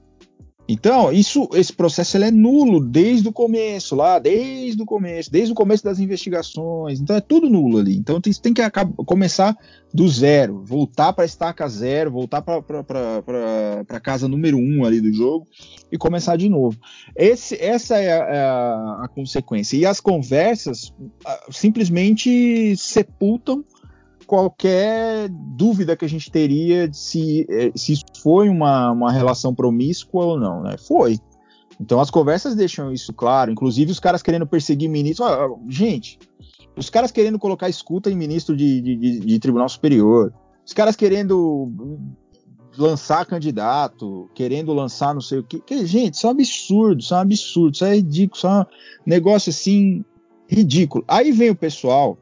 Então, 0.68 1.12
isso, 1.12 1.48
esse 1.54 1.72
processo 1.72 2.18
é 2.18 2.32
nulo 2.32 2.80
desde 2.80 3.28
o 3.28 3.32
começo, 3.32 3.96
lá, 3.96 4.18
desde 4.18 4.82
o 4.82 4.86
começo, 4.86 5.32
desde 5.32 5.52
o 5.52 5.56
começo 5.56 5.84
das 5.84 6.00
investigações. 6.00 7.00
Então, 7.00 7.16
é 7.16 7.22
tudo 7.22 7.50
nulo 7.50 7.78
ali. 7.78 7.96
Então, 7.96 8.20
tem, 8.20 8.34
tem 8.34 8.54
que 8.54 8.62
começar 9.06 9.56
do 9.94 10.10
zero, 10.10 10.64
voltar 10.66 11.14
para 11.14 11.24
a 11.24 11.26
estaca 11.26 11.68
zero, 11.70 12.12
voltar 12.12 12.42
para 12.42 12.62
a 13.88 14.00
casa 14.00 14.28
número 14.28 14.58
um 14.58 14.84
ali 14.84 15.00
do 15.00 15.14
jogo 15.14 15.48
e 15.92 15.98
começar 15.98 16.36
de 16.36 16.50
novo. 16.50 16.78
Esse, 17.16 17.56
essa 17.62 17.98
é 17.98 18.12
a, 18.12 18.26
é 18.26 18.40
a, 18.40 19.02
a 19.04 19.08
consequência. 19.08 19.78
E 19.78 19.86
as 19.86 20.00
conversas 20.00 20.92
simplesmente 21.52 22.76
sepultam 22.76 23.64
qualquer 24.26 25.30
dúvida 25.30 25.96
que 25.96 26.06
a 26.06 26.10
gente 26.10 26.32
teria 26.32 26.88
de 26.88 26.98
se, 26.98 27.46
eh, 27.50 27.72
se 27.76 27.94
isso 27.94 28.04
foi 28.22 28.50
uma, 28.50 28.92
uma 28.92 29.12
relação 29.12 29.54
promíscua 29.54 30.26
ou 30.26 30.40
não, 30.40 30.62
né? 30.62 30.76
Foi. 30.78 31.20
Então 31.80 32.00
as 32.00 32.10
conversas 32.10 32.56
deixam 32.56 32.92
isso 32.92 33.14
claro, 33.14 33.52
inclusive 33.52 33.92
os 33.92 34.00
caras 34.00 34.22
querendo 34.22 34.48
perseguir 34.48 34.90
ministro. 34.90 35.26
Ah, 35.26 35.48
gente, 35.68 36.20
os 36.76 36.90
caras 36.90 37.12
querendo 37.12 37.40
colocar 37.40 37.70
escuta 37.70 38.10
em 38.10 38.16
ministro 38.16 38.56
de, 38.56 38.82
de, 38.82 38.96
de, 38.96 39.20
de 39.20 39.40
Tribunal 39.40 39.70
Superior, 39.70 40.34
os 40.66 40.74
caras 40.74 40.96
querendo 40.96 41.72
lançar 42.78 43.26
candidato, 43.26 44.30
querendo 44.34 44.74
lançar 44.74 45.14
não 45.14 45.22
sei 45.22 45.40
o 45.40 45.44
que. 45.44 45.60
que 45.60 45.86
gente, 45.86 46.16
isso 46.16 46.28
é 46.28 46.30
um 46.30 46.34
absurdo, 46.34 47.02
isso 47.02 47.14
é 47.14 47.18
um 47.18 47.22
absurdo, 47.22 47.76
isso 47.76 47.86
é 47.86 47.96
ridículo, 47.96 48.38
isso 48.38 48.48
é 48.48 48.60
um 48.62 48.66
negócio 49.06 49.50
assim 49.50 50.04
ridículo. 50.48 51.04
Aí 51.08 51.32
vem 51.32 51.50
o 51.50 51.56
pessoal 51.56 52.18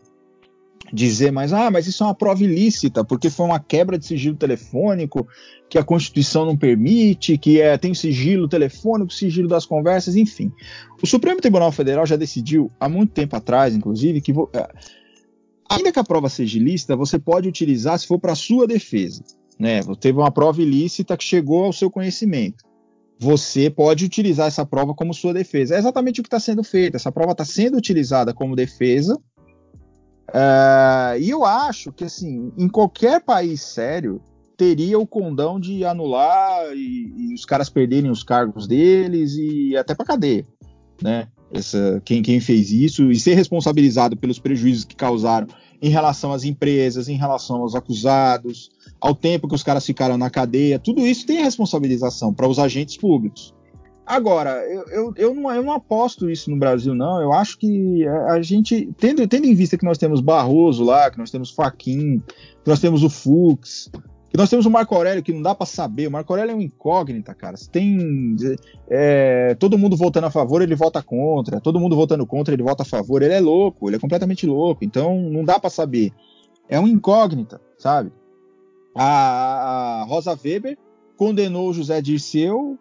dizer 0.93 1.31
mais, 1.31 1.51
ah, 1.51 1.71
mas 1.71 1.87
isso 1.87 2.03
é 2.03 2.05
uma 2.07 2.13
prova 2.13 2.43
ilícita, 2.43 3.03
porque 3.03 3.31
foi 3.31 3.47
uma 3.47 3.59
quebra 3.59 3.97
de 3.97 4.05
sigilo 4.05 4.37
telefônico, 4.37 5.27
que 5.67 5.79
a 5.79 5.83
Constituição 5.83 6.45
não 6.45 6.55
permite, 6.55 7.35
que 7.35 7.59
é, 7.59 7.75
tem 7.79 7.95
sigilo 7.95 8.47
telefônico, 8.47 9.11
sigilo 9.11 9.47
das 9.47 9.65
conversas, 9.65 10.15
enfim. 10.15 10.51
O 11.01 11.07
Supremo 11.07 11.41
Tribunal 11.41 11.71
Federal 11.71 12.05
já 12.05 12.15
decidiu, 12.15 12.71
há 12.79 12.87
muito 12.87 13.11
tempo 13.11 13.35
atrás, 13.35 13.75
inclusive, 13.75 14.21
que 14.21 14.31
é, 14.53 14.69
ainda 15.67 15.91
que 15.91 15.97
a 15.97 16.03
prova 16.03 16.29
seja 16.29 16.59
ilícita, 16.59 16.95
você 16.95 17.17
pode 17.17 17.49
utilizar 17.49 17.97
se 17.97 18.05
for 18.05 18.19
para 18.19 18.35
sua 18.35 18.67
defesa. 18.67 19.23
Né? 19.57 19.81
Teve 19.99 20.19
uma 20.19 20.31
prova 20.31 20.61
ilícita 20.61 21.17
que 21.17 21.23
chegou 21.23 21.65
ao 21.65 21.73
seu 21.73 21.89
conhecimento. 21.89 22.63
Você 23.17 23.67
pode 23.69 24.05
utilizar 24.05 24.47
essa 24.47 24.65
prova 24.65 24.93
como 24.93 25.13
sua 25.13 25.33
defesa. 25.33 25.75
É 25.75 25.79
exatamente 25.79 26.19
o 26.19 26.23
que 26.23 26.27
está 26.27 26.39
sendo 26.39 26.63
feito. 26.63 26.95
Essa 26.95 27.11
prova 27.11 27.31
está 27.31 27.45
sendo 27.45 27.77
utilizada 27.77 28.33
como 28.33 28.55
defesa 28.55 29.19
Uh, 30.29 31.19
e 31.19 31.29
eu 31.29 31.45
acho 31.45 31.91
que, 31.91 32.03
assim, 32.03 32.51
em 32.57 32.67
qualquer 32.67 33.21
país 33.21 33.61
sério, 33.61 34.21
teria 34.57 34.97
o 34.97 35.07
condão 35.07 35.59
de 35.59 35.83
anular 35.83 36.73
e, 36.73 37.13
e 37.17 37.33
os 37.33 37.45
caras 37.45 37.69
perderem 37.69 38.09
os 38.09 38.23
cargos 38.23 38.67
deles 38.67 39.35
e 39.35 39.75
até 39.75 39.93
para 39.93 40.05
cadeia, 40.05 40.47
né? 41.01 41.27
Essa, 41.51 42.01
quem, 42.03 42.23
quem 42.23 42.39
fez 42.39 42.71
isso 42.71 43.11
e 43.11 43.19
ser 43.19 43.35
responsabilizado 43.35 44.17
pelos 44.17 44.39
prejuízos 44.39 44.85
que 44.85 44.95
causaram 44.95 45.47
em 45.79 45.89
relação 45.89 46.31
às 46.31 46.43
empresas, 46.43 47.07
em 47.07 47.15
relação 47.15 47.57
aos 47.57 47.75
acusados, 47.75 48.71
ao 48.99 49.13
tempo 49.13 49.47
que 49.47 49.53
os 49.53 49.61
caras 49.61 49.85
ficaram 49.85 50.17
na 50.17 50.29
cadeia, 50.29 50.79
tudo 50.79 51.05
isso 51.05 51.27
tem 51.27 51.43
responsabilização 51.43 52.33
para 52.33 52.47
os 52.47 52.57
agentes 52.57 52.97
públicos. 52.97 53.53
Agora, 54.05 54.51
eu, 54.69 54.83
eu, 54.89 55.13
eu, 55.15 55.33
não, 55.33 55.51
eu 55.51 55.63
não 55.63 55.71
aposto 55.71 56.29
isso 56.29 56.51
no 56.51 56.57
Brasil, 56.57 56.93
não. 56.93 57.21
Eu 57.21 57.31
acho 57.31 57.57
que 57.57 58.05
a, 58.07 58.41
gente, 58.41 58.89
tendo, 58.97 59.25
tendo 59.27 59.45
em 59.45 59.55
vista 59.55 59.77
que 59.77 59.85
nós 59.85 59.97
temos 59.97 60.19
Barroso 60.19 60.83
lá, 60.83 61.09
que 61.09 61.17
nós 61.17 61.31
temos 61.31 61.51
Faquin, 61.51 62.19
que 62.19 62.69
nós 62.69 62.81
temos 62.81 63.01
o 63.01 63.09
Fux, 63.09 63.89
que 64.29 64.37
nós 64.37 64.49
temos 64.49 64.65
o 64.65 64.71
Marco 64.71 64.93
Aurélio, 64.93 65.23
que 65.23 65.31
não 65.31 65.41
dá 65.41 65.55
para 65.55 65.65
saber. 65.65 66.07
O 66.07 66.11
Marco 66.11 66.33
Aurélio 66.33 66.51
é 66.51 66.55
um 66.55 66.61
incógnita, 66.61 67.33
cara. 67.33 67.55
Se 67.55 67.69
tem 67.69 68.35
é, 68.89 69.55
todo 69.55 69.77
mundo 69.77 69.95
votando 69.95 70.27
a 70.27 70.31
favor, 70.31 70.61
ele 70.61 70.75
vota 70.75 71.01
contra. 71.01 71.61
Todo 71.61 71.79
mundo 71.79 71.95
votando 71.95 72.25
contra, 72.25 72.53
ele 72.53 72.63
vota 72.63 72.83
a 72.83 72.85
favor. 72.85 73.21
Ele 73.21 73.33
é 73.33 73.39
louco, 73.39 73.87
ele 73.87 73.95
é 73.95 73.99
completamente 73.99 74.45
louco. 74.45 74.83
Então, 74.83 75.21
não 75.29 75.45
dá 75.45 75.59
para 75.59 75.69
saber. 75.69 76.11
É 76.67 76.79
um 76.79 76.87
incógnita, 76.87 77.61
sabe? 77.77 78.11
A, 78.95 80.01
a 80.01 80.03
Rosa 80.05 80.37
Weber 80.43 80.77
condenou 81.17 81.73
José 81.73 82.01
Dirceu, 82.01 82.77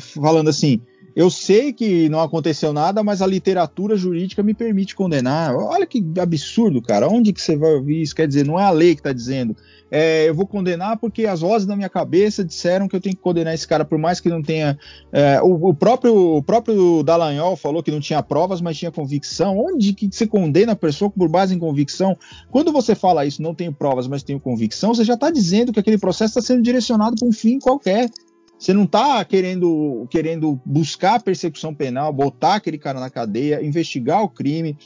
falando 0.00 0.48
assim: 0.48 0.80
eu 1.18 1.30
sei 1.30 1.72
que 1.72 2.08
não 2.08 2.20
aconteceu 2.20 2.72
nada, 2.72 3.02
mas 3.02 3.20
a 3.20 3.26
literatura 3.26 3.96
jurídica 3.96 4.40
me 4.40 4.54
permite 4.54 4.94
condenar. 4.94 5.52
Olha 5.52 5.84
que 5.84 6.00
absurdo, 6.16 6.80
cara. 6.80 7.08
Onde 7.08 7.32
que 7.32 7.42
você 7.42 7.56
vai 7.56 7.74
ouvir 7.74 8.02
isso? 8.02 8.14
Quer 8.14 8.28
dizer, 8.28 8.46
não 8.46 8.56
é 8.56 8.62
a 8.62 8.70
lei 8.70 8.94
que 8.94 9.00
está 9.00 9.12
dizendo. 9.12 9.56
É, 9.90 10.28
eu 10.28 10.34
vou 10.34 10.46
condenar 10.46 10.96
porque 10.96 11.26
as 11.26 11.40
vozes 11.40 11.66
da 11.66 11.74
minha 11.74 11.88
cabeça 11.88 12.44
disseram 12.44 12.86
que 12.86 12.94
eu 12.94 13.00
tenho 13.00 13.16
que 13.16 13.20
condenar 13.20 13.52
esse 13.52 13.66
cara, 13.66 13.84
por 13.84 13.98
mais 13.98 14.20
que 14.20 14.28
não 14.28 14.40
tenha. 14.40 14.78
É, 15.10 15.42
o, 15.42 15.70
o, 15.70 15.74
próprio, 15.74 16.36
o 16.36 16.40
próprio 16.40 17.02
Dallagnol 17.02 17.56
falou 17.56 17.82
que 17.82 17.90
não 17.90 17.98
tinha 17.98 18.22
provas, 18.22 18.60
mas 18.60 18.78
tinha 18.78 18.92
convicção. 18.92 19.58
Onde 19.58 19.94
que 19.94 20.08
você 20.08 20.24
condena 20.24 20.70
a 20.70 20.76
pessoa 20.76 21.10
por 21.10 21.28
base 21.28 21.52
em 21.52 21.58
convicção? 21.58 22.16
Quando 22.48 22.70
você 22.70 22.94
fala 22.94 23.26
isso, 23.26 23.42
não 23.42 23.56
tenho 23.56 23.72
provas, 23.72 24.06
mas 24.06 24.22
tenho 24.22 24.38
convicção, 24.38 24.94
você 24.94 25.02
já 25.02 25.14
está 25.14 25.32
dizendo 25.32 25.72
que 25.72 25.80
aquele 25.80 25.98
processo 25.98 26.38
está 26.38 26.42
sendo 26.42 26.62
direcionado 26.62 27.16
para 27.18 27.26
um 27.26 27.32
fim 27.32 27.58
qualquer. 27.58 28.08
Você 28.58 28.72
não 28.72 28.84
está 28.84 29.24
querendo, 29.24 30.06
querendo 30.10 30.60
buscar 30.64 31.22
persecução 31.22 31.72
penal, 31.72 32.12
botar 32.12 32.56
aquele 32.56 32.78
cara 32.78 32.98
na 32.98 33.08
cadeia, 33.08 33.64
investigar 33.64 34.22
o 34.22 34.28
crime, 34.28 34.76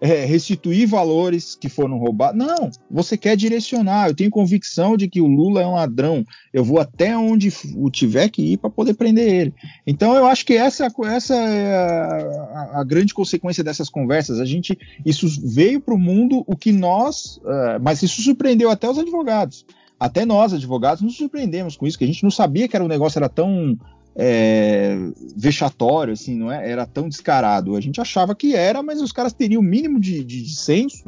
é, 0.00 0.24
restituir 0.24 0.86
valores 0.86 1.54
que 1.54 1.68
foram 1.68 1.98
roubados. 1.98 2.38
Não, 2.38 2.70
você 2.90 3.16
quer 3.16 3.36
direcionar. 3.36 4.08
Eu 4.08 4.14
tenho 4.14 4.30
convicção 4.30 4.96
de 4.96 5.08
que 5.08 5.20
o 5.20 5.26
Lula 5.26 5.62
é 5.62 5.66
um 5.66 5.74
ladrão. 5.74 6.24
Eu 6.52 6.62
vou 6.62 6.78
até 6.78 7.16
onde 7.16 7.52
o 7.74 7.90
tiver 7.90 8.28
que 8.28 8.42
ir 8.42 8.58
para 8.58 8.70
poder 8.70 8.94
prender 8.94 9.28
ele. 9.28 9.54
Então 9.86 10.14
eu 10.14 10.26
acho 10.26 10.44
que 10.44 10.54
essa, 10.54 10.88
essa 11.06 11.34
é 11.34 11.74
a, 11.74 12.80
a, 12.80 12.84
grande 12.84 13.14
consequência 13.14 13.64
dessas 13.64 13.88
conversas. 13.88 14.38
A 14.38 14.44
gente, 14.44 14.78
isso 15.04 15.26
veio 15.42 15.80
para 15.80 15.94
o 15.94 15.98
mundo 15.98 16.44
o 16.46 16.56
que 16.56 16.72
nós, 16.72 17.38
uh, 17.38 17.80
mas 17.80 18.02
isso 18.02 18.22
surpreendeu 18.22 18.70
até 18.70 18.88
os 18.88 18.98
advogados. 18.98 19.64
Até 19.98 20.24
nós, 20.24 20.52
advogados, 20.52 21.02
nos 21.02 21.16
surpreendemos 21.16 21.76
com 21.76 21.86
isso, 21.86 21.96
que 21.96 22.04
a 22.04 22.06
gente 22.06 22.22
não 22.22 22.30
sabia 22.30 22.68
que 22.68 22.76
era 22.76 22.84
um 22.84 22.88
negócio 22.88 23.18
era 23.18 23.28
tão 23.28 23.78
é, 24.14 24.96
vexatório, 25.36 26.12
assim, 26.12 26.36
não 26.36 26.52
é? 26.52 26.70
Era 26.70 26.86
tão 26.86 27.08
descarado. 27.08 27.76
A 27.76 27.80
gente 27.80 28.00
achava 28.00 28.34
que 28.34 28.54
era, 28.54 28.82
mas 28.82 29.00
os 29.00 29.12
caras 29.12 29.32
teriam 29.32 29.60
o 29.60 29.64
mínimo 29.64 29.98
de, 29.98 30.22
de 30.22 30.54
senso 30.54 31.04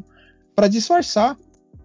para 0.55 0.69
disfarçar, 0.69 1.37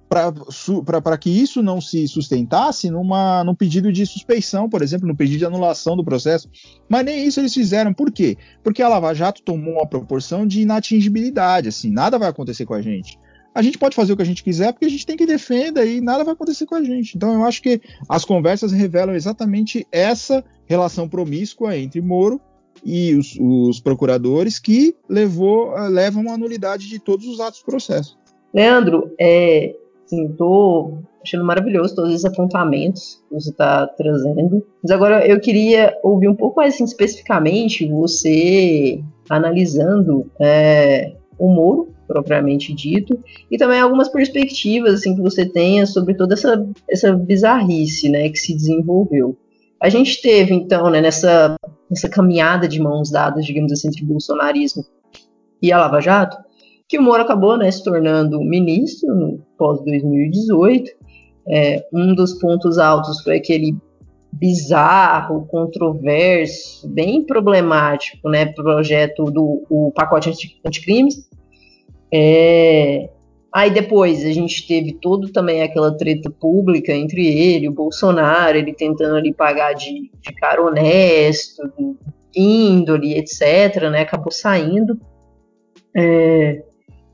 para 0.08 1.18
que 1.18 1.30
isso 1.30 1.62
não 1.62 1.82
se 1.82 2.08
sustentasse 2.08 2.90
numa, 2.90 3.44
num 3.44 3.56
pedido 3.56 3.92
de 3.92 4.06
suspeição, 4.06 4.70
por 4.70 4.82
exemplo, 4.82 5.08
no 5.08 5.16
pedido 5.16 5.40
de 5.40 5.46
anulação 5.46 5.98
do 5.98 6.06
processo. 6.06 6.50
Mas 6.88 7.04
nem 7.04 7.26
isso 7.26 7.40
eles 7.40 7.54
fizeram. 7.54 7.94
Por 7.94 8.12
quê? 8.12 8.38
Porque 8.64 8.82
a 8.82 8.88
Lava 8.88 9.14
Jato 9.14 9.42
tomou 9.42 9.76
uma 9.76 9.88
proporção 9.88 10.46
de 10.46 10.62
inatingibilidade, 10.62 11.70
assim, 11.70 11.90
nada 11.90 12.20
vai 12.20 12.30
acontecer 12.30 12.66
com 12.66 12.74
a 12.74 12.82
gente 12.82 13.18
a 13.54 13.62
gente 13.62 13.78
pode 13.78 13.96
fazer 13.96 14.14
o 14.14 14.16
que 14.16 14.22
a 14.22 14.26
gente 14.26 14.44
quiser 14.44 14.72
porque 14.72 14.86
a 14.86 14.90
gente 14.90 15.06
tem 15.06 15.18
que 15.18 15.26
defender 15.26 15.86
e 15.86 16.02
nada 16.02 16.24
vai 16.24 16.34
acontecer 16.34 16.66
com 16.66 16.76
a 16.76 16.84
gente. 16.84 17.16
Então 17.16 17.34
eu 17.34 17.44
acho 17.44 17.62
que 17.62 17.82
as 18.10 18.26
conversas 18.26 18.72
revelam 18.72 19.16
exatamente 19.16 19.86
essa 19.92 20.44
relação 20.66 21.08
promíscua 21.08 21.78
entre 21.78 22.02
Moro 22.02 22.42
e 22.84 23.16
os, 23.16 23.38
os 23.40 23.80
procuradores 23.80 24.60
que 24.60 24.96
levou, 25.08 25.78
eh, 25.78 25.90
levam 25.90 26.32
à 26.32 26.38
nulidade 26.38 26.90
de 26.90 27.00
todos 27.00 27.28
os 27.28 27.40
atos 27.40 27.60
do 27.60 27.66
processo. 27.66 28.18
Leandro, 28.54 29.12
é, 29.20 29.76
assim, 30.06 30.28
tô 30.34 30.98
achando 31.24 31.46
maravilhoso 31.46 31.96
todos 31.96 32.12
esses 32.12 32.26
apontamentos 32.26 33.24
que 33.30 33.36
você 33.36 33.50
está 33.50 33.88
trazendo. 33.88 34.66
Mas 34.82 34.92
agora 34.92 35.26
eu 35.26 35.40
queria 35.40 35.98
ouvir 36.04 36.28
um 36.28 36.36
pouco 36.36 36.58
mais 36.58 36.74
assim, 36.74 36.84
especificamente 36.84 37.88
você 37.88 39.02
analisando 39.30 40.30
é, 40.40 41.16
o 41.38 41.50
Moro 41.50 41.93
propriamente 42.14 42.72
dito, 42.72 43.20
e 43.50 43.58
também 43.58 43.80
algumas 43.80 44.08
perspectivas 44.08 44.94
assim 44.94 45.16
que 45.16 45.22
você 45.22 45.44
tenha 45.44 45.88
sobre 45.88 46.14
toda 46.14 46.36
essa, 46.36 46.64
essa 46.88 47.12
bizarrice, 47.14 48.08
né, 48.08 48.30
que 48.30 48.38
se 48.38 48.56
desenvolveu. 48.56 49.36
A 49.82 49.90
gente 49.90 50.22
teve 50.22 50.54
então, 50.54 50.92
né, 50.92 51.02
nessa, 51.02 51.56
nessa 51.90 52.08
caminhada 52.08 52.68
de 52.68 52.80
mãos 52.80 53.10
dadas, 53.10 53.46
digamos 53.46 53.72
assim, 53.72 53.88
entre 53.88 54.04
o 54.04 54.08
bolsonarismo 54.08 54.86
e 55.60 55.72
a 55.72 55.80
Lava 55.80 56.00
Jato, 56.00 56.38
que 56.88 57.00
o 57.00 57.02
Moro 57.02 57.24
acabou, 57.24 57.58
né, 57.58 57.72
se 57.72 57.84
tornando 57.84 58.40
ministro 58.40 59.14
no 59.16 59.40
pós 59.58 59.84
2018. 59.84 60.92
É, 61.48 61.84
um 61.92 62.14
dos 62.14 62.36
pontos 62.36 62.78
altos 62.78 63.22
foi 63.22 63.38
aquele 63.38 63.76
bizarro, 64.32 65.46
controverso, 65.48 66.88
bem 66.90 67.24
problemático, 67.24 68.30
né, 68.30 68.46
projeto 68.46 69.26
do 69.26 69.66
o 69.70 69.92
pacote 69.92 70.32
anticrimes, 70.66 71.28
é... 72.14 73.10
Aí 73.54 73.70
depois 73.70 74.26
a 74.26 74.32
gente 74.32 74.68
teve 74.68 74.94
todo 74.94 75.32
também 75.32 75.62
aquela 75.62 75.96
treta 75.96 76.30
pública 76.30 76.92
entre 76.92 77.28
ele, 77.28 77.70
o 77.70 77.74
Bolsonaro, 77.74 78.58
ele 78.58 78.74
tentando 78.74 79.16
ali 79.16 79.32
pagar 79.32 79.74
de, 79.74 80.10
de 80.20 80.34
cara 80.40 80.62
honesto, 80.62 81.72
índole, 82.36 83.16
etc, 83.16 83.90
né? 83.92 84.02
Acabou 84.02 84.32
saindo. 84.32 85.00
É... 85.96 86.64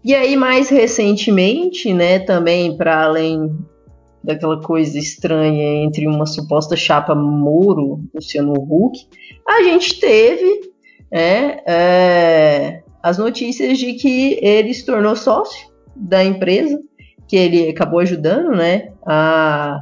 E 0.03 0.15
aí, 0.15 0.37
mais 0.37 0.69
recentemente, 0.69 1.93
né, 1.93 2.19
também 2.19 2.75
para 2.77 3.03
além 3.03 3.53
daquela 4.23 4.61
coisa 4.61 4.97
estranha 4.97 5.83
entre 5.83 6.07
uma 6.07 6.25
suposta 6.25 6.75
chapa 6.75 7.13
Moro, 7.13 8.01
Luciano 8.13 8.53
Huck, 8.53 8.97
a 9.45 9.63
gente 9.63 9.99
teve 9.99 10.71
é, 11.11 11.63
é, 11.65 12.83
as 13.01 13.17
notícias 13.17 13.77
de 13.77 13.93
que 13.93 14.39
ele 14.41 14.73
se 14.73 14.85
tornou 14.85 15.15
sócio 15.15 15.69
da 15.95 16.23
empresa, 16.23 16.79
que 17.27 17.35
ele 17.35 17.69
acabou 17.69 17.99
ajudando, 17.99 18.55
né, 18.55 18.91
a, 19.05 19.81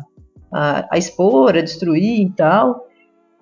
a, 0.52 0.88
a 0.92 0.98
expor, 0.98 1.56
a 1.56 1.62
destruir 1.62 2.22
e 2.22 2.30
tal. 2.30 2.88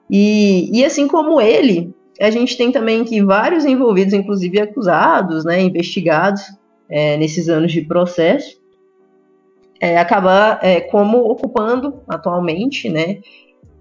E, 0.10 0.70
e 0.72 0.86
assim 0.86 1.08
como 1.08 1.42
ele, 1.42 1.94
a 2.22 2.30
gente 2.30 2.58
tem 2.58 2.72
também 2.72 3.04
que 3.04 3.24
vários 3.24 3.66
envolvidos, 3.66 4.14
inclusive 4.14 4.60
acusados, 4.60 5.44
né, 5.44 5.62
investigados 5.62 6.44
é, 6.90 7.18
nesses 7.18 7.50
anos 7.50 7.72
de 7.72 7.82
processo, 7.82 8.60
é, 9.80 9.98
acabar 9.98 10.60
é, 10.62 10.80
como 10.82 11.18
ocupando 11.18 12.02
atualmente, 12.08 12.90
né, 12.90 13.20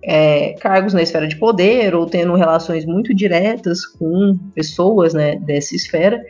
é, 0.07 0.52
cargos 0.55 0.92
na 0.92 1.02
esfera 1.02 1.26
de 1.26 1.36
poder 1.36 1.94
ou 1.94 2.07
tendo 2.07 2.34
relações 2.34 2.84
muito 2.84 3.14
diretas 3.14 3.84
com 3.86 4.38
pessoas 4.55 5.14
né, 5.14 5.36
dessa 5.36 5.74
esfera. 5.74 6.22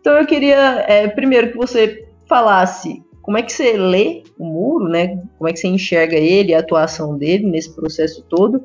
Então 0.00 0.14
eu 0.14 0.26
queria 0.26 0.84
é, 0.88 1.08
primeiro 1.08 1.52
que 1.52 1.56
você 1.56 2.08
falasse 2.28 3.02
como 3.22 3.38
é 3.38 3.42
que 3.42 3.52
você 3.52 3.76
lê 3.76 4.24
o 4.36 4.44
muro, 4.44 4.88
né? 4.88 5.16
Como 5.38 5.48
é 5.48 5.52
que 5.52 5.60
você 5.60 5.68
enxerga 5.68 6.16
ele, 6.16 6.52
a 6.52 6.58
atuação 6.58 7.16
dele 7.16 7.46
nesse 7.46 7.72
processo 7.72 8.24
todo 8.28 8.64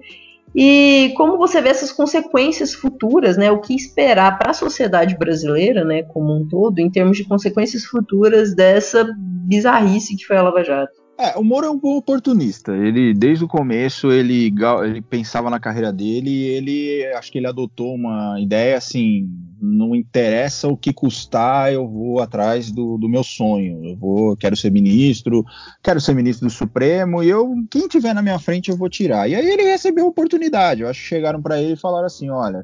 e 0.55 1.13
como 1.15 1.37
você 1.37 1.61
vê 1.61 1.69
essas 1.69 1.91
consequências 1.91 2.73
futuras, 2.73 3.37
né? 3.37 3.51
O 3.51 3.61
que 3.61 3.75
esperar 3.75 4.39
para 4.39 4.51
a 4.51 4.55
sociedade 4.55 5.15
brasileira, 5.15 5.83
né, 5.83 6.01
como 6.01 6.35
um 6.35 6.47
todo, 6.47 6.79
em 6.79 6.89
termos 6.89 7.17
de 7.17 7.25
consequências 7.25 7.85
futuras 7.85 8.55
dessa 8.55 9.07
bizarrice 9.19 10.17
que 10.17 10.25
foi 10.25 10.37
a 10.37 10.41
Lava 10.41 10.63
Jato. 10.63 11.06
É, 11.19 11.35
o 11.35 11.43
Moro 11.43 11.65
é 11.65 11.69
um 11.69 11.79
bom 11.79 11.97
oportunista. 11.97 12.75
Ele, 12.75 13.11
desde 13.11 13.43
o 13.43 13.47
começo, 13.47 14.11
ele, 14.11 14.53
ele 14.83 15.01
pensava 15.01 15.49
na 15.49 15.59
carreira 15.59 15.91
dele 15.91 16.29
e 16.29 16.43
ele, 16.43 17.05
acho 17.15 17.31
que 17.31 17.39
ele 17.39 17.47
adotou 17.47 17.95
uma 17.95 18.39
ideia 18.39 18.77
assim, 18.77 19.27
não 19.59 19.95
interessa 19.95 20.67
o 20.67 20.77
que 20.77 20.93
custar, 20.93 21.73
eu 21.73 21.87
vou 21.87 22.19
atrás 22.19 22.71
do, 22.71 22.99
do 22.99 23.09
meu 23.09 23.23
sonho. 23.23 23.83
Eu 23.83 23.97
vou, 23.97 24.37
quero 24.37 24.55
ser 24.55 24.71
ministro, 24.71 25.43
quero 25.81 25.99
ser 25.99 26.13
ministro 26.13 26.47
do 26.47 26.53
Supremo 26.53 27.23
e 27.23 27.29
eu, 27.29 27.51
quem 27.71 27.87
tiver 27.87 28.13
na 28.13 28.21
minha 28.21 28.37
frente, 28.37 28.69
eu 28.69 28.77
vou 28.77 28.87
tirar. 28.87 29.27
E 29.27 29.33
aí 29.33 29.49
ele 29.49 29.63
recebeu 29.63 30.05
a 30.05 30.09
oportunidade. 30.09 30.81
Eu 30.81 30.87
acho 30.87 31.01
que 31.01 31.07
chegaram 31.07 31.41
para 31.41 31.59
ele 31.59 31.73
e 31.73 31.77
falaram 31.77 32.05
assim, 32.05 32.29
olha, 32.29 32.63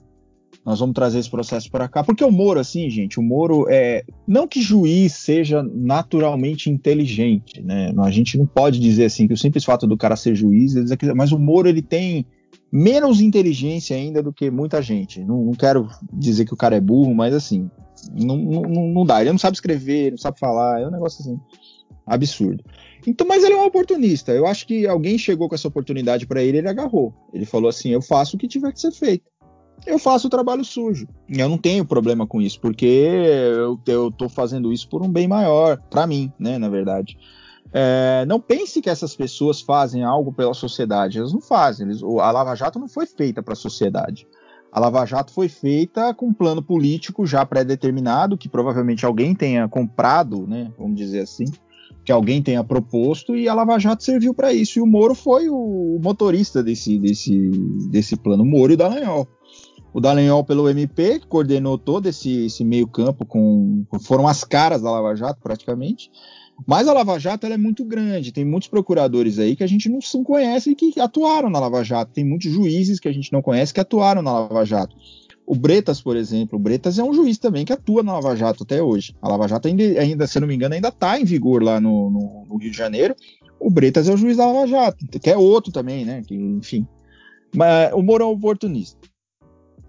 nós 0.66 0.80
vamos 0.80 0.94
trazer 0.94 1.20
esse 1.20 1.30
processo 1.30 1.70
para 1.70 1.88
cá. 1.88 2.04
Porque 2.04 2.24
o 2.24 2.32
Moro, 2.32 2.60
assim, 2.60 2.90
gente, 2.90 3.20
o 3.20 3.24
Moro 3.24 3.66
é. 3.70 4.04
Não 4.26 4.48
que 4.48 4.62
juiz 4.62 5.14
seja 5.14 5.62
naturalmente 5.62 6.70
inteligente, 6.70 7.62
né? 7.62 7.94
A 8.00 8.12
gente 8.12 8.38
não 8.38 8.46
pode 8.46 8.80
dizer 8.80 9.06
assim 9.06 9.28
que 9.28 9.34
o 9.34 9.38
simples 9.38 9.66
fato 9.66 9.86
do 9.86 9.98
cara 9.98 10.16
ser 10.16 10.36
juiz, 10.36 10.74
mas 11.16 11.32
o 11.32 11.40
Moro 11.40 11.68
ele 11.68 11.82
tem 11.82 12.26
menos 12.72 13.20
inteligência 13.20 13.96
ainda 13.96 14.24
do 14.24 14.32
que 14.32 14.50
muita 14.50 14.82
gente. 14.82 15.24
Não, 15.24 15.44
não 15.46 15.54
quero 15.54 15.88
dizer 16.14 16.46
que 16.46 16.54
o 16.54 16.58
cara 16.58 16.76
é 16.76 16.82
burro, 16.82 17.14
mas 17.14 17.34
assim, 17.34 17.70
não, 18.14 18.38
não, 18.38 18.88
não 18.88 19.06
dá. 19.06 19.22
Ele 19.22 19.32
não 19.32 19.38
sabe 19.38 19.56
escrever, 19.56 20.12
não 20.12 20.18
sabe 20.18 20.40
falar, 20.40 20.82
é 20.82 20.88
um 20.88 20.92
negócio 20.92 21.22
assim 21.22 21.40
absurdo. 22.06 22.64
Então, 23.06 23.28
mas 23.28 23.44
ele 23.44 23.54
é 23.54 23.58
um 23.58 23.66
oportunista. 23.66 24.32
Eu 24.32 24.48
acho 24.48 24.66
que 24.66 24.88
alguém 24.88 25.18
chegou 25.18 25.50
com 25.50 25.56
essa 25.56 25.68
oportunidade 25.68 26.26
para 26.26 26.42
ele, 26.42 26.60
ele 26.60 26.70
agarrou. 26.70 27.14
Ele 27.34 27.46
falou 27.46 27.70
assim: 27.70 27.90
eu 27.90 28.02
faço 28.02 28.36
o 28.36 28.40
que 28.40 28.48
tiver 28.48 28.72
que 28.72 28.80
ser 28.80 28.92
feito 28.92 29.33
eu 29.86 30.00
faço 30.00 30.28
o 30.28 30.30
trabalho 30.30 30.64
sujo. 30.64 31.08
Eu 31.30 31.50
não 31.50 31.58
tenho 31.58 31.86
problema 31.86 32.26
com 32.26 32.42
isso, 32.42 32.60
porque 32.60 32.86
eu, 32.86 33.80
eu 33.86 34.12
tô 34.12 34.30
fazendo 34.30 34.72
isso 34.72 34.88
por 34.88 35.02
um 35.02 35.10
bem 35.10 35.28
maior, 35.28 35.78
para 35.90 36.08
mim, 36.08 36.32
né, 36.40 36.58
na 36.58 36.70
verdade. 36.70 37.18
É, 37.72 38.24
não 38.28 38.40
pense 38.40 38.82
que 38.82 38.90
essas 38.90 39.16
pessoas 39.16 39.60
fazem 39.60 40.04
algo 40.04 40.32
pela 40.32 40.54
sociedade. 40.54 41.18
Elas 41.18 41.34
não 41.34 41.42
fazem. 41.42 41.88
Eles, 41.88 42.04
a 42.04 42.32
Lava 42.32 42.56
Jato 42.56 42.78
não 42.78 42.88
foi 42.88 43.08
feita 43.08 43.42
para 43.42 43.54
a 43.54 43.58
sociedade. 43.58 44.28
A 44.72 44.80
Lava 44.80 45.06
Jato 45.06 45.34
foi 45.34 45.50
feita 45.50 46.14
com 46.14 46.28
um 46.28 46.34
plano 46.34 46.62
político 46.62 47.26
já 47.26 47.46
pré-determinado, 47.46 48.38
que 48.38 48.50
provavelmente 48.50 49.06
alguém 49.06 49.36
tenha 49.36 49.68
comprado, 49.68 50.48
né, 50.48 50.72
vamos 50.78 50.96
dizer 50.96 51.22
assim, 51.22 51.46
que 52.04 52.12
alguém 52.12 52.42
tenha 52.42 52.64
proposto, 52.64 53.36
e 53.36 53.48
a 53.48 53.54
Lava 53.54 53.78
Jato 53.80 54.04
serviu 54.04 54.34
para 54.34 54.54
isso. 54.54 54.80
E 54.80 54.82
o 54.82 54.86
Moro 54.86 55.14
foi 55.14 55.48
o 55.48 56.00
motorista 56.02 56.64
desse, 56.64 56.98
desse, 57.00 57.50
desse 57.90 58.16
plano, 58.16 58.44
o 58.44 58.46
Moro 58.46 58.72
e 58.72 58.76
o 58.76 58.78
Dallagnol 58.78 59.28
o 59.94 60.02
Dallagnol 60.02 60.44
pelo 60.44 60.68
MP, 60.68 61.20
que 61.20 61.28
coordenou 61.28 61.78
todo 61.78 62.08
esse, 62.08 62.46
esse 62.46 62.64
meio 62.64 62.88
campo, 62.88 63.26
com 63.26 63.86
foram 64.02 64.28
as 64.28 64.44
caras 64.44 64.82
da 64.82 64.90
Lava 64.90 65.16
Jato 65.16 65.40
praticamente. 65.42 66.10
Mas 66.66 66.88
a 66.88 66.94
Lava 66.94 67.20
Jato 67.20 67.46
é 67.46 67.58
muito 67.58 67.84
grande, 67.84 68.32
tem 68.32 68.46
muitos 68.46 68.70
procuradores 68.70 69.40
aí 69.40 69.56
que 69.56 69.64
a 69.64 69.68
gente 69.68 69.90
não, 69.90 70.00
conhece 70.24 70.72
e 70.72 70.76
que 70.76 71.00
atuaram 71.00 71.50
na 71.50 71.60
Lava 71.60 71.84
Jato, 71.84 72.12
tem 72.14 72.24
muitos 72.24 72.52
juízes 72.52 73.00
que 73.00 73.08
a 73.08 73.12
gente 73.12 73.32
não 73.32 73.42
conhece 73.42 73.74
que 73.74 73.80
atuaram 73.80 74.22
na 74.22 74.32
Lava 74.32 74.66
Jato. 74.66 74.96
O 75.46 75.56
Bretas, 75.56 76.02
por 76.02 76.16
exemplo, 76.16 76.58
o 76.58 76.62
Bretas 76.62 76.98
é 76.98 77.04
um 77.04 77.14
juiz 77.14 77.38
também 77.38 77.66
que 77.66 77.74
atua 77.74 78.02
na 78.02 78.14
Lava 78.14 78.36
Jato 78.36 78.64
até 78.64 78.82
hoje. 78.82 79.14
A 79.22 79.28
Lava 79.28 79.48
Jato 79.48 79.68
ainda, 79.68 79.84
ainda 79.84 80.26
se 80.26 80.40
não 80.40 80.48
me 80.48 80.56
engano, 80.56 80.74
ainda 80.74 80.88
está 80.88 81.20
em 81.20 81.26
vigor 81.26 81.62
lá 81.62 81.82
no, 81.82 82.10
no, 82.10 82.46
no, 82.48 82.58
Rio 82.58 82.72
de 82.72 82.78
Janeiro. 82.78 83.14
O 83.60 83.70
Bretas 83.70 84.08
é 84.08 84.14
o 84.14 84.18
juiz 84.18 84.38
da 84.38 84.46
Lava 84.46 84.68
Jato, 84.68 85.06
que 85.06 85.30
é 85.30 85.38
outro 85.38 85.72
também, 85.72 86.06
né? 86.06 86.22
Que, 86.26 86.36
enfim. 86.36 86.88
Mas 87.54 87.92
o 87.94 88.02
Moro 88.02 88.24
é 88.24 88.28
oportunista. 88.28 89.13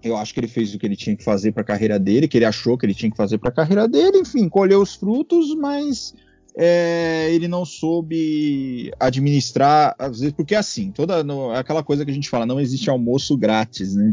Eu 0.05 0.17
acho 0.17 0.35
que 0.35 0.41
ele 0.41 0.49
fez 0.49 0.75
o 0.75 0.79
que 0.79 0.87
ele 0.87 0.97
tinha 0.97 1.17
que 1.17 1.25
fazer 1.25 1.53
para 1.53 1.63
a 1.63 1.67
carreira 1.67 1.99
dele, 1.99 2.29
que 2.29 2.37
ele 2.37 2.45
achou 2.45 2.77
que 2.77 2.85
ele 2.85 2.95
tinha 2.95 3.11
que 3.11 3.17
fazer 3.17 3.39
para 3.39 3.49
a 3.49 3.55
carreira 3.55 3.89
dele, 3.89 4.19
enfim, 4.19 4.49
colheu 4.49 4.83
os 4.83 4.95
frutos, 4.95 5.55
mas 5.57 6.15
é, 6.57 7.29
ele 7.33 7.49
não 7.49 7.65
soube 7.65 8.93
administrar, 9.01 9.95
às 9.99 10.21
vezes, 10.21 10.35
porque 10.35 10.55
assim, 10.55 10.91
toda 10.91 11.25
no, 11.25 11.51
aquela 11.53 11.83
coisa 11.83 12.05
que 12.05 12.11
a 12.11 12.15
gente 12.15 12.29
fala, 12.29 12.47
não 12.47 12.61
existe 12.61 12.91
almoço 12.91 13.37
grátis, 13.37 13.95
né? 13.97 14.13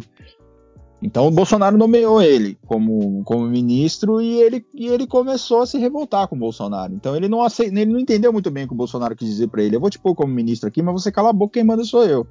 Então 1.04 1.28
o 1.28 1.32
Bolsonaro 1.32 1.78
nomeou 1.78 2.22
ele 2.22 2.58
como, 2.68 3.24
como 3.24 3.48
ministro 3.48 4.22
e 4.22 4.40
ele, 4.40 4.64
e 4.74 4.88
ele 4.88 5.08
começou 5.08 5.62
a 5.62 5.66
se 5.66 5.78
revoltar 5.80 6.28
com 6.28 6.36
o 6.36 6.40
Bolsonaro. 6.40 6.94
Então 6.94 7.16
ele 7.16 7.28
não, 7.28 7.42
aceit, 7.42 7.76
ele 7.76 7.92
não 7.92 8.00
entendeu 8.00 8.32
muito 8.32 8.52
bem 8.52 8.66
o 8.66 8.68
que 8.68 8.74
o 8.74 8.78
Bolsonaro 8.78 9.16
quis 9.16 9.28
dizer 9.28 9.48
para 9.48 9.64
ele. 9.64 9.76
Eu 9.76 9.80
vou 9.80 9.90
te 9.90 9.98
pôr 9.98 10.14
como 10.14 10.32
ministro 10.32 10.68
aqui, 10.70 10.82
mas 10.82 10.94
você 10.94 11.12
cala 11.12 11.32
a 11.32 11.34
boca, 11.34 11.54
quem 11.54 11.64
manda 11.64 11.84
sou 11.84 12.06
eu. 12.06 12.28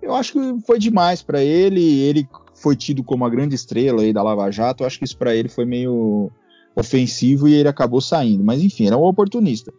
Eu 0.00 0.14
acho 0.14 0.32
que 0.32 0.66
foi 0.66 0.78
demais 0.78 1.22
para 1.22 1.42
ele. 1.42 2.00
Ele 2.00 2.26
foi 2.62 2.76
tido 2.76 3.02
como 3.02 3.24
a 3.24 3.30
grande 3.30 3.54
estrela 3.54 4.02
aí 4.02 4.12
da 4.12 4.22
Lava 4.22 4.50
Jato. 4.50 4.84
Acho 4.84 4.98
que 4.98 5.04
isso 5.04 5.16
para 5.16 5.34
ele 5.34 5.48
foi 5.48 5.64
meio 5.64 6.30
ofensivo 6.76 7.48
e 7.48 7.54
ele 7.54 7.68
acabou 7.68 8.00
saindo. 8.00 8.44
Mas 8.44 8.62
enfim, 8.62 8.86
era 8.86 8.96
um 8.96 9.04
oportunista. 9.04 9.72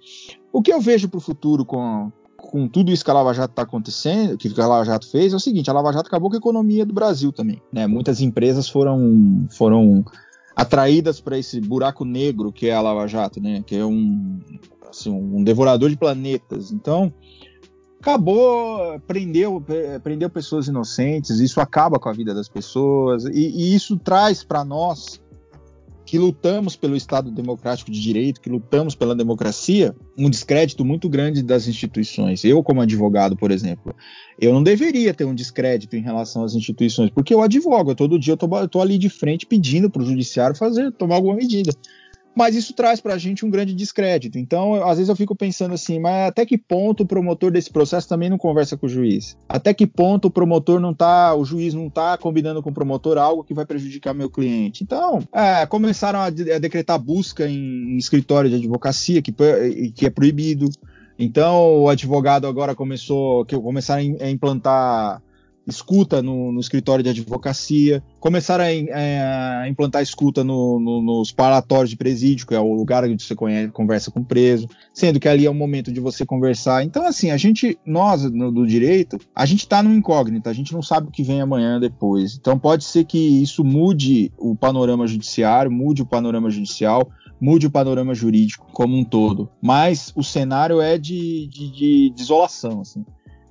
O 0.51 0.61
que 0.61 0.71
eu 0.71 0.81
vejo 0.81 1.07
para 1.07 1.17
o 1.17 1.21
futuro 1.21 1.65
com, 1.65 2.11
com 2.37 2.67
tudo 2.67 2.91
isso 2.91 3.03
que 3.03 3.09
a 3.09 3.13
Lava 3.13 3.33
Jato 3.33 3.51
está 3.53 3.63
acontecendo, 3.63 4.37
que 4.37 4.49
a 4.59 4.67
Lava 4.67 4.85
Jato 4.85 5.09
fez, 5.09 5.33
é 5.33 5.35
o 5.35 5.39
seguinte: 5.39 5.69
a 5.69 5.73
Lava 5.73 5.93
Jato 5.93 6.07
acabou 6.07 6.29
com 6.29 6.35
a 6.35 6.39
economia 6.39 6.85
do 6.85 6.93
Brasil 6.93 7.31
também. 7.31 7.61
Né? 7.71 7.87
Muitas 7.87 8.21
empresas 8.21 8.67
foram, 8.67 9.47
foram 9.49 10.03
atraídas 10.55 11.19
para 11.19 11.37
esse 11.37 11.59
buraco 11.61 12.05
negro 12.05 12.51
que 12.51 12.67
é 12.67 12.73
a 12.73 12.81
Lava 12.81 13.07
Jato, 13.07 13.41
né? 13.41 13.63
que 13.65 13.75
é 13.75 13.85
um, 13.85 14.39
assim, 14.89 15.09
um 15.09 15.43
devorador 15.43 15.89
de 15.89 15.97
planetas. 15.97 16.71
Então, 16.71 17.13
acabou, 18.03 18.99
prendeu, 19.07 19.63
prendeu 20.03 20.29
pessoas 20.29 20.67
inocentes, 20.67 21.39
isso 21.39 21.61
acaba 21.61 21.97
com 21.97 22.09
a 22.09 22.13
vida 22.13 22.33
das 22.33 22.49
pessoas, 22.49 23.23
e, 23.23 23.31
e 23.31 23.73
isso 23.73 23.97
traz 23.97 24.43
para 24.43 24.65
nós 24.65 25.23
que 26.05 26.19
lutamos 26.19 26.75
pelo 26.75 26.97
Estado 26.97 27.31
democrático 27.31 27.89
de 27.89 27.99
direito, 28.01 28.41
que 28.41 28.49
lutamos 28.49 28.93
pela 28.93 29.15
democracia, 29.15 29.95
um 30.17 30.29
descrédito 30.29 30.83
muito 30.83 31.07
grande 31.07 31.41
das 31.41 31.65
instituições. 31.65 32.43
Eu, 32.43 32.61
como 32.61 32.81
advogado, 32.81 33.37
por 33.37 33.51
exemplo, 33.51 33.95
eu 34.37 34.53
não 34.53 34.61
deveria 34.61 35.13
ter 35.13 35.23
um 35.23 35.33
descrédito 35.33 35.95
em 35.95 36.01
relação 36.01 36.43
às 36.43 36.55
instituições, 36.55 37.09
porque 37.09 37.33
eu 37.33 37.41
advogo, 37.41 37.95
todo 37.95 38.19
dia 38.19 38.33
eu 38.33 38.65
estou 38.65 38.81
ali 38.81 38.97
de 38.97 39.07
frente 39.07 39.45
pedindo 39.45 39.89
para 39.89 40.03
o 40.03 40.05
judiciário 40.05 40.57
fazer, 40.57 40.91
tomar 40.91 41.15
alguma 41.15 41.35
medida 41.35 41.71
mas 42.35 42.55
isso 42.55 42.73
traz 42.73 42.99
para 42.99 43.13
a 43.13 43.17
gente 43.17 43.45
um 43.45 43.49
grande 43.49 43.73
descrédito. 43.73 44.37
Então, 44.37 44.75
às 44.83 44.97
vezes 44.97 45.09
eu 45.09 45.15
fico 45.15 45.35
pensando 45.35 45.73
assim, 45.73 45.99
mas 45.99 46.29
até 46.29 46.45
que 46.45 46.57
ponto 46.57 47.03
o 47.03 47.05
promotor 47.05 47.51
desse 47.51 47.71
processo 47.71 48.07
também 48.07 48.29
não 48.29 48.37
conversa 48.37 48.75
com 48.75 48.85
o 48.85 48.89
juiz? 48.89 49.37
Até 49.47 49.73
que 49.73 49.85
ponto 49.85 50.27
o 50.27 50.31
promotor 50.31 50.79
não 50.79 50.93
tá, 50.93 51.35
o 51.35 51.45
juiz 51.45 51.73
não 51.73 51.89
tá 51.89 52.17
combinando 52.17 52.61
com 52.63 52.69
o 52.69 52.73
promotor 52.73 53.17
algo 53.17 53.43
que 53.43 53.53
vai 53.53 53.65
prejudicar 53.65 54.13
meu 54.13 54.29
cliente? 54.29 54.83
Então, 54.83 55.19
é, 55.33 55.65
começaram 55.65 56.19
a, 56.19 56.25
a, 56.25 56.59
decretar 56.59 56.99
busca 56.99 57.47
em, 57.47 57.93
em 57.93 57.97
escritório 57.97 58.49
de 58.49 58.55
advocacia, 58.55 59.21
que, 59.21 59.33
que 59.95 60.05
é 60.05 60.09
proibido. 60.09 60.69
Então, 61.17 61.83
o 61.83 61.89
advogado 61.89 62.47
agora 62.47 62.73
começou, 62.73 63.45
que 63.45 63.55
começaram 63.55 64.17
a 64.19 64.29
implantar 64.29 65.21
escuta 65.67 66.21
no, 66.21 66.51
no, 66.51 66.59
escritório 66.59 67.03
de 67.03 67.09
advocacia, 67.09 68.03
começaram 68.19 68.63
a, 68.63 68.71
é, 68.71 69.21
a 69.63 69.69
implantar 69.69 70.01
escuta 70.01 70.43
no, 70.43 70.79
no, 70.79 71.01
nos 71.01 71.31
parlatórios 71.31 71.89
de 71.89 71.97
presídio, 71.97 72.45
que 72.45 72.53
é 72.53 72.59
o 72.59 72.73
lugar 72.73 73.03
onde 73.03 73.23
você 73.23 73.35
conhece, 73.35 73.71
conversa 73.71 74.11
com 74.11 74.19
o 74.19 74.25
preso, 74.25 74.67
sendo 74.93 75.19
que 75.19 75.27
ali 75.27 75.45
é 75.45 75.49
o 75.49 75.53
momento 75.53 75.91
de 75.91 75.99
você 75.99 76.25
conversar. 76.25 76.83
Então, 76.83 77.05
assim, 77.05 77.31
a 77.31 77.37
gente, 77.37 77.77
nós 77.85 78.23
no, 78.23 78.51
do 78.51 78.67
direito, 78.67 79.17
a 79.35 79.45
gente 79.45 79.61
está 79.61 79.81
no 79.81 79.93
incógnito, 79.93 80.49
a 80.49 80.53
gente 80.53 80.73
não 80.73 80.81
sabe 80.81 81.07
o 81.07 81.11
que 81.11 81.23
vem 81.23 81.41
amanhã 81.41 81.79
depois. 81.79 82.35
Então, 82.35 82.59
pode 82.59 82.83
ser 82.83 83.05
que 83.05 83.17
isso 83.17 83.63
mude 83.63 84.31
o 84.37 84.55
panorama 84.55 85.07
judiciário, 85.07 85.71
mude 85.71 86.01
o 86.01 86.05
panorama 86.05 86.49
judicial, 86.49 87.09
mude 87.39 87.67
o 87.67 87.71
panorama 87.71 88.13
jurídico 88.13 88.67
como 88.73 88.97
um 88.97 89.03
todo. 89.03 89.49
Mas 89.61 90.11
o 90.15 90.23
cenário 90.23 90.81
é 90.81 90.97
de, 90.97 91.47
de, 91.47 91.71
de 91.71 92.13
desolação, 92.15 92.81
assim 92.81 93.03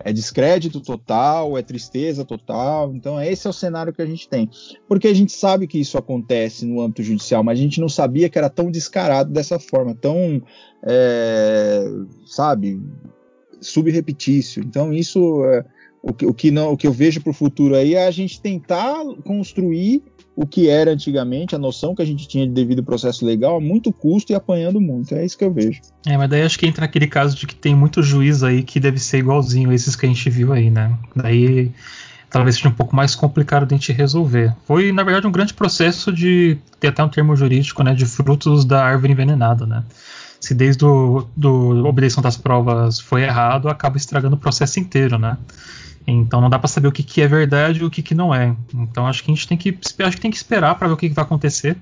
é 0.05 0.12
descrédito 0.12 0.81
total, 0.81 1.57
é 1.57 1.62
tristeza 1.62 2.24
total. 2.24 2.95
Então, 2.95 3.20
esse 3.23 3.47
é 3.47 3.51
o 3.51 3.53
cenário 3.53 3.93
que 3.93 4.03
a 4.03 4.07
gente 4.07 4.29
tem. 4.29 4.49
Porque 4.89 5.09
a 5.09 5.15
gente 5.15 5.33
sabe 5.33 5.66
que 5.66 5.79
isso 5.79 5.99
acontece 5.99 6.66
no 6.66 6.81
âmbito 6.81 7.03
judicial, 7.03 7.43
mas 7.43 7.59
a 7.59 7.62
gente 7.62 7.81
não 7.81 7.89
sabia 7.89 8.29
que 8.29 8.39
era 8.39 8.51
tão 8.51 8.70
descarado 8.70 9.33
dessa 9.33 9.59
forma, 9.59 9.95
tão, 9.95 10.43
é, 10.85 11.85
sabe, 12.27 12.81
subrepetício. 13.61 14.62
Então, 14.62 14.93
isso. 14.93 15.45
É, 15.45 15.65
o 16.05 16.12
que, 16.12 16.27
o 16.27 16.35
que, 16.35 16.51
não, 16.51 16.73
o 16.73 16.77
que 16.77 16.87
eu 16.89 16.93
vejo 16.93 17.20
para 17.20 17.31
o 17.31 17.35
futuro 17.35 17.77
aí 17.77 17.95
é 17.95 18.09
a 18.09 18.11
gente 18.11 18.41
tentar 18.41 19.05
construir 19.24 20.03
o 20.34 20.46
que 20.46 20.68
era 20.68 20.90
antigamente, 20.90 21.54
a 21.54 21.59
noção 21.59 21.94
que 21.94 22.02
a 22.02 22.04
gente 22.04 22.26
tinha 22.26 22.46
de 22.46 22.52
devido 22.52 22.82
processo 22.82 23.24
legal, 23.24 23.56
a 23.56 23.60
muito 23.60 23.92
custo 23.92 24.32
e 24.32 24.34
apanhando 24.34 24.80
muito. 24.80 25.14
É 25.14 25.24
isso 25.24 25.36
que 25.36 25.44
eu 25.44 25.52
vejo. 25.52 25.80
É, 26.06 26.16
mas 26.16 26.30
daí 26.30 26.42
acho 26.42 26.59
que 26.59 26.66
entra 26.66 26.82
naquele 26.82 27.06
caso 27.06 27.36
de 27.36 27.46
que 27.46 27.54
tem 27.54 27.74
muito 27.74 28.02
juiz 28.02 28.42
aí 28.42 28.62
que 28.62 28.80
deve 28.80 28.98
ser 28.98 29.18
igualzinho 29.18 29.70
a 29.70 29.74
esses 29.74 29.94
que 29.94 30.06
a 30.06 30.09
gente 30.09 30.28
viu 30.30 30.52
aí, 30.52 30.70
né? 30.70 30.96
Daí 31.14 31.70
talvez 32.30 32.56
seja 32.56 32.68
um 32.68 32.72
pouco 32.72 32.96
mais 32.96 33.14
complicado 33.14 33.66
de 33.66 33.74
a 33.74 33.76
gente 33.76 33.92
resolver. 33.92 34.54
Foi, 34.64 34.90
na 34.90 35.02
verdade, 35.02 35.26
um 35.26 35.32
grande 35.32 35.52
processo 35.52 36.10
de 36.10 36.56
ter 36.80 36.88
até 36.88 37.04
um 37.04 37.09
termo 37.09 37.36
jurídico, 37.36 37.82
né, 37.82 37.94
de 37.94 38.06
frutos 38.06 38.64
da 38.64 38.82
árvore 38.82 39.12
envenenada, 39.12 39.66
né? 39.66 39.84
Se 40.43 40.55
desde 40.55 40.85
o 40.85 41.24
do 41.36 41.93
das 42.20 42.36
provas 42.36 42.98
foi 42.98 43.23
errado, 43.23 43.69
acaba 43.69 43.97
estragando 43.97 44.35
o 44.35 44.39
processo 44.39 44.81
inteiro, 44.81 45.16
né? 45.16 45.39
Então 46.05 46.40
não 46.40 46.51
dá 46.51 46.59
para 46.59 46.66
saber 46.66 46.89
o 46.89 46.93
que, 46.93 47.05
que 47.05 47.23
é 47.23 47.28
verdade 47.28 47.78
e 47.78 47.85
o 47.85 47.90
que, 47.90 48.02
que 48.02 48.12
não 48.12 48.35
é. 48.35 48.56
Então 48.74 49.06
acho 49.06 49.23
que 49.23 49.31
a 49.31 49.35
gente 49.35 49.47
tem 49.47 49.56
que, 49.56 49.78
acho 50.01 50.16
que 50.16 50.20
tem 50.20 50.32
que 50.32 50.36
esperar 50.36 50.74
para 50.74 50.89
ver 50.89 50.94
o 50.94 50.97
que, 50.97 51.09
que 51.09 51.14
vai 51.14 51.24
acontecer. 51.24 51.77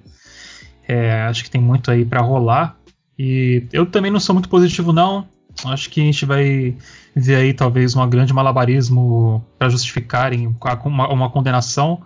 É, 0.87 1.23
acho 1.23 1.43
que 1.43 1.51
tem 1.51 1.61
muito 1.61 1.91
aí 1.91 2.05
para 2.05 2.21
rolar. 2.21 2.77
E 3.19 3.67
eu 3.73 3.87
também 3.87 4.11
não 4.11 4.21
sou 4.21 4.35
muito 4.35 4.51
positivo 4.51 4.93
não. 4.93 5.27
Acho 5.65 5.89
que 5.89 6.03
a 6.03 6.05
gente 6.05 6.27
vai 6.27 6.77
ver 7.17 7.37
aí 7.37 7.55
talvez 7.55 7.97
um 7.97 8.09
grande 8.11 8.35
malabarismo 8.35 9.43
para 9.59 9.71
justificarem 9.71 10.55
uma, 10.85 11.09
uma, 11.09 11.31
condenação 11.31 12.03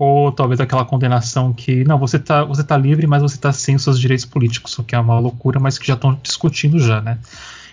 ou 0.00 0.32
talvez 0.32 0.58
aquela 0.58 0.82
condenação 0.82 1.52
que 1.52 1.84
não 1.84 1.98
você 1.98 2.18
tá 2.18 2.42
você 2.42 2.64
tá 2.64 2.74
livre 2.74 3.06
mas 3.06 3.20
você 3.20 3.38
tá 3.38 3.52
sem 3.52 3.76
os 3.76 3.84
seus 3.84 4.00
direitos 4.00 4.24
políticos, 4.24 4.78
o 4.78 4.82
que 4.82 4.94
é 4.94 4.98
uma 4.98 5.20
loucura, 5.20 5.60
mas 5.60 5.78
que 5.78 5.86
já 5.86 5.92
estão 5.92 6.18
discutindo 6.22 6.78
já, 6.78 7.02
né? 7.02 7.18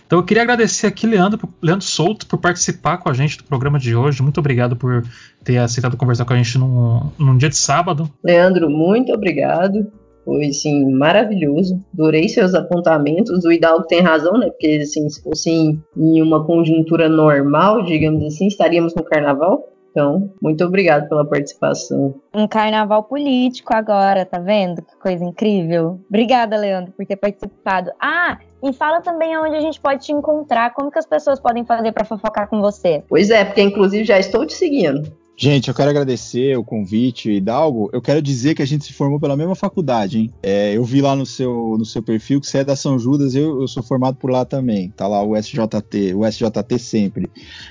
Então 0.06 0.20
eu 0.20 0.24
queria 0.24 0.44
agradecer 0.44 0.88
aqui, 0.88 1.08
Leandro, 1.08 1.40
Leandro 1.62 1.86
Souto, 1.86 2.28
por 2.28 2.38
participar 2.38 2.98
com 2.98 3.10
a 3.10 3.14
gente 3.14 3.38
do 3.38 3.46
programa 3.46 3.80
de 3.80 3.96
hoje. 3.96 4.22
Muito 4.22 4.40
obrigado 4.40 4.76
por 4.76 5.06
ter 5.44 5.58
aceitado 5.58 5.96
conversar 5.96 6.26
com 6.26 6.34
a 6.34 6.38
gente 6.38 6.58
num, 6.58 7.10
num 7.18 7.38
dia 7.38 7.50
de 7.50 7.58
sábado. 7.58 8.10
Leandro, 8.24 8.70
muito 8.70 9.14
obrigado. 9.14 9.90
Foi, 10.24 10.52
sim, 10.52 10.92
maravilhoso. 10.92 11.82
Adorei 11.94 12.28
seus 12.30 12.54
apontamentos. 12.54 13.44
O 13.44 13.52
Hidalgo 13.52 13.86
tem 13.86 14.02
razão, 14.02 14.38
né? 14.38 14.50
Porque, 14.50 14.80
assim, 14.82 15.10
se 15.10 15.22
fosse 15.22 15.50
em, 15.50 15.84
em 15.96 16.22
uma 16.22 16.46
conjuntura 16.46 17.10
normal, 17.10 17.84
digamos 17.84 18.24
assim, 18.24 18.48
estaríamos 18.48 18.96
no 18.96 19.04
carnaval. 19.04 19.62
Então, 19.98 20.32
muito 20.40 20.64
obrigado 20.64 21.10
pela 21.10 21.26
participação. 21.26 22.14
Um 22.32 22.48
carnaval 22.48 23.02
político 23.02 23.76
agora, 23.76 24.28
tá 24.28 24.38
vendo? 24.38 24.84
Que 24.84 24.96
coisa 24.98 25.26
incrível. 25.26 26.00
Obrigada, 26.08 26.56
Leandro, 26.56 26.94
por 26.96 27.04
ter 27.04 27.16
participado. 27.16 27.90
Ah, 28.00 28.38
e 28.62 28.72
fala 28.74 29.02
também 29.02 29.36
onde 29.40 29.56
a 29.56 29.60
gente 29.60 29.82
pode 29.82 30.06
te 30.06 30.12
encontrar, 30.12 30.72
como 30.76 30.92
que 30.92 31.00
as 31.00 31.08
pessoas 31.08 31.40
podem 31.40 31.66
fazer 31.66 31.92
para 31.94 32.06
fofocar 32.06 32.48
com 32.48 32.62
você. 32.62 33.04
Pois 33.10 33.32
é, 33.32 33.44
porque 33.44 33.64
inclusive 33.64 34.04
já 34.04 34.20
estou 34.20 34.46
te 34.46 34.54
seguindo. 34.54 35.12
Gente, 35.40 35.68
eu 35.68 35.74
quero 35.76 35.92
agradecer 35.92 36.58
o 36.58 36.64
convite, 36.64 37.30
Hidalgo. 37.30 37.92
Eu 37.94 38.02
quero 38.02 38.24
dizer 38.24 38.56
que 38.56 38.64
a 38.64 38.66
gente 38.66 38.86
se 38.86 38.92
formou 38.92 39.20
pela 39.20 39.38
mesma 39.38 39.54
faculdade, 39.54 40.18
hein? 40.18 40.34
É, 40.42 40.76
eu 40.76 40.84
vi 40.84 41.00
lá 41.00 41.16
no 41.16 41.28
seu, 41.28 41.76
no 41.78 41.86
seu 41.86 42.02
perfil 42.02 42.42
que 42.42 42.48
você 42.48 42.58
é 42.58 42.64
da 42.64 42.76
São 42.76 42.98
Judas, 42.98 43.36
eu, 43.36 43.62
eu 43.62 43.68
sou 43.68 43.84
formado 43.84 44.16
por 44.16 44.32
lá 44.32 44.44
também. 44.46 44.90
Tá 44.90 45.06
lá 45.06 45.22
o 45.22 45.38
SJT, 45.38 46.16
o 46.16 46.26
SJT 46.26 46.80
sempre. 46.80 47.30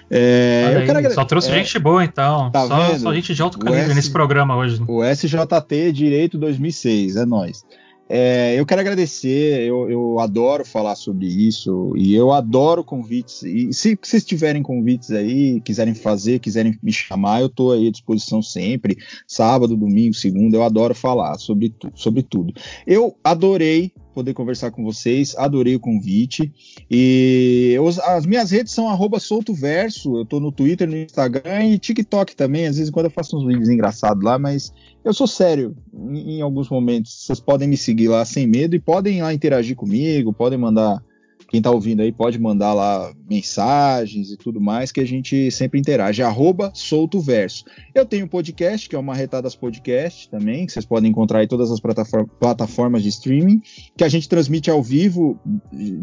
É, 0.08 0.74
eu 0.76 0.86
quero 0.86 1.12
só 1.12 1.24
trouxe 1.24 1.50
é, 1.50 1.54
gente 1.54 1.76
boa, 1.80 2.04
então. 2.04 2.52
Tá 2.52 2.68
só, 2.68 2.98
só, 2.98 3.12
gente 3.12 3.34
de 3.34 3.42
alto 3.42 3.58
calibre 3.58 3.94
nesse 3.94 4.12
programa 4.12 4.56
hoje. 4.56 4.80
O 4.86 5.02
SJT 5.02 5.90
Direito 5.92 6.38
2006, 6.38 7.16
é 7.16 7.26
nós. 7.26 7.64
É, 8.08 8.54
eu 8.58 8.64
quero 8.64 8.80
agradecer, 8.80 9.62
eu, 9.62 9.90
eu, 9.90 10.20
adoro 10.20 10.64
falar 10.64 10.94
sobre 10.94 11.26
isso 11.26 11.92
e 11.96 12.14
eu 12.14 12.32
adoro 12.32 12.84
convites. 12.84 13.42
E 13.42 13.72
se 13.72 13.98
vocês 14.00 14.24
tiverem 14.24 14.62
convites 14.62 15.10
aí, 15.10 15.60
quiserem 15.60 15.94
fazer, 15.94 16.38
quiserem 16.38 16.78
me 16.80 16.92
chamar, 16.92 17.40
eu 17.40 17.46
estou 17.46 17.72
aí 17.72 17.88
à 17.88 17.90
disposição 17.90 18.40
sempre. 18.40 18.96
Sábado, 19.26 19.76
domingo, 19.76 20.14
segunda, 20.14 20.56
eu 20.56 20.62
adoro 20.62 20.94
falar 20.94 21.36
sobre, 21.38 21.70
tu, 21.70 21.90
sobre 21.94 22.22
tudo. 22.22 22.54
Eu 22.86 23.16
adorei 23.24 23.92
poder 24.16 24.32
conversar 24.32 24.70
com 24.70 24.82
vocês. 24.82 25.36
Adorei 25.36 25.76
o 25.76 25.80
convite. 25.80 26.50
E 26.90 27.72
eu, 27.74 27.86
as 27.86 28.24
minhas 28.24 28.50
redes 28.50 28.72
são 28.72 28.88
soltoverso. 29.20 30.16
Eu 30.16 30.24
tô 30.24 30.40
no 30.40 30.50
Twitter, 30.50 30.88
no 30.88 30.96
Instagram 30.96 31.66
e 31.66 31.78
TikTok 31.78 32.34
também. 32.34 32.66
Às 32.66 32.78
vezes 32.78 32.90
quando 32.90 33.06
eu 33.06 33.10
faço 33.10 33.36
uns 33.36 33.46
vídeos 33.46 33.68
engraçados 33.68 34.24
lá, 34.24 34.38
mas 34.38 34.72
eu 35.04 35.12
sou 35.12 35.26
sério 35.26 35.76
em, 35.94 36.38
em 36.38 36.40
alguns 36.40 36.70
momentos. 36.70 37.26
Vocês 37.26 37.38
podem 37.38 37.68
me 37.68 37.76
seguir 37.76 38.08
lá 38.08 38.24
sem 38.24 38.46
medo 38.46 38.74
e 38.74 38.80
podem 38.80 39.20
lá 39.20 39.34
interagir 39.34 39.76
comigo, 39.76 40.32
podem 40.32 40.58
mandar 40.58 41.02
quem 41.48 41.58
está 41.58 41.70
ouvindo 41.70 42.02
aí 42.02 42.10
pode 42.10 42.38
mandar 42.38 42.74
lá 42.74 43.12
mensagens 43.28 44.30
e 44.30 44.36
tudo 44.36 44.60
mais 44.60 44.90
que 44.90 45.00
a 45.00 45.06
gente 45.06 45.50
sempre 45.50 45.78
interage. 45.78 46.22
Arroba 46.22 46.72
Solto 46.74 47.20
Verso. 47.20 47.64
Eu 47.94 48.04
tenho 48.04 48.26
um 48.26 48.28
podcast, 48.28 48.88
que 48.88 48.96
é 48.96 48.98
o 48.98 49.02
Marretadas 49.02 49.54
Podcast 49.54 50.28
também, 50.28 50.66
que 50.66 50.72
vocês 50.72 50.84
podem 50.84 51.10
encontrar 51.10 51.44
em 51.44 51.48
todas 51.48 51.70
as 51.70 51.80
plataformas 51.80 53.02
de 53.02 53.08
streaming, 53.10 53.60
que 53.96 54.04
a 54.04 54.08
gente 54.08 54.28
transmite 54.28 54.70
ao 54.70 54.82
vivo, 54.82 55.38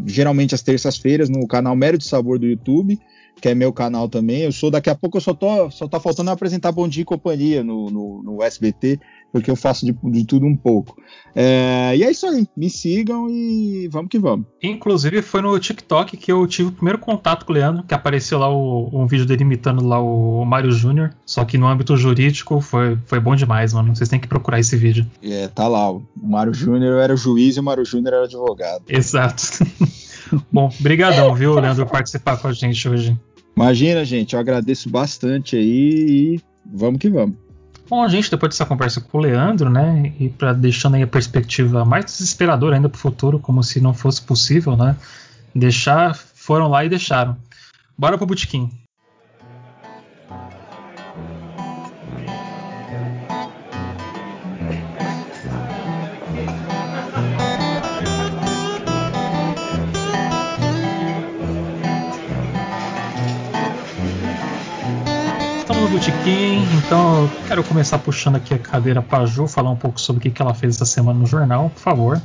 geralmente 0.05 0.55
às 0.55 0.61
terças-feiras, 0.61 1.29
no 1.29 1.45
canal 1.47 1.75
Mero 1.75 1.97
de 1.97 2.05
Sabor 2.05 2.39
do 2.39 2.45
YouTube 2.45 2.97
que 3.41 3.49
é 3.49 3.55
meu 3.55 3.73
canal 3.73 4.07
também. 4.07 4.41
Eu 4.41 4.51
sou, 4.51 4.71
daqui 4.71 4.89
a 4.89 4.95
pouco 4.95 5.17
eu 5.17 5.21
só 5.21 5.33
tô, 5.33 5.69
só 5.69 5.87
tá 5.87 5.99
faltando 5.99 6.29
apresentar 6.29 6.71
Bom 6.71 6.87
Dia 6.87 7.01
e 7.01 7.05
Companhia 7.05 7.63
no, 7.63 7.89
no, 7.89 8.23
no 8.23 8.43
SBT, 8.43 8.99
porque 9.33 9.49
eu 9.49 9.55
faço 9.55 9.83
de, 9.83 9.97
de 10.03 10.25
tudo 10.25 10.45
um 10.45 10.55
pouco. 10.55 10.95
É, 11.35 11.97
e 11.97 12.03
é 12.03 12.11
isso 12.11 12.27
aí, 12.27 12.47
me 12.55 12.69
sigam 12.69 13.27
e 13.27 13.89
vamos 13.91 14.09
que 14.09 14.19
vamos. 14.19 14.45
Inclusive 14.61 15.23
foi 15.23 15.41
no 15.41 15.57
TikTok 15.57 16.15
que 16.15 16.31
eu 16.31 16.45
tive 16.45 16.69
o 16.69 16.71
primeiro 16.71 16.99
contato 16.99 17.43
com 17.43 17.51
o 17.51 17.55
Leandro, 17.55 17.83
que 17.83 17.95
apareceu 17.95 18.37
lá 18.37 18.47
o, 18.47 18.89
um 18.93 19.07
vídeo 19.07 19.25
dele 19.25 19.41
imitando 19.41 19.83
lá 19.83 19.99
o 19.99 20.45
Mário 20.45 20.71
Júnior, 20.71 21.09
só 21.25 21.43
que 21.43 21.57
no 21.57 21.67
âmbito 21.67 21.97
jurídico 21.97 22.61
foi, 22.61 22.95
foi 23.07 23.19
bom 23.19 23.35
demais, 23.35 23.73
mano. 23.73 23.95
Vocês 23.95 24.07
têm 24.07 24.19
que 24.19 24.27
procurar 24.27 24.59
esse 24.59 24.77
vídeo. 24.77 25.07
É, 25.23 25.47
tá 25.47 25.67
lá, 25.67 25.91
o 25.91 26.03
Mário 26.15 26.53
Júnior 26.53 27.01
era 27.01 27.13
o 27.13 27.17
juiz 27.17 27.57
e 27.57 27.59
o 27.59 27.63
Mário 27.63 27.83
Júnior 27.83 28.13
era 28.13 28.25
advogado. 28.25 28.83
Exato. 28.87 29.43
Bom, 30.51 30.71
brigadão, 30.79 31.33
viu, 31.33 31.55
Leandro, 31.55 31.85
por 31.85 31.93
participar 31.93 32.37
com 32.37 32.47
a 32.47 32.53
gente 32.53 32.87
hoje. 32.87 33.17
Imagina, 33.55 34.05
gente, 34.05 34.33
eu 34.33 34.39
agradeço 34.39 34.89
bastante 34.89 35.55
aí 35.55 36.35
e 36.35 36.41
vamos 36.65 36.99
que 36.99 37.09
vamos. 37.09 37.42
Bom, 37.89 38.07
gente, 38.07 38.31
depois 38.31 38.53
dessa 38.53 38.65
conversa 38.65 39.01
com 39.01 39.17
o 39.17 39.21
Leandro, 39.21 39.69
né, 39.69 40.13
e 40.19 40.29
para 40.29 40.53
deixando 40.53 40.95
aí 40.95 41.03
a 41.03 41.07
perspectiva 41.07 41.83
mais 41.83 42.05
desesperadora 42.05 42.75
ainda 42.75 42.89
para 42.89 42.97
o 42.97 42.99
futuro, 42.99 43.39
como 43.39 43.61
se 43.61 43.81
não 43.81 43.93
fosse 43.93 44.21
possível, 44.21 44.75
né, 44.77 44.95
deixar, 45.53 46.15
foram 46.15 46.67
lá 46.69 46.85
e 46.85 46.89
deixaram. 46.89 47.37
Bora 47.97 48.17
pro 48.17 48.25
botequim. 48.25 48.71
Botequim, 66.03 66.61
então 66.77 67.29
quero 67.47 67.63
começar 67.63 67.97
puxando 67.97 68.35
aqui 68.35 68.53
a 68.53 68.59
cadeira 68.59 69.01
para 69.01 69.25
Ju, 69.25 69.47
falar 69.47 69.69
um 69.69 69.75
pouco 69.77 70.01
sobre 70.01 70.27
o 70.27 70.33
que 70.33 70.41
ela 70.41 70.53
fez 70.53 70.75
essa 70.75 70.85
semana 70.85 71.17
no 71.17 71.25
jornal, 71.25 71.69
por 71.69 71.79
favor. 71.79 72.21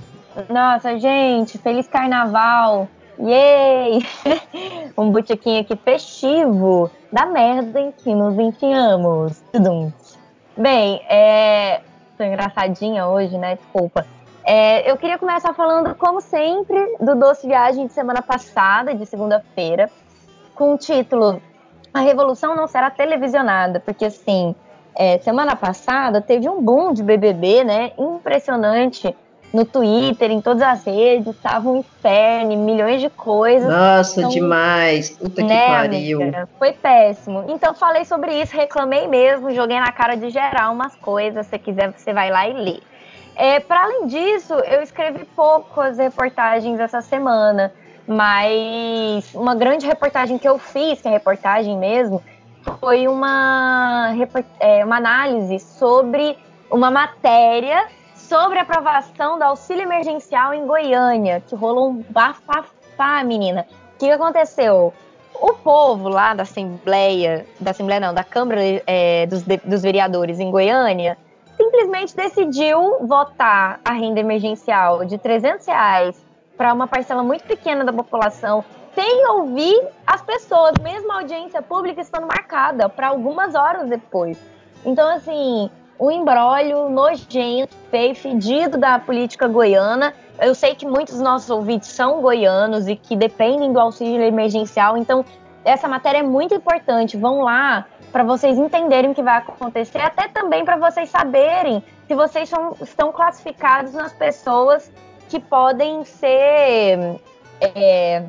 Nossa, 0.48 0.98
gente, 0.98 1.58
feliz 1.58 1.86
carnaval! 1.86 2.88
Yay! 3.20 4.04
um 4.98 5.12
botequim 5.12 5.60
aqui 5.60 5.76
festivo 5.76 6.90
da 7.12 7.26
merda 7.26 7.78
em 7.78 7.92
que 7.92 8.12
nos 8.12 8.36
enfiamos. 8.36 9.40
Bem, 10.56 11.00
é. 11.08 11.80
Tô 12.16 12.24
engraçadinha 12.24 13.06
hoje, 13.06 13.38
né? 13.38 13.54
Desculpa. 13.54 14.04
É, 14.44 14.90
eu 14.90 14.96
queria 14.96 15.18
começar 15.18 15.54
falando, 15.54 15.94
como 15.94 16.20
sempre, 16.20 16.96
do 17.00 17.14
Doce 17.14 17.46
Viagem 17.46 17.86
de 17.86 17.92
semana 17.92 18.22
passada, 18.22 18.92
de 18.92 19.06
segunda-feira, 19.06 19.88
com 20.56 20.74
o 20.74 20.78
título 20.78 21.40
a 21.98 22.02
revolução 22.02 22.54
não 22.54 22.66
será 22.66 22.90
televisionada, 22.90 23.80
porque 23.80 24.06
assim, 24.06 24.54
é, 24.94 25.18
semana 25.18 25.54
passada 25.56 26.20
teve 26.20 26.48
um 26.48 26.62
boom 26.62 26.92
de 26.92 27.02
BBB, 27.02 27.64
né? 27.64 27.92
Impressionante 27.98 29.14
no 29.52 29.64
Twitter, 29.64 30.30
em 30.30 30.40
todas 30.40 30.62
as 30.62 30.84
redes, 30.84 31.34
tava 31.40 31.70
um 31.70 31.78
inferno, 31.78 32.56
milhões 32.56 33.00
de 33.00 33.08
coisas. 33.08 33.68
Nossa, 33.68 34.20
então, 34.20 34.30
demais. 34.30 35.10
Puta 35.10 35.42
né, 35.42 35.60
que 35.60 35.66
pariu. 35.66 36.22
Amiga? 36.22 36.48
Foi 36.58 36.72
péssimo. 36.72 37.44
Então 37.48 37.74
falei 37.74 38.04
sobre 38.04 38.40
isso, 38.40 38.54
reclamei 38.54 39.06
mesmo, 39.08 39.52
joguei 39.52 39.80
na 39.80 39.90
cara 39.90 40.16
de 40.16 40.28
geral 40.30 40.72
umas 40.72 40.94
coisas. 40.96 41.46
Se 41.46 41.58
quiser, 41.58 41.92
você 41.92 42.12
vai 42.12 42.30
lá 42.30 42.48
e 42.48 42.52
lê. 42.52 42.80
É, 43.34 43.60
Para 43.60 43.84
além 43.84 44.06
disso, 44.06 44.52
eu 44.52 44.82
escrevi 44.82 45.24
poucas 45.24 45.96
reportagens 45.96 46.78
essa 46.78 47.00
semana. 47.00 47.72
Mas 48.08 49.34
uma 49.34 49.54
grande 49.54 49.86
reportagem 49.86 50.38
que 50.38 50.48
eu 50.48 50.58
fiz, 50.58 50.98
que 51.02 51.06
é 51.06 51.10
reportagem 51.10 51.76
mesmo, 51.76 52.22
foi 52.80 53.06
uma, 53.06 54.14
é, 54.58 54.82
uma 54.82 54.96
análise 54.96 55.58
sobre 55.58 56.38
uma 56.70 56.90
matéria 56.90 57.86
sobre 58.14 58.58
a 58.58 58.62
aprovação 58.62 59.38
do 59.38 59.44
auxílio 59.44 59.82
emergencial 59.82 60.52
em 60.52 60.66
Goiânia, 60.66 61.42
que 61.46 61.54
rolou 61.54 61.90
um 61.90 62.04
bafafá, 62.10 63.22
menina. 63.24 63.66
O 63.94 63.98
que, 63.98 64.10
aconteceu? 64.10 64.92
O 65.34 65.54
povo 65.54 66.08
lá 66.08 66.34
da 66.34 66.42
Assembleia, 66.42 67.46
da 67.60 67.70
Assembleia 67.70 68.00
não, 68.00 68.12
da 68.12 68.24
Câmara 68.24 68.60
é, 68.86 69.26
dos, 69.26 69.42
dos 69.42 69.82
Vereadores 69.82 70.40
em 70.40 70.50
Goiânia, 70.50 71.16
simplesmente 71.56 72.14
decidiu 72.14 73.06
votar 73.06 73.80
a 73.84 73.92
renda 73.92 74.20
emergencial 74.20 75.04
de 75.04 75.16
300 75.16 75.66
reais 75.66 76.27
para 76.58 76.74
uma 76.74 76.88
parcela 76.88 77.22
muito 77.22 77.44
pequena 77.44 77.84
da 77.84 77.92
população, 77.92 78.64
sem 78.94 79.26
ouvir 79.28 79.80
as 80.04 80.20
pessoas, 80.20 80.72
mesmo 80.82 81.10
a 81.12 81.20
audiência 81.20 81.62
pública 81.62 82.00
estando 82.00 82.26
marcada 82.26 82.88
para 82.88 83.06
algumas 83.06 83.54
horas 83.54 83.88
depois. 83.88 84.36
Então, 84.84 85.08
assim, 85.08 85.70
um 85.98 86.10
embrólio 86.10 86.88
nojento, 86.88 87.76
feio, 87.90 88.14
fedido 88.14 88.76
da 88.76 88.98
política 88.98 89.46
goiana. 89.46 90.12
Eu 90.40 90.54
sei 90.54 90.74
que 90.74 90.84
muitos 90.84 91.14
dos 91.14 91.22
nossos 91.22 91.48
ouvintes 91.48 91.88
são 91.88 92.20
goianos 92.20 92.88
e 92.88 92.96
que 92.96 93.14
dependem 93.14 93.72
do 93.72 93.78
auxílio 93.78 94.22
emergencial, 94.22 94.96
então 94.96 95.24
essa 95.64 95.86
matéria 95.86 96.18
é 96.18 96.22
muito 96.22 96.54
importante. 96.54 97.16
Vão 97.16 97.42
lá 97.42 97.86
para 98.10 98.24
vocês 98.24 98.56
entenderem 98.58 99.10
o 99.10 99.14
que 99.14 99.22
vai 99.22 99.38
acontecer, 99.38 99.98
até 99.98 100.28
também 100.28 100.64
para 100.64 100.76
vocês 100.76 101.08
saberem 101.10 101.84
se 102.06 102.14
vocês 102.14 102.48
são, 102.48 102.74
estão 102.80 103.12
classificados 103.12 103.92
nas 103.92 104.12
pessoas 104.12 104.90
que 105.28 105.38
podem 105.38 106.04
ser 106.04 107.20
é, 107.60 108.24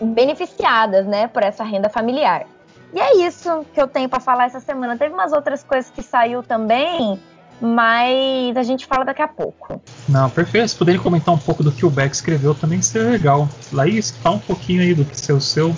beneficiadas, 0.00 1.06
né, 1.06 1.26
por 1.28 1.42
essa 1.42 1.64
renda 1.64 1.88
familiar. 1.88 2.46
E 2.92 3.00
é 3.00 3.16
isso 3.26 3.66
que 3.74 3.80
eu 3.80 3.88
tenho 3.88 4.08
para 4.08 4.20
falar 4.20 4.46
essa 4.46 4.60
semana. 4.60 4.96
Teve 4.96 5.12
umas 5.12 5.32
outras 5.32 5.62
coisas 5.62 5.90
que 5.90 6.02
saiu 6.02 6.42
também, 6.42 7.18
mas 7.60 8.56
a 8.56 8.62
gente 8.62 8.86
fala 8.86 9.04
daqui 9.04 9.22
a 9.22 9.28
pouco. 9.28 9.80
Não, 10.08 10.30
perfeito. 10.30 10.68
Se 10.68 10.76
puderem 10.76 11.00
comentar 11.00 11.34
um 11.34 11.38
pouco 11.38 11.62
do 11.62 11.72
que 11.72 11.84
o 11.84 11.90
Beck 11.90 12.12
escreveu 12.14 12.54
também 12.54 12.80
seria 12.80 13.10
legal. 13.10 13.48
Laís, 13.72 14.10
fala 14.10 14.36
um 14.36 14.40
pouquinho 14.40 14.82
aí 14.82 14.94
do 14.94 15.04
que 15.04 15.18
seu 15.18 15.40
seu. 15.40 15.74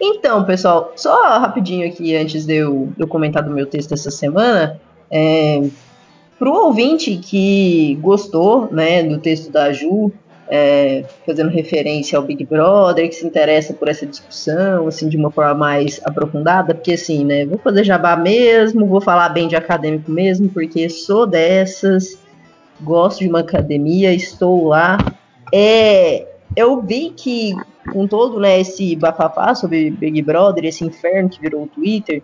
Então, 0.00 0.44
pessoal, 0.44 0.92
só 0.94 1.38
rapidinho 1.38 1.88
aqui 1.88 2.14
antes 2.14 2.44
de 2.44 2.54
eu, 2.54 2.92
de 2.96 3.02
eu 3.02 3.08
comentar 3.08 3.42
do 3.42 3.50
meu 3.50 3.66
texto 3.66 3.92
essa 3.94 4.10
semana. 4.10 4.78
É, 5.10 5.62
para 6.38 6.50
o 6.50 6.66
ouvinte 6.66 7.16
que 7.16 7.94
gostou 8.00 8.68
né, 8.70 9.02
do 9.02 9.18
texto 9.18 9.50
da 9.50 9.72
Ju, 9.72 10.12
é, 10.48 11.04
fazendo 11.24 11.50
referência 11.50 12.18
ao 12.18 12.24
Big 12.24 12.44
Brother, 12.44 13.08
que 13.08 13.14
se 13.14 13.26
interessa 13.26 13.72
por 13.72 13.88
essa 13.88 14.06
discussão, 14.06 14.86
assim, 14.86 15.08
de 15.08 15.16
uma 15.16 15.30
forma 15.30 15.54
mais 15.54 16.00
aprofundada, 16.04 16.74
porque 16.74 16.92
assim, 16.92 17.24
né, 17.24 17.44
vou 17.46 17.58
fazer 17.58 17.84
jabá 17.84 18.16
mesmo, 18.16 18.86
vou 18.86 19.00
falar 19.00 19.30
bem 19.30 19.48
de 19.48 19.56
acadêmico 19.56 20.10
mesmo, 20.10 20.48
porque 20.48 20.88
sou 20.88 21.26
dessas, 21.26 22.18
gosto 22.80 23.20
de 23.20 23.28
uma 23.28 23.40
academia, 23.40 24.12
estou 24.12 24.68
lá. 24.68 24.98
É, 25.52 26.26
eu 26.54 26.80
vi 26.82 27.10
que 27.16 27.54
com 27.92 28.06
todo 28.06 28.38
né, 28.38 28.60
esse 28.60 28.94
bafafá 28.94 29.54
sobre 29.54 29.90
Big 29.90 30.20
Brother, 30.22 30.64
esse 30.64 30.84
inferno 30.84 31.28
que 31.28 31.40
virou 31.40 31.62
o 31.62 31.66
Twitter, 31.66 32.22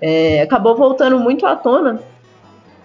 é, 0.00 0.40
acabou 0.40 0.76
voltando 0.76 1.18
muito 1.18 1.44
à 1.44 1.54
tona 1.54 2.00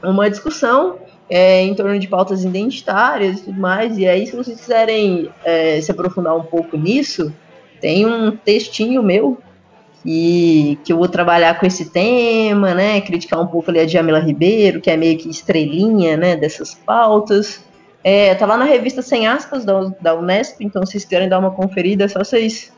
uma 0.10 0.30
discussão 0.30 0.98
é, 1.30 1.61
em 1.61 1.73
torno 1.73 1.98
de 1.99 2.07
pautas 2.07 2.44
identitárias 2.44 3.40
e 3.40 3.44
tudo 3.45 3.60
mais. 3.60 3.98
E 3.98 4.07
aí, 4.07 4.27
se 4.27 4.36
vocês 4.36 4.60
quiserem 4.60 5.30
é, 5.44 5.80
se 5.82 5.91
aprofundar 5.91 6.36
um 6.36 6.44
pouco 6.44 6.77
nisso, 6.77 7.34
tem 7.82 8.06
um 8.06 8.32
textinho 8.32 9.02
meu 9.03 9.38
que, 10.03 10.80
que 10.84 10.94
eu 10.94 10.98
vou 10.98 11.07
trabalhar 11.07 11.60
com 11.60 11.65
esse 11.65 11.90
tema, 11.90 12.73
né? 12.73 13.02
Criticar 13.02 13.41
um 13.41 13.48
pouco 13.48 13.72
ali 13.72 13.80
a 13.80 13.86
Djamila 13.86 14.19
Ribeiro, 14.19 14.80
que 14.80 14.90
é 14.90 14.95
meio 14.95 15.18
que 15.18 15.30
estrelinha 15.30 16.15
né, 16.15 16.36
dessas 16.36 16.76
pautas. 16.76 17.64
É, 18.03 18.36
tá 18.36 18.45
lá 18.45 18.56
na 18.56 18.65
revista 18.65 19.02
Sem 19.02 19.26
Aspas 19.26 19.65
da, 19.65 19.91
da 19.99 20.15
Unesp, 20.15 20.61
então 20.61 20.86
se 20.86 20.91
vocês 20.91 21.06
quiserem 21.06 21.27
dar 21.27 21.40
uma 21.40 21.49
conferida, 21.49 22.03
é 22.03 22.07
só 22.07 22.19
vocês 22.19 22.72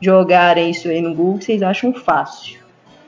jogarem 0.00 0.70
isso 0.70 0.88
aí 0.88 1.00
no 1.00 1.12
Google, 1.12 1.42
vocês 1.42 1.62
acham 1.62 1.92
fácil. 1.92 2.60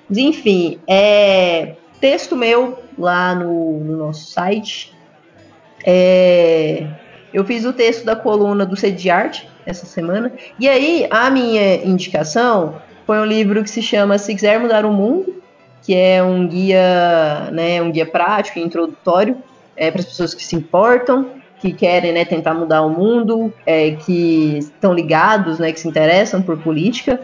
Mas, 0.08 0.18
enfim, 0.18 0.80
é, 0.88 1.76
texto 2.00 2.36
meu 2.36 2.78
lá 2.98 3.34
no, 3.34 3.78
no 3.80 3.96
nosso 3.96 4.30
site. 4.30 4.94
É, 5.84 6.86
eu 7.32 7.44
fiz 7.44 7.64
o 7.64 7.72
texto 7.72 8.04
da 8.04 8.16
coluna 8.16 8.66
do 8.66 8.76
Sede 8.76 9.10
Arte 9.10 9.48
essa 9.66 9.86
semana. 9.86 10.32
E 10.58 10.68
aí, 10.68 11.06
a 11.10 11.30
minha 11.30 11.76
indicação 11.84 12.76
foi 13.06 13.18
um 13.18 13.24
livro 13.24 13.62
que 13.62 13.70
se 13.70 13.82
chama 13.82 14.18
Se 14.18 14.34
Quiser 14.34 14.58
Mudar 14.58 14.84
o 14.84 14.92
Mundo, 14.92 15.42
que 15.82 15.94
é 15.94 16.22
um 16.22 16.46
guia, 16.46 17.50
né, 17.52 17.80
um 17.80 17.90
guia 17.90 18.06
prático 18.06 18.58
e 18.58 18.62
introdutório 18.62 19.38
é, 19.76 19.90
para 19.90 20.00
as 20.00 20.06
pessoas 20.06 20.34
que 20.34 20.44
se 20.44 20.56
importam. 20.56 21.40
que 21.60 21.72
querem 21.74 22.12
né, 22.12 22.24
tentar 22.24 22.54
mudar 22.54 22.80
o 22.80 22.88
mundo, 22.88 23.52
é, 23.66 23.90
que 23.90 24.56
estão 24.56 24.94
ligados, 24.94 25.58
né, 25.58 25.70
que 25.70 25.78
se 25.78 25.86
interessam 25.86 26.40
por 26.40 26.56
política. 26.56 27.20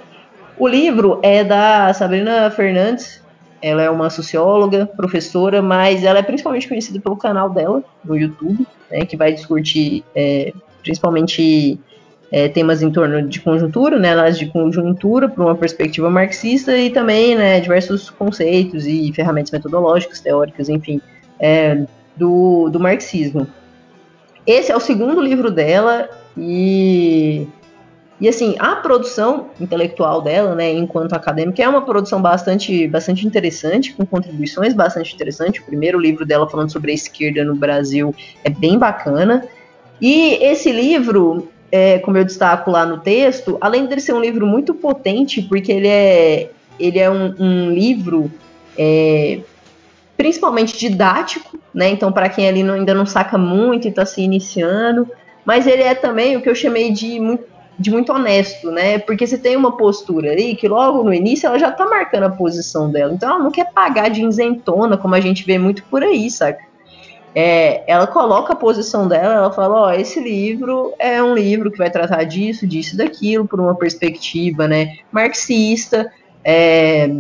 O 0.59 0.69
livro 0.69 1.19
é 1.23 1.43
da 1.43 1.93
Sabrina 1.94 2.51
Fernandes, 2.51 3.23
ela 3.62 3.82
é 3.82 3.90
uma 3.90 4.10
socióloga, 4.10 4.86
professora, 4.86 5.62
mas 5.62 6.04
ela 6.04 6.18
é 6.18 6.22
principalmente 6.22 6.68
conhecida 6.68 7.00
pelo 7.00 7.16
canal 7.16 7.50
dela 7.50 7.82
no 8.04 8.16
YouTube, 8.16 8.66
né, 8.90 9.04
que 9.04 9.16
vai 9.16 9.32
discutir 9.32 10.04
é, 10.14 10.52
principalmente 10.82 11.78
é, 12.30 12.48
temas 12.48 12.82
em 12.82 12.90
torno 12.90 13.22
de 13.28 13.40
conjuntura, 13.40 13.98
né, 13.98 14.12
análise 14.12 14.38
de 14.38 14.46
conjuntura 14.46 15.28
por 15.28 15.44
uma 15.44 15.54
perspectiva 15.54 16.10
marxista 16.10 16.76
e 16.76 16.90
também 16.90 17.34
né, 17.34 17.60
diversos 17.60 18.10
conceitos 18.10 18.86
e 18.86 19.12
ferramentas 19.12 19.50
metodológicas, 19.50 20.20
teóricas, 20.20 20.68
enfim, 20.68 21.00
é, 21.38 21.84
do, 22.16 22.68
do 22.68 22.80
marxismo. 22.80 23.46
Esse 24.46 24.70
é 24.70 24.76
o 24.76 24.80
segundo 24.80 25.20
livro 25.20 25.50
dela 25.50 26.08
e 26.36 27.48
e 28.18 28.28
assim, 28.28 28.56
a 28.59 28.76
produção 28.76 29.51
intelectual 29.60 30.22
dela, 30.22 30.55
né, 30.55 30.72
enquanto 30.72 31.12
acadêmica, 31.12 31.62
é 31.62 31.68
uma 31.68 31.82
produção 31.82 32.20
bastante, 32.20 32.88
bastante 32.88 33.26
interessante, 33.26 33.93
com 33.93 34.06
contribuições 34.06 34.72
bastante 34.72 35.14
interessantes. 35.14 35.60
O 35.60 35.66
primeiro 35.66 36.01
livro 36.01 36.24
dela 36.24 36.48
falando 36.48 36.72
sobre 36.72 36.93
a 36.93 36.94
esquerda 36.94 37.44
no 37.44 37.55
Brasil 37.55 38.14
é 38.43 38.48
bem 38.48 38.78
bacana. 38.78 39.47
E 40.01 40.38
esse 40.43 40.72
livro, 40.72 41.48
é, 41.70 41.98
como 41.98 42.16
eu 42.16 42.24
destaco 42.24 42.70
lá 42.70 42.86
no 42.86 42.98
texto, 43.01 43.59
além 43.60 43.86
de 43.86 44.01
ser 44.01 44.14
um 44.14 44.20
livro 44.20 44.47
muito 44.47 44.72
potente, 44.72 45.43
porque 45.43 45.70
ele 45.70 45.88
é, 45.88 46.51
ele 46.80 46.98
é 46.98 47.10
um, 47.10 47.34
um 47.38 47.70
livro 47.70 48.32
é, 48.78 49.40
principalmente 50.16 50.78
didático, 50.78 51.59
né? 51.74 51.90
Então, 51.90 52.10
para 52.10 52.30
quem 52.30 52.48
ali 52.48 52.62
não, 52.62 52.74
ainda 52.74 52.94
não 52.94 53.05
saca 53.05 53.36
muito 53.36 53.86
e 53.86 53.90
está 53.90 54.06
se 54.06 54.22
iniciando, 54.22 55.06
mas 55.44 55.66
ele 55.66 55.82
é 55.82 55.94
também 55.94 56.34
o 56.34 56.40
que 56.40 56.48
eu 56.48 56.55
chamei 56.55 56.90
de 56.90 57.20
muito, 57.20 57.44
de 57.78 57.90
muito 57.90 58.12
honesto, 58.12 58.70
né? 58.70 58.98
Porque 58.98 59.27
você 59.27 59.36
tem 59.36 59.57
uma 59.57 59.77
postura 59.77 60.31
aí 60.31 60.57
que 60.57 60.66
logo 60.66 61.03
no 61.03 61.12
início 61.12 61.47
ela 61.47 61.59
já 61.59 61.70
tá 61.70 61.86
marcando 61.86 62.24
a 62.24 62.31
posição 62.31 62.90
dela. 62.90 63.12
Então 63.12 63.28
ela 63.28 63.39
não 63.39 63.51
quer 63.51 63.70
pagar 63.73 64.09
de 64.09 64.23
isentona, 64.23 64.97
como 64.97 65.15
a 65.15 65.20
gente 65.20 65.44
vê 65.44 65.59
muito 65.59 65.82
por 65.85 66.03
aí, 66.03 66.31
saca? 66.31 66.65
É, 67.39 67.85
ela 67.86 68.07
coloca 68.07 68.55
a 68.55 68.57
posição 68.57 69.07
dela, 69.07 69.35
ela 69.35 69.53
fala, 69.53 69.74
ó, 69.74 69.86
oh, 69.89 69.90
esse 69.90 70.19
livro 70.19 70.94
é 70.98 71.23
um 71.23 71.35
livro 71.35 71.70
que 71.70 71.77
vai 71.77 71.90
tratar 71.90 72.24
disso, 72.24 72.66
disso, 72.66 72.97
daquilo, 72.97 73.47
por 73.47 73.61
uma 73.61 73.74
perspectiva, 73.74 74.66
né, 74.66 74.97
marxista, 75.12 76.11
é, 76.43 77.11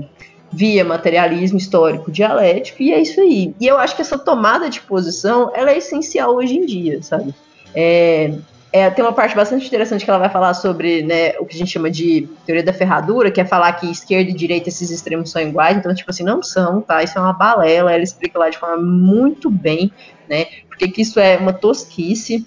via 0.50 0.86
materialismo 0.86 1.58
histórico 1.58 2.10
dialético, 2.10 2.82
e 2.82 2.94
é 2.94 3.00
isso 3.02 3.20
aí. 3.20 3.54
E 3.60 3.66
eu 3.66 3.76
acho 3.76 3.94
que 3.94 4.00
essa 4.00 4.16
tomada 4.16 4.70
de 4.70 4.80
posição, 4.80 5.50
ela 5.54 5.70
é 5.70 5.76
essencial 5.76 6.34
hoje 6.34 6.56
em 6.56 6.64
dia, 6.64 7.02
sabe? 7.02 7.34
É, 7.74 8.32
é, 8.72 8.90
tem 8.90 9.04
uma 9.04 9.12
parte 9.12 9.34
bastante 9.34 9.66
interessante 9.66 10.04
que 10.04 10.10
ela 10.10 10.18
vai 10.18 10.28
falar 10.28 10.52
sobre 10.54 11.02
né, 11.02 11.32
o 11.38 11.46
que 11.46 11.54
a 11.54 11.58
gente 11.58 11.70
chama 11.70 11.90
de 11.90 12.28
teoria 12.44 12.64
da 12.64 12.72
ferradura, 12.72 13.30
que 13.30 13.40
é 13.40 13.44
falar 13.44 13.72
que 13.74 13.90
esquerda 13.90 14.30
e 14.30 14.34
direita, 14.34 14.68
esses 14.68 14.90
extremos 14.90 15.30
são 15.30 15.40
iguais. 15.40 15.76
Então, 15.76 15.94
tipo 15.94 16.10
assim, 16.10 16.24
não 16.24 16.42
são, 16.42 16.80
tá? 16.80 17.02
Isso 17.02 17.16
é 17.18 17.20
uma 17.20 17.32
balela. 17.32 17.92
Ela 17.92 18.02
explica 18.02 18.38
lá 18.38 18.50
de 18.50 18.58
forma 18.58 18.76
muito 18.76 19.48
bem, 19.50 19.90
né? 20.28 20.46
Porque 20.68 20.88
que 20.88 21.02
isso 21.02 21.18
é 21.20 21.36
uma 21.36 21.52
tosquice. 21.52 22.46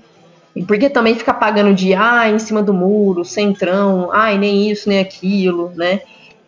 E 0.56 0.64
porque 0.64 0.90
também 0.90 1.16
fica 1.16 1.34
pagando 1.34 1.74
de, 1.74 1.94
ah, 1.94 2.30
em 2.30 2.38
cima 2.38 2.62
do 2.62 2.74
muro, 2.74 3.24
centrão, 3.24 4.10
ai, 4.12 4.38
nem 4.38 4.70
isso, 4.70 4.90
nem 4.90 5.00
aquilo, 5.00 5.72
né? 5.76 6.02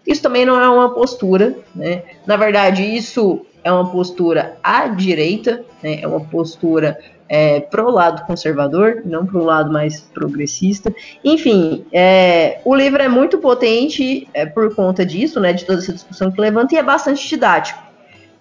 Isso 0.05 0.21
também 0.21 0.45
não 0.45 0.59
é 0.59 0.67
uma 0.67 0.93
postura, 0.93 1.57
né? 1.73 2.03
Na 2.25 2.35
verdade, 2.35 2.83
isso 2.83 3.45
é 3.63 3.71
uma 3.71 3.89
postura 3.89 4.57
à 4.63 4.87
direita, 4.87 5.63
né? 5.81 6.01
É 6.01 6.07
uma 6.07 6.19
postura 6.19 6.99
é, 7.33 7.61
pro 7.61 7.89
lado 7.89 8.25
conservador, 8.25 9.03
não 9.05 9.25
pro 9.25 9.41
lado 9.41 9.71
mais 9.71 10.01
progressista. 10.01 10.93
Enfim, 11.23 11.85
é, 11.93 12.59
o 12.65 12.75
livro 12.75 13.01
é 13.01 13.07
muito 13.07 13.37
potente 13.37 14.27
é, 14.33 14.45
por 14.45 14.75
conta 14.75 15.05
disso, 15.05 15.39
né, 15.39 15.53
de 15.53 15.63
toda 15.63 15.79
essa 15.79 15.93
discussão 15.93 16.29
que 16.29 16.41
levanta, 16.41 16.75
e 16.75 16.77
é 16.77 16.83
bastante 16.83 17.25
didático. 17.25 17.81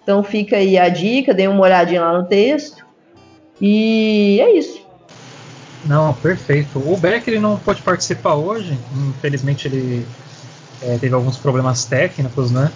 Então 0.03 0.21
fica 0.21 0.57
aí 0.57 0.77
a 0.77 0.89
dica, 0.89 1.33
dê 1.33 1.47
uma 1.47 1.61
olhadinha 1.61 2.01
lá 2.01 2.17
no 2.17 2.27
texto. 2.27 2.85
E 3.61 4.41
é 4.41 4.57
isso. 4.57 4.85
Não, 5.85 6.13
perfeito. 6.15 6.77
O 6.77 6.97
Beck 6.97 7.25
ele 7.29 7.39
não 7.39 7.57
pode 7.57 7.81
participar 7.81 8.35
hoje, 8.35 8.77
infelizmente 8.93 9.69
ele 9.69 10.05
é, 10.81 10.97
teve 10.97 11.15
alguns 11.15 11.37
problemas 11.37 11.85
técnicos, 11.85 12.51
né? 12.51 12.69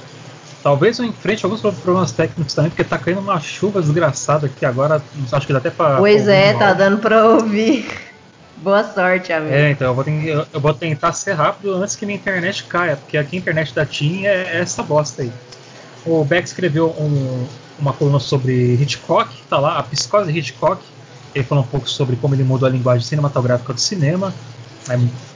Talvez 0.66 0.98
eu 0.98 1.06
enfrente 1.06 1.46
alguns 1.46 1.62
problemas 1.62 2.12
técnicos 2.12 2.56
também, 2.56 2.72
porque 2.72 2.84
tá 2.84 2.98
caindo 2.98 3.20
uma 3.20 3.40
chuva 3.40 3.84
desgraçada 3.84 4.48
aqui 4.48 4.66
agora. 4.66 5.00
Acho 5.32 5.46
que 5.46 5.54
dá 5.54 5.60
até 5.60 5.70
pra. 5.70 5.98
Pois 5.98 6.28
é, 6.28 6.56
tá 6.56 6.74
dando 6.74 6.98
pra 6.98 7.24
ouvir. 7.24 7.88
Boa 8.58 8.84
sorte, 8.84 9.32
amigo. 9.32 9.54
É, 9.54 9.70
então 9.70 9.90
eu 9.90 9.94
vou, 9.94 10.04
eu, 10.04 10.48
eu 10.52 10.60
vou, 10.60 10.74
tentar 10.74 11.14
ser 11.14 11.34
rápido 11.34 11.72
antes 11.76 11.96
que 11.96 12.04
minha 12.04 12.18
internet 12.18 12.64
caia, 12.64 12.98
porque 12.98 13.16
aqui 13.16 13.36
a 13.36 13.40
internet 13.40 13.76
da 13.76 13.86
TIM 13.86 14.26
é, 14.26 14.58
essa 14.58 14.82
bosta 14.82 15.22
aí. 15.22 15.32
O 16.04 16.26
Beck 16.26 16.48
escreveu 16.48 16.90
um, 16.98 17.46
uma 17.78 17.94
coluna 17.94 18.20
sobre 18.20 18.74
Hitchcock, 18.74 19.30
tá 19.48 19.60
lá, 19.60 19.78
a 19.78 19.84
psicose 19.84 20.34
de 20.34 20.40
Hitchcock. 20.40 20.82
Ele 21.36 21.44
falou 21.44 21.64
um 21.64 21.68
pouco 21.68 21.88
sobre 21.88 22.16
como 22.16 22.34
ele 22.34 22.44
mudou 22.44 22.68
a 22.68 22.72
linguagem 22.72 23.06
cinematográfica 23.06 23.72
do 23.72 23.80
cinema. 23.80 24.34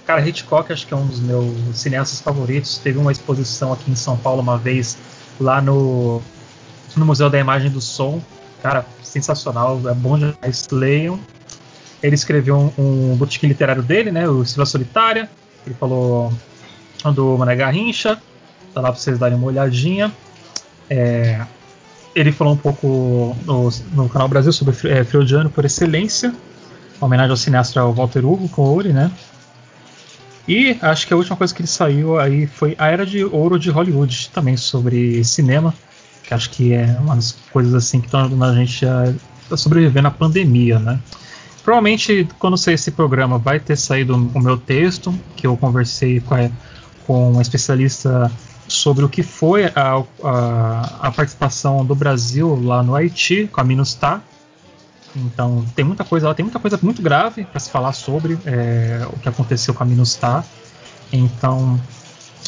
Cara, 0.07 0.27
Hitchcock 0.27 0.73
acho 0.73 0.87
que 0.87 0.93
é 0.95 0.97
um 0.97 1.05
dos 1.05 1.19
meus 1.19 1.77
cineastas 1.77 2.19
favoritos. 2.19 2.79
Teve 2.79 2.97
uma 2.97 3.11
exposição 3.11 3.71
aqui 3.71 3.91
em 3.91 3.95
São 3.95 4.17
Paulo 4.17 4.41
uma 4.41 4.57
vez 4.57 4.97
lá 5.39 5.61
no, 5.61 6.21
no 6.95 7.05
Museu 7.05 7.29
da 7.29 7.39
Imagem 7.39 7.69
do 7.71 7.81
Som. 7.81 8.21
Cara, 8.61 8.85
sensacional, 9.01 9.81
é 9.87 9.93
bom 9.93 10.17
demais. 10.17 10.67
Leiam. 10.71 11.19
Ele 12.01 12.15
escreveu 12.15 12.71
um, 12.77 13.11
um 13.11 13.15
botequim 13.15 13.47
literário 13.47 13.83
dele, 13.83 14.11
né? 14.11 14.27
O 14.27 14.45
Silva 14.45 14.65
Solitária. 14.65 15.29
Ele 15.65 15.75
falou 15.75 16.31
do 17.13 17.37
Mané 17.37 17.55
Garrincha. 17.55 18.17
Tá 18.73 18.81
lá 18.81 18.91
pra 18.91 18.99
vocês 18.99 19.17
darem 19.17 19.37
uma 19.37 19.47
olhadinha. 19.47 20.11
É, 20.89 21.45
ele 22.15 22.31
falou 22.31 22.53
um 22.53 22.57
pouco 22.57 23.35
no, 23.45 23.69
no 23.93 24.09
canal 24.09 24.27
Brasil 24.27 24.51
sobre 24.51 24.75
é, 24.89 25.03
Freudiano 25.03 25.49
por 25.49 25.65
excelência. 25.65 26.33
Uma 26.97 27.07
homenagem 27.07 27.31
ao 27.31 27.37
cineasta 27.37 27.83
Walter 27.85 28.25
Hugo 28.25 28.49
Couri, 28.49 28.91
né? 28.91 29.11
E 30.47 30.77
acho 30.81 31.05
que 31.07 31.13
a 31.13 31.17
última 31.17 31.37
coisa 31.37 31.53
que 31.53 31.61
ele 31.61 31.67
saiu 31.67 32.19
aí 32.19 32.47
foi 32.47 32.75
A 32.77 32.87
Era 32.87 33.05
de 33.05 33.23
Ouro 33.23 33.59
de 33.59 33.69
Hollywood, 33.69 34.29
também 34.33 34.57
sobre 34.57 35.23
cinema, 35.23 35.73
que 36.23 36.33
acho 36.33 36.49
que 36.49 36.73
é 36.73 36.97
uma 36.99 37.15
das 37.15 37.33
coisas 37.51 37.73
assim 37.73 37.99
que 37.99 38.07
estão 38.07 38.21
ajudando 38.21 38.43
a 38.43 38.55
gente 38.55 38.85
a, 38.85 39.13
a 39.51 39.57
sobreviver 39.57 40.01
na 40.01 40.11
pandemia, 40.11 40.79
né? 40.79 40.99
Provavelmente 41.63 42.27
quando 42.39 42.57
sair 42.57 42.75
esse 42.75 42.91
programa 42.91 43.37
vai 43.37 43.59
ter 43.59 43.75
saído 43.75 44.15
o 44.15 44.39
meu 44.39 44.57
texto, 44.57 45.13
que 45.35 45.45
eu 45.45 45.55
conversei 45.55 46.19
com, 46.19 46.33
a, 46.33 46.49
com 47.05 47.33
um 47.33 47.41
especialista 47.41 48.31
sobre 48.67 49.03
o 49.03 49.09
que 49.09 49.23
foi 49.23 49.65
a, 49.65 50.03
a, 50.23 51.07
a 51.07 51.11
participação 51.11 51.85
do 51.85 51.95
Brasil 51.95 52.59
lá 52.63 52.81
no 52.81 52.95
Haiti 52.95 53.47
com 53.51 53.61
a 53.61 53.63
Minustah, 53.63 54.21
então 55.25 55.65
tem 55.75 55.85
muita 55.85 56.03
coisa, 56.03 56.27
ela 56.27 56.35
tem 56.35 56.43
muita 56.43 56.59
coisa 56.59 56.79
muito 56.81 57.01
grave 57.01 57.45
para 57.45 57.59
se 57.59 57.69
falar 57.69 57.93
sobre 57.93 58.37
é, 58.45 59.07
o 59.11 59.19
que 59.19 59.29
aconteceu 59.29 59.73
com 59.73 59.83
a 59.83 59.85
Minustar. 59.85 60.43
Então 61.11 61.79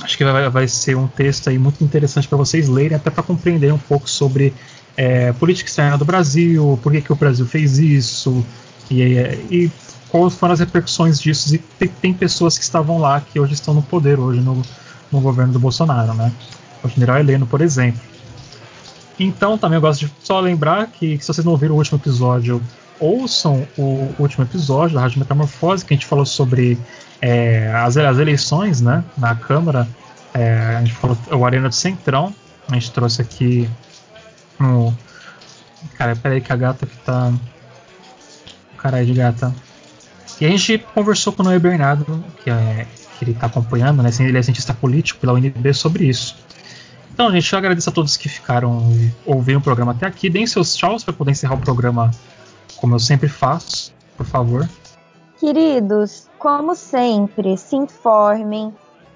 acho 0.01 0.17
que 0.17 0.23
vai, 0.23 0.49
vai 0.49 0.67
ser 0.67 0.95
um 0.95 1.07
texto 1.07 1.49
aí 1.49 1.57
muito 1.57 1.83
interessante 1.83 2.27
para 2.27 2.37
vocês 2.37 2.67
lerem, 2.67 2.95
até 2.95 3.09
para 3.09 3.23
compreender 3.23 3.73
um 3.73 3.77
pouco 3.77 4.09
sobre 4.09 4.53
é, 4.95 5.31
política 5.33 5.69
externa 5.69 5.97
do 5.97 6.05
Brasil, 6.05 6.79
por 6.81 6.91
que, 6.91 7.01
que 7.01 7.13
o 7.13 7.15
Brasil 7.15 7.45
fez 7.45 7.77
isso 7.79 8.45
e, 8.89 9.03
e 9.49 9.71
quais 10.09 10.35
foram 10.35 10.53
as 10.53 10.59
repercussões 10.59 11.19
disso. 11.19 11.55
E 11.55 11.57
tem, 11.57 11.87
tem, 11.87 12.13
pessoas 12.13 12.57
que 12.57 12.63
estavam 12.63 12.97
lá 12.99 13.21
que 13.21 13.39
hoje 13.39 13.53
estão 13.53 13.73
no 13.73 13.81
poder 13.81 14.19
hoje 14.19 14.41
no, 14.41 14.61
no 15.11 15.21
governo 15.21 15.53
do 15.53 15.59
Bolsonaro, 15.59 16.13
né? 16.13 16.31
O 16.83 16.89
general 16.89 17.19
Heleno, 17.19 17.47
por 17.47 17.61
exemplo. 17.61 18.01
Então, 19.19 19.57
também 19.57 19.75
eu 19.75 19.81
gosto 19.81 20.05
de 20.05 20.11
só 20.23 20.39
lembrar 20.39 20.87
que, 20.87 21.17
que 21.17 21.23
se 21.23 21.33
vocês 21.33 21.45
não 21.45 21.51
ouviram 21.51 21.75
o 21.75 21.77
último 21.77 21.97
episódio, 21.97 22.61
ouçam 22.99 23.67
o 23.77 24.13
último 24.19 24.43
episódio 24.45 24.95
da 24.95 25.01
Rádio 25.01 25.19
Metamorfose, 25.19 25.83
que 25.83 25.93
a 25.93 25.97
gente 25.97 26.05
falou 26.05 26.25
sobre 26.25 26.77
é, 27.21 27.71
as, 27.73 27.97
as, 27.97 28.17
eleições 28.19 28.81
né, 28.81 29.03
na 29.17 29.35
Câmara. 29.35 29.87
É, 30.33 30.75
a 30.77 30.79
gente 30.79 30.93
falou 30.93 31.17
o 31.31 31.45
Arena 31.45 31.69
do 31.69 31.75
Centrão. 31.75 32.33
A 32.69 32.75
gente 32.75 32.91
trouxe 32.91 33.21
aqui 33.21 33.69
no. 34.59 34.95
Cara, 35.97 36.15
peraí 36.15 36.39
que 36.39 36.53
a 36.53 36.55
gata 36.55 36.85
que 36.85 36.97
tá. 36.97 37.33
Caralho 38.77 39.05
de 39.05 39.13
gata. 39.13 39.53
E 40.39 40.45
a 40.45 40.49
gente 40.49 40.79
conversou 40.93 41.33
com 41.33 41.43
o 41.43 41.45
Noé 41.45 41.59
Bernardo, 41.59 42.23
que, 42.43 42.49
é, 42.49 42.87
que 43.17 43.25
ele 43.25 43.31
está 43.31 43.47
acompanhando, 43.47 44.01
né? 44.01 44.09
Ele 44.19 44.37
é 44.37 44.41
cientista 44.41 44.73
político 44.73 45.19
pela 45.19 45.33
UNB 45.33 45.73
sobre 45.73 46.05
isso. 46.05 46.35
Então, 47.13 47.31
gente, 47.31 47.51
eu 47.51 47.59
agradeço 47.59 47.89
a 47.89 47.93
todos 47.93 48.17
que 48.17 48.29
ficaram 48.29 48.83
ouvindo 49.25 49.59
o 49.59 49.61
programa 49.61 49.91
até 49.91 50.05
aqui. 50.05 50.29
Deem 50.29 50.47
seus 50.47 50.75
tchauz 50.75 51.03
para 51.03 51.13
poder 51.13 51.31
encerrar 51.31 51.55
o 51.55 51.59
programa 51.59 52.11
como 52.77 52.95
eu 52.95 52.99
sempre 52.99 53.27
faço, 53.27 53.93
por 54.17 54.25
favor. 54.25 54.67
Queridos, 55.39 56.29
como 56.39 56.75
sempre, 56.75 57.57
se 57.57 57.75
informem. 57.75 58.73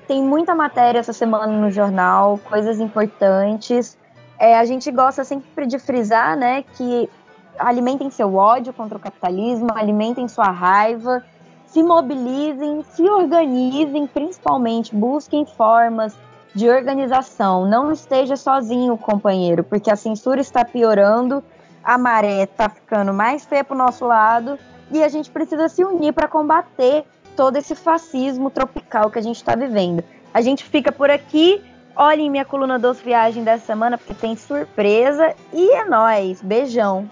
Tem 0.07 0.21
muita 0.21 0.53
matéria 0.53 0.99
essa 0.99 1.13
semana 1.13 1.51
no 1.51 1.71
jornal, 1.71 2.39
coisas 2.49 2.79
importantes. 2.79 3.97
É, 4.37 4.57
a 4.57 4.65
gente 4.65 4.91
gosta 4.91 5.23
sempre 5.23 5.65
de 5.65 5.79
frisar, 5.79 6.37
né, 6.37 6.63
que 6.75 7.09
alimentem 7.57 8.09
seu 8.11 8.35
ódio 8.35 8.73
contra 8.73 8.97
o 8.97 8.99
capitalismo, 8.99 9.69
alimentem 9.73 10.27
sua 10.27 10.51
raiva, 10.51 11.23
se 11.65 11.81
mobilizem, 11.81 12.83
se 12.91 13.03
organizem, 13.03 14.05
principalmente 14.05 14.93
busquem 14.93 15.45
formas 15.45 16.15
de 16.55 16.69
organização. 16.69 17.67
Não 17.67 17.91
esteja 17.91 18.37
sozinho, 18.37 18.97
companheiro, 18.97 19.63
porque 19.63 19.91
a 19.91 19.95
censura 19.95 20.39
está 20.39 20.63
piorando, 20.63 21.43
a 21.83 21.97
maré 21.97 22.43
está 22.43 22.69
ficando 22.69 23.13
mais 23.13 23.45
feia 23.45 23.63
para 23.63 23.75
o 23.75 23.77
nosso 23.77 24.05
lado 24.05 24.57
e 24.89 25.03
a 25.03 25.09
gente 25.09 25.29
precisa 25.29 25.67
se 25.67 25.83
unir 25.83 26.13
para 26.13 26.27
combater 26.27 27.03
todo 27.35 27.57
esse 27.57 27.75
fascismo 27.75 28.49
tropical 28.49 29.11
que 29.11 29.19
a 29.19 29.21
gente 29.21 29.35
está 29.35 29.55
vivendo. 29.55 30.03
A 30.33 30.41
gente 30.41 30.63
fica 30.63 30.91
por 30.91 31.09
aqui. 31.09 31.61
Olhem 31.97 32.29
minha 32.29 32.43
coluna 32.43 32.77
dos 32.77 32.99
viagem 32.99 33.43
dessa 33.43 33.65
semana 33.65 33.97
porque 33.97 34.13
tem 34.13 34.35
surpresa 34.35 35.33
e 35.53 35.71
é 35.71 35.85
nós. 35.85 36.41
Beijão. 36.41 37.09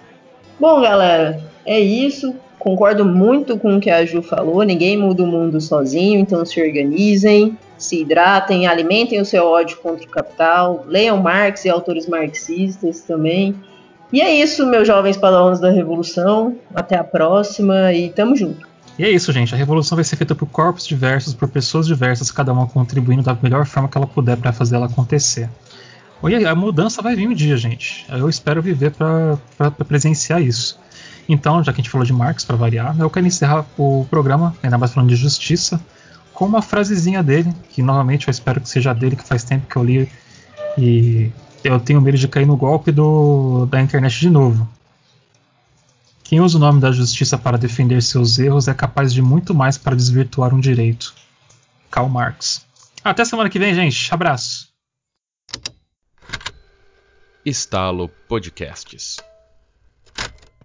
Bom, 0.59 0.81
galera, 0.81 1.41
é 1.65 1.79
isso. 1.79 2.35
Concordo 2.63 3.03
muito 3.03 3.59
com 3.59 3.75
o 3.75 3.79
que 3.81 3.89
a 3.89 4.05
Ju 4.05 4.21
falou. 4.21 4.63
Ninguém 4.63 4.95
muda 4.95 5.21
o 5.21 5.27
mundo 5.27 5.59
sozinho, 5.59 6.17
então 6.17 6.45
se 6.45 6.61
organizem, 6.61 7.57
se 7.77 7.99
hidratem, 7.99 8.67
alimentem 8.67 9.19
o 9.19 9.25
seu 9.25 9.45
ódio 9.45 9.79
contra 9.83 10.05
o 10.05 10.09
capital, 10.09 10.85
leiam 10.87 11.21
Marx 11.21 11.65
e 11.65 11.69
autores 11.69 12.07
marxistas 12.07 13.01
também. 13.01 13.53
E 14.13 14.21
é 14.21 14.33
isso, 14.33 14.65
meus 14.65 14.87
jovens 14.87 15.17
padrões 15.17 15.59
da 15.59 15.71
revolução. 15.71 16.55
Até 16.73 16.95
a 16.95 17.03
próxima 17.03 17.91
e 17.91 18.09
tamo 18.09 18.33
junto. 18.33 18.65
E 18.97 19.03
é 19.03 19.09
isso, 19.09 19.33
gente. 19.33 19.53
A 19.53 19.57
revolução 19.57 19.97
vai 19.97 20.05
ser 20.05 20.15
feita 20.15 20.33
por 20.33 20.47
corpos 20.47 20.87
diversos, 20.87 21.33
por 21.33 21.49
pessoas 21.49 21.85
diversas, 21.85 22.31
cada 22.31 22.53
uma 22.53 22.65
contribuindo 22.65 23.23
da 23.23 23.37
melhor 23.43 23.65
forma 23.65 23.89
que 23.89 23.97
ela 23.97 24.07
puder 24.07 24.37
para 24.37 24.53
fazer 24.53 24.75
ela 24.75 24.85
acontecer. 24.85 25.49
E 26.29 26.45
a 26.45 26.55
mudança 26.55 27.01
vai 27.01 27.13
vir 27.13 27.27
um 27.27 27.33
dia, 27.33 27.57
gente. 27.57 28.05
Eu 28.09 28.29
espero 28.29 28.61
viver 28.61 28.91
para 28.91 29.37
presenciar 29.85 30.41
isso. 30.41 30.81
Então, 31.27 31.63
já 31.63 31.71
que 31.71 31.79
a 31.79 31.83
gente 31.83 31.89
falou 31.89 32.05
de 32.05 32.13
Marx, 32.13 32.43
para 32.43 32.55
variar, 32.55 32.95
eu 32.99 33.09
quero 33.09 33.25
encerrar 33.25 33.65
o 33.77 34.05
programa, 34.09 34.55
ainda 34.61 34.77
mais 34.77 34.93
falando 34.93 35.09
de 35.09 35.15
justiça, 35.15 35.81
com 36.33 36.45
uma 36.45 36.61
frasezinha 36.61 37.23
dele, 37.23 37.53
que 37.69 37.81
novamente 37.81 38.27
eu 38.27 38.31
espero 38.31 38.59
que 38.59 38.67
seja 38.67 38.93
dele, 38.93 39.15
que 39.15 39.23
faz 39.23 39.43
tempo 39.43 39.67
que 39.67 39.75
eu 39.75 39.83
li 39.83 40.09
e 40.77 41.31
eu 41.63 41.79
tenho 41.79 42.01
medo 42.01 42.17
de 42.17 42.27
cair 42.27 42.45
no 42.45 42.57
golpe 42.57 42.91
do, 42.91 43.65
da 43.67 43.81
internet 43.81 44.19
de 44.19 44.29
novo. 44.29 44.67
Quem 46.23 46.41
usa 46.41 46.57
o 46.57 46.59
nome 46.59 46.79
da 46.79 46.91
justiça 46.91 47.37
para 47.37 47.57
defender 47.57 48.01
seus 48.01 48.39
erros 48.39 48.67
é 48.67 48.73
capaz 48.73 49.13
de 49.13 49.21
muito 49.21 49.53
mais 49.53 49.77
para 49.77 49.95
desvirtuar 49.95 50.53
um 50.53 50.59
direito. 50.59 51.13
Karl 51.91 52.09
Marx. 52.09 52.65
Até 53.03 53.23
semana 53.23 53.49
que 53.49 53.59
vem, 53.59 53.75
gente. 53.75 54.11
Abraço. 54.13 54.69
Estalo 57.45 58.09
Podcasts. 58.27 59.17